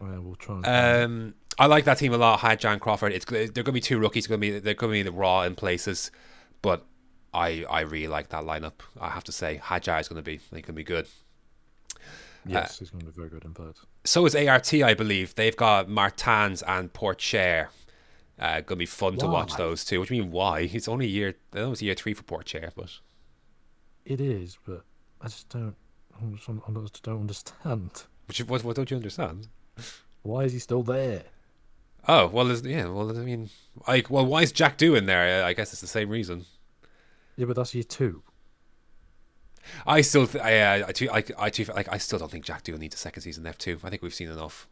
Yeah, 0.00 0.18
we'll 0.18 0.34
try. 0.36 0.60
And 0.64 1.04
Um, 1.04 1.34
I 1.58 1.66
like 1.66 1.84
that 1.84 1.98
team 1.98 2.12
a 2.12 2.18
lot. 2.18 2.40
Had 2.40 2.58
John 2.58 2.80
Crawford. 2.80 3.12
It's 3.12 3.24
they're 3.26 3.46
going 3.48 3.64
to 3.66 3.72
be 3.72 3.80
two 3.80 3.98
rookies. 3.98 4.26
Going 4.26 4.40
to 4.40 4.46
be 4.52 4.58
they're 4.58 4.74
going 4.74 4.90
to 4.92 4.98
be 4.98 5.02
the 5.02 5.12
raw 5.12 5.42
in 5.42 5.54
places, 5.54 6.10
but 6.62 6.84
I 7.34 7.64
I 7.68 7.80
really 7.80 8.08
like 8.08 8.28
that 8.30 8.44
lineup. 8.44 8.80
I 9.00 9.10
have 9.10 9.24
to 9.24 9.32
say, 9.32 9.60
Hadjar 9.62 10.00
is 10.00 10.08
going 10.08 10.22
to 10.22 10.22
be 10.22 10.40
they 10.52 10.62
can 10.62 10.74
be 10.74 10.84
good. 10.84 11.06
yes, 12.46 12.78
he's 12.78 12.90
going 12.90 13.00
to 13.00 13.06
be 13.06 13.12
very 13.12 13.28
good 13.28 13.44
in 13.44 13.54
fact. 13.54 13.80
So 14.04 14.26
is 14.26 14.34
ART, 14.34 14.72
I 14.74 14.94
believe. 14.94 15.34
They've 15.34 15.56
got 15.56 15.88
Martins 15.88 16.62
and 16.62 16.92
Pourchaire. 16.92 17.68
Uh, 18.38 18.54
going 18.56 18.64
to 18.66 18.76
be 18.76 18.86
fun 18.86 19.16
to 19.18 19.26
watch 19.26 19.54
those 19.56 19.84
two. 19.84 20.00
Which 20.00 20.08
do 20.08 20.16
mean 20.20 20.30
why? 20.32 20.60
It's 20.72 20.88
only 20.88 21.06
year. 21.06 21.34
I 21.52 21.58
know 21.60 21.72
it's 21.72 21.82
year 21.82 21.94
three 21.94 22.14
for 22.14 22.24
Pourchaire, 22.24 22.70
but 22.76 22.90
It 24.04 24.20
is, 24.20 24.58
but 24.66 24.84
I 25.20 25.26
just 25.28 25.48
don't. 25.48 25.76
I 26.16 26.30
just- 26.32 27.02
don't 27.02 27.20
understand. 27.20 28.04
which 28.26 28.40
what 28.40 28.62
what 28.64 28.76
don't 28.76 28.90
you 28.90 28.96
understand? 28.96 29.48
Why 30.22 30.44
is 30.44 30.52
he 30.52 30.58
still 30.58 30.82
there? 30.82 31.24
Oh 32.06 32.26
well, 32.26 32.52
yeah. 32.52 32.86
Well, 32.86 33.10
I 33.10 33.22
mean, 33.22 33.50
like, 33.88 34.10
well, 34.10 34.26
why 34.26 34.42
is 34.42 34.52
Jack 34.52 34.76
doing 34.76 35.06
there? 35.06 35.44
I 35.44 35.52
guess 35.54 35.72
it's 35.72 35.80
the 35.80 35.86
same 35.86 36.10
reason. 36.10 36.44
Yeah, 37.36 37.46
but 37.46 37.56
that's 37.56 37.74
year 37.74 37.84
two. 37.84 38.22
I 39.86 40.02
still, 40.02 40.26
th- 40.26 40.44
I, 40.44 40.58
uh, 40.80 40.86
I, 40.88 40.92
too, 40.92 41.08
I, 41.10 41.24
I, 41.38 41.50
too, 41.50 41.64
like, 41.64 41.90
I 41.90 41.96
still 41.96 42.18
don't 42.18 42.30
think 42.30 42.44
Jack 42.44 42.64
Doohan 42.64 42.78
needs 42.80 42.94
a 42.94 42.98
second 42.98 43.22
season 43.22 43.46
F 43.46 43.56
two. 43.58 43.78
I 43.82 43.90
think 43.90 44.02
we've 44.02 44.14
seen 44.14 44.28
enough. 44.28 44.68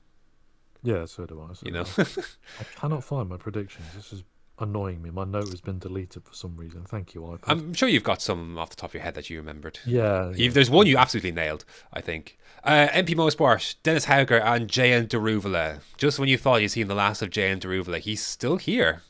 Yeah, 0.83 1.07
so 1.07 1.25
do 1.27 1.41
I. 1.49 1.55
So 1.55 1.65
You 1.65 1.73
know, 1.73 1.85
I. 1.99 2.65
Cannot 2.77 3.05
find 3.05 3.29
my 3.29 3.37
predictions. 3.37 3.87
This 3.95 4.13
is 4.13 4.23
annoying 4.59 5.01
me. 5.01 5.11
My 5.11 5.25
note 5.25 5.49
has 5.49 5.61
been 5.61 5.79
deleted 5.79 6.25
for 6.25 6.35
some 6.35 6.57
reason. 6.57 6.85
Thank 6.85 7.15
you, 7.15 7.23
iPad. 7.23 7.39
I'm 7.47 7.73
sure 7.73 7.89
you've 7.89 8.05
got 8.05 8.21
some 8.21 8.59
off 8.59 8.71
the 8.71 8.77
top 8.77 8.91
of 8.91 8.95
your 8.95 9.03
head 9.03 9.15
that 9.15 9.31
you 9.31 9.39
remembered. 9.39 9.79
yeah, 9.87 10.31
yeah. 10.35 10.51
There's 10.51 10.71
one 10.71 10.87
you 10.87 10.97
absolutely 10.99 11.33
nailed, 11.33 11.65
I 11.93 12.01
think. 12.01 12.39
Uh, 12.65 12.89
MP 12.89 13.11
Motorsport, 13.15 13.77
Dennis 13.83 14.07
Hauger 14.07 14.41
and 14.45 14.69
Jehan 14.69 15.07
Daruvala. 15.07 15.81
Just 15.97 16.19
when 16.19 16.29
you 16.29 16.37
thought 16.37 16.61
you'd 16.63 16.69
seen 16.71 16.89
the 16.89 16.95
last 16.95 17.23
of 17.23 17.31
Jehan 17.31 17.61
Daruvala, 17.61 17.99
he's 17.99 18.23
still 18.25 18.57
here. 18.57 19.03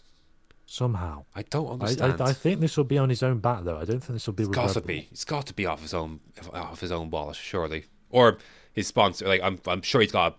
Somehow. 0.73 1.25
I 1.35 1.43
don't 1.43 1.69
understand. 1.69 2.21
I, 2.21 2.31
I 2.31 2.33
think 2.33 2.61
this 2.61 2.77
will 2.77 2.85
be 2.85 2.99
on 2.99 3.09
his 3.11 3.23
own 3.23 3.39
bat, 3.39 3.65
though. 3.65 3.77
I 3.77 3.85
don't 3.85 4.01
think 4.01 4.15
this 4.15 4.27
will 4.27 4.35
be. 4.35 4.45
It's 4.45 4.55
got 4.55 4.71
to 4.73 4.81
be. 4.81 5.09
It's 5.13 5.25
got 5.25 5.47
to 5.47 5.55
be 5.55 5.67
off 5.67 5.83
his 5.83 5.95
own 5.95 6.21
off 6.53 6.81
his 6.81 6.91
own 6.93 7.11
wallet, 7.11 7.37
surely, 7.37 7.85
or 8.11 8.39
his 8.73 8.87
sponsor. 8.87 9.27
Like 9.29 9.43
I'm, 9.43 9.61
I'm 9.67 9.83
sure 9.83 10.01
he's 10.01 10.13
got 10.13 10.39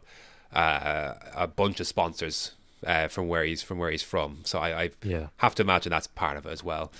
uh, 0.54 1.14
a 1.36 1.48
bunch 1.48 1.80
of 1.80 1.88
sponsors 1.88 2.54
uh, 2.86 3.08
from 3.08 3.28
where 3.28 3.44
he's 3.44 3.62
from 3.62 3.78
where 3.78 3.92
he's 3.92 4.04
from. 4.04 4.40
So 4.44 4.60
I, 4.60 4.84
I 4.84 4.90
Yeah. 5.04 5.28
have 5.38 5.56
to 5.56 5.64
imagine 5.64 5.92
that's 5.92 6.08
part 6.08 6.38
of 6.38 6.46
it 6.46 6.52
as 6.52 6.64
well. 6.64 6.92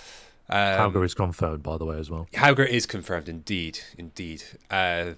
Um, 0.50 0.92
Hauger 0.94 1.06
is 1.06 1.14
confirmed, 1.14 1.64
by 1.64 1.78
the 1.78 1.86
way, 1.86 1.98
as 1.98 2.10
well. 2.10 2.28
Hauger 2.34 2.68
is 2.68 2.86
confirmed, 2.86 3.30
indeed, 3.30 3.80
indeed. 3.98 4.44
Uh, 4.70 5.14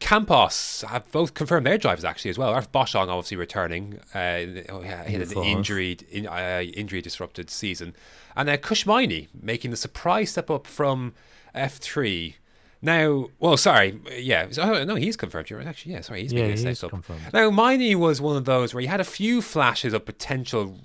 Campos 0.00 0.84
have 0.88 1.10
both 1.12 1.34
confirmed 1.34 1.64
their 1.66 1.78
drivers 1.78 2.04
actually 2.04 2.30
as 2.30 2.38
well. 2.38 2.52
Ralph 2.52 2.72
Boschung 2.72 3.08
obviously 3.08 3.36
returning. 3.36 4.00
Uh, 4.14 4.64
oh, 4.70 4.82
yeah, 4.82 5.04
he 5.06 5.12
had 5.14 5.22
an 5.30 5.42
injury 5.44 5.96
in, 6.10 6.26
uh, 6.26 6.62
injury 6.74 7.00
disrupted 7.00 7.48
season, 7.48 7.94
and 8.34 8.48
uh, 8.50 8.56
Kush 8.56 8.84
Maini 8.86 9.28
making 9.40 9.70
the 9.70 9.76
surprise 9.76 10.30
step 10.30 10.50
up 10.50 10.66
from 10.66 11.14
F 11.54 11.76
three. 11.76 12.36
Now, 12.80 13.28
well, 13.40 13.56
sorry, 13.56 14.00
yeah, 14.16 14.46
oh, 14.58 14.84
no, 14.84 14.94
he's 14.94 15.16
confirmed. 15.16 15.50
You're 15.50 15.58
right, 15.58 15.68
actually, 15.68 15.92
yeah, 15.92 16.00
sorry, 16.00 16.22
he's 16.22 16.32
Yeah, 16.32 16.48
making 16.48 16.66
a 16.68 16.74
step 16.76 16.84
up. 16.86 16.90
confirmed. 16.90 17.22
Now, 17.32 17.50
Maini 17.50 17.94
was 17.96 18.20
one 18.20 18.36
of 18.36 18.44
those 18.44 18.72
where 18.72 18.80
he 18.80 18.86
had 18.86 19.00
a 19.00 19.04
few 19.04 19.42
flashes 19.42 19.92
of 19.92 20.04
potential 20.04 20.78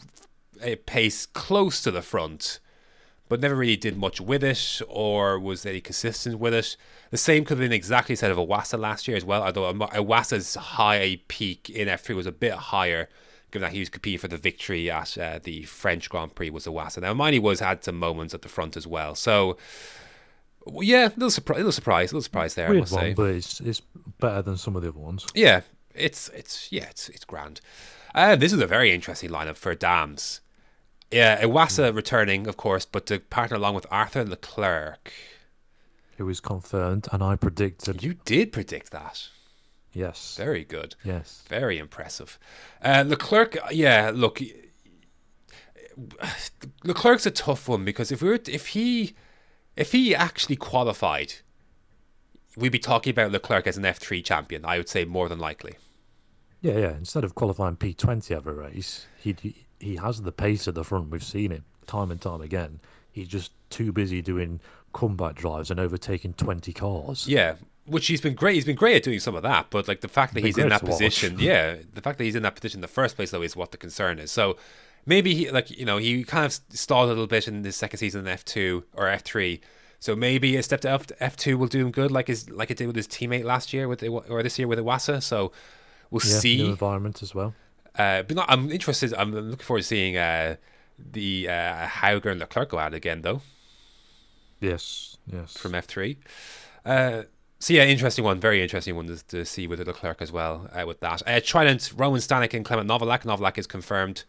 uh, 0.64 0.76
pace 0.88 1.28
close 1.28 1.84
to 1.84 1.92
the 1.92 2.02
front, 2.02 2.60
but 3.30 3.40
never 3.40 3.56
really 3.56 3.76
did 3.76 3.98
much 3.98 4.20
with 4.22 4.44
it 4.44 4.82
or 4.88 5.40
was 5.40 5.66
any 5.66 5.82
consistent 5.82 6.40
with 6.40 6.54
it. 6.54 6.76
The 7.10 7.18
same 7.18 7.46
could 7.46 7.58
have 7.58 7.66
been 7.66 7.72
exactly 7.74 8.16
said 8.16 8.32
of 8.32 8.38
Iwasa 8.38 8.80
last 8.80 9.08
year 9.08 9.18
as 9.18 9.26
well, 9.26 9.44
although 9.44 9.74
Iwasa's 9.74 10.56
high 10.56 11.20
peak 11.28 11.70
in 11.70 11.88
F3 11.88 12.16
was 12.16 12.26
a 12.26 12.32
bit 12.32 12.54
higher, 12.54 13.10
given 13.52 13.64
that 13.64 13.74
he 13.74 13.80
was 13.80 13.90
competing 13.90 14.20
for 14.20 14.28
the 14.28 14.38
victory 14.38 14.90
at 14.92 15.18
uh, 15.18 15.40
the 15.42 15.64
French 15.64 16.10
Grand 16.10 16.36
Prix 16.36 16.50
was 16.50 16.66
Iwasa. 16.66 17.02
Now, 17.02 17.14
Maini 17.14 17.40
was 17.40 17.60
had 17.60 17.84
some 17.84 17.98
moments 17.98 18.34
at 18.34 18.42
the 18.42 18.50
front 18.50 18.76
as 18.76 18.86
well. 18.86 19.16
So, 19.16 19.58
yeah, 20.80 21.08
a 21.08 21.14
little, 21.18 21.30
surpri- 21.30 21.58
little 21.58 21.72
surprise, 21.72 22.12
a 22.12 22.16
little 22.16 22.24
surprise 22.24 22.56
there, 22.56 22.70
I 22.70 22.74
must 22.74 22.92
one, 22.92 23.02
say. 23.02 23.14
but 23.14 23.30
it's 23.30 23.60
it's 23.62 23.82
better 24.20 24.42
than 24.42 24.58
some 24.58 24.76
of 24.76 24.82
the 24.82 24.90
other 24.90 25.00
ones. 25.00 25.26
Yeah, 25.34 25.62
it's 25.94 26.30
it's 26.30 26.72
yeah, 26.72 26.86
it's 26.90 27.10
it's 27.10 27.26
grand. 27.26 27.62
Uh, 28.16 28.36
this 28.36 28.54
is 28.54 28.60
a 28.60 28.68
very 28.68 28.92
interesting 28.92 29.30
lineup 29.30 29.58
for 29.58 29.74
Dams. 29.76 30.42
Yeah, 31.14 31.42
Iwasa 31.44 31.96
returning, 31.96 32.48
of 32.48 32.58
course, 32.58 32.86
but 32.86 33.06
to 33.08 33.20
partner 33.20 33.58
along 33.58 33.76
with 33.76 33.86
Arthur 33.92 34.24
Leclerc. 34.26 35.12
Who 36.18 36.28
is 36.30 36.40
confirmed, 36.40 37.08
and 37.12 37.24
I 37.24 37.36
predicted 37.36 38.04
You 38.04 38.16
did 38.26 38.52
predict 38.52 38.92
that. 38.92 39.30
yes, 39.94 40.36
Very 40.38 40.64
good. 40.64 40.96
yes. 41.04 41.44
Very 41.48 41.78
impressive. 41.78 42.38
Uh, 42.84 43.04
Leclerc, 43.08 43.58
yeah, 43.72 44.12
look, 44.14 44.40
Leclerc's 46.84 47.26
a 47.26 47.32
tough 47.32 47.68
one 47.68 47.86
because 47.86 48.12
if 48.12 48.22
we 48.22 48.30
were, 48.30 48.40
if 48.48 48.68
he, 48.70 49.16
if 49.76 49.92
he 49.92 50.16
actually 50.16 50.56
qualified, 50.56 51.34
we'd 52.58 52.72
be 52.72 52.80
talking 52.80 53.12
about 53.12 53.32
Leclerc 53.32 53.68
as 53.68 53.78
an 53.78 53.86
F 53.86 53.98
three 53.98 54.22
champion. 54.22 54.66
I 54.66 54.78
would 54.78 54.90
say 54.90 55.06
more 55.06 55.30
than 55.30 55.40
likely. 55.40 55.76
Yeah, 56.62 56.78
yeah. 56.78 56.92
Instead 56.96 57.24
of 57.24 57.36
qualifying 57.36 57.76
P20 57.76 58.32
every 58.32 58.54
race, 58.54 59.08
he 59.20 59.36
he 59.84 59.96
has 59.98 60.22
the 60.22 60.32
pace 60.32 60.68
at 60.68 60.76
the 60.76 60.84
front. 60.84 61.10
We've 61.10 61.24
seen 61.24 61.52
it 61.52 61.64
time 61.88 62.12
and 62.12 62.20
time 62.22 62.42
again. 62.42 62.80
He's 63.12 63.28
just 63.28 63.52
too 63.70 63.92
busy 63.92 64.22
doing 64.22 64.60
comeback 64.94 65.36
drives 65.36 65.70
and 65.72 65.80
overtaking 65.80 66.34
20 66.34 66.74
cars. 66.74 67.28
Yeah, 67.28 67.56
which 67.86 68.08
he's 68.08 68.22
been 68.22 68.34
great. 68.36 68.56
He's 68.56 68.66
been 68.66 68.76
great 68.76 68.96
at 68.98 69.04
doing 69.04 69.20
some 69.20 69.36
of 69.36 69.44
that, 69.44 69.68
but 69.70 69.88
like 69.88 70.02
the 70.02 70.08
fact 70.08 70.34
that 70.34 70.44
he's 70.44 70.58
in 70.58 70.70
that 70.70 70.86
position, 70.86 71.36
yeah, 71.40 71.76
the 71.94 72.02
fact 72.02 72.18
that 72.18 72.24
he's 72.24 72.36
in 72.36 72.44
that 72.44 72.56
position 72.56 72.78
in 72.80 72.82
the 72.82 72.88
first 72.88 73.16
place 73.16 73.32
though 73.32 73.42
is 73.42 73.56
what 73.56 73.72
the 73.72 73.78
concern 73.78 74.20
is. 74.20 74.32
So 74.32 74.58
maybe 75.06 75.34
he, 75.36 75.52
like 75.52 75.70
you 75.70 75.86
know, 75.86 75.98
he 75.98 76.24
kind 76.24 76.46
of 76.46 76.54
stalled 76.70 77.06
a 77.06 77.10
little 77.10 77.28
bit 77.28 77.48
in 77.48 77.64
his 77.64 77.76
second 77.76 77.98
season 78.00 78.22
in 78.22 78.28
F 78.28 78.46
two 78.46 78.86
or 78.94 79.08
F 79.08 79.24
three. 79.24 79.62
So 80.00 80.16
maybe 80.16 80.56
a 80.58 80.64
step 80.64 80.82
to 80.82 81.16
F 81.20 81.36
two 81.38 81.58
will 81.58 81.68
do 81.68 81.80
him 81.86 81.92
good, 81.92 82.12
like 82.12 82.28
his 82.28 82.50
like 82.50 82.72
it 82.72 82.78
did 82.78 82.88
with 82.88 82.96
his 82.96 83.08
teammate 83.08 83.44
last 83.44 83.74
year 83.74 83.88
with 83.88 84.04
or 84.04 84.44
this 84.44 84.58
year 84.58 84.68
with 84.68 84.80
Iwasa. 84.80 85.22
So 85.22 85.52
we'll 86.10 86.22
Yeah, 86.26 86.40
see. 86.40 86.66
environment 86.70 87.22
as 87.22 87.34
well. 87.36 87.54
Uh, 87.98 88.24
but 88.24 88.36
no, 88.38 88.46
I'm 88.48 88.72
interested. 88.72 89.14
I'm 89.14 89.32
looking 89.34 89.64
forward 89.66 89.82
to 89.82 89.88
seeing 89.88 90.18
uh, 90.18 90.56
the 90.98 91.48
uh, 91.50 91.88
Hauger 91.88 92.32
and 92.32 92.40
Leclerc 92.40 92.70
go 92.70 92.80
out 92.80 92.94
again 92.94 93.22
though 93.22 93.42
Yes, 94.60 95.18
yes. 95.32 95.58
from 95.58 95.74
F3. 95.74 96.18
Uh, 96.86 97.24
so 97.60 97.74
yeah, 97.74 97.84
interesting 97.86 98.24
one, 98.26 98.40
very 98.40 98.62
interesting 98.62 98.96
one 98.96 99.08
to, 99.08 99.26
to 99.28 99.46
see 99.46 99.68
with 99.68 99.80
the 99.80 99.86
Leclerc 99.86 100.22
as 100.22 100.32
well 100.32 100.70
uh, 100.74 100.86
with 100.86 101.00
that. 101.02 101.22
Uh, 101.28 101.40
Trident, 101.44 101.94
Roman 101.96 102.20
Stanek 102.20 102.54
and 102.54 102.66
Clement 102.66 102.90
Novalak. 102.90 103.24
Novalak 103.24 103.58
is 103.58 103.68
confirmed. 103.68 104.24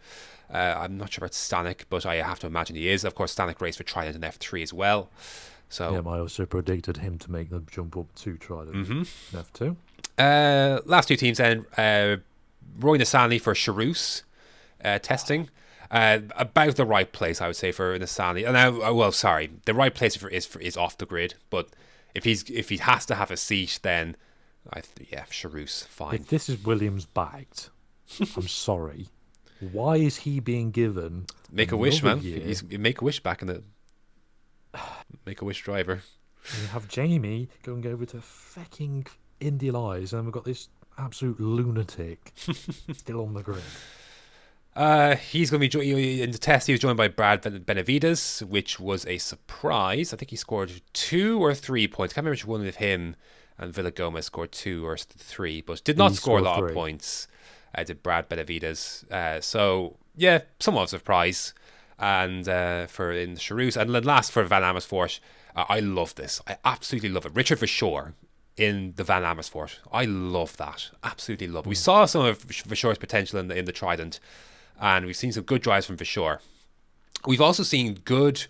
Uh, 0.52 0.74
I'm 0.78 0.96
not 0.98 1.12
sure 1.12 1.24
about 1.24 1.32
Stanek, 1.32 1.82
but 1.88 2.04
I 2.06 2.16
have 2.16 2.38
to 2.40 2.46
imagine 2.46 2.76
he 2.76 2.88
is. 2.88 3.04
Of 3.04 3.14
course, 3.14 3.34
Stanek 3.34 3.60
raced 3.60 3.78
for 3.78 3.84
Trident 3.84 4.16
in 4.16 4.22
F3 4.22 4.62
as 4.62 4.72
well. 4.72 5.08
So 5.68 5.92
yeah, 5.94 6.08
I 6.10 6.18
also 6.18 6.46
predicted 6.46 6.98
him 6.98 7.18
to 7.18 7.30
make 7.30 7.50
the 7.50 7.60
jump 7.70 7.96
up 7.96 8.14
to 8.16 8.36
Trident 8.36 8.74
Mm-hmm. 8.76 9.36
in 9.36 9.42
F2. 9.44 9.76
Uh, 10.18 10.80
last 10.84 11.08
two 11.08 11.16
teams 11.16 11.38
then. 11.38 11.64
Uh, 11.76 12.16
Roy 12.78 12.98
Nissany 12.98 13.40
for 13.40 13.54
Charouz 13.54 14.22
uh, 14.84 14.98
testing. 14.98 15.50
Uh, 15.90 16.20
about 16.36 16.74
the 16.76 16.84
right 16.84 17.12
place, 17.12 17.40
I 17.40 17.46
would 17.46 17.56
say, 17.56 17.70
for 17.70 17.96
Nissany. 17.98 18.44
And 18.44 18.54
now, 18.54 18.88
uh, 18.90 18.92
well, 18.92 19.12
sorry, 19.12 19.50
the 19.64 19.74
right 19.74 19.94
place 19.94 20.16
for 20.16 20.28
is 20.28 20.44
for, 20.46 20.60
is 20.60 20.76
off 20.76 20.98
the 20.98 21.06
grid. 21.06 21.34
But 21.50 21.68
if 22.14 22.24
he's 22.24 22.42
if 22.50 22.68
he 22.70 22.78
has 22.78 23.06
to 23.06 23.14
have 23.14 23.30
a 23.30 23.36
seat, 23.36 23.78
then 23.82 24.16
I 24.72 24.80
th- 24.80 25.08
yeah, 25.12 25.24
Charouz, 25.30 25.86
fine. 25.86 26.14
If 26.14 26.28
this 26.28 26.48
is 26.48 26.64
Williams 26.64 27.04
backed, 27.06 27.70
I'm 28.36 28.48
sorry. 28.48 29.08
Why 29.60 29.96
is 29.96 30.16
he 30.18 30.40
being 30.40 30.72
given 30.72 31.26
Make 31.50 31.70
a 31.70 31.76
wish, 31.76 32.02
man. 32.02 32.20
year? 32.20 32.40
He's 32.40 32.62
make 32.64 33.00
a 33.00 33.04
wish 33.04 33.20
back 33.20 33.40
in 33.40 33.48
the 33.48 33.62
make 35.24 35.40
a 35.40 35.44
wish 35.44 35.62
driver. 35.62 36.02
You 36.60 36.66
have 36.68 36.88
Jamie 36.88 37.48
going 37.62 37.86
over 37.86 38.04
to 38.06 38.20
fucking 38.20 39.06
Indy 39.40 39.70
Lights, 39.70 40.12
and 40.12 40.24
we've 40.24 40.32
got 40.32 40.44
this 40.44 40.68
absolute 40.98 41.40
lunatic 41.40 42.32
still 42.92 43.22
on 43.22 43.34
the 43.34 43.42
grid. 43.42 43.62
Uh, 44.76 45.14
he's 45.14 45.50
going 45.50 45.60
to 45.60 45.64
be 45.64 45.68
jo- 45.68 45.80
in 45.80 46.32
the 46.32 46.38
test. 46.38 46.66
He 46.66 46.72
was 46.72 46.80
joined 46.80 46.96
by 46.96 47.06
Brad 47.08 47.42
Benavides, 47.64 48.40
which 48.40 48.80
was 48.80 49.06
a 49.06 49.18
surprise. 49.18 50.12
I 50.12 50.16
think 50.16 50.30
he 50.30 50.36
scored 50.36 50.80
two 50.92 51.42
or 51.42 51.54
three 51.54 51.86
points. 51.86 52.12
Can't 52.12 52.24
remember 52.24 52.32
which 52.32 52.46
one 52.46 52.66
of 52.66 52.76
him 52.76 53.14
and 53.56 53.72
Villagomez 53.72 54.24
scored 54.24 54.50
two 54.50 54.84
or 54.84 54.96
three, 54.96 55.60
but 55.60 55.84
did 55.84 55.96
not 55.96 56.10
He 56.10 56.16
score 56.16 56.38
a 56.38 56.42
lot 56.42 56.62
of 56.62 56.74
points. 56.74 57.28
Uh, 57.74 57.84
did 57.84 58.02
Brad 58.02 58.28
Benavides? 58.28 59.04
Uh, 59.10 59.40
so 59.40 59.96
yeah, 60.16 60.40
somewhat 60.58 60.82
of 60.82 60.86
a 60.86 60.98
surprise. 60.98 61.54
And 61.96 62.48
uh, 62.48 62.86
for 62.88 63.12
in 63.12 63.36
Charouz, 63.36 63.80
and 63.80 63.94
then 63.94 64.02
last 64.02 64.32
for 64.32 64.42
Van 64.42 64.64
Amersfoort, 64.64 65.20
uh, 65.54 65.64
I 65.68 65.78
love 65.78 66.16
this. 66.16 66.40
I 66.48 66.56
absolutely 66.64 67.10
love 67.10 67.24
it. 67.24 67.32
Richard 67.34 67.60
Verschoor 67.60 68.14
in 68.56 68.94
the 68.96 69.04
Van 69.04 69.24
Amersfoort. 69.24 69.80
I 69.92 70.04
love 70.04 70.56
that. 70.58 70.90
Absolutely 71.02 71.48
love 71.48 71.66
it. 71.66 71.68
We 71.68 71.74
saw 71.74 72.04
some 72.04 72.24
of 72.24 72.38
Verschoor's 72.46 72.98
potential 72.98 73.38
in 73.38 73.48
the, 73.48 73.56
in 73.56 73.64
the 73.64 73.72
Trident, 73.72 74.20
and 74.80 75.06
we've 75.06 75.16
seen 75.16 75.32
some 75.32 75.44
good 75.44 75.62
drives 75.62 75.86
from 75.86 75.96
Verschoor. 75.96 76.38
We've 77.26 77.40
also 77.40 77.62
seen 77.62 77.94
good 78.04 78.46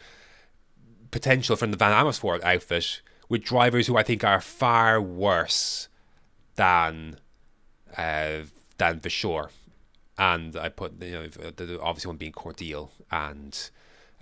potential 1.10 1.56
from 1.56 1.70
the 1.70 1.76
Van 1.76 1.92
Amersfoort 1.92 2.42
outfit 2.42 3.00
with 3.28 3.44
drivers 3.44 3.86
who 3.86 3.96
I 3.96 4.02
think 4.02 4.24
are 4.24 4.40
far 4.40 5.00
worse 5.00 5.88
than 6.56 7.18
uh, 7.96 8.40
than 8.78 9.00
Verschoor. 9.00 9.50
And 10.18 10.56
I 10.56 10.68
put 10.68 11.00
you 11.02 11.12
know 11.12 11.78
obviously 11.82 12.08
one 12.08 12.16
being 12.16 12.32
Cordeel 12.32 12.90
and 13.10 13.70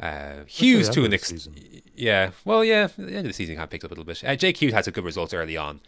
uh, 0.01 0.45
Hughes 0.47 0.89
to 0.91 1.05
an 1.05 1.11
the 1.11 1.17
ex- 1.17 1.49
yeah 1.95 2.31
well 2.45 2.65
yeah 2.65 2.89
the 2.99 3.09
end 3.09 3.19
of 3.19 3.25
the 3.25 3.33
season 3.33 3.55
kind 3.57 3.65
of 3.65 3.71
picked 3.71 3.85
up 3.85 3.91
a 3.91 3.95
little 3.95 4.05
bit. 4.05 4.23
Uh, 4.25 4.35
Jake 4.37 4.61
Hughes 4.61 4.73
had 4.73 4.85
some 4.85 4.93
good 4.93 5.05
results 5.05 5.33
early 5.35 5.57
on, 5.57 5.81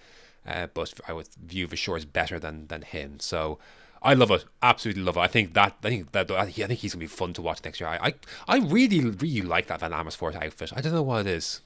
uh, 0.47 0.67
but 0.73 0.93
I 1.09 1.13
would 1.13 1.29
view 1.45 1.67
Verschoor 1.69 1.97
as 1.97 2.05
better 2.05 2.39
than 2.39 2.67
than 2.69 2.83
him. 2.83 3.21
So. 3.21 3.59
I 4.07 4.13
love 4.13 4.31
it, 4.33 4.45
absolutely 4.63 5.03
love 5.03 5.17
it. 5.17 5.21
I 5.21 5.29
think 5.29 5.55
that 5.55 5.77
I 5.83 5.89
think 5.89 6.13
that 6.13 6.31
I 6.31 6.51
think 6.51 6.73
he's 6.81 6.93
gonna 6.93 7.01
be 7.01 7.07
fun 7.07 7.33
to 7.33 7.41
watch 7.41 7.65
next 7.65 7.81
year. 7.81 7.89
I 7.89 8.09
I, 8.09 8.15
I 8.47 8.59
really 8.59 9.01
really 9.01 9.41
like 9.41 9.69
that 9.69 9.81
Van 9.81 9.95
Amersfoort 9.95 10.37
outfit. 10.37 10.73
I 10.77 10.83
don't 10.83 10.93
know 10.93 11.03
what 11.03 11.21
it 11.21 11.27
is. 11.29 11.63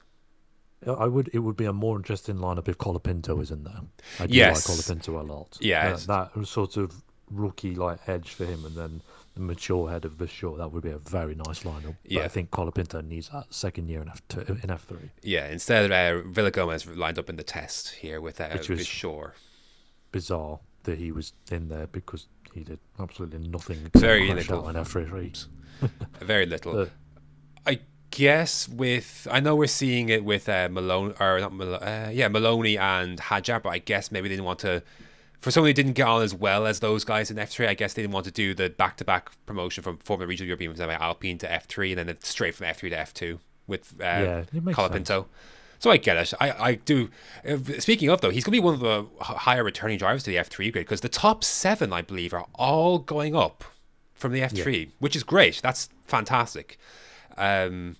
I 0.87 1.05
would. 1.07 1.29
It 1.33 1.39
would 1.39 1.57
be 1.57 1.65
a 1.65 1.73
more 1.73 1.97
interesting 1.97 2.37
lineup 2.37 2.69
if 2.69 2.77
Colapinto 2.77 3.35
was 3.35 3.51
in 3.51 3.65
there. 3.65 3.81
I 4.21 4.27
do 4.27 4.33
Yes. 4.37 4.69
like 4.69 4.77
Colapinto 4.77 5.19
a 5.19 5.23
lot. 5.33 5.57
Yeah, 5.59 5.93
that, 5.97 6.31
that 6.33 6.45
sort 6.47 6.77
of 6.77 7.03
rookie 7.29 7.75
like 7.75 8.07
edge 8.07 8.29
for 8.29 8.45
him, 8.45 8.63
and 8.63 8.73
then 8.73 9.01
the 9.18 9.18
mature 9.39 9.89
head 9.89 10.05
of 10.05 10.17
the 10.17 10.27
show. 10.27 10.57
That 10.57 10.71
would 10.71 10.83
be 10.83 10.91
a 10.91 10.97
very 10.99 11.35
nice 11.35 11.63
lineup. 11.63 11.95
But 12.03 12.11
Yeah. 12.11 12.23
I 12.23 12.27
think 12.27 12.51
Colapinto 12.51 13.03
needs 13.05 13.29
that 13.29 13.53
second 13.53 13.89
year 13.89 14.01
in 14.01 14.09
F 14.09 14.21
two, 14.27 14.57
in 14.63 14.69
F 14.69 14.83
three. 14.83 15.11
Yeah, 15.23 15.47
instead 15.47 15.91
uh, 15.91 16.21
Villagomez 16.23 16.95
lined 16.95 17.17
up 17.17 17.29
in 17.29 17.35
the 17.37 17.43
test 17.43 17.89
here 17.95 18.19
with 18.21 18.39
uh, 18.41 18.49
Which 18.53 18.69
was- 18.69 18.85
Shore. 18.85 19.33
Bizarre 20.11 20.59
that 20.83 20.97
he 20.97 21.11
was 21.11 21.33
in 21.51 21.69
there 21.69 21.85
because 21.87 22.27
he 22.53 22.63
did 22.63 22.79
absolutely 22.99 23.47
nothing. 23.47 23.89
Very 23.95 24.33
little. 24.33 24.67
in 24.69 24.75
F 24.75 24.87
three. 24.91 25.33
Very 26.19 26.45
little. 26.47 26.79
Uh, 26.79 26.85
I 27.67 27.79
guess 28.11 28.67
with 28.67 29.27
I 29.29 29.39
know 29.39 29.55
we're 29.55 29.67
seeing 29.67 30.09
it 30.09 30.25
with 30.25 30.49
uh, 30.49 30.67
Malone 30.71 31.13
or 31.19 31.39
not 31.39 31.53
Malone, 31.53 31.83
uh, 31.83 32.09
yeah 32.11 32.27
Maloney 32.27 32.77
and 32.77 33.19
Hadjar, 33.19 33.61
but 33.61 33.69
I 33.69 33.77
guess 33.77 34.11
maybe 34.11 34.29
they 34.29 34.33
didn't 34.35 34.45
want 34.45 34.59
to 34.59 34.81
for 35.41 35.51
someone 35.51 35.69
who 35.69 35.73
didn't 35.73 35.93
get 35.93 36.07
on 36.07 36.21
as 36.21 36.33
well 36.33 36.65
as 36.65 36.79
those 36.79 37.03
guys 37.05 37.31
in 37.31 37.37
F3, 37.37 37.67
I 37.67 37.73
guess 37.73 37.93
they 37.93 38.01
didn't 38.01 38.13
want 38.13 38.25
to 38.25 38.31
do 38.31 38.53
the 38.53 38.69
back-to-back 38.69 39.31
promotion 39.45 39.83
from 39.83 39.97
former 39.99 40.27
regional 40.27 40.47
European 40.47 40.73
from 40.75 40.89
Alpine 40.89 41.37
to 41.39 41.47
F3 41.47 41.97
and 41.97 42.09
then 42.09 42.17
straight 42.21 42.55
from 42.55 42.67
F3 42.67 42.89
to 42.89 42.95
F2 42.95 43.39
with 43.67 43.93
uh, 44.01 44.03
Yeah, 44.03 44.43
Colapinto. 44.75 45.25
So 45.81 45.91
I 45.91 45.95
get 45.97 46.17
it. 46.17 46.33
I, 46.41 46.51
I 46.51 46.75
do. 46.75 47.09
uh, 47.47 47.55
Speaking 47.79 48.09
of 48.09 48.19
though, 48.19 48.31
he's 48.31 48.43
going 48.43 48.51
to 48.51 48.59
be 48.61 48.65
one 48.65 48.73
of 48.73 48.81
the 48.81 49.05
higher 49.23 49.63
returning 49.63 49.97
drivers 49.97 50.23
to 50.23 50.31
the 50.31 50.35
F3 50.37 50.73
grid 50.73 50.85
because 50.85 50.99
the 51.01 51.07
top 51.09 51.43
seven, 51.43 51.93
I 51.93 52.01
believe, 52.01 52.33
are 52.33 52.45
all 52.55 52.99
going 52.99 53.33
up 53.35 53.63
from 54.13 54.33
the 54.33 54.41
F3, 54.41 54.89
which 54.99 55.15
is 55.15 55.23
great. 55.23 55.61
That's 55.63 55.87
fantastic. 56.05 56.77
Um, 57.37 57.95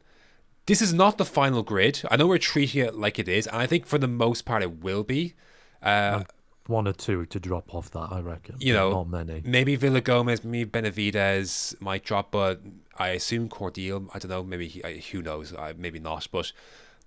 this 0.66 0.82
is 0.82 0.94
not 0.94 1.18
the 1.18 1.24
final 1.26 1.64
grid. 1.64 2.02
I 2.12 2.18
know 2.18 2.28
we're 2.28 2.38
treating 2.38 2.84
it 2.86 2.96
like 2.96 3.18
it 3.18 3.30
is, 3.30 3.48
and 3.48 3.56
I 3.56 3.66
think 3.66 3.86
for 3.86 3.98
the 3.98 4.10
most 4.10 4.44
part 4.44 4.62
it 4.62 4.84
will 4.84 5.04
be. 5.04 5.36
Uh, 5.82 6.24
One 6.70 6.88
or 6.88 6.94
two 6.94 7.26
to 7.26 7.40
drop 7.40 7.74
off 7.74 7.90
that, 7.92 8.10
I 8.12 8.20
reckon. 8.22 8.56
you 8.60 8.74
know, 8.74 8.92
not 8.92 9.10
many. 9.10 9.42
maybe 9.44 9.76
Villagomez, 9.76 10.44
maybe 10.46 10.70
Benavides 10.70 11.76
might 11.80 12.04
drop, 12.04 12.32
but 12.32 12.62
I 12.98 13.10
assume 13.10 13.50
Cordeel. 13.50 14.08
I 14.14 14.20
don't 14.20 14.30
know. 14.30 14.44
Maybe 14.44 14.68
he, 14.68 14.82
who 15.12 15.22
knows? 15.22 15.54
Maybe 15.78 16.00
not. 16.00 16.28
But 16.32 16.52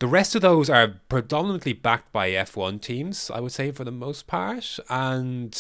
the 0.01 0.09
rest 0.09 0.35
of 0.35 0.43
those 0.43 0.69
are 0.69 1.01
predominantly 1.09 1.75
backed 1.75 2.11
by 2.13 2.31
F1 2.31 2.81
teams. 2.81 3.31
I 3.31 3.39
would 3.39 3.53
say 3.53 3.71
for 3.71 3.85
the 3.85 3.93
most 3.93 4.27
part, 4.27 4.81
and 4.91 5.57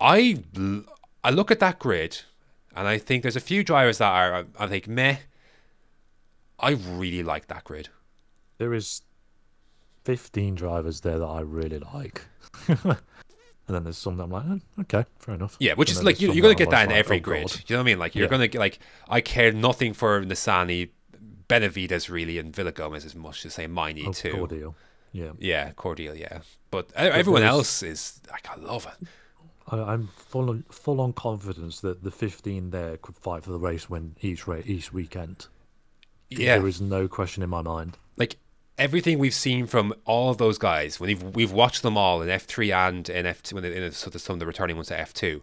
I, 0.00 0.42
I 1.22 1.30
look 1.30 1.50
at 1.50 1.60
that 1.60 1.78
grid, 1.78 2.22
and 2.74 2.88
I 2.88 2.96
think 2.98 3.22
there's 3.22 3.36
a 3.36 3.40
few 3.40 3.62
drivers 3.64 3.98
that 3.98 4.10
are 4.10 4.46
I 4.58 4.66
think 4.66 4.88
meh. 4.88 5.18
I 6.58 6.70
really 6.70 7.22
like 7.22 7.48
that 7.48 7.64
grid. 7.64 7.90
There 8.56 8.72
is 8.72 9.02
15 10.04 10.54
drivers 10.54 11.00
there 11.00 11.18
that 11.18 11.26
I 11.26 11.40
really 11.40 11.80
like. 11.80 12.22
and 12.68 13.74
then 13.74 13.84
there's 13.84 13.98
some 13.98 14.16
that 14.16 14.24
I'm 14.24 14.30
like, 14.30 14.44
"Eh, 14.46 14.80
okay, 14.82 15.04
fair 15.18 15.34
enough. 15.34 15.56
Yeah, 15.58 15.74
which 15.74 15.90
And 15.90 15.98
is 15.98 16.04
like 16.04 16.20
you, 16.20 16.32
you're 16.32 16.42
gonna 16.42 16.54
get 16.54 16.70
that 16.70 16.84
in 16.84 16.90
like, 16.90 16.98
every 16.98 17.16
"Oh, 17.18 17.20
grid. 17.20 17.42
God." 17.48 17.62
You 17.66 17.76
know 17.76 17.80
what 17.80 17.84
I 17.84 17.86
mean? 17.86 17.98
Like 17.98 18.14
you're 18.14 18.24
Yeah. 18.24 18.30
gonna 18.30 18.48
get 18.48 18.58
like 18.58 18.78
I 19.08 19.20
care 19.20 19.52
nothing 19.52 19.92
for 19.94 20.22
Nissany, 20.24 20.90
Benavides 21.48 22.08
really, 22.10 22.38
and 22.38 22.52
Villagomez 22.52 23.04
as 23.04 23.14
much 23.14 23.44
as 23.46 23.54
say 23.54 23.66
Maini 23.66 24.04
Oh, 24.06 24.12
too. 24.12 24.32
Cordeel. 24.34 24.74
Yeah. 25.12 25.32
Yeah, 25.38 25.70
Cordeel, 25.72 26.18
yeah. 26.18 26.40
But 26.70 26.92
everyone 26.94 27.42
else 27.42 27.82
is 27.82 28.20
like 28.30 28.48
I 28.50 28.56
love 28.56 28.86
it. 28.86 29.08
I, 29.68 29.78
I'm 29.94 30.08
full 30.16 30.50
on, 30.50 30.64
full 30.70 31.00
on 31.00 31.12
confidence 31.12 31.80
that 31.80 32.04
the 32.04 32.10
15 32.10 32.70
there 32.70 32.96
could 32.98 33.16
fight 33.16 33.42
for 33.44 33.50
the 33.50 33.58
race 33.58 33.90
win 33.90 34.14
each 34.20 34.46
race, 34.46 34.64
each 34.66 34.92
weekend. 34.92 35.48
Yeah, 36.30 36.58
There 36.58 36.68
is 36.68 36.80
no 36.80 37.08
question 37.08 37.42
in 37.42 37.50
my 37.50 37.62
mind. 37.62 37.96
like 38.16 38.36
everything 38.78 39.18
we've 39.18 39.34
seen 39.34 39.66
from 39.66 39.94
all 40.04 40.30
of 40.30 40.38
those 40.38 40.58
guys 40.58 41.00
when 41.00 41.08
we've 41.08 41.22
we've 41.34 41.52
watched 41.52 41.82
them 41.82 41.96
all 41.96 42.22
in 42.22 42.28
F 42.28 42.44
three 42.44 42.72
and 42.72 43.08
in 43.08 43.26
F 43.26 43.42
two 43.42 43.54
when 43.54 43.64
in 43.64 43.92
sort 43.92 44.14
of 44.14 44.20
some 44.20 44.34
of 44.34 44.40
the 44.40 44.46
returning 44.46 44.76
ones 44.76 44.88
to 44.88 44.98
F 44.98 45.12
two. 45.14 45.42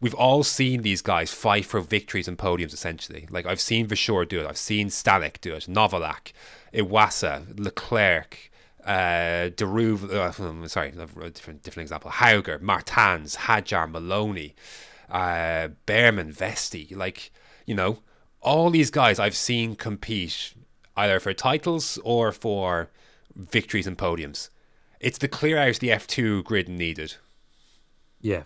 We've 0.00 0.14
all 0.14 0.44
seen 0.44 0.82
these 0.82 1.02
guys 1.02 1.32
fight 1.32 1.64
for 1.64 1.80
victories 1.80 2.28
and 2.28 2.38
podiums 2.38 2.72
essentially. 2.72 3.26
Like 3.30 3.46
I've 3.46 3.60
seen 3.60 3.88
Verschoor 3.88 4.28
do 4.28 4.40
it, 4.40 4.46
I've 4.46 4.58
seen 4.58 4.88
Stanek 4.88 5.40
do 5.40 5.54
it, 5.54 5.66
Novalak, 5.68 6.32
Iwasa, 6.72 7.58
Leclerc, 7.58 8.50
uh, 8.84 9.50
Deruve, 9.50 10.10
uh, 10.10 10.68
sorry, 10.68 10.90
a 10.90 11.30
different 11.30 11.62
different 11.62 11.84
example. 11.84 12.10
Hauger, 12.12 12.60
Martins, 12.60 13.36
Hadjar, 13.36 13.90
Maloney, 13.90 14.54
uh, 15.10 15.68
Bearman, 15.86 16.32
Vesti, 16.32 16.94
like 16.94 17.30
you 17.66 17.74
know, 17.74 17.98
all 18.40 18.70
these 18.70 18.90
guys 18.90 19.18
I've 19.18 19.34
seen 19.34 19.74
compete 19.74 20.54
either 20.98 21.20
for 21.20 21.32
titles 21.32 21.98
or 22.04 22.32
for 22.32 22.90
victories 23.36 23.86
and 23.86 23.96
podiums. 23.96 24.50
It's 25.00 25.18
the 25.18 25.28
clear 25.28 25.56
out 25.56 25.76
the 25.76 25.88
F2 25.90 26.42
grid 26.44 26.68
needed. 26.68 27.14
Yeah. 28.20 28.42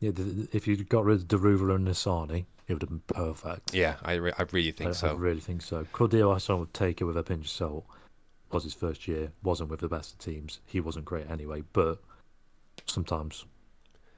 Yeah, 0.00 0.10
the, 0.12 0.22
the- 0.22 0.48
if 0.56 0.66
you 0.68 0.76
got 0.76 1.04
rid 1.04 1.20
of 1.22 1.28
Deruva 1.28 1.74
and 1.74 1.88
Nissany, 1.88 2.44
it 2.68 2.74
would 2.74 2.82
have 2.82 2.90
been 2.90 3.00
perfect. 3.06 3.74
Yeah, 3.74 3.96
I, 4.02 4.12
re- 4.14 4.32
I 4.38 4.44
really 4.52 4.70
think 4.70 4.90
I, 4.90 4.92
so. 4.92 5.08
I 5.08 5.12
really 5.14 5.40
think 5.40 5.62
so. 5.62 5.86
Cordeel, 5.92 6.34
I 6.34 6.38
sort 6.38 6.62
of 6.62 6.72
take 6.74 7.00
it 7.00 7.04
with 7.04 7.16
a 7.16 7.22
pinch 7.22 7.46
of 7.46 7.50
salt. 7.50 7.86
Was 8.52 8.64
his 8.64 8.74
first 8.74 9.08
year, 9.08 9.32
wasn't 9.42 9.70
with 9.70 9.80
the 9.80 9.88
best 9.88 10.12
of 10.12 10.18
teams. 10.20 10.60
He 10.66 10.80
wasn't 10.80 11.04
great 11.04 11.28
anyway, 11.30 11.64
but 11.72 11.98
sometimes 12.86 13.44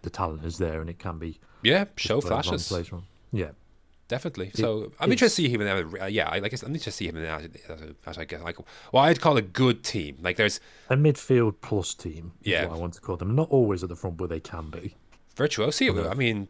the 0.02 0.10
talent 0.10 0.44
is 0.44 0.58
there 0.58 0.80
and 0.80 0.88
it 0.90 0.98
can 0.98 1.18
be 1.18 1.38
yeah, 1.62 1.84
show 1.96 2.20
wrong, 2.20 2.42
flashes. 2.42 2.92
wrong. 2.92 3.04
Yeah. 3.32 3.50
Definitely. 4.10 4.50
So 4.54 4.90
I'm 4.98 5.12
interested 5.12 5.42
to 5.42 5.48
see 5.48 5.54
him 5.54 5.60
in 5.60 5.68
uh, 6.02 6.06
yeah, 6.06 6.28
I 6.28 6.40
like. 6.40 6.52
I'm 6.64 6.74
interested 6.74 6.90
to 6.90 6.96
see 6.96 7.06
him 7.06 7.16
in 7.16 7.24
a, 7.26 7.72
as, 7.72 7.94
as 8.06 8.18
I 8.18 8.24
guess 8.24 8.42
like 8.42 8.58
well, 8.92 9.04
I'd 9.04 9.20
call 9.20 9.36
a 9.36 9.42
good 9.42 9.84
team. 9.84 10.18
Like 10.20 10.36
there's 10.36 10.58
A 10.88 10.96
midfield 10.96 11.54
plus 11.60 11.94
team 11.94 12.32
Yeah. 12.42 12.64
I 12.64 12.74
want 12.74 12.94
to 12.94 13.00
call 13.00 13.16
them. 13.16 13.36
Not 13.36 13.48
always 13.50 13.84
at 13.84 13.88
the 13.88 13.94
front, 13.94 14.18
where 14.18 14.26
they 14.26 14.40
can 14.40 14.68
be. 14.68 14.96
virtuosi. 15.36 16.10
I 16.10 16.14
mean, 16.14 16.48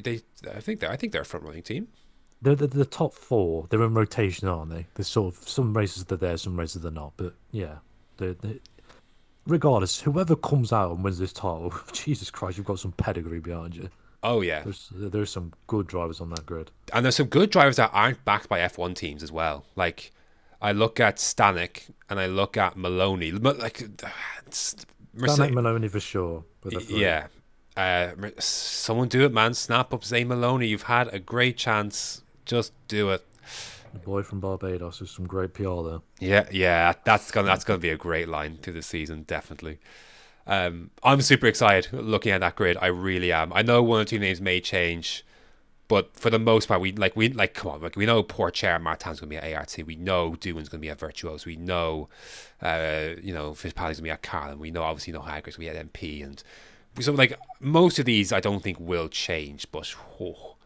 they. 0.00 0.20
I 0.48 0.60
think 0.60 0.78
they're. 0.78 0.92
I 0.92 0.96
think 0.96 1.12
they're 1.12 1.22
a 1.22 1.24
front 1.24 1.44
running 1.44 1.64
team. 1.64 1.88
They're 2.40 2.54
the, 2.54 2.68
the 2.68 2.86
top 2.86 3.14
four. 3.14 3.66
They're 3.68 3.82
in 3.82 3.92
rotation, 3.92 4.46
aren't 4.46 4.70
they? 4.70 4.86
There's 4.94 5.08
sort 5.08 5.34
of 5.34 5.48
some 5.48 5.76
races 5.76 6.04
that 6.04 6.20
they're 6.20 6.28
there, 6.28 6.38
some 6.38 6.56
races 6.56 6.82
they're 6.82 6.92
not. 6.92 7.14
But 7.16 7.34
yeah, 7.50 7.78
they're, 8.18 8.34
they 8.34 8.60
regardless, 9.44 10.00
whoever 10.00 10.36
comes 10.36 10.72
out 10.72 10.92
and 10.92 11.02
wins 11.02 11.18
this 11.18 11.32
title, 11.32 11.74
Jesus 11.92 12.30
Christ, 12.30 12.56
you've 12.56 12.66
got 12.66 12.78
some 12.78 12.92
pedigree 12.92 13.40
behind 13.40 13.74
you. 13.74 13.90
Oh 14.22 14.42
yeah, 14.42 14.62
There's 14.62 14.88
there's 14.92 15.30
some 15.30 15.52
good 15.66 15.86
drivers 15.86 16.20
on 16.20 16.28
that 16.30 16.44
grid. 16.44 16.70
and 16.92 17.04
there's 17.04 17.16
some 17.16 17.26
good 17.28 17.50
drivers 17.50 17.76
that 17.76 17.90
aren't 17.92 18.22
backed 18.24 18.48
by 18.48 18.58
F1 18.60 18.94
teams 18.94 19.22
as 19.22 19.32
well. 19.32 19.64
Like 19.76 20.12
I 20.60 20.72
look 20.72 21.00
at 21.00 21.16
Stanek 21.16 21.88
and 22.10 22.20
I 22.20 22.26
look 22.26 22.56
at 22.58 22.76
Maloney. 22.76 23.30
Like 23.32 23.78
Danik 25.16 25.52
Maloney 25.52 25.88
for 25.88 26.00
sure. 26.00 26.44
With 26.62 26.74
the 26.74 26.80
three. 26.80 27.00
yeah. 27.02 27.26
Uh, 27.76 28.10
someone 28.38 29.08
do 29.08 29.24
it, 29.24 29.32
man. 29.32 29.54
Snap 29.54 29.94
up 29.94 30.04
Zay 30.04 30.24
Maloney. 30.24 30.66
You've 30.66 30.82
had 30.82 31.08
a 31.14 31.18
great 31.18 31.56
chance. 31.56 32.22
Just 32.44 32.72
do 32.88 33.10
it. 33.10 33.24
the 33.92 33.98
boy 34.00 34.22
from 34.22 34.40
Barbados. 34.40 34.98
There's 34.98 35.10
some 35.10 35.26
great 35.26 35.54
PR 35.54 35.82
there. 35.82 35.98
Yeah, 36.18 36.46
yeah, 36.50 36.92
that's 37.04 37.30
gonna 37.30 37.46
that's 37.46 37.64
gonna 37.64 37.78
be 37.78 37.90
a 37.90 37.96
great 37.96 38.28
line 38.28 38.58
through 38.60 38.74
the 38.74 38.82
season, 38.82 39.22
definitely. 39.22 39.78
Um, 40.50 40.90
I'm 41.04 41.22
super 41.22 41.46
excited 41.46 41.92
looking 41.92 42.32
at 42.32 42.40
that 42.40 42.56
grid. 42.56 42.76
I 42.80 42.88
really 42.88 43.30
am. 43.32 43.52
I 43.52 43.62
know 43.62 43.82
one 43.84 44.00
or 44.00 44.04
two 44.04 44.18
names 44.18 44.40
may 44.40 44.60
change, 44.60 45.24
but 45.86 46.14
for 46.16 46.28
the 46.28 46.40
most 46.40 46.66
part, 46.66 46.80
we 46.80 46.90
like 46.90 47.14
we 47.14 47.28
like 47.28 47.54
come 47.54 47.70
on, 47.70 47.80
like 47.80 47.94
we 47.94 48.04
know 48.04 48.22
poor 48.24 48.50
Chair 48.50 48.78
Martin's 48.80 49.20
gonna 49.20 49.30
be 49.30 49.36
at 49.36 49.54
ART. 49.54 49.76
We 49.86 49.94
know 49.94 50.32
Doohan's 50.32 50.68
gonna 50.68 50.80
be 50.80 50.90
at 50.90 50.98
Virtuos. 50.98 51.46
We 51.46 51.54
know, 51.54 52.08
uh, 52.60 53.10
you 53.22 53.32
know, 53.32 53.54
Fitzpatrick's 53.54 54.00
gonna 54.00 54.08
be 54.08 54.10
at 54.10 54.22
Carlin. 54.22 54.58
We 54.58 54.72
know 54.72 54.82
obviously 54.82 55.12
no 55.12 55.20
Hager's 55.20 55.56
gonna 55.56 55.70
be 55.70 55.78
at 55.78 55.92
MP, 55.92 56.24
and 56.24 56.42
so 56.98 57.12
like 57.12 57.38
most 57.60 58.00
of 58.00 58.04
these, 58.04 58.32
I 58.32 58.40
don't 58.40 58.60
think 58.60 58.80
will 58.80 59.08
change. 59.08 59.70
But 59.70 59.94
oh, 60.20 60.56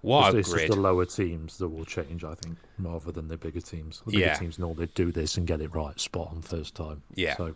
what 0.00 0.34
It's, 0.34 0.34
a 0.34 0.38
it's 0.38 0.52
just 0.62 0.74
the 0.74 0.80
lower 0.80 1.04
teams 1.04 1.58
that 1.58 1.68
will 1.68 1.84
change, 1.84 2.24
I 2.24 2.34
think, 2.34 2.56
rather 2.78 3.12
than 3.12 3.28
the 3.28 3.36
bigger 3.36 3.60
teams. 3.60 4.02
The 4.06 4.12
bigger 4.12 4.24
Yeah. 4.24 4.34
teams 4.34 4.58
know 4.58 4.74
they 4.74 4.86
do 4.86 5.12
this 5.12 5.36
and 5.36 5.46
get 5.46 5.60
it 5.60 5.72
right, 5.74 5.98
spot 6.00 6.30
on 6.32 6.42
first 6.42 6.74
time. 6.74 7.02
Yeah. 7.14 7.36
So, 7.36 7.54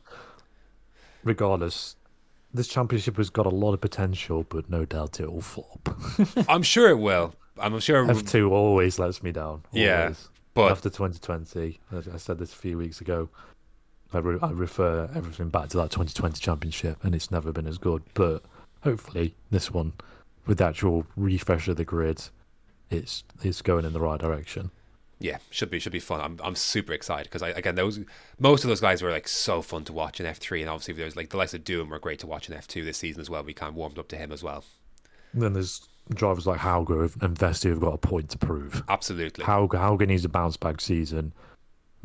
regardless, 1.25 1.97
this 2.53 2.69
championship 2.69 3.17
has 3.17 3.31
got 3.31 3.47
a 3.47 3.51
lot 3.51 3.73
of 3.75 3.81
potential, 3.81 4.45
but 4.49 4.71
no 4.71 4.85
doubt 4.85 5.19
it 5.21 5.33
will 5.33 5.41
flop. 5.41 5.97
I'm 6.49 6.63
sure 6.63 6.89
it 6.91 6.99
will. 6.99 7.35
I'm 7.59 7.79
sure. 7.81 8.05
F2 8.07 8.51
always 8.51 8.99
lets 8.99 9.23
me 9.23 9.33
down. 9.33 9.63
Yeah, 9.73 10.13
but- 10.55 10.71
after 10.73 10.89
2020, 10.91 11.81
as 11.93 12.09
I 12.09 12.17
said 12.17 12.39
this 12.39 12.53
a 12.53 12.57
few 12.57 12.79
weeks 12.79 13.01
ago, 13.01 13.29
I, 14.13 14.19
re- 14.19 14.39
I 14.41 14.51
refer 14.51 15.11
everything 15.15 15.49
back 15.49 15.69
to 15.71 15.77
that 15.79 15.91
2020 15.91 16.39
championship, 16.39 17.03
and 17.03 17.15
it's 17.15 17.31
never 17.33 17.51
been 17.53 17.67
as 17.67 17.79
good. 17.79 18.03
But 18.15 18.43
hopefully, 18.83 19.35
this 19.51 19.73
one, 19.73 19.93
with 20.47 20.59
the 20.59 20.67
actual 20.67 21.07
refresh 21.17 21.67
of 21.67 21.77
the 21.77 21.85
grid, 21.85 22.23
it's 22.91 23.25
it's 23.43 23.63
going 23.63 23.85
in 23.85 23.93
the 23.93 24.01
right 24.01 24.21
direction. 24.21 24.71
Yeah, 25.25 25.39
should 25.49 25.71
be 25.71 25.79
should 25.79 25.91
be 25.91 26.01
fun. 26.01 26.21
I'm 26.21 26.39
I'm 26.45 26.55
super 26.55 26.93
excited 26.93 27.25
because 27.25 27.41
I 27.41 27.49
again 27.49 27.77
those 27.77 27.99
most 28.39 28.63
of 28.63 28.69
those 28.69 28.83
guys 28.83 29.01
were 29.01 29.11
like 29.11 29.27
so 29.27 29.63
fun 29.63 29.83
to 29.85 29.93
watch 29.95 30.21
in 30.21 30.27
F 30.27 30.37
three, 30.37 30.61
and 30.61 30.69
obviously 30.69 30.93
there's 30.93 31.17
like 31.17 31.31
the 31.31 31.39
likes 31.39 31.55
of 31.55 31.65
Doom 31.65 31.89
were 31.89 31.99
great 31.99 32.19
to 32.19 32.27
watch 32.27 32.51
in 32.51 32.55
F 32.55 32.69
two 32.69 32.85
this 32.85 32.99
season 32.99 33.23
as 33.23 33.31
well. 33.31 33.43
We 33.43 33.55
kind 33.55 33.71
of 33.71 33.75
warmed 33.75 33.99
up 33.99 34.09
to 34.09 34.19
him 34.19 34.33
as 34.33 34.43
well. 34.43 34.65
And 35.33 35.41
then 35.41 35.55
there's 35.55 35.89
drivers 36.11 36.47
like 36.47 36.61
Hauger 36.61 37.11
and 37.23 37.39
Vesti 37.39 37.71
who've 37.71 37.81
got 37.81 37.95
a 37.95 37.97
point 37.97 38.29
to 38.33 38.39
prove. 38.39 38.83
Absolutely. 38.91 39.47
Hauger, 39.47 39.79
Hauger 39.79 40.07
needs 40.07 40.27
a 40.27 40.29
bounce 40.29 40.59
back 40.59 40.83
season. 40.83 41.33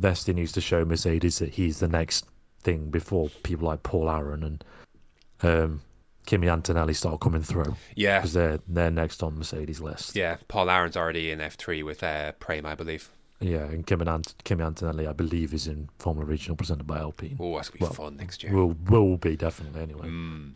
Vesti 0.01 0.33
needs 0.33 0.53
to 0.53 0.61
show 0.61 0.85
Mercedes 0.85 1.39
that 1.39 1.49
he's 1.55 1.79
the 1.79 1.89
next 1.89 2.25
thing 2.61 2.89
before 2.89 3.27
people 3.43 3.67
like 3.67 3.83
Paul 3.83 4.09
Aron 4.09 4.43
and 4.43 4.63
um, 5.43 5.81
Kimi 6.29 6.47
Antonelli 6.47 6.93
start 6.93 7.19
coming 7.19 7.41
through 7.41 7.75
yeah, 7.95 8.19
because 8.19 8.33
they're 8.33 8.59
they're 8.67 8.91
next 8.91 9.23
on 9.23 9.35
Mercedes 9.35 9.79
list. 9.81 10.15
yeah. 10.15 10.37
Paul 10.47 10.69
Aron's 10.69 10.95
already 10.95 11.31
in 11.31 11.41
F 11.41 11.55
three 11.55 11.81
with 11.81 12.03
uh, 12.03 12.33
Prime, 12.33 12.67
I 12.67 12.75
believe. 12.75 13.09
Yeah, 13.39 13.63
and 13.63 13.87
Kimi, 13.87 14.05
Ant- 14.07 14.35
Kimi 14.43 14.63
Antonelli, 14.63 15.07
I 15.07 15.13
believe, 15.13 15.55
is 15.55 15.65
in 15.65 15.89
Formula 15.97 16.23
Regional 16.29 16.55
presented 16.55 16.85
by 16.85 16.99
Alpine. 16.99 17.35
Oh, 17.39 17.55
that's 17.55 17.69
gonna 17.69 17.79
be 17.79 17.83
Well, 17.85 17.93
fun 17.93 18.17
next 18.17 18.43
year. 18.43 18.53
Will 18.53 18.75
will 18.89 19.17
be 19.17 19.35
definitely 19.37 19.81
anyway. 19.81 20.07
Mm, 20.07 20.51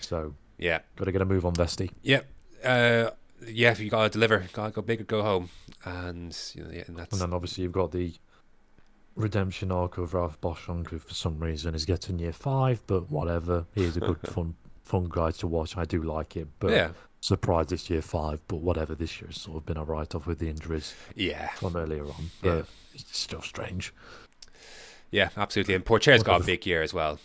So 0.00 0.32
yeah, 0.56 0.78
got 0.96 1.04
to 1.04 1.12
get 1.12 1.20
a 1.20 1.26
move 1.26 1.44
on 1.44 1.52
Vesti. 1.52 1.90
yeah, 2.02 2.20
uh, 2.64 3.10
yeah. 3.46 3.72
If 3.72 3.80
you 3.80 3.90
gotta 3.90 4.08
deliver, 4.08 4.42
gotta 4.54 4.70
go 4.72 4.80
big 4.80 5.02
or 5.02 5.04
go 5.04 5.22
home, 5.22 5.50
and 5.84 6.34
you 6.54 6.64
know, 6.64 6.70
yeah, 6.72 6.84
and 6.86 6.96
that's 6.96 7.12
And 7.12 7.20
then 7.20 7.34
obviously 7.34 7.62
you've 7.64 7.72
got 7.72 7.92
the 7.92 8.14
redemption 9.16 9.70
arc 9.70 9.98
of 9.98 10.14
Ralph 10.14 10.40
Boschung, 10.40 10.86
who 10.88 10.98
for 10.98 11.12
some 11.14 11.38
reason 11.40 11.74
is 11.74 11.84
getting 11.84 12.18
year 12.18 12.32
five, 12.32 12.82
but 12.86 13.10
whatever. 13.10 13.66
He's 13.74 13.96
a 13.98 14.00
good 14.00 14.20
fun 14.24 14.54
fun 14.84 15.08
guys 15.10 15.36
to 15.38 15.46
watch. 15.48 15.76
I 15.76 15.84
do 15.84 16.00
like 16.02 16.36
it, 16.36 16.46
but 16.60 16.70
Yeah. 16.70 16.90
surprised 17.20 17.72
it's 17.72 17.90
year 17.90 18.02
five. 18.02 18.40
But 18.46 18.56
whatever, 18.58 18.94
this 18.94 19.20
year's 19.20 19.40
sort 19.40 19.56
of 19.56 19.66
been 19.66 19.76
a 19.76 19.84
write 19.84 20.14
off 20.14 20.26
with 20.26 20.38
the 20.38 20.48
injuries 20.48 20.94
Yeah. 21.16 21.48
from 21.54 21.74
earlier 21.74 22.04
on. 22.04 22.30
Yeah. 22.42 22.56
But 22.56 22.66
it's 22.94 23.18
still 23.18 23.42
strange. 23.42 23.92
Yeah, 25.10 25.30
absolutely. 25.36 25.74
And 25.74 25.84
Pourchaire's 25.84 26.22
got 26.22 26.40
a 26.42 26.44
big 26.44 26.66
year 26.66 26.82
as 26.82 26.92
well. 26.94 27.18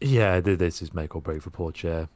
Yeah, 0.00 0.40
this 0.40 0.82
is 0.82 0.92
make 0.92 1.14
or 1.14 1.22
break 1.22 1.42
for 1.42 1.50
Pourchaire. 1.50 2.08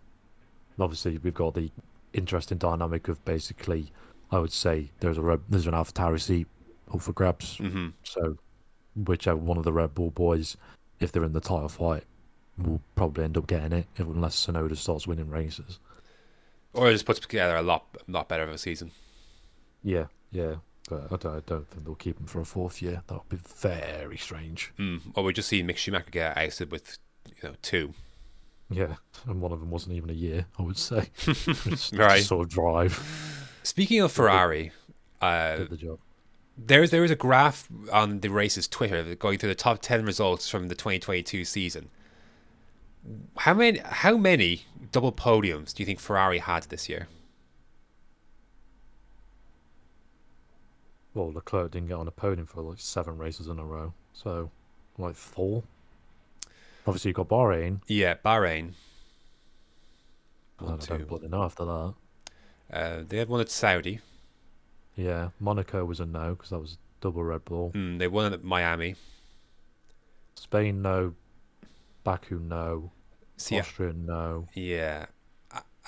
Obviously, 0.78 1.18
we've 1.18 1.34
got 1.34 1.54
the 1.54 1.70
interesting 2.12 2.58
dynamic 2.58 3.08
of 3.08 3.24
basically, 3.24 3.92
I 4.30 4.38
would 4.38 4.52
say 4.52 4.90
there's 5.00 5.18
a 5.18 5.40
there's 5.48 5.66
an 5.66 5.74
AlphaTauri 5.74 6.20
seat 6.20 6.46
up 6.92 7.00
for 7.00 7.12
grabs. 7.12 7.58
hmm 7.58 7.88
So, 8.02 8.38
whichever 8.96 9.36
one 9.38 9.56
of 9.58 9.64
the 9.64 9.72
Red 9.72 9.94
Bull 9.94 10.10
boys, 10.10 10.56
if 11.00 11.12
they're 11.12 11.24
in 11.24 11.32
the 11.32 11.40
title 11.40 11.68
fight, 11.68 12.04
will 12.58 12.80
probably 12.94 13.24
end 13.24 13.36
up 13.36 13.46
getting 13.46 13.72
it, 13.72 13.86
unless 13.98 14.46
Tsunoda 14.46 14.76
starts 14.76 15.06
winning 15.06 15.30
races. 15.30 15.78
Or 16.72 16.88
it 16.88 16.92
just 16.92 17.06
puts 17.06 17.20
together 17.20 17.56
a 17.56 17.62
lot, 17.62 17.84
lot 18.08 18.28
better 18.28 18.42
of 18.42 18.50
a 18.50 18.58
season. 18.58 18.90
Yeah, 19.82 20.06
yeah. 20.30 20.56
But 20.88 21.04
I 21.12 21.16
don't, 21.16 21.36
I 21.36 21.40
don't 21.46 21.66
think 21.66 21.84
they'll 21.84 21.94
keep 21.94 22.18
him 22.20 22.26
for 22.26 22.40
a 22.40 22.44
fourth 22.44 22.80
year. 22.80 23.02
That 23.06 23.14
would 23.14 23.28
be 23.28 23.36
very 23.60 24.16
strange. 24.16 24.72
Mm. 24.78 25.00
Or 25.14 25.24
we 25.24 25.32
just 25.32 25.48
see 25.48 25.62
Mick 25.62 25.76
Schumacher 25.78 26.10
get 26.10 26.36
ousted 26.36 26.70
with, 26.70 26.98
you 27.26 27.48
know, 27.48 27.54
two. 27.62 27.94
Yeah, 28.70 28.96
and 29.26 29.40
one 29.40 29.52
of 29.52 29.60
them 29.60 29.70
wasn't 29.70 29.94
even 29.94 30.10
a 30.10 30.14
year, 30.14 30.46
I 30.58 30.62
would 30.62 30.78
say. 30.78 31.10
Right. 31.92 32.22
sort 32.22 32.46
of 32.46 32.48
drive, 32.50 33.50
Speaking 33.62 34.00
of 34.00 34.12
Ferrari, 34.12 34.72
uh, 35.20 35.56
did 35.56 35.70
the 35.70 35.76
job. 35.76 35.98
there's 36.58 36.90
there 36.90 37.02
was 37.02 37.10
a 37.12 37.16
graph 37.16 37.68
on 37.92 38.20
the 38.20 38.28
race's 38.28 38.66
Twitter 38.68 39.14
going 39.14 39.38
through 39.38 39.48
the 39.50 39.54
top 39.54 39.78
ten 39.82 40.04
results 40.04 40.48
from 40.48 40.68
the 40.68 40.74
2022 40.74 41.44
season. 41.44 41.90
How 43.38 43.54
many 43.54 43.78
how 43.78 44.16
many 44.16 44.62
double 44.92 45.12
podiums 45.12 45.74
do 45.74 45.82
you 45.82 45.86
think 45.86 46.00
Ferrari 46.00 46.38
had 46.38 46.64
this 46.64 46.88
year? 46.88 47.08
Well, 51.14 51.32
Leclerc 51.32 51.70
didn't 51.70 51.88
get 51.88 51.94
on 51.94 52.08
a 52.08 52.10
podium 52.10 52.46
for 52.46 52.60
like 52.62 52.78
seven 52.78 53.16
races 53.16 53.46
in 53.46 53.58
a 53.58 53.64
row, 53.64 53.94
so 54.12 54.50
like 54.98 55.14
four. 55.14 55.62
Obviously, 56.86 57.10
you 57.10 57.14
got 57.14 57.28
Bahrain. 57.28 57.80
Yeah, 57.86 58.14
Bahrain. 58.24 58.72
I 60.60 60.76
don't 60.76 61.08
bloody 61.08 61.28
know 61.28 61.42
after 61.42 61.64
that. 61.64 61.94
Uh, 62.72 63.02
they 63.06 63.18
had 63.18 63.28
one 63.28 63.40
at 63.40 63.50
Saudi. 63.50 64.00
Yeah, 64.94 65.30
Monaco 65.38 65.84
was 65.84 66.00
a 66.00 66.06
no 66.06 66.34
because 66.34 66.50
that 66.50 66.58
was 66.58 66.78
double 67.00 67.22
Red 67.22 67.44
Bull. 67.44 67.72
Mm, 67.74 67.98
they 67.98 68.08
won 68.08 68.32
at 68.32 68.42
Miami. 68.42 68.96
Spain 70.34 70.82
no, 70.82 71.14
Baku 72.04 72.38
no, 72.38 72.90
See, 73.36 73.58
Austria 73.58 73.92
no. 73.92 74.48
yeah. 74.54 75.06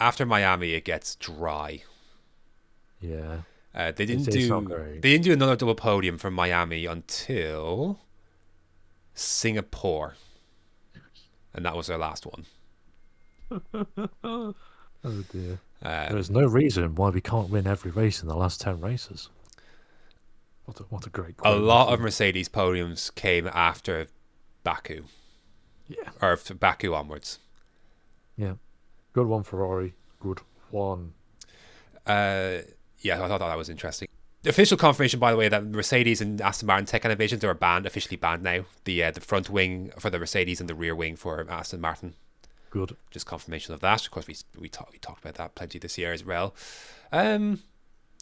After 0.01 0.25
Miami, 0.25 0.73
it 0.75 0.85
gets 0.85 1.17
dry. 1.17 1.83
Yeah, 3.01 3.39
Uh, 3.75 3.91
they 3.93 4.07
didn't 4.07 4.25
do. 4.25 4.61
They 5.01 5.13
didn't 5.13 5.25
do 5.25 5.33
another 5.33 5.57
double 5.57 5.75
podium 5.75 6.19
from 6.19 6.35
Miami 6.35 6.85
until 6.87 7.99
Singapore, 9.15 10.15
and 11.55 11.65
that 11.65 11.77
was 11.77 11.87
their 11.89 11.99
last 11.99 12.27
one. 12.27 12.47
oh 14.25 14.55
dear. 15.33 15.59
Uh, 15.83 16.09
There 16.09 16.19
is 16.19 16.31
no 16.31 16.45
reason 16.47 16.95
why 16.97 17.11
we 17.11 17.21
can't 17.21 17.51
win 17.51 17.67
every 17.67 17.91
race 17.91 18.21
in 18.23 18.29
the 18.29 18.37
last 18.37 18.61
ten 18.61 18.81
races. 18.81 19.31
What 20.65 20.81
a, 20.81 20.83
what 20.85 21.07
a 21.07 21.11
great. 21.11 21.37
a 21.45 21.55
lot 21.57 21.93
of. 21.93 22.01
Mercedes 22.01 22.49
podiums 22.49 23.15
came 23.15 23.49
after 23.49 24.07
Baku, 24.65 25.05
yeah, 25.89 26.11
or 26.21 26.39
Baku 26.59 26.95
onwards. 26.95 27.39
yeah. 28.37 28.55
Good 29.15 29.27
one, 29.27 29.43
Ferrari. 29.43 29.95
Good 30.21 30.41
one. 30.71 31.15
Uh, 32.07 32.59
yeah, 33.01 33.23
I 33.23 33.29
thought 33.29 33.39
that 33.39 33.57
was 33.57 33.69
interesting. 33.69 34.09
The 34.43 34.51
official 34.51 34.77
confirmation, 34.77 35.19
by 35.19 35.33
the 35.33 35.37
way, 35.37 35.49
that 35.49 35.65
Mercedes 35.65 36.21
and 36.21 36.41
Aston 36.41 36.67
Martin 36.67 36.87
tech 36.87 37.05
innovations 37.05 37.43
are 37.43 37.53
banned, 37.55 37.87
officially 37.87 38.17
banned 38.17 38.43
now. 38.43 38.65
The 38.85 39.05
uh, 39.05 39.11
the 39.11 39.21
front 39.21 39.51
wing 39.51 39.91
for 39.99 40.11
the 40.11 40.19
Mercedes 40.19 40.61
and 40.61 40.69
the 40.69 40.75
rear 40.75 40.95
wing 40.95 41.17
for 41.17 41.47
Aston 41.51 41.81
Martin. 41.81 42.15
Good. 42.71 42.97
Just 43.11 43.27
confirmation 43.27 43.75
of 43.75 43.81
that. 43.81 44.05
Of 44.05 44.11
course, 44.11 44.27
we 44.27 44.37
we 44.59 44.69
talked 44.69 44.93
we 44.93 44.99
talked 44.99 45.25
about 45.25 45.35
that 45.35 45.55
plenty 45.55 45.79
this 45.79 45.99
year 45.99 46.13
as 46.13 46.25
well. 46.25 46.55
Um, 47.11 47.63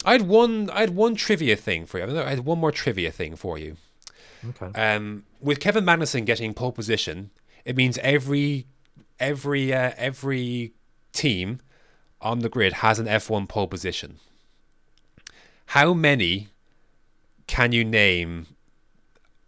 I 0.05 0.13
had 0.13 0.23
one 0.23 0.69
I 0.71 0.79
had 0.81 0.95
one 0.95 1.15
trivia 1.15 1.55
thing 1.55 1.85
for 1.85 1.99
you. 1.99 2.19
I 2.19 2.29
had 2.29 2.45
one 2.45 2.59
more 2.59 2.71
trivia 2.71 3.11
thing 3.11 3.35
for 3.35 3.57
you. 3.57 3.77
Okay. 4.49 4.79
Um, 4.79 5.23
with 5.41 5.59
Kevin 5.59 5.83
Magnussen 5.83 6.25
getting 6.25 6.53
pole 6.53 6.71
position, 6.71 7.31
it 7.67 7.75
means 7.75 7.97
every 7.97 8.65
every 9.19 9.73
uh, 9.73 9.91
every 9.97 10.71
team 11.11 11.59
on 12.21 12.39
the 12.39 12.47
grid 12.47 12.73
has 12.73 12.97
an 12.97 13.07
F1 13.07 13.49
pole 13.49 13.67
position. 13.67 14.19
How 15.67 15.93
many 15.93 16.47
can 17.45 17.73
you 17.73 17.83
name 17.83 18.47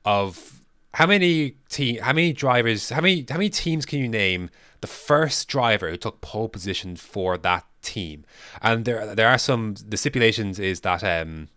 of 0.03 0.61
how 0.95 1.05
many 1.05 1.55
team 1.69 2.01
how 2.01 2.11
many 2.11 2.33
drivers 2.33 2.89
how 2.89 2.99
many 2.99 3.25
how 3.29 3.37
many 3.37 3.49
teams 3.49 3.85
can 3.85 3.99
you 3.99 4.09
name 4.09 4.49
the 4.81 4.87
first 4.87 5.47
driver 5.47 5.89
who 5.89 5.95
took 5.95 6.19
pole 6.19 6.49
position 6.49 6.97
for 6.97 7.37
that 7.37 7.63
team? 7.81 8.25
And 8.61 8.83
there 8.83 9.15
there 9.15 9.29
are 9.29 9.37
some 9.37 9.75
the 9.87 9.95
stipulations 9.95 10.59
is 10.59 10.81
that 10.81 11.05
um 11.05 11.47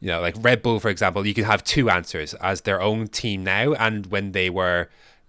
you 0.00 0.06
know, 0.06 0.20
like 0.20 0.36
Red 0.38 0.62
Bull, 0.62 0.78
for 0.80 0.90
example, 0.90 1.26
you 1.26 1.34
can 1.34 1.44
have 1.44 1.64
two 1.64 1.90
answers 1.90 2.32
as 2.34 2.60
their 2.62 2.80
own 2.80 3.08
team 3.08 3.42
now 3.44 3.74
and 3.74 4.06
when 4.06 4.32
they 4.32 4.48
were 4.48 4.88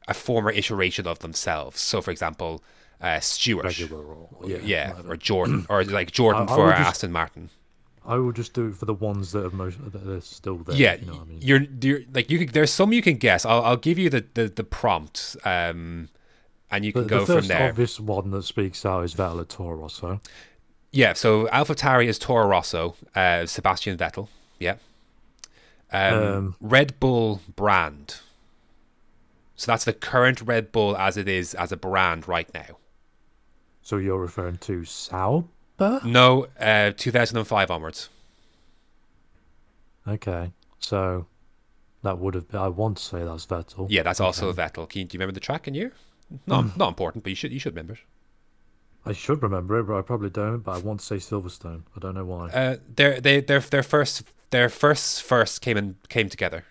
a 0.10 0.14
former 0.14 0.52
iteration 0.52 1.08
of 1.08 1.20
themselves. 1.20 1.80
So, 1.80 2.02
for 2.02 2.12
example, 2.12 2.62
uh, 3.02 3.20
Stewart, 3.22 3.66
or 3.66 4.30
yeah, 4.46 4.58
yeah, 4.64 4.94
or 5.08 5.16
Jordan, 5.16 5.66
or 5.70 5.84
like 5.86 6.12
Jordan 6.12 6.48
I- 6.50 6.54
I 6.54 6.56
for 6.56 6.70
just- 6.72 6.82
Aston 6.90 7.12
Martin. 7.12 7.50
I 8.06 8.16
will 8.16 8.32
just 8.32 8.54
do 8.54 8.68
it 8.70 8.76
for 8.76 8.86
the 8.86 8.94
ones 8.94 9.34
that 9.34 9.46
are 9.46 9.50
most 9.52 9.78
that 9.92 10.08
are 10.08 10.22
still 10.22 10.58
there. 10.58 10.76
yeah, 10.76 10.96
you 10.96 11.06
know 11.06 11.14
what 11.14 11.22
I 11.22 11.26
mean. 11.26 11.40
you're, 11.44 11.62
you're 11.82 12.00
like 12.12 12.32
you. 12.32 12.40
Could, 12.40 12.50
there's 12.54 12.72
some 12.72 12.92
you 12.92 13.04
can 13.04 13.18
guess. 13.18 13.46
I'll, 13.46 13.62
I'll 13.64 13.78
give 13.78 14.00
you 14.00 14.10
the 14.10 14.26
the, 14.34 14.48
the 14.48 14.64
prompt, 14.64 15.36
um, 15.46 16.10
and 16.72 16.84
you 16.86 16.92
can 16.92 17.04
The, 17.04 17.08
go 17.10 17.26
the 17.26 17.36
from 17.40 17.48
there. 17.48 17.70
obvious 17.70 18.00
one 18.00 18.32
that 18.32 18.44
speaks 18.44 18.84
out 18.86 19.04
is 19.04 19.14
Vettel 19.14 19.42
at 19.42 19.50
Toro 19.50 19.76
Rosso. 19.76 20.22
Yeah, 20.92 21.14
so 21.14 21.46
AlphaTauri 21.48 22.08
is 22.08 22.18
Toro 22.18 22.48
Rosso, 22.48 22.96
uh, 23.16 23.46
Sebastian 23.46 23.96
Vettel. 23.98 24.28
Yeah. 24.60 24.78
Um, 25.92 26.14
Um, 26.24 26.56
Red 26.60 27.00
Bull 27.00 27.42
brand. 27.56 28.16
So 29.60 29.74
that's 29.74 29.84
the 29.84 29.92
current 29.92 30.40
Red 30.40 30.72
Bull 30.72 30.96
as 30.96 31.18
it 31.18 31.28
is 31.28 31.54
as 31.54 31.74
a 31.74 31.76
brand 31.76 32.30
right 32.30 32.50
now. 32.54 32.78
So 33.82 33.98
you're 33.98 34.18
referring 34.18 34.58
to 34.60 34.86
Sauber? 34.86 35.50
No, 36.06 36.48
uh, 36.58 36.94
2005 36.96 37.70
onwards. 37.70 38.08
Okay. 40.08 40.54
So 40.80 41.28
that 42.04 42.20
would 42.20 42.36
have 42.36 42.48
been, 42.48 42.62
I 42.62 42.70
want 42.70 43.00
to 43.00 43.04
say 43.04 43.26
that's 43.26 43.46
Vettel. 43.46 43.88
Yeah, 43.90 44.04
that's 44.04 44.22
also 44.22 44.54
Vettel. 44.54 44.88
Can 44.88 45.00
you, 45.00 45.06
do 45.06 45.16
you 45.16 45.20
remember 45.20 45.34
the 45.34 45.42
track 45.42 45.68
and 45.68 45.76
year? 45.76 45.92
Not 46.48 46.78
not 46.78 46.88
important, 46.88 47.26
but 47.26 47.32
you 47.32 47.36
should 47.36 47.52
you 47.52 47.60
should 47.60 47.74
remember 47.74 47.94
it. 47.94 48.00
I 49.06 49.12
should 49.12 49.44
remember 49.44 49.80
it, 49.80 49.84
but 49.84 49.98
I 49.98 50.02
probably 50.04 50.30
don't. 50.30 50.60
But 50.60 50.78
I 50.78 50.80
want 50.80 51.02
to 51.02 51.06
say 51.06 51.18
Silverstone. 51.18 51.82
I 51.98 52.00
don't 52.00 52.16
know 52.16 52.24
why. 52.24 52.48
Uh, 52.48 52.78
their 52.96 53.20
they 53.20 53.42
their 53.42 53.60
their 53.60 53.84
first 53.84 54.24
their 54.52 54.70
first 54.70 55.22
first 55.22 55.62
came 55.62 55.76
and 55.76 55.96
came 56.08 56.30
together. 56.30 56.64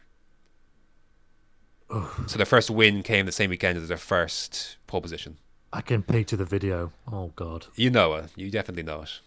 So 2.26 2.36
their 2.36 2.46
first 2.46 2.68
win 2.70 3.02
came 3.02 3.24
the 3.26 3.32
same 3.32 3.48
weekend 3.50 3.78
as 3.78 3.88
their 3.88 3.96
first 3.96 4.76
pole 4.86 5.00
position. 5.00 5.38
I 5.72 5.80
can 5.80 6.02
picture 6.02 6.36
the 6.36 6.44
video. 6.44 6.92
Oh 7.10 7.32
God. 7.34 7.66
You 7.76 7.90
know 7.90 8.14
it. 8.14 8.30
You 8.36 8.50
definitely 8.50 8.82
know 8.82 9.02
it. 9.02 9.20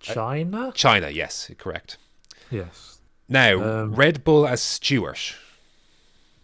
China? 0.00 0.72
China, 0.74 1.10
yes, 1.10 1.50
correct. 1.58 1.98
Yes. 2.50 2.98
Now, 3.28 3.62
Um, 3.62 3.94
Red 3.94 4.24
Bull 4.24 4.46
as 4.46 4.62
Stewart. 4.62 5.34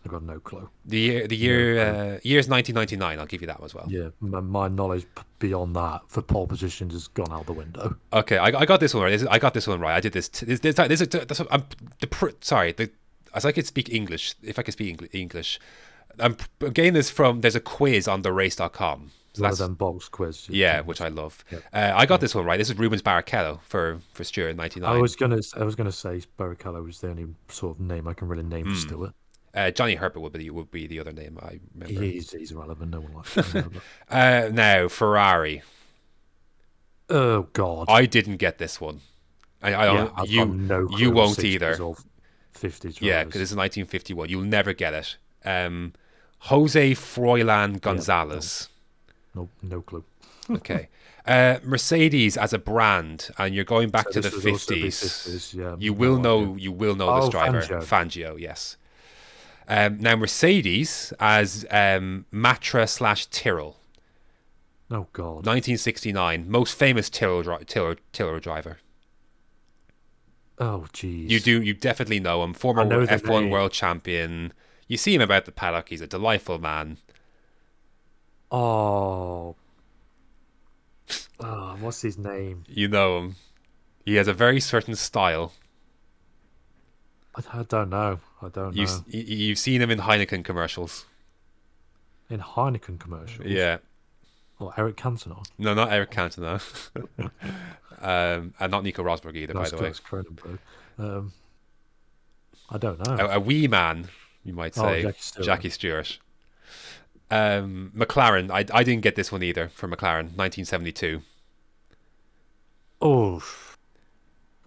I've 0.05 0.11
got 0.11 0.25
no 0.25 0.41
clue. 0.41 0.69
The 0.85 0.99
year, 0.99 1.29
the 1.29 1.37
year, 1.37 1.79
uh, 1.79 2.19
year's 2.25 2.49
1999. 2.49 3.21
I'll 3.21 3.27
give 3.27 3.41
you 3.41 3.47
that 3.47 3.63
as 3.63 3.73
well. 3.73 3.87
Yeah, 3.89 4.09
my, 4.19 4.41
my 4.41 4.67
knowledge 4.67 5.07
beyond 5.39 5.77
that 5.77 6.01
for 6.09 6.23
pole 6.23 6.49
positions 6.49 6.93
has 6.93 7.07
gone 7.07 7.31
out 7.31 7.47
the 7.47 7.53
window. 7.53 7.97
Okay, 8.13 8.37
I, 8.37 8.47
I 8.47 8.65
got 8.67 8.81
this 8.81 8.95
one 8.95 9.05
right. 9.05 9.25
I 9.31 9.39
got 9.39 9.55
this 9.55 9.69
one 9.69 9.79
right. 9.79 9.95
I 9.95 10.01
did 10.01 10.13
this. 10.13 10.29
T- 10.29 10.45
this, 10.47 10.59
this, 10.59 10.75
this 10.75 11.01
is 11.03 11.09
that's 11.09 11.39
what 11.39 11.49
I'm 11.53 11.65
the 12.01 12.09
pr- 12.09 12.31
sorry. 12.41 12.73
The, 12.73 12.91
as 13.35 13.45
I 13.45 13.53
could 13.53 13.67
speak 13.67 13.89
English, 13.93 14.35
if 14.43 14.59
I 14.59 14.63
could 14.63 14.73
speak 14.73 15.09
English, 15.13 15.59
I'm 16.19 16.37
getting 16.73 16.93
this 16.93 17.11
from. 17.11 17.41
There's 17.41 17.57
a 17.57 17.61
quiz 17.61 18.07
on 18.09 18.23
the 18.23 18.33
race.com. 18.33 19.11
So 19.35 19.41
One 19.43 19.49
that's 19.51 19.61
them 19.61 19.75
box 19.75 20.11
quiz. 20.11 20.47
yeah, 20.51 20.83
which 20.83 21.01
I 21.01 21.09
love. 21.09 21.43
Uh, 21.73 21.93
I 21.95 22.05
got 22.05 22.21
this 22.21 22.35
one 22.35 22.45
right. 22.45 22.59
This 22.59 22.69
is 22.69 22.77
Rubens 22.79 23.01
Barrichello 23.01 23.61
for 23.63 24.01
for 24.13 24.25
Stewart 24.25 24.51
in 24.51 24.61
I 24.61 24.99
was 24.99 25.17
gonna, 25.17 25.41
I 25.57 25.65
was 25.65 25.75
gonna 25.75 25.91
say 25.91 26.21
Barrichello 26.39 26.85
was 26.85 27.01
the 27.01 27.09
only 27.09 27.27
sort 27.49 27.77
of 27.79 27.81
name 27.81 28.07
I 28.07 28.13
can 28.13 28.29
really 28.29 28.43
name 28.43 28.67
Hmm. 28.67 28.73
for 28.75 28.79
Stewart. 28.79 29.15
Uh, 29.55 29.71
Johnny 29.71 29.95
Herbert 29.95 30.21
would 30.21 30.33
be 30.35 30.51
would 30.51 30.71
be 30.71 30.87
the 30.87 31.01
other 31.01 31.13
name 31.13 31.39
I 31.43 31.61
remember. 31.75 32.03
He's 32.03 32.31
he's 32.33 32.53
irrelevant. 32.53 32.91
No 32.91 33.01
one 33.01 33.15
likes 33.15 33.35
him. 33.53 33.81
Uh, 34.11 34.51
now 34.53 34.89
Ferrari. 34.89 35.63
oh 37.09 37.43
God. 37.55 37.87
I 37.89 38.07
didn't 38.07 38.37
get 38.37 38.59
this 38.59 38.81
one. 38.83 39.01
I, 39.63 39.73
I 39.75 39.93
yeah. 39.95 40.23
You 40.25 40.45
no 40.47 40.89
you 40.97 41.11
won't 41.11 41.43
either. 41.43 41.77
Years 42.63 42.85
old. 42.85 42.93
50s. 42.95 43.01
Yeah, 43.01 43.25
because 43.25 43.41
it's 43.41 43.53
1951. 43.55 44.29
You'll 44.29 44.43
never 44.43 44.73
get 44.73 44.95
it. 44.95 45.17
Um, 45.45 45.93
Jose 46.41 46.93
Froilan 46.93 47.81
Gonzalez. 47.81 48.69
no, 49.35 49.49
no 49.63 49.81
clue. 49.83 50.05
Okay. 50.51 50.89
Uh, 51.25 51.59
Mercedes 51.63 52.37
as 52.37 52.53
a 52.53 52.59
brand, 52.59 53.31
and 53.39 53.55
you're 53.55 53.65
going 53.65 53.91
back 53.91 54.07
So 54.07 54.11
to 54.15 54.21
the 54.23 54.31
this 54.31 54.45
would 54.45 54.53
also 54.55 54.75
be 54.75 54.83
50s. 54.83 55.29
50s, 55.29 55.55
yeah, 55.55 55.77
you 55.79 55.93
no 55.93 55.99
will 55.99 56.19
know. 56.19 56.57
You 56.57 56.73
will 56.73 56.97
know 56.97 57.15
this 57.21 57.27
Oh, 57.27 57.31
driver, 57.31 57.61
Fangio. 57.63 57.83
Fangio. 57.85 58.41
Yes. 58.41 58.77
Um, 59.69 59.99
now 60.01 60.17
Mercedes 60.17 61.13
as 61.21 61.65
um, 61.71 62.27
Matra 62.33 62.89
slash 62.89 63.27
Tyrrell, 63.27 63.77
Oh 64.91 65.07
God. 65.13 65.47
1969, 65.47 66.51
most 66.51 66.77
famous 66.77 67.09
Tyrrell, 67.09 67.43
dri- 67.43 67.65
Tyrrell, 67.67 67.95
Tyrrell 68.13 68.41
driver. 68.41 68.79
Oh 70.63 70.87
jeez. 70.93 71.29
You 71.29 71.41
do. 71.41 71.61
You 71.61 71.75
definitely 71.75 72.21
know 72.21 72.45
him. 72.45 72.55
Former 72.55 72.85
know 72.85 73.05
F1 73.05 73.43
name. 73.43 73.51
world 73.51 73.73
champion. 73.73 74.53
You 74.87 74.97
see 74.97 75.13
him 75.13 75.21
about 75.21 75.45
the 75.45 75.51
paddock. 75.51 75.89
He's 75.89 76.01
a 76.01 76.07
delightful 76.07 76.61
man. 76.61 76.99
Oh. 78.53 79.57
Oh, 81.41 81.77
what's 81.81 82.03
his 82.03 82.17
name? 82.17 82.63
You 82.69 82.87
know 82.87 83.19
him. 83.19 83.37
He 84.07 84.15
has 84.15 84.29
a 84.29 84.33
very 84.33 84.61
certain 84.61 84.95
style. 84.95 85.53
I, 87.35 87.61
I 87.61 87.63
don't 87.65 87.91
know. 87.91 88.21
I 88.41 88.49
don't 88.49 88.77
You've 88.77 88.91
know. 88.91 89.05
you've 89.09 89.59
seen 89.59 89.83
him 89.83 89.91
in 89.91 89.99
Heineken 89.99 90.45
commercials. 90.45 91.07
In 92.31 92.39
Heineken 92.39 93.01
commercials. 93.01 93.49
Yeah. 93.49 93.79
Or 94.61 94.73
Eric 94.77 94.97
Cantona. 94.97 95.45
No, 95.59 95.75
not 95.75 95.91
Eric 95.91 96.13
Cantona. 96.13 96.63
um, 98.03 98.55
and 98.61 98.71
not 98.71 98.85
Nico 98.85 99.03
Rosberg 99.03 99.37
either, 99.37 99.55
by 99.55 99.69
the 99.69 99.77
way. 99.79 99.91
Cronenberg. 99.91 100.59
Um, 100.99 101.33
I 102.71 102.79
don't 102.79 102.99
know. 103.07 103.17
A, 103.27 103.37
a 103.37 103.41
wee 103.41 103.69
man, 103.69 104.09
you 104.45 104.53
might 104.53 104.77
Oh, 104.79 104.83
say. 104.83 105.03
Jackie 105.03 105.19
Stewart. 105.21 105.45
Jackie 105.47 105.71
Stewart. 105.71 106.19
Um, 107.31 107.93
McLaren. 107.97 108.51
I, 108.51 108.65
I 108.77 108.83
didn't 108.85 109.03
get 109.03 109.17
this 109.17 109.33
one 109.33 109.43
either 109.43 109.69
for 109.69 109.89
McLaren, 109.89 110.37
1972. 110.37 111.23
Oh. 113.01 113.43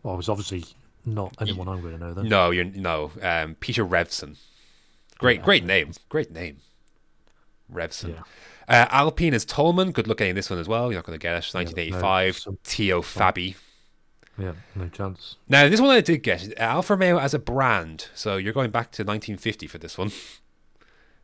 Well, 0.03 0.13
it 0.15 0.17
was 0.17 0.29
obviously 0.29 0.65
not 1.05 1.35
anyone 1.39 1.67
I'm 1.67 1.81
going 1.81 1.93
to 1.97 1.99
know 2.03 2.13
then. 2.13 2.27
No, 2.29 2.51
you're 2.51 2.65
no. 2.65 3.11
Um, 3.21 3.55
Peter 3.59 3.85
Revson. 3.85 4.37
Great, 5.17 5.39
Yeah. 5.39 5.45
great 5.45 5.63
name. 5.63 5.91
Great 6.09 6.31
name. 6.31 6.57
Revson. 7.71 8.13
Yeah. 8.15 8.21
Uh, 8.67 8.87
Alpine 8.89 9.33
is 9.33 9.45
Toleman. 9.45 9.91
Good 9.91 10.07
luck 10.07 10.17
getting 10.17 10.35
this 10.35 10.49
one 10.49 10.59
as 10.59 10.67
well. 10.67 10.91
You're 10.91 10.99
not 10.99 11.05
going 11.05 11.17
to 11.19 11.21
get 11.21 11.33
it. 11.33 11.45
1985. 11.53 12.37
some- 12.39 12.57
Teo 12.63 13.01
Fabi. 13.01 13.55
Yeah, 14.37 14.53
no 14.75 14.89
chance. 14.89 15.37
Now, 15.47 15.69
this 15.69 15.79
one 15.79 15.91
I 15.91 16.01
did 16.01 16.21
get 16.23 16.51
Alfa 16.59 16.93
Romeo 16.93 17.17
as 17.19 17.33
a 17.33 17.39
brand. 17.39 18.07
So 18.15 18.35
you're 18.37 18.51
going 18.53 18.71
back 18.71 18.91
to 18.93 19.03
1950 19.03 19.67
for 19.67 19.77
this 19.77 19.97
one. 19.97 20.11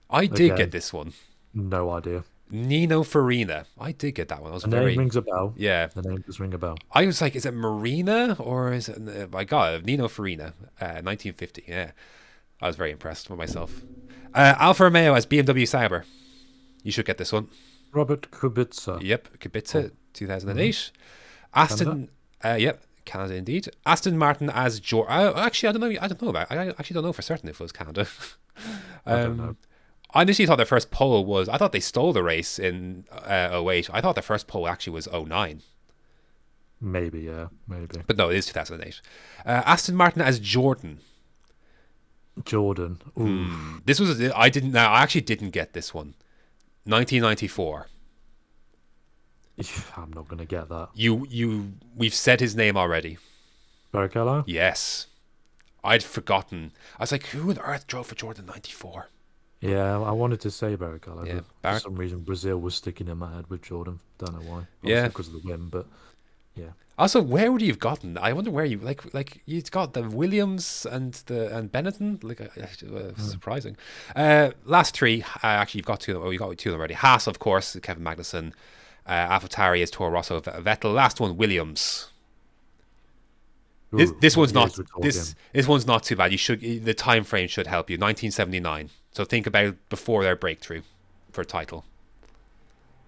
I 0.10 0.26
did 0.28 0.52
Okay. 0.52 0.64
get 0.64 0.72
this 0.72 0.94
one. 0.94 1.14
No 1.54 1.90
idea. 1.92 2.24
Nino 2.50 3.04
Farina. 3.04 3.66
I 3.80 3.92
did 3.94 4.14
get 4.16 4.28
that 4.30 4.42
one. 4.42 4.52
I 4.52 4.54
was 4.54 4.64
The 4.64 4.70
very 4.70 4.92
name 4.92 5.00
rings 5.00 5.16
a 5.16 5.22
bell. 5.22 5.54
yeah. 5.58 5.88
The 5.88 6.02
name 6.02 6.22
does 6.26 6.40
ring 6.40 6.54
a 6.54 6.58
bell. 6.58 6.78
I 6.92 7.06
was 7.06 7.22
like, 7.22 7.36
is 7.36 7.46
it 7.46 7.54
Marina 7.54 8.36
or 8.40 8.72
is 8.74 8.88
it? 8.90 8.98
uh, 8.98 9.28
My 9.32 9.44
God, 9.46 9.86
Nino 9.86 10.08
Farina, 10.08 10.54
uh, 10.80 11.00
1950. 11.02 11.64
Yeah, 11.68 11.92
I 12.62 12.68
was 12.68 12.76
very 12.76 12.92
impressed 12.92 13.30
with 13.30 13.40
myself. 13.40 13.82
Uh, 14.34 14.56
Alfa 14.58 14.84
Romeo 14.86 15.14
as 15.16 15.26
BMW 15.26 15.66
Sauber. 15.68 16.06
You 16.84 16.92
should 16.92 17.06
get 17.06 17.18
this 17.18 17.32
one. 17.32 17.48
Robert 17.94 18.32
Kubica. 18.32 19.02
Yep, 19.02 19.40
Kubica, 19.40 19.92
2008. 20.14 20.92
Aston, 21.54 22.10
uh, 22.44 22.56
yep, 22.60 22.84
Canada 23.06 23.36
indeed. 23.36 23.70
Aston 23.86 24.18
Martin 24.18 24.50
as 24.50 24.80
George. 24.80 25.08
Uh, 25.10 25.34
actually, 25.36 25.70
I 25.70 25.72
don't 25.74 25.82
know. 25.82 26.00
I 26.02 26.08
don't 26.08 26.22
know 26.22 26.30
about. 26.30 26.52
I 26.52 26.68
actually 26.70 26.94
don't 26.94 27.04
know 27.04 27.14
for 27.14 27.22
certain 27.22 27.50
if 27.50 27.60
it 27.60 27.64
was 27.64 27.72
Canada. 27.72 28.08
I 29.06 29.12
don't 29.18 29.32
Um, 29.32 29.38
know. 29.38 29.56
I 30.14 30.24
initially 30.24 30.46
thought 30.46 30.58
their 30.58 30.66
first 30.66 30.92
pole 30.92 31.26
was. 31.26 31.48
I 31.48 31.58
thought 31.58 31.72
they 31.72 31.80
stole 31.80 32.12
the 32.12 32.22
race 32.24 32.60
in 32.60 33.06
uh, 33.12 33.62
08. 33.66 33.90
I 33.94 34.02
thought 34.02 34.16
their 34.16 34.22
first 34.22 34.46
pole 34.48 34.68
actually 34.68 34.94
was 34.94 35.08
09. 35.12 35.62
Maybe, 36.82 37.22
yeah, 37.22 37.48
maybe. 37.68 38.02
But 38.08 38.18
no, 38.18 38.30
it 38.30 38.36
is 38.38 38.46
2008. 38.48 39.02
Uh, 39.46 39.50
Aston 39.66 39.96
Martin 39.96 40.22
as 40.22 40.40
Jordan. 40.40 41.00
Jordan. 42.44 43.00
Ooh, 43.20 43.46
Hmm. 43.46 43.78
This 43.86 44.00
was 44.00 44.22
I 44.36 44.50
didn't. 44.50 44.72
Now 44.72 44.92
I 44.92 45.02
actually 45.04 45.22
didn't 45.22 45.52
get 45.52 45.74
this 45.74 45.94
one. 45.94 46.14
1994. 46.86 47.88
I'm 49.98 50.12
not 50.14 50.28
going 50.28 50.40
to 50.40 50.46
get 50.46 50.70
that. 50.70 50.90
You 50.96 51.26
you 51.30 51.74
we've 51.96 52.14
said 52.14 52.40
his 52.40 52.56
name 52.56 52.78
already. 52.78 53.18
Barrichello? 53.94 54.44
Yes, 54.48 55.08
I'd 55.84 56.04
forgotten. 56.04 56.72
I 56.98 57.04
was 57.04 57.12
like, 57.12 57.26
who 57.28 57.50
on 57.50 57.60
earth 57.60 57.86
drove 57.88 58.08
for 58.08 58.16
Jordan 58.16 58.46
94? 58.46 59.10
Yeah, 59.60 60.00
I 60.02 60.12
wanted 60.12 60.40
to 60.42 60.50
say 60.52 60.76
Barrichello, 60.78 61.28
Yeah, 61.28 61.42
Barri- 61.62 61.76
for 61.76 61.80
some 61.82 61.96
reason 61.96 62.22
Brazil 62.22 62.58
was 62.58 62.74
sticking 62.74 63.08
in 63.08 63.18
my 63.20 63.36
head 63.36 63.48
with 63.50 63.62
Jordan. 63.62 64.00
Don't 64.18 64.34
know 64.34 64.50
why. 64.50 64.62
Yeah. 64.82 65.08
because 65.08 65.28
of 65.28 65.34
the 65.34 65.42
win, 65.48 65.68
but 65.70 65.86
yeah. 66.56 66.72
Also, 66.98 67.22
where 67.22 67.52
would 67.52 67.62
you 67.62 67.70
have 67.70 67.80
gotten? 67.80 68.18
I 68.18 68.34
wonder 68.34 68.52
where 68.52 68.66
you 68.66 68.78
like 68.78 69.14
like 69.14 69.42
you've 69.46 69.72
got 69.72 69.94
the 69.94 70.04
Williams 70.04 70.86
and 70.86 71.14
the 71.26 71.56
and 71.56 71.72
Benetton. 71.72 72.24
Like 72.24 72.42
uh, 72.42 72.96
uh, 72.96 73.16
surprising. 73.16 73.76
Uh, 74.16 74.52
last 74.66 74.96
three, 74.96 75.24
uh, 75.24 75.48
actually, 75.48 75.80
you've 75.80 75.88
got 75.88 76.02
two. 76.02 76.20
Well, 76.20 76.32
you 76.32 76.40
got 76.40 76.56
two 76.58 76.70
of 76.70 76.74
them 76.74 76.80
already. 76.80 76.94
Haas, 76.94 77.28
of 77.28 77.40
course, 77.40 77.78
Kevin 77.82 78.04
Magnussen. 78.04 78.54
Uh, 79.08 79.40
AlphaTauri 79.40 79.80
is 79.80 79.90
Toro 79.90 80.12
Rosso, 80.12 80.40
Vettel. 80.40 80.94
Last 80.94 81.20
one, 81.20 81.38
Williams. 81.38 82.12
This, 83.92 84.12
Ooh, 84.12 84.18
this 84.22 84.38
one's 84.38 84.54
not 84.54 84.78
this 85.02 85.36
this 85.54 85.68
one's 85.68 85.88
not 85.88 86.04
too 86.04 86.16
bad. 86.16 86.32
You 86.32 86.38
should 86.38 86.62
the 86.62 86.94
time 86.94 87.24
frame 87.24 87.48
should 87.48 87.68
help 87.68 87.90
you. 87.90 87.96
1979. 87.96 88.90
So 89.12 89.26
think 89.26 89.48
about 89.48 89.76
before 89.90 90.24
their 90.24 90.36
breakthrough 90.36 90.84
for 91.32 91.44
title. 91.44 91.84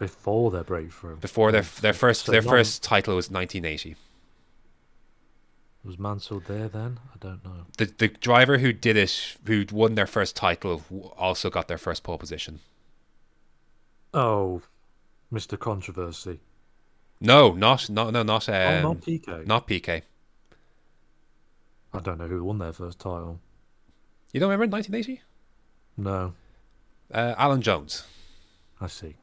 Before 0.08 0.52
their 0.52 0.64
breakthrough. 0.64 1.18
Before 1.18 1.52
their 1.52 1.64
their 1.82 1.94
first 1.94 2.26
So 2.26 2.32
their 2.32 2.42
not- 2.42 2.50
first 2.50 2.84
title 2.84 3.16
was 3.16 3.30
1980. 3.32 3.96
Was 5.86 6.00
Mansell 6.00 6.40
there 6.40 6.70
then? 6.70 7.00
I 7.14 7.18
don't 7.20 7.44
know. 7.44 7.66
The 7.78 7.86
the 7.86 8.08
driver 8.08 8.58
who 8.60 8.72
did 8.74 8.96
it, 8.98 9.38
who 9.46 9.66
won 9.72 9.96
their 9.96 10.08
first 10.08 10.36
title, 10.36 10.82
also 11.18 11.50
got 11.50 11.68
their 11.68 11.78
first 11.78 12.04
pole 12.04 12.18
position. 12.18 12.60
Oh, 14.14 14.62
Mr. 15.32 15.58
Controversy. 15.60 16.40
No, 17.20 17.54
not 17.54 17.90
no 17.90 18.10
no 18.10 18.24
not 18.24 18.48
um, 18.50 18.56
oh, 18.56 18.82
not 18.94 19.02
PK. 19.02 19.46
not 19.48 19.68
PK. 19.68 20.02
I 21.94 22.00
don't 22.00 22.18
know 22.18 22.28
who 22.28 22.44
won 22.44 22.58
their 22.60 22.74
first 22.74 23.00
title. 23.00 23.40
You 24.32 24.40
don't 24.40 24.50
remember 24.50 24.72
1980? 24.78 25.22
No, 25.96 26.34
Uh, 27.14 27.36
Alan 27.38 27.62
Jones. 27.62 28.04
I 28.82 28.88
see. 28.88 29.16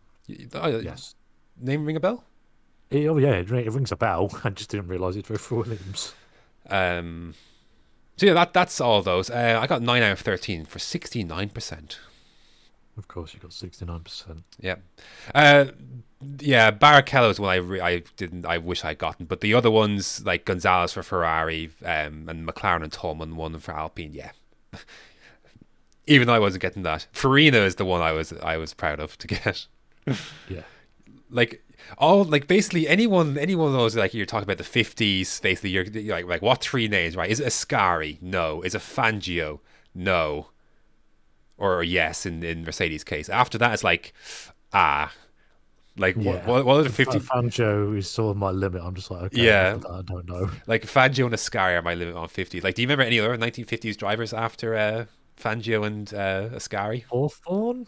Uh, 0.54 0.80
Yes. 0.82 1.14
Name 1.60 1.84
ring 1.84 1.96
a 1.96 2.00
bell? 2.00 2.24
Eh, 2.90 3.06
oh 3.06 3.18
yeah, 3.18 3.32
it, 3.32 3.50
it 3.50 3.70
rings 3.72 3.92
a 3.92 3.96
bell. 3.96 4.30
I 4.44 4.50
just 4.50 4.70
didn't 4.70 4.88
realise 4.88 5.16
it 5.16 5.26
drove 5.26 5.40
for 5.40 5.56
Williams. 5.56 6.14
Um, 6.68 7.34
so 8.16 8.26
yeah, 8.26 8.34
that 8.34 8.52
that's 8.52 8.80
all 8.80 9.02
those. 9.02 9.30
Uh, 9.30 9.58
I 9.60 9.66
got 9.66 9.82
nine 9.82 10.02
out 10.02 10.12
of 10.12 10.20
thirteen 10.20 10.64
for 10.64 10.78
sixty 10.78 11.22
nine 11.24 11.48
percent. 11.50 11.98
Of 12.98 13.08
course, 13.08 13.32
you 13.32 13.40
got 13.40 13.52
sixty 13.52 13.84
nine 13.84 14.00
percent. 14.00 14.42
Yeah, 14.58 14.76
uh, 15.34 15.66
yeah. 16.38 16.70
Barrichello 16.70 17.30
is 17.30 17.40
one 17.40 17.50
I 17.50 17.56
re- 17.56 17.80
I 17.80 18.02
didn't 18.16 18.44
I 18.44 18.58
wish 18.58 18.84
I'd 18.84 18.98
gotten, 18.98 19.26
but 19.26 19.40
the 19.40 19.54
other 19.54 19.70
ones 19.70 20.24
like 20.24 20.44
Gonzalez 20.44 20.92
for 20.92 21.02
Ferrari, 21.02 21.70
um, 21.84 22.28
and 22.28 22.46
McLaren 22.46 22.82
and 22.82 22.92
Toleman 22.92 23.36
one 23.36 23.58
for 23.58 23.72
Alpine. 23.72 24.12
Yeah, 24.12 24.32
even 26.06 26.26
though 26.26 26.34
I 26.34 26.38
wasn't 26.40 26.62
getting 26.62 26.82
that, 26.82 27.06
Farina 27.12 27.58
is 27.58 27.76
the 27.76 27.84
one 27.84 28.02
I 28.02 28.12
was 28.12 28.32
I 28.42 28.56
was 28.56 28.74
proud 28.74 29.00
of 29.00 29.16
to 29.18 29.26
get. 29.26 29.66
Yeah. 30.48 30.62
like 31.30 31.62
all 31.98 32.24
like 32.24 32.46
basically 32.46 32.86
anyone 32.88 33.36
anyone 33.38 33.68
of 33.68 33.72
those 33.74 33.96
like 33.96 34.12
you're 34.14 34.26
talking 34.26 34.44
about 34.44 34.58
the 34.58 34.64
fifties 34.64 35.40
basically 35.40 35.70
you're, 35.70 35.84
you're 35.84 36.14
like 36.16 36.26
like 36.26 36.42
what 36.42 36.60
three 36.62 36.88
names 36.88 37.16
right 37.16 37.30
is 37.30 37.40
it 37.40 37.46
Ascari 37.46 38.20
no 38.22 38.62
is 38.62 38.74
it 38.74 38.80
Fangio 38.82 39.60
no 39.94 40.48
or 41.58 41.82
yes 41.82 42.26
in 42.26 42.42
in 42.42 42.64
Mercedes 42.64 43.04
case 43.04 43.28
after 43.28 43.58
that 43.58 43.72
it's 43.74 43.84
like 43.84 44.12
ah 44.72 45.12
like 45.96 46.16
what 46.16 46.24
Yeah. 46.24 46.46
what, 46.46 46.64
what 46.64 46.76
are 46.78 46.82
the 46.84 46.88
Fa- 46.90 47.04
50 47.06 47.18
Fangio 47.20 47.96
is 47.98 48.08
sort 48.08 48.30
of 48.30 48.36
my 48.36 48.50
limit. 48.52 48.80
I'm 48.82 48.94
just 48.94 49.10
like, 49.10 49.22
okay, 49.24 49.42
Yeah. 49.44 49.74
that, 49.74 49.90
I 49.90 50.02
don't 50.02 50.26
know. 50.28 50.48
like 50.66 50.82
Fangio 50.82 51.24
and 51.26 51.34
Ascari 51.34 51.76
are 51.78 51.82
my 51.82 51.94
limit 51.94 52.14
on 52.14 52.28
50 52.28 52.60
like 52.60 52.74
do 52.74 52.82
you 52.82 52.86
remember 52.88 53.02
any 53.04 53.18
other 53.20 53.36
1950s 53.36 53.96
drivers 53.96 54.32
after 54.32 54.74
uh 54.76 55.04
Fangio 55.36 55.84
and 55.86 56.12
uh 56.14 56.50
Ascari 56.50 57.04
Hawthorn? 57.06 57.86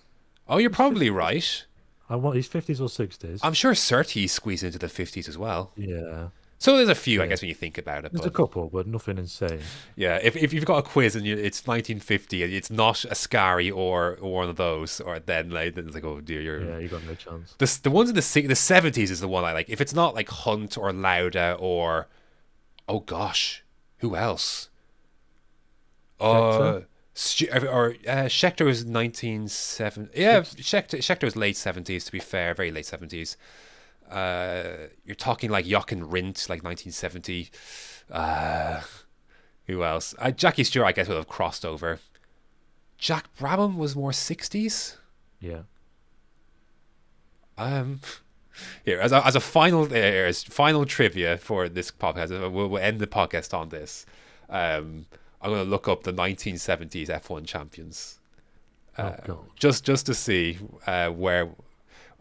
oh 0.49 0.59
you're 0.59 0.71
probably 0.71 1.11
right 1.11 1.67
I 2.13 2.17
want 2.17 2.37
he's 2.37 2.47
fifties 2.47 2.81
or 2.81 2.89
sixties. 2.91 3.41
I'm 3.43 3.55
sure 3.55 3.75
Surtees 3.75 4.33
squeezed 4.33 4.63
into 4.63 4.79
the 4.79 4.87
50s 4.87 5.29
as 5.29 5.39
well 5.39 5.73
Yeah, 5.77 6.29
so 6.59 6.77
there's 6.77 6.91
a 6.91 6.95
few 6.95 7.23
I 7.23 7.27
guess 7.27 7.41
when 7.41 7.49
you 7.49 7.55
think 7.55 7.79
about 7.79 8.05
it 8.05 8.13
there's 8.13 8.21
but 8.21 8.29
a 8.29 8.31
couple, 8.31 8.69
but 8.69 8.87
nothing 8.87 9.17
insane. 9.17 9.61
Yeah, 9.97 10.19
if, 10.23 10.37
if 10.37 10.53
you've 10.53 10.67
got 10.67 10.77
a 10.79 10.83
quiz 10.83 11.17
and 11.17 11.25
you, 11.25 11.35
it's 11.35 11.67
1950 11.67 12.43
and 12.45 12.53
it's 12.53 12.71
not 12.71 12.97
Ascari 12.97 13.75
or, 13.75 14.19
or 14.21 14.33
one 14.41 14.49
of 14.51 14.57
those, 14.57 15.01
or 15.01 15.19
then 15.19 15.51
like 15.51 15.75
then 15.75 15.87
it's 15.87 15.95
like 15.95 16.05
oh 16.05 16.21
dear, 16.21 16.43
you're 16.43 16.63
Yeah, 16.63 16.79
you 16.79 16.89
got 16.89 17.05
no 17.05 17.15
chance. 17.15 17.55
the 17.57 17.81
the 17.83 17.91
ones 17.91 18.11
in 18.11 18.15
the 18.15 18.21
the 18.21 18.55
70s 18.55 19.11
is 19.11 19.21
the 19.21 19.29
one 19.29 19.45
I 19.45 19.53
like. 19.55 19.71
If 19.71 19.81
it's 19.81 19.95
not 19.95 20.15
like 20.15 20.29
Hunt 20.29 20.77
or 20.77 20.93
Lauda 20.93 21.57
or 21.59 22.09
oh 22.89 23.01
gosh, 23.01 23.65
who 23.99 24.17
else? 24.17 24.69
Uh, 26.21 26.83
or 27.69 27.91
uh, 28.09 28.25
Scheckter 28.27 28.65
was 28.65 28.85
1970. 28.85 30.19
Yeah, 30.19 30.41
Scheckter, 30.41 30.99
Scheckter 30.99 31.25
was 31.25 31.37
late 31.37 31.57
70s, 31.57 32.07
to 32.07 32.13
be 32.13 32.19
fair, 32.19 32.55
very 32.55 32.71
late 32.71 32.87
70s. 32.87 33.37
Uh, 34.11 34.89
you're 35.05 35.15
talking 35.15 35.51
like 35.51 35.67
Jochen 35.67 36.07
Rindt, 36.07 36.49
like 36.49 36.63
1970. 36.63 37.51
Uh, 38.11 38.81
who 39.67 39.85
else? 39.85 40.15
Uh, 40.19 40.31
Jackie 40.31 40.65
Stewart, 40.65 40.87
I 40.87 40.93
guess, 40.93 41.09
would 41.09 41.17
have 41.17 41.29
crossed 41.29 41.65
over. 41.65 42.01
Jack 42.99 43.27
Brabham 43.39 43.77
was 43.77 43.95
more 43.95 44.11
60s. 44.11 44.97
Yeah. 45.41 45.63
Um, 47.59 48.01
here 48.85 49.01
as 49.01 49.13
a, 49.13 49.27
as 49.27 49.37
a 49.37 49.41
final 49.41 49.85
uh, 49.85 50.33
final 50.33 50.85
trivia 50.87 51.37
for 51.37 51.69
this 51.69 51.91
podcast, 51.91 52.33
uh, 52.33 52.49
we'll, 52.49 52.69
we'll 52.69 52.83
end 52.83 53.01
the 53.01 53.07
podcast 53.07 53.53
on 53.53 53.69
this. 53.69 54.07
Um, 54.49 55.07
I'm 55.43 55.51
going 55.51 55.65
to 55.65 55.71
look 55.71 55.89
up 55.89 56.05
the 56.05 56.13
1970s 56.13 57.09
F1 57.09 57.47
champions, 57.47 58.19
Oh 58.99 59.05
uh, 59.05 59.17
god. 59.25 59.39
just 59.57 59.85
just 59.85 60.07
to 60.07 60.15
see 60.15 60.59
uh, 60.87 61.09
where. 61.11 61.49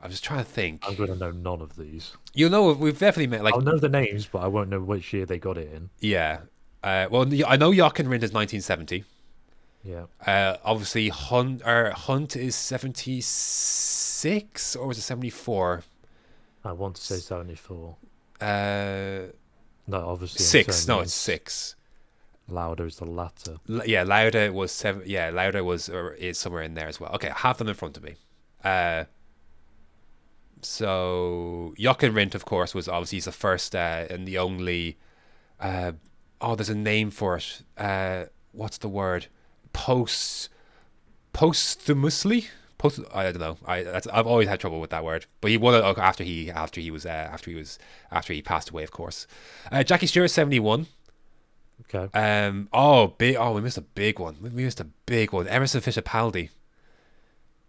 I 0.04 0.08
was 0.08 0.20
trying 0.20 0.44
to 0.44 0.50
think. 0.50 0.82
I'm 0.88 0.96
gonna 0.96 1.16
know 1.16 1.30
none 1.30 1.62
of 1.62 1.76
these. 1.76 2.18
You 2.34 2.50
know, 2.50 2.74
we've 2.74 2.98
definitely 2.98 3.28
met 3.28 3.44
like 3.44 3.54
I'll 3.54 3.62
know 3.62 3.78
the 3.78 3.88
names, 3.88 4.26
but 4.26 4.40
I 4.40 4.48
won't 4.48 4.68
know 4.70 4.82
which 4.82 5.14
year 5.14 5.28
they 5.28 5.38
got 5.38 5.60
it 5.60 5.72
in. 5.72 5.92
yeah. 6.00 6.40
Uh, 6.84 7.06
well, 7.12 7.28
I 7.46 7.58
know 7.58 7.72
Jochen 7.72 8.08
Rindt 8.08 8.24
is 8.24 8.34
1970. 8.34 9.04
Yeah. 9.84 10.06
Uh, 10.26 10.58
obviously, 10.66 11.10
Hunt 11.10 11.62
or 11.64 11.92
Hunt 11.92 12.36
is 12.36 12.56
76 12.56 14.76
or 14.76 14.88
was 14.88 14.98
it 14.98 15.02
74? 15.02 15.84
I 16.64 16.72
want 16.72 16.96
to 16.96 17.02
say 17.04 17.18
74. 17.18 17.96
Uh, 18.40 18.46
No, 19.88 20.08
obviously. 20.10 20.44
I'm 20.44 20.48
six. 20.66 20.88
No, 20.88 21.00
it's 21.02 21.14
six. 21.14 21.76
Lauda 22.52 22.84
is 22.84 22.98
the 22.98 23.06
latter. 23.06 23.58
L- 23.70 23.86
yeah, 23.86 24.04
Lauda 24.04 24.52
was 24.52 24.72
seven. 24.72 25.04
Yeah, 25.06 25.30
Lauda 25.30 25.64
was 25.64 25.90
is 26.18 26.38
somewhere 26.38 26.64
in 26.64 26.74
there 26.74 26.88
as 26.88 27.00
well. 27.00 27.12
Okay, 27.16 27.30
I 27.30 27.38
have 27.40 27.58
them 27.58 27.68
in 27.68 27.76
front 27.76 27.98
of 27.98 28.04
me. 28.04 28.16
Uh, 28.64 29.06
so 30.62 31.74
Jochen 31.78 32.14
Rindt, 32.14 32.36
of 32.36 32.46
course, 32.46 32.76
was 32.76 32.88
obviously 32.88 33.20
the 33.20 33.32
first 33.32 33.76
uh, 33.76 34.06
and 34.10 34.28
the 34.28 34.38
only. 34.38 34.98
Uh, 35.60 35.94
oh, 36.40 36.56
there's 36.56 36.70
a 36.70 36.76
name 36.76 37.12
for 37.12 37.38
it. 37.38 37.62
Uh, 37.78 38.26
what's 38.52 38.78
the 38.78 38.90
word? 38.90 39.28
Post 39.74 40.50
posthumously. 41.34 42.48
Post. 42.78 43.00
I 43.14 43.24
don't 43.32 43.40
know. 43.40 43.58
I 43.66 43.86
I've 44.12 44.28
always 44.28 44.48
had 44.48 44.60
trouble 44.60 44.82
with 44.82 44.90
that 44.90 45.04
word. 45.04 45.26
But 45.40 45.52
he 45.52 45.58
won 45.58 45.76
it 45.76 45.84
after 45.98 46.24
he 46.24 46.52
after 46.52 46.82
he 46.82 46.92
was 46.92 47.06
uh, 47.06 47.10
after 47.10 47.50
he 47.52 47.56
was 47.56 47.80
after 48.12 48.34
he 48.34 48.42
passed 48.42 48.70
away, 48.70 48.84
of 48.84 48.92
course. 48.92 49.28
Uh, 49.72 49.84
Jackie 49.84 50.08
Stewart, 50.08 50.32
seventy 50.32 50.60
one. 50.60 50.88
Okay. 51.94 52.18
Um. 52.18 52.70
Oh, 52.72 53.08
big. 53.08 53.36
Oh, 53.36 53.54
we 53.54 53.62
missed 53.62 53.78
a 53.78 53.82
big 53.82 54.20
one. 54.20 54.38
We 54.42 54.50
missed 54.50 54.80
a 54.80 54.88
big 55.06 55.34
one. 55.34 55.48
Emerson 55.48 55.82
Fittipaldi. 55.82 56.50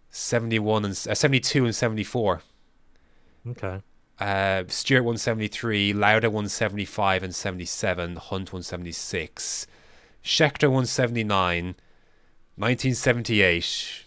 Seventy-one 0.09 0.85
and 0.85 0.91
uh, 1.09 1.15
seventy-two 1.15 1.65
and 1.65 1.75
seventy-four. 1.75 2.41
Okay. 3.49 3.81
Uh, 4.19 4.63
Stewart 4.67 5.03
one 5.03 5.17
seventy-three. 5.17 5.91
Lauda 5.91 6.29
one 6.29 6.47
seventy-five 6.47 7.23
and 7.23 7.33
seventy-seven. 7.33 8.15
Hunt 8.17 8.53
one 8.53 8.63
seventy-six. 8.63 9.67
Scheckter 10.23 10.71
one 10.71 10.85
seventy-nine. 10.85 11.75
Nineteen 12.55 12.93
seventy-eight. 12.93 14.05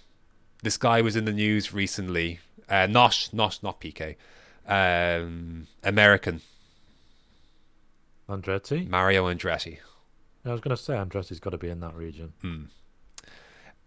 This 0.63 0.77
guy 0.79 1.03
was 1.03 1.17
in 1.17 1.25
the 1.25 1.33
news 1.33 1.75
recently. 1.75 2.41
Uh, 2.69 2.87
Nosh, 2.87 3.33
not 3.33 3.59
not 3.63 3.81
PK. 3.81 4.17
Um, 4.67 5.67
American 5.85 6.41
Andretti? 8.29 8.89
Mario 8.89 9.27
Andretti. 9.33 9.79
I 10.47 10.53
was 10.53 10.61
going 10.61 10.77
to 10.77 10.83
say 10.83 10.95
Andretti's 10.95 11.41
got 11.41 11.51
to 11.51 11.59
be 11.59 11.69
in 11.69 11.81
that 11.81 11.95
region. 11.95 12.33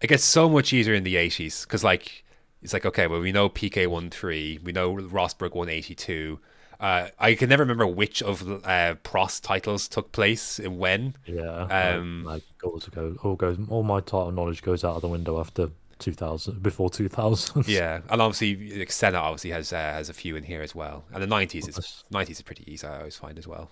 it 0.00 0.06
gets 0.06 0.24
so 0.24 0.48
much 0.48 0.72
easier 0.72 0.94
in 0.94 1.04
the 1.04 1.16
80s 1.16 1.62
because 1.66 1.82
like 1.84 2.24
it's 2.62 2.72
like 2.72 2.84
okay 2.86 3.06
well 3.06 3.20
we 3.20 3.32
know 3.32 3.48
pk 3.48 3.86
won 3.86 4.10
three 4.10 4.58
we 4.62 4.72
know 4.72 4.94
Rosberg 4.94 5.54
182. 5.54 6.38
uh, 6.80 7.08
i 7.18 7.34
can 7.34 7.48
never 7.48 7.62
remember 7.62 7.86
which 7.86 8.22
of 8.22 8.42
uh, 8.64 8.94
prost 9.04 9.42
titles 9.42 9.88
took 9.88 10.12
place 10.12 10.58
and 10.58 10.78
when 10.78 11.14
Yeah. 11.26 11.66
Um, 11.96 12.24
like, 12.24 12.42
goes 12.58 12.86
go 12.90 13.16
all 13.22 13.36
goes 13.36 13.58
all 13.68 13.82
my 13.82 14.00
title 14.00 14.32
knowledge 14.32 14.62
goes 14.62 14.84
out 14.84 14.96
of 14.96 15.02
the 15.02 15.08
window 15.08 15.38
after 15.40 15.70
2000 15.98 16.62
before 16.62 16.88
2000. 16.88 17.68
yeah 17.68 18.00
and 18.08 18.22
obviously 18.22 18.78
like, 18.78 18.90
senna 18.92 19.18
obviously 19.18 19.50
has 19.50 19.72
uh, 19.72 19.76
has 19.76 20.08
a 20.08 20.14
few 20.14 20.34
in 20.36 20.44
here 20.44 20.62
as 20.62 20.74
well 20.74 21.04
and 21.12 21.22
the 21.22 21.26
90s 21.26 21.68
is 21.68 22.04
90s 22.12 22.30
is 22.30 22.42
pretty 22.42 22.64
easy 22.70 22.86
i 22.86 22.98
always 22.98 23.16
find 23.16 23.38
as 23.38 23.46
well 23.46 23.70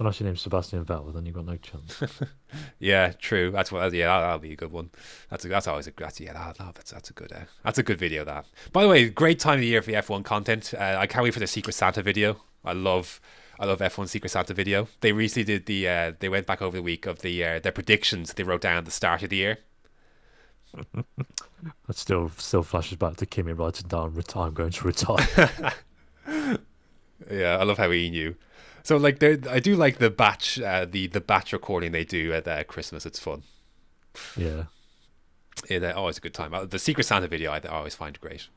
Unless 0.00 0.20
your 0.20 0.26
name's 0.28 0.40
Sebastian 0.42 0.84
Vettel, 0.84 1.12
then 1.12 1.26
you've 1.26 1.34
got 1.34 1.44
no 1.46 1.56
chance. 1.56 2.02
yeah 2.78 3.12
true 3.18 3.50
that's 3.50 3.70
what 3.72 3.92
yeah 3.92 4.06
that, 4.06 4.20
that'll 4.20 4.38
be 4.38 4.52
a 4.52 4.56
good 4.56 4.70
one 4.72 4.90
that's 5.28 5.44
a, 5.44 5.48
that's 5.48 5.66
always 5.66 5.86
a 5.86 5.92
that's 5.96 6.18
yeah 6.20 6.32
that, 6.32 6.56
that- 6.56 6.74
that's 6.76 6.90
that's 6.92 7.10
a 7.10 7.12
good 7.12 7.30
uh, 7.32 7.40
that's 7.64 7.78
a 7.78 7.82
good 7.82 7.98
video 7.98 8.24
that 8.24 8.46
by 8.72 8.82
the 8.82 8.88
way 8.88 9.08
great 9.08 9.38
time 9.38 9.54
of 9.56 9.60
the 9.60 9.66
year 9.66 9.82
for 9.82 9.90
the 9.90 9.96
f1 9.98 10.24
content 10.24 10.72
uh, 10.78 10.96
i 10.98 11.06
can't 11.06 11.22
wait 11.24 11.34
for 11.34 11.40
the 11.40 11.46
secret 11.46 11.72
santa 11.74 12.00
video 12.02 12.36
i 12.64 12.72
love 12.72 13.20
I 13.60 13.64
love 13.66 13.80
F1 13.80 14.08
Secret 14.08 14.28
Santa 14.30 14.54
video. 14.54 14.86
They 15.00 15.10
recently 15.10 15.42
did 15.42 15.66
the. 15.66 15.88
Uh, 15.88 16.12
they 16.20 16.28
went 16.28 16.46
back 16.46 16.62
over 16.62 16.76
the 16.76 16.82
week 16.82 17.06
of 17.06 17.22
the 17.22 17.42
uh, 17.44 17.58
their 17.58 17.72
predictions 17.72 18.32
they 18.34 18.44
wrote 18.44 18.60
down 18.60 18.76
at 18.76 18.84
the 18.84 18.92
start 18.92 19.24
of 19.24 19.30
the 19.30 19.36
year. 19.36 19.58
That 21.88 21.96
still 21.96 22.28
still 22.36 22.62
flashes 22.62 22.98
back 22.98 23.16
to 23.16 23.26
Kimi 23.26 23.52
writing 23.52 23.88
down, 23.88 24.14
"Ret- 24.14 24.36
I'm 24.36 24.54
going 24.54 24.70
to 24.70 24.86
retire. 24.86 25.72
Yeah, 27.30 27.56
I 27.58 27.64
love 27.64 27.78
how 27.78 27.90
he 27.90 28.10
knew. 28.10 28.36
So 28.88 28.96
like, 28.96 29.22
I 29.22 29.60
do 29.60 29.76
like 29.76 29.98
the 29.98 30.08
batch, 30.08 30.58
uh, 30.58 30.86
the 30.90 31.08
the 31.08 31.20
batch 31.20 31.52
recording 31.52 31.92
they 31.92 32.06
do 32.06 32.32
at 32.32 32.48
uh, 32.48 32.64
Christmas. 32.64 33.04
It's 33.04 33.18
fun. 33.18 33.42
yeah. 34.34 34.64
It 35.68 35.84
uh, 35.84 35.92
always 35.94 36.16
a 36.16 36.22
good 36.22 36.32
time. 36.32 36.54
Uh, 36.54 36.64
The 36.64 36.78
Secret 36.78 37.04
Santa 37.04 37.28
video 37.28 37.52
I, 37.52 37.58
I 37.58 37.68
always 37.68 37.94
find 37.94 38.18
great. 38.18 38.48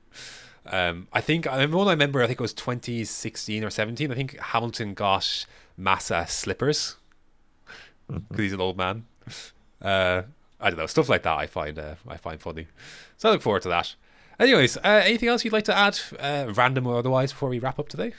Um, 0.66 1.10
I 1.12 1.20
think 1.20 1.48
I 1.48 1.56
remember 1.56 1.80
I 1.80 1.92
remember. 1.92 2.24
I 2.24 2.28
think 2.28 2.40
it 2.40 2.42
was 2.42 2.54
2016 2.54 3.62
or 3.62 3.70
17. 3.70 4.10
I 4.10 4.16
think 4.16 4.40
Hamilton 4.40 4.94
got 4.94 5.46
Massa 5.76 6.26
slippers 6.30 6.96
because 8.08 8.40
he's 8.40 8.54
an 8.54 8.62
old 8.62 8.78
man. 8.78 9.08
Uh, 9.82 10.22
I 10.62 10.70
don't 10.70 10.80
know 10.80 10.86
stuff 10.86 11.10
like 11.10 11.24
that. 11.24 11.38
I 11.38 11.46
find 11.46 11.78
uh, 11.78 11.96
I 12.08 12.16
find 12.16 12.40
funny. 12.40 12.68
So 13.18 13.28
I 13.28 13.34
look 13.34 13.42
forward 13.42 13.64
to 13.64 13.70
that. 13.70 13.96
Anyways, 14.40 14.78
uh, 14.78 15.02
anything 15.04 15.28
else 15.28 15.44
you'd 15.44 15.52
like 15.52 15.66
to 15.66 15.78
add, 15.78 16.00
uh, 16.20 16.54
random 16.54 16.88
or 16.88 17.00
otherwise, 17.00 17.34
before 17.34 17.50
we 17.50 17.60
wrap 17.60 17.80
up 17.80 17.90
today? 17.90 18.14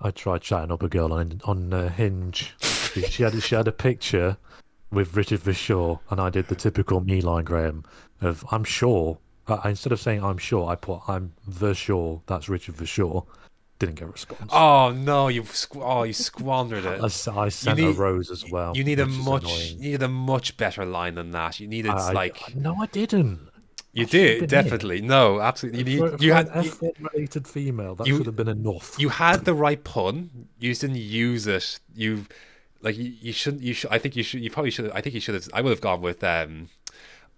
I 0.00 0.10
tried 0.10 0.42
chatting 0.42 0.70
up 0.72 0.82
a 0.82 0.88
girl 0.88 1.12
on 1.12 1.40
on 1.44 1.72
uh, 1.72 1.88
Hinge. 1.88 2.54
she, 2.60 3.22
had 3.22 3.42
she 3.42 3.54
had 3.54 3.68
a 3.68 3.72
picture 3.72 4.36
with 4.90 5.16
Richard 5.16 5.40
Verschoor, 5.40 6.00
and 6.10 6.20
I 6.20 6.30
did 6.30 6.48
the 6.48 6.54
typical 6.54 7.00
me 7.00 7.20
line, 7.20 7.44
Graham, 7.44 7.84
of 8.20 8.44
I'm 8.50 8.64
sure. 8.64 9.18
Uh, 9.48 9.60
instead 9.64 9.92
of 9.92 10.00
saying 10.00 10.24
I'm 10.24 10.38
sure, 10.38 10.68
I 10.68 10.74
put 10.74 11.00
I'm 11.08 11.32
the 11.46 11.72
sure. 11.74 12.22
That's 12.26 12.48
Richard 12.48 12.76
Verschoor. 12.76 13.26
Didn't 13.78 13.96
get 13.96 14.04
a 14.08 14.10
response. 14.10 14.50
Oh 14.52 14.90
no, 14.90 15.28
you 15.28 15.42
squ- 15.42 15.82
oh 15.84 16.02
you 16.04 16.14
squandered 16.14 16.84
it. 16.84 17.00
I 17.28 17.48
sent 17.50 17.78
need- 17.78 17.90
a 17.90 17.92
rose 17.92 18.30
as 18.30 18.50
well. 18.50 18.76
You 18.76 18.84
need 18.84 18.98
a 19.00 19.06
much 19.06 19.72
you 19.72 19.90
need 19.92 20.02
a 20.02 20.08
much 20.08 20.56
better 20.56 20.84
line 20.84 21.14
than 21.14 21.30
that. 21.32 21.60
You 21.60 21.68
needed 21.68 21.90
I- 21.92 22.08
I- 22.08 22.12
like 22.12 22.54
no, 22.56 22.76
I 22.80 22.86
didn't. 22.86 23.48
You 23.96 24.06
did 24.06 24.42
it. 24.44 24.48
definitely 24.48 25.00
no 25.00 25.40
absolutely. 25.40 25.92
You 25.92 25.98
For, 25.98 26.10
need 26.10 26.18
for 26.18 26.24
you 26.24 26.32
an 26.34 26.46
had 26.48 26.64
you, 26.64 26.70
F1 26.70 27.12
related 27.12 27.48
female, 27.48 27.94
that 27.96 28.06
you- 28.06 28.16
should 28.18 28.26
have 28.26 28.36
been 28.36 28.48
enough. 28.48 28.94
you 28.98 29.08
had 29.08 29.44
the 29.44 29.54
right 29.54 29.82
pun. 29.82 30.48
You 30.58 30.70
just 30.70 30.80
didn't 30.82 30.96
use 30.96 31.46
it. 31.46 31.80
You 31.94 32.26
like 32.82 32.96
you, 32.96 33.12
you 33.20 33.32
shouldn't. 33.32 33.62
You 33.62 33.72
should. 33.74 33.90
I 33.90 33.98
think 33.98 34.14
you 34.16 34.22
should. 34.22 34.40
You 34.42 34.50
probably 34.50 34.70
should. 34.70 34.90
I 34.92 35.00
think 35.00 35.14
you 35.14 35.20
should 35.20 35.34
have. 35.34 35.48
I 35.54 35.60
would 35.62 35.70
have 35.70 35.80
gone 35.80 36.00
with. 36.02 36.22
um 36.22 36.68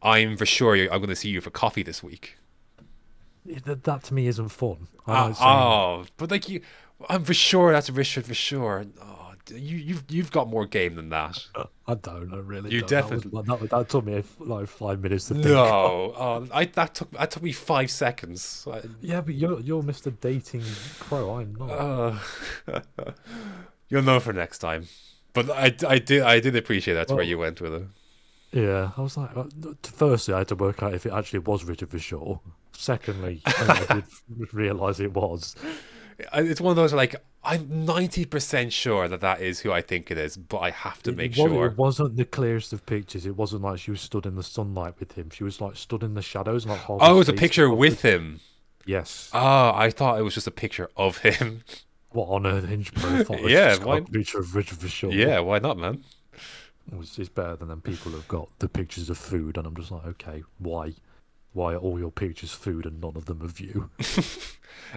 I'm 0.02 0.36
for 0.36 0.46
sure. 0.46 0.76
you 0.76 0.84
I'm 0.90 0.98
going 0.98 1.08
to 1.08 1.16
see 1.16 1.28
you 1.30 1.40
for 1.40 1.50
coffee 1.50 1.82
this 1.82 2.02
week. 2.02 2.36
that, 3.64 3.84
that 3.84 4.04
to 4.04 4.14
me 4.14 4.26
isn't 4.26 4.50
fun. 4.50 4.88
I 5.06 5.20
know 5.24 5.30
it's 5.30 5.38
saying- 5.38 5.50
oh, 5.50 6.04
but 6.16 6.30
like 6.30 6.48
you, 6.48 6.60
I'm 7.08 7.24
for 7.24 7.34
sure. 7.34 7.72
That's 7.72 7.88
Richard 7.90 8.26
for 8.26 8.34
sure. 8.34 8.84
Oh, 9.00 9.17
you 9.50 9.76
you've 9.78 10.04
you've 10.08 10.30
got 10.32 10.48
more 10.48 10.66
game 10.66 10.94
than 10.94 11.08
that. 11.10 11.44
I 11.86 11.94
don't. 11.94 12.32
I 12.32 12.38
really. 12.38 12.70
You 12.70 12.80
don't. 12.80 12.88
That 12.90 13.10
was- 13.10 13.22
definitely- 13.22 13.42
That, 13.66 13.70
that, 13.70 13.88
took 13.88 14.04
me 14.04 14.22
like 14.38 14.66
five 14.68 15.00
minutes 15.00 15.28
to 15.28 15.34
think. 15.34 15.46
No, 15.46 15.64
oh, 16.16 16.46
I 16.52 16.64
that 16.66 16.94
took 16.94 17.10
that 17.12 17.30
took 17.30 17.42
me 17.42 17.52
five 17.52 17.90
seconds. 17.90 18.66
I- 18.70 18.82
Yeah, 19.00 19.20
but 19.20 19.34
you're 19.34 19.60
you're 19.60 19.82
Mr. 19.82 20.12
Dating 20.20 20.62
Pro. 21.00 21.36
I'm 21.36 21.54
not. 21.54 21.70
Uh, 21.70 22.18
you'll 23.88 24.02
know 24.02 24.20
for 24.20 24.32
next 24.32 24.58
time. 24.58 24.86
But 25.32 25.50
I, 25.50 25.74
I 25.86 25.98
did 25.98 26.22
I 26.22 26.40
did 26.40 26.56
appreciate 26.56 26.94
that's 26.94 27.12
where 27.12 27.22
you 27.22 27.38
went 27.38 27.60
with 27.60 27.74
it. 27.74 27.82
yeah, 28.52 28.90
I 28.96 29.00
was 29.00 29.16
like, 29.16 29.36
uh, 29.36 29.44
firstly, 29.82 30.34
I 30.34 30.38
had 30.38 30.48
to 30.48 30.56
work 30.56 30.82
out 30.82 30.94
if 30.94 31.06
it 31.06 31.12
actually 31.12 31.40
was 31.40 31.64
Richard 31.64 31.90
Verschoor. 31.90 32.40
Secondly, 32.72 33.40
I 33.46 34.02
did 34.38 34.54
realise 34.54 35.00
it 35.00 35.12
was. 35.12 35.54
It's 36.34 36.60
one 36.60 36.70
of 36.70 36.76
those 36.76 36.92
like 36.92 37.14
I'm 37.44 37.84
ninety 37.86 38.24
percent 38.24 38.72
sure 38.72 39.06
that 39.08 39.20
that 39.20 39.40
is 39.40 39.60
who 39.60 39.70
I 39.72 39.80
think 39.80 40.10
it 40.10 40.18
is, 40.18 40.36
but 40.36 40.58
I 40.58 40.70
have 40.70 41.02
to 41.04 41.12
make 41.12 41.32
it, 41.32 41.36
sure. 41.36 41.66
It 41.66 41.78
wasn't 41.78 42.16
the 42.16 42.24
clearest 42.24 42.72
of 42.72 42.84
pictures. 42.86 43.24
It 43.24 43.36
wasn't 43.36 43.62
like 43.62 43.78
she 43.78 43.90
was 43.92 44.00
stood 44.00 44.26
in 44.26 44.34
the 44.34 44.42
sunlight 44.42 44.94
with 44.98 45.12
him. 45.12 45.30
She 45.30 45.44
was 45.44 45.60
like 45.60 45.76
stood 45.76 46.02
in 46.02 46.14
the 46.14 46.22
shadows, 46.22 46.66
like 46.66 46.80
Oh, 46.88 47.14
it 47.14 47.16
was 47.16 47.28
a 47.28 47.32
picture 47.32 47.70
with 47.72 48.02
him. 48.02 48.40
Yes. 48.84 49.30
Oh, 49.32 49.72
I 49.74 49.90
thought 49.90 50.18
it 50.18 50.22
was 50.22 50.34
just 50.34 50.46
a 50.46 50.50
picture 50.52 50.90
of 50.96 51.18
him. 51.18 51.62
What 52.10 52.28
on 52.28 52.46
earth, 52.46 52.66
hinge 52.68 52.92
profile? 52.94 53.38
Yeah, 53.48 53.76
why- 53.84 53.98
a 53.98 54.02
picture 54.02 54.38
of 54.40 54.54
Richard 54.56 54.78
Verschoor. 54.78 55.12
yeah, 55.14 55.38
why 55.40 55.58
not, 55.58 55.76
man? 55.78 56.02
It's, 56.92 57.18
is 57.18 57.28
better 57.28 57.54
than 57.56 57.68
them 57.68 57.82
people 57.82 58.12
who've 58.12 58.26
got 58.28 58.48
the 58.60 58.68
pictures 58.68 59.10
of 59.10 59.18
food, 59.18 59.58
and 59.58 59.66
I'm 59.66 59.76
just 59.76 59.90
like, 59.90 60.06
okay, 60.06 60.42
why? 60.58 60.94
Why 61.52 61.74
are 61.74 61.78
all 61.78 61.98
your 61.98 62.10
pictures 62.12 62.52
food 62.52 62.86
and 62.86 63.00
none 63.00 63.16
of 63.16 63.24
them 63.26 63.40
of 63.42 63.60
you? 63.60 63.90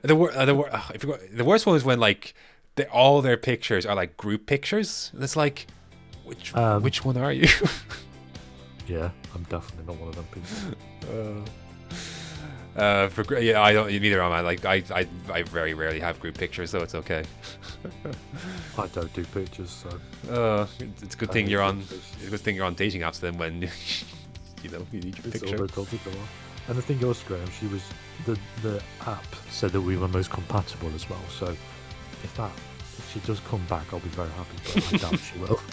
The 0.03 0.15
wor- 0.15 0.31
uh, 0.33 0.45
the 0.45 0.55
wor- 0.55 0.69
uh, 0.73 0.81
the 1.33 1.43
worst 1.43 1.65
one 1.65 1.75
is 1.75 1.83
when 1.83 1.99
like 1.99 2.33
they, 2.75 2.85
all 2.85 3.21
their 3.21 3.35
pictures 3.35 3.85
are 3.85 3.95
like 3.95 4.15
group 4.15 4.45
pictures. 4.45 5.09
And 5.13 5.21
it's 5.23 5.35
like, 5.35 5.67
which 6.23 6.55
Um, 6.55 6.81
which 6.83 7.03
one 7.03 7.17
are 7.17 7.33
you? 7.33 7.49
yeah, 8.87 9.09
I'm 9.35 9.43
definitely 9.49 9.85
not 9.93 9.99
one 9.99 10.09
of 10.09 10.15
them 10.15 10.25
people. 10.31 11.43
uh, 12.77 13.09
for 13.09 13.39
yeah, 13.39 13.61
I 13.61 13.73
don't. 13.73 13.89
Neither 13.91 14.21
am 14.21 14.31
I. 14.31 14.39
Like 14.41 14.63
I, 14.63 14.81
I, 14.93 15.07
I 15.31 15.43
very 15.43 15.73
rarely 15.73 15.99
have 15.99 16.19
group 16.21 16.37
pictures, 16.37 16.69
so 16.69 16.79
it's 16.81 16.95
okay. 16.95 17.23
I 18.77 18.87
don't 18.87 19.11
do 19.13 19.25
pictures, 19.25 19.71
so 19.71 19.89
Uh, 20.31 20.67
it's, 20.79 21.03
it's 21.03 21.15
a 21.15 21.17
good 21.17 21.29
I 21.31 21.33
thing 21.33 21.47
you're 21.49 21.61
on. 21.63 21.79
pictures. 21.81 22.11
It's 22.19 22.27
a 22.27 22.29
good 22.29 22.39
thing 22.41 22.55
you're 22.55 22.65
on 22.65 22.75
dating 22.75 23.01
apps 23.01 23.19
then 23.19 23.37
when 23.37 23.69
you 24.63 24.69
know 24.69 24.85
you 24.91 25.01
need 25.01 25.17
your 25.17 25.27
it's 25.27 25.39
picture. 25.39 25.67
And 26.67 26.77
the 26.77 26.81
thing 26.81 26.99
was, 26.99 27.21
Graham, 27.23 27.49
she 27.49 27.67
was 27.67 27.81
the 28.25 28.37
the 28.61 28.81
app 29.05 29.25
said 29.49 29.71
that 29.71 29.81
we 29.81 29.97
were 29.97 30.07
most 30.07 30.29
compatible 30.29 30.91
as 30.95 31.09
well. 31.09 31.23
So 31.29 31.47
if 32.23 32.33
that 32.37 32.51
if 32.97 33.11
she 33.13 33.19
does 33.21 33.39
come 33.41 33.65
back, 33.67 33.91
I'll 33.93 33.99
be 33.99 34.09
very 34.09 34.29
happy. 34.29 34.57
But 34.73 34.93
I 34.93 34.97
doubt 34.97 35.19
she 35.19 35.39
will. 35.39 35.59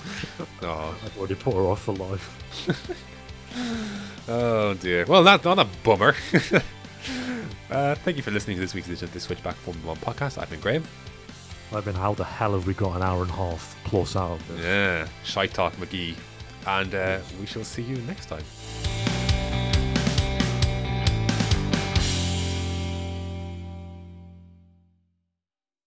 Oh, 0.62 0.98
I've 1.04 1.16
already 1.16 1.36
put 1.36 1.54
her 1.54 1.60
off 1.60 1.82
for 1.82 1.94
life. 1.94 3.06
oh 4.28 4.74
dear. 4.74 5.04
Well, 5.06 5.22
not 5.22 5.44
not 5.44 5.58
a 5.58 5.66
bummer. 5.84 6.14
uh, 7.70 7.94
thank 7.96 8.16
you 8.16 8.22
for 8.22 8.30
listening 8.30 8.56
to 8.56 8.60
this 8.60 8.74
week's 8.74 8.88
edition 8.88 9.04
of 9.04 9.12
the 9.12 9.20
Switchback 9.20 9.54
Formula 9.56 9.88
One 9.88 9.96
podcast. 9.98 10.38
I've 10.38 10.50
been 10.50 10.60
Graham. 10.60 10.84
I've 11.72 11.84
been, 11.84 11.94
how 11.94 12.14
the 12.14 12.24
hell 12.24 12.52
have 12.52 12.66
we 12.66 12.72
got 12.72 12.96
an 12.96 13.02
hour 13.02 13.20
and 13.22 13.30
a 13.30 13.34
half 13.34 13.76
plus 13.84 14.16
out 14.16 14.32
of 14.32 14.48
this? 14.48 14.64
Yeah, 14.64 15.06
Shy 15.22 15.46
Talk 15.46 15.74
McGee, 15.74 16.16
and 16.68 16.94
uh, 16.94 17.18
we 17.40 17.46
shall 17.46 17.64
see 17.64 17.82
you 17.82 17.96
next 18.02 18.26
time. 18.26 18.44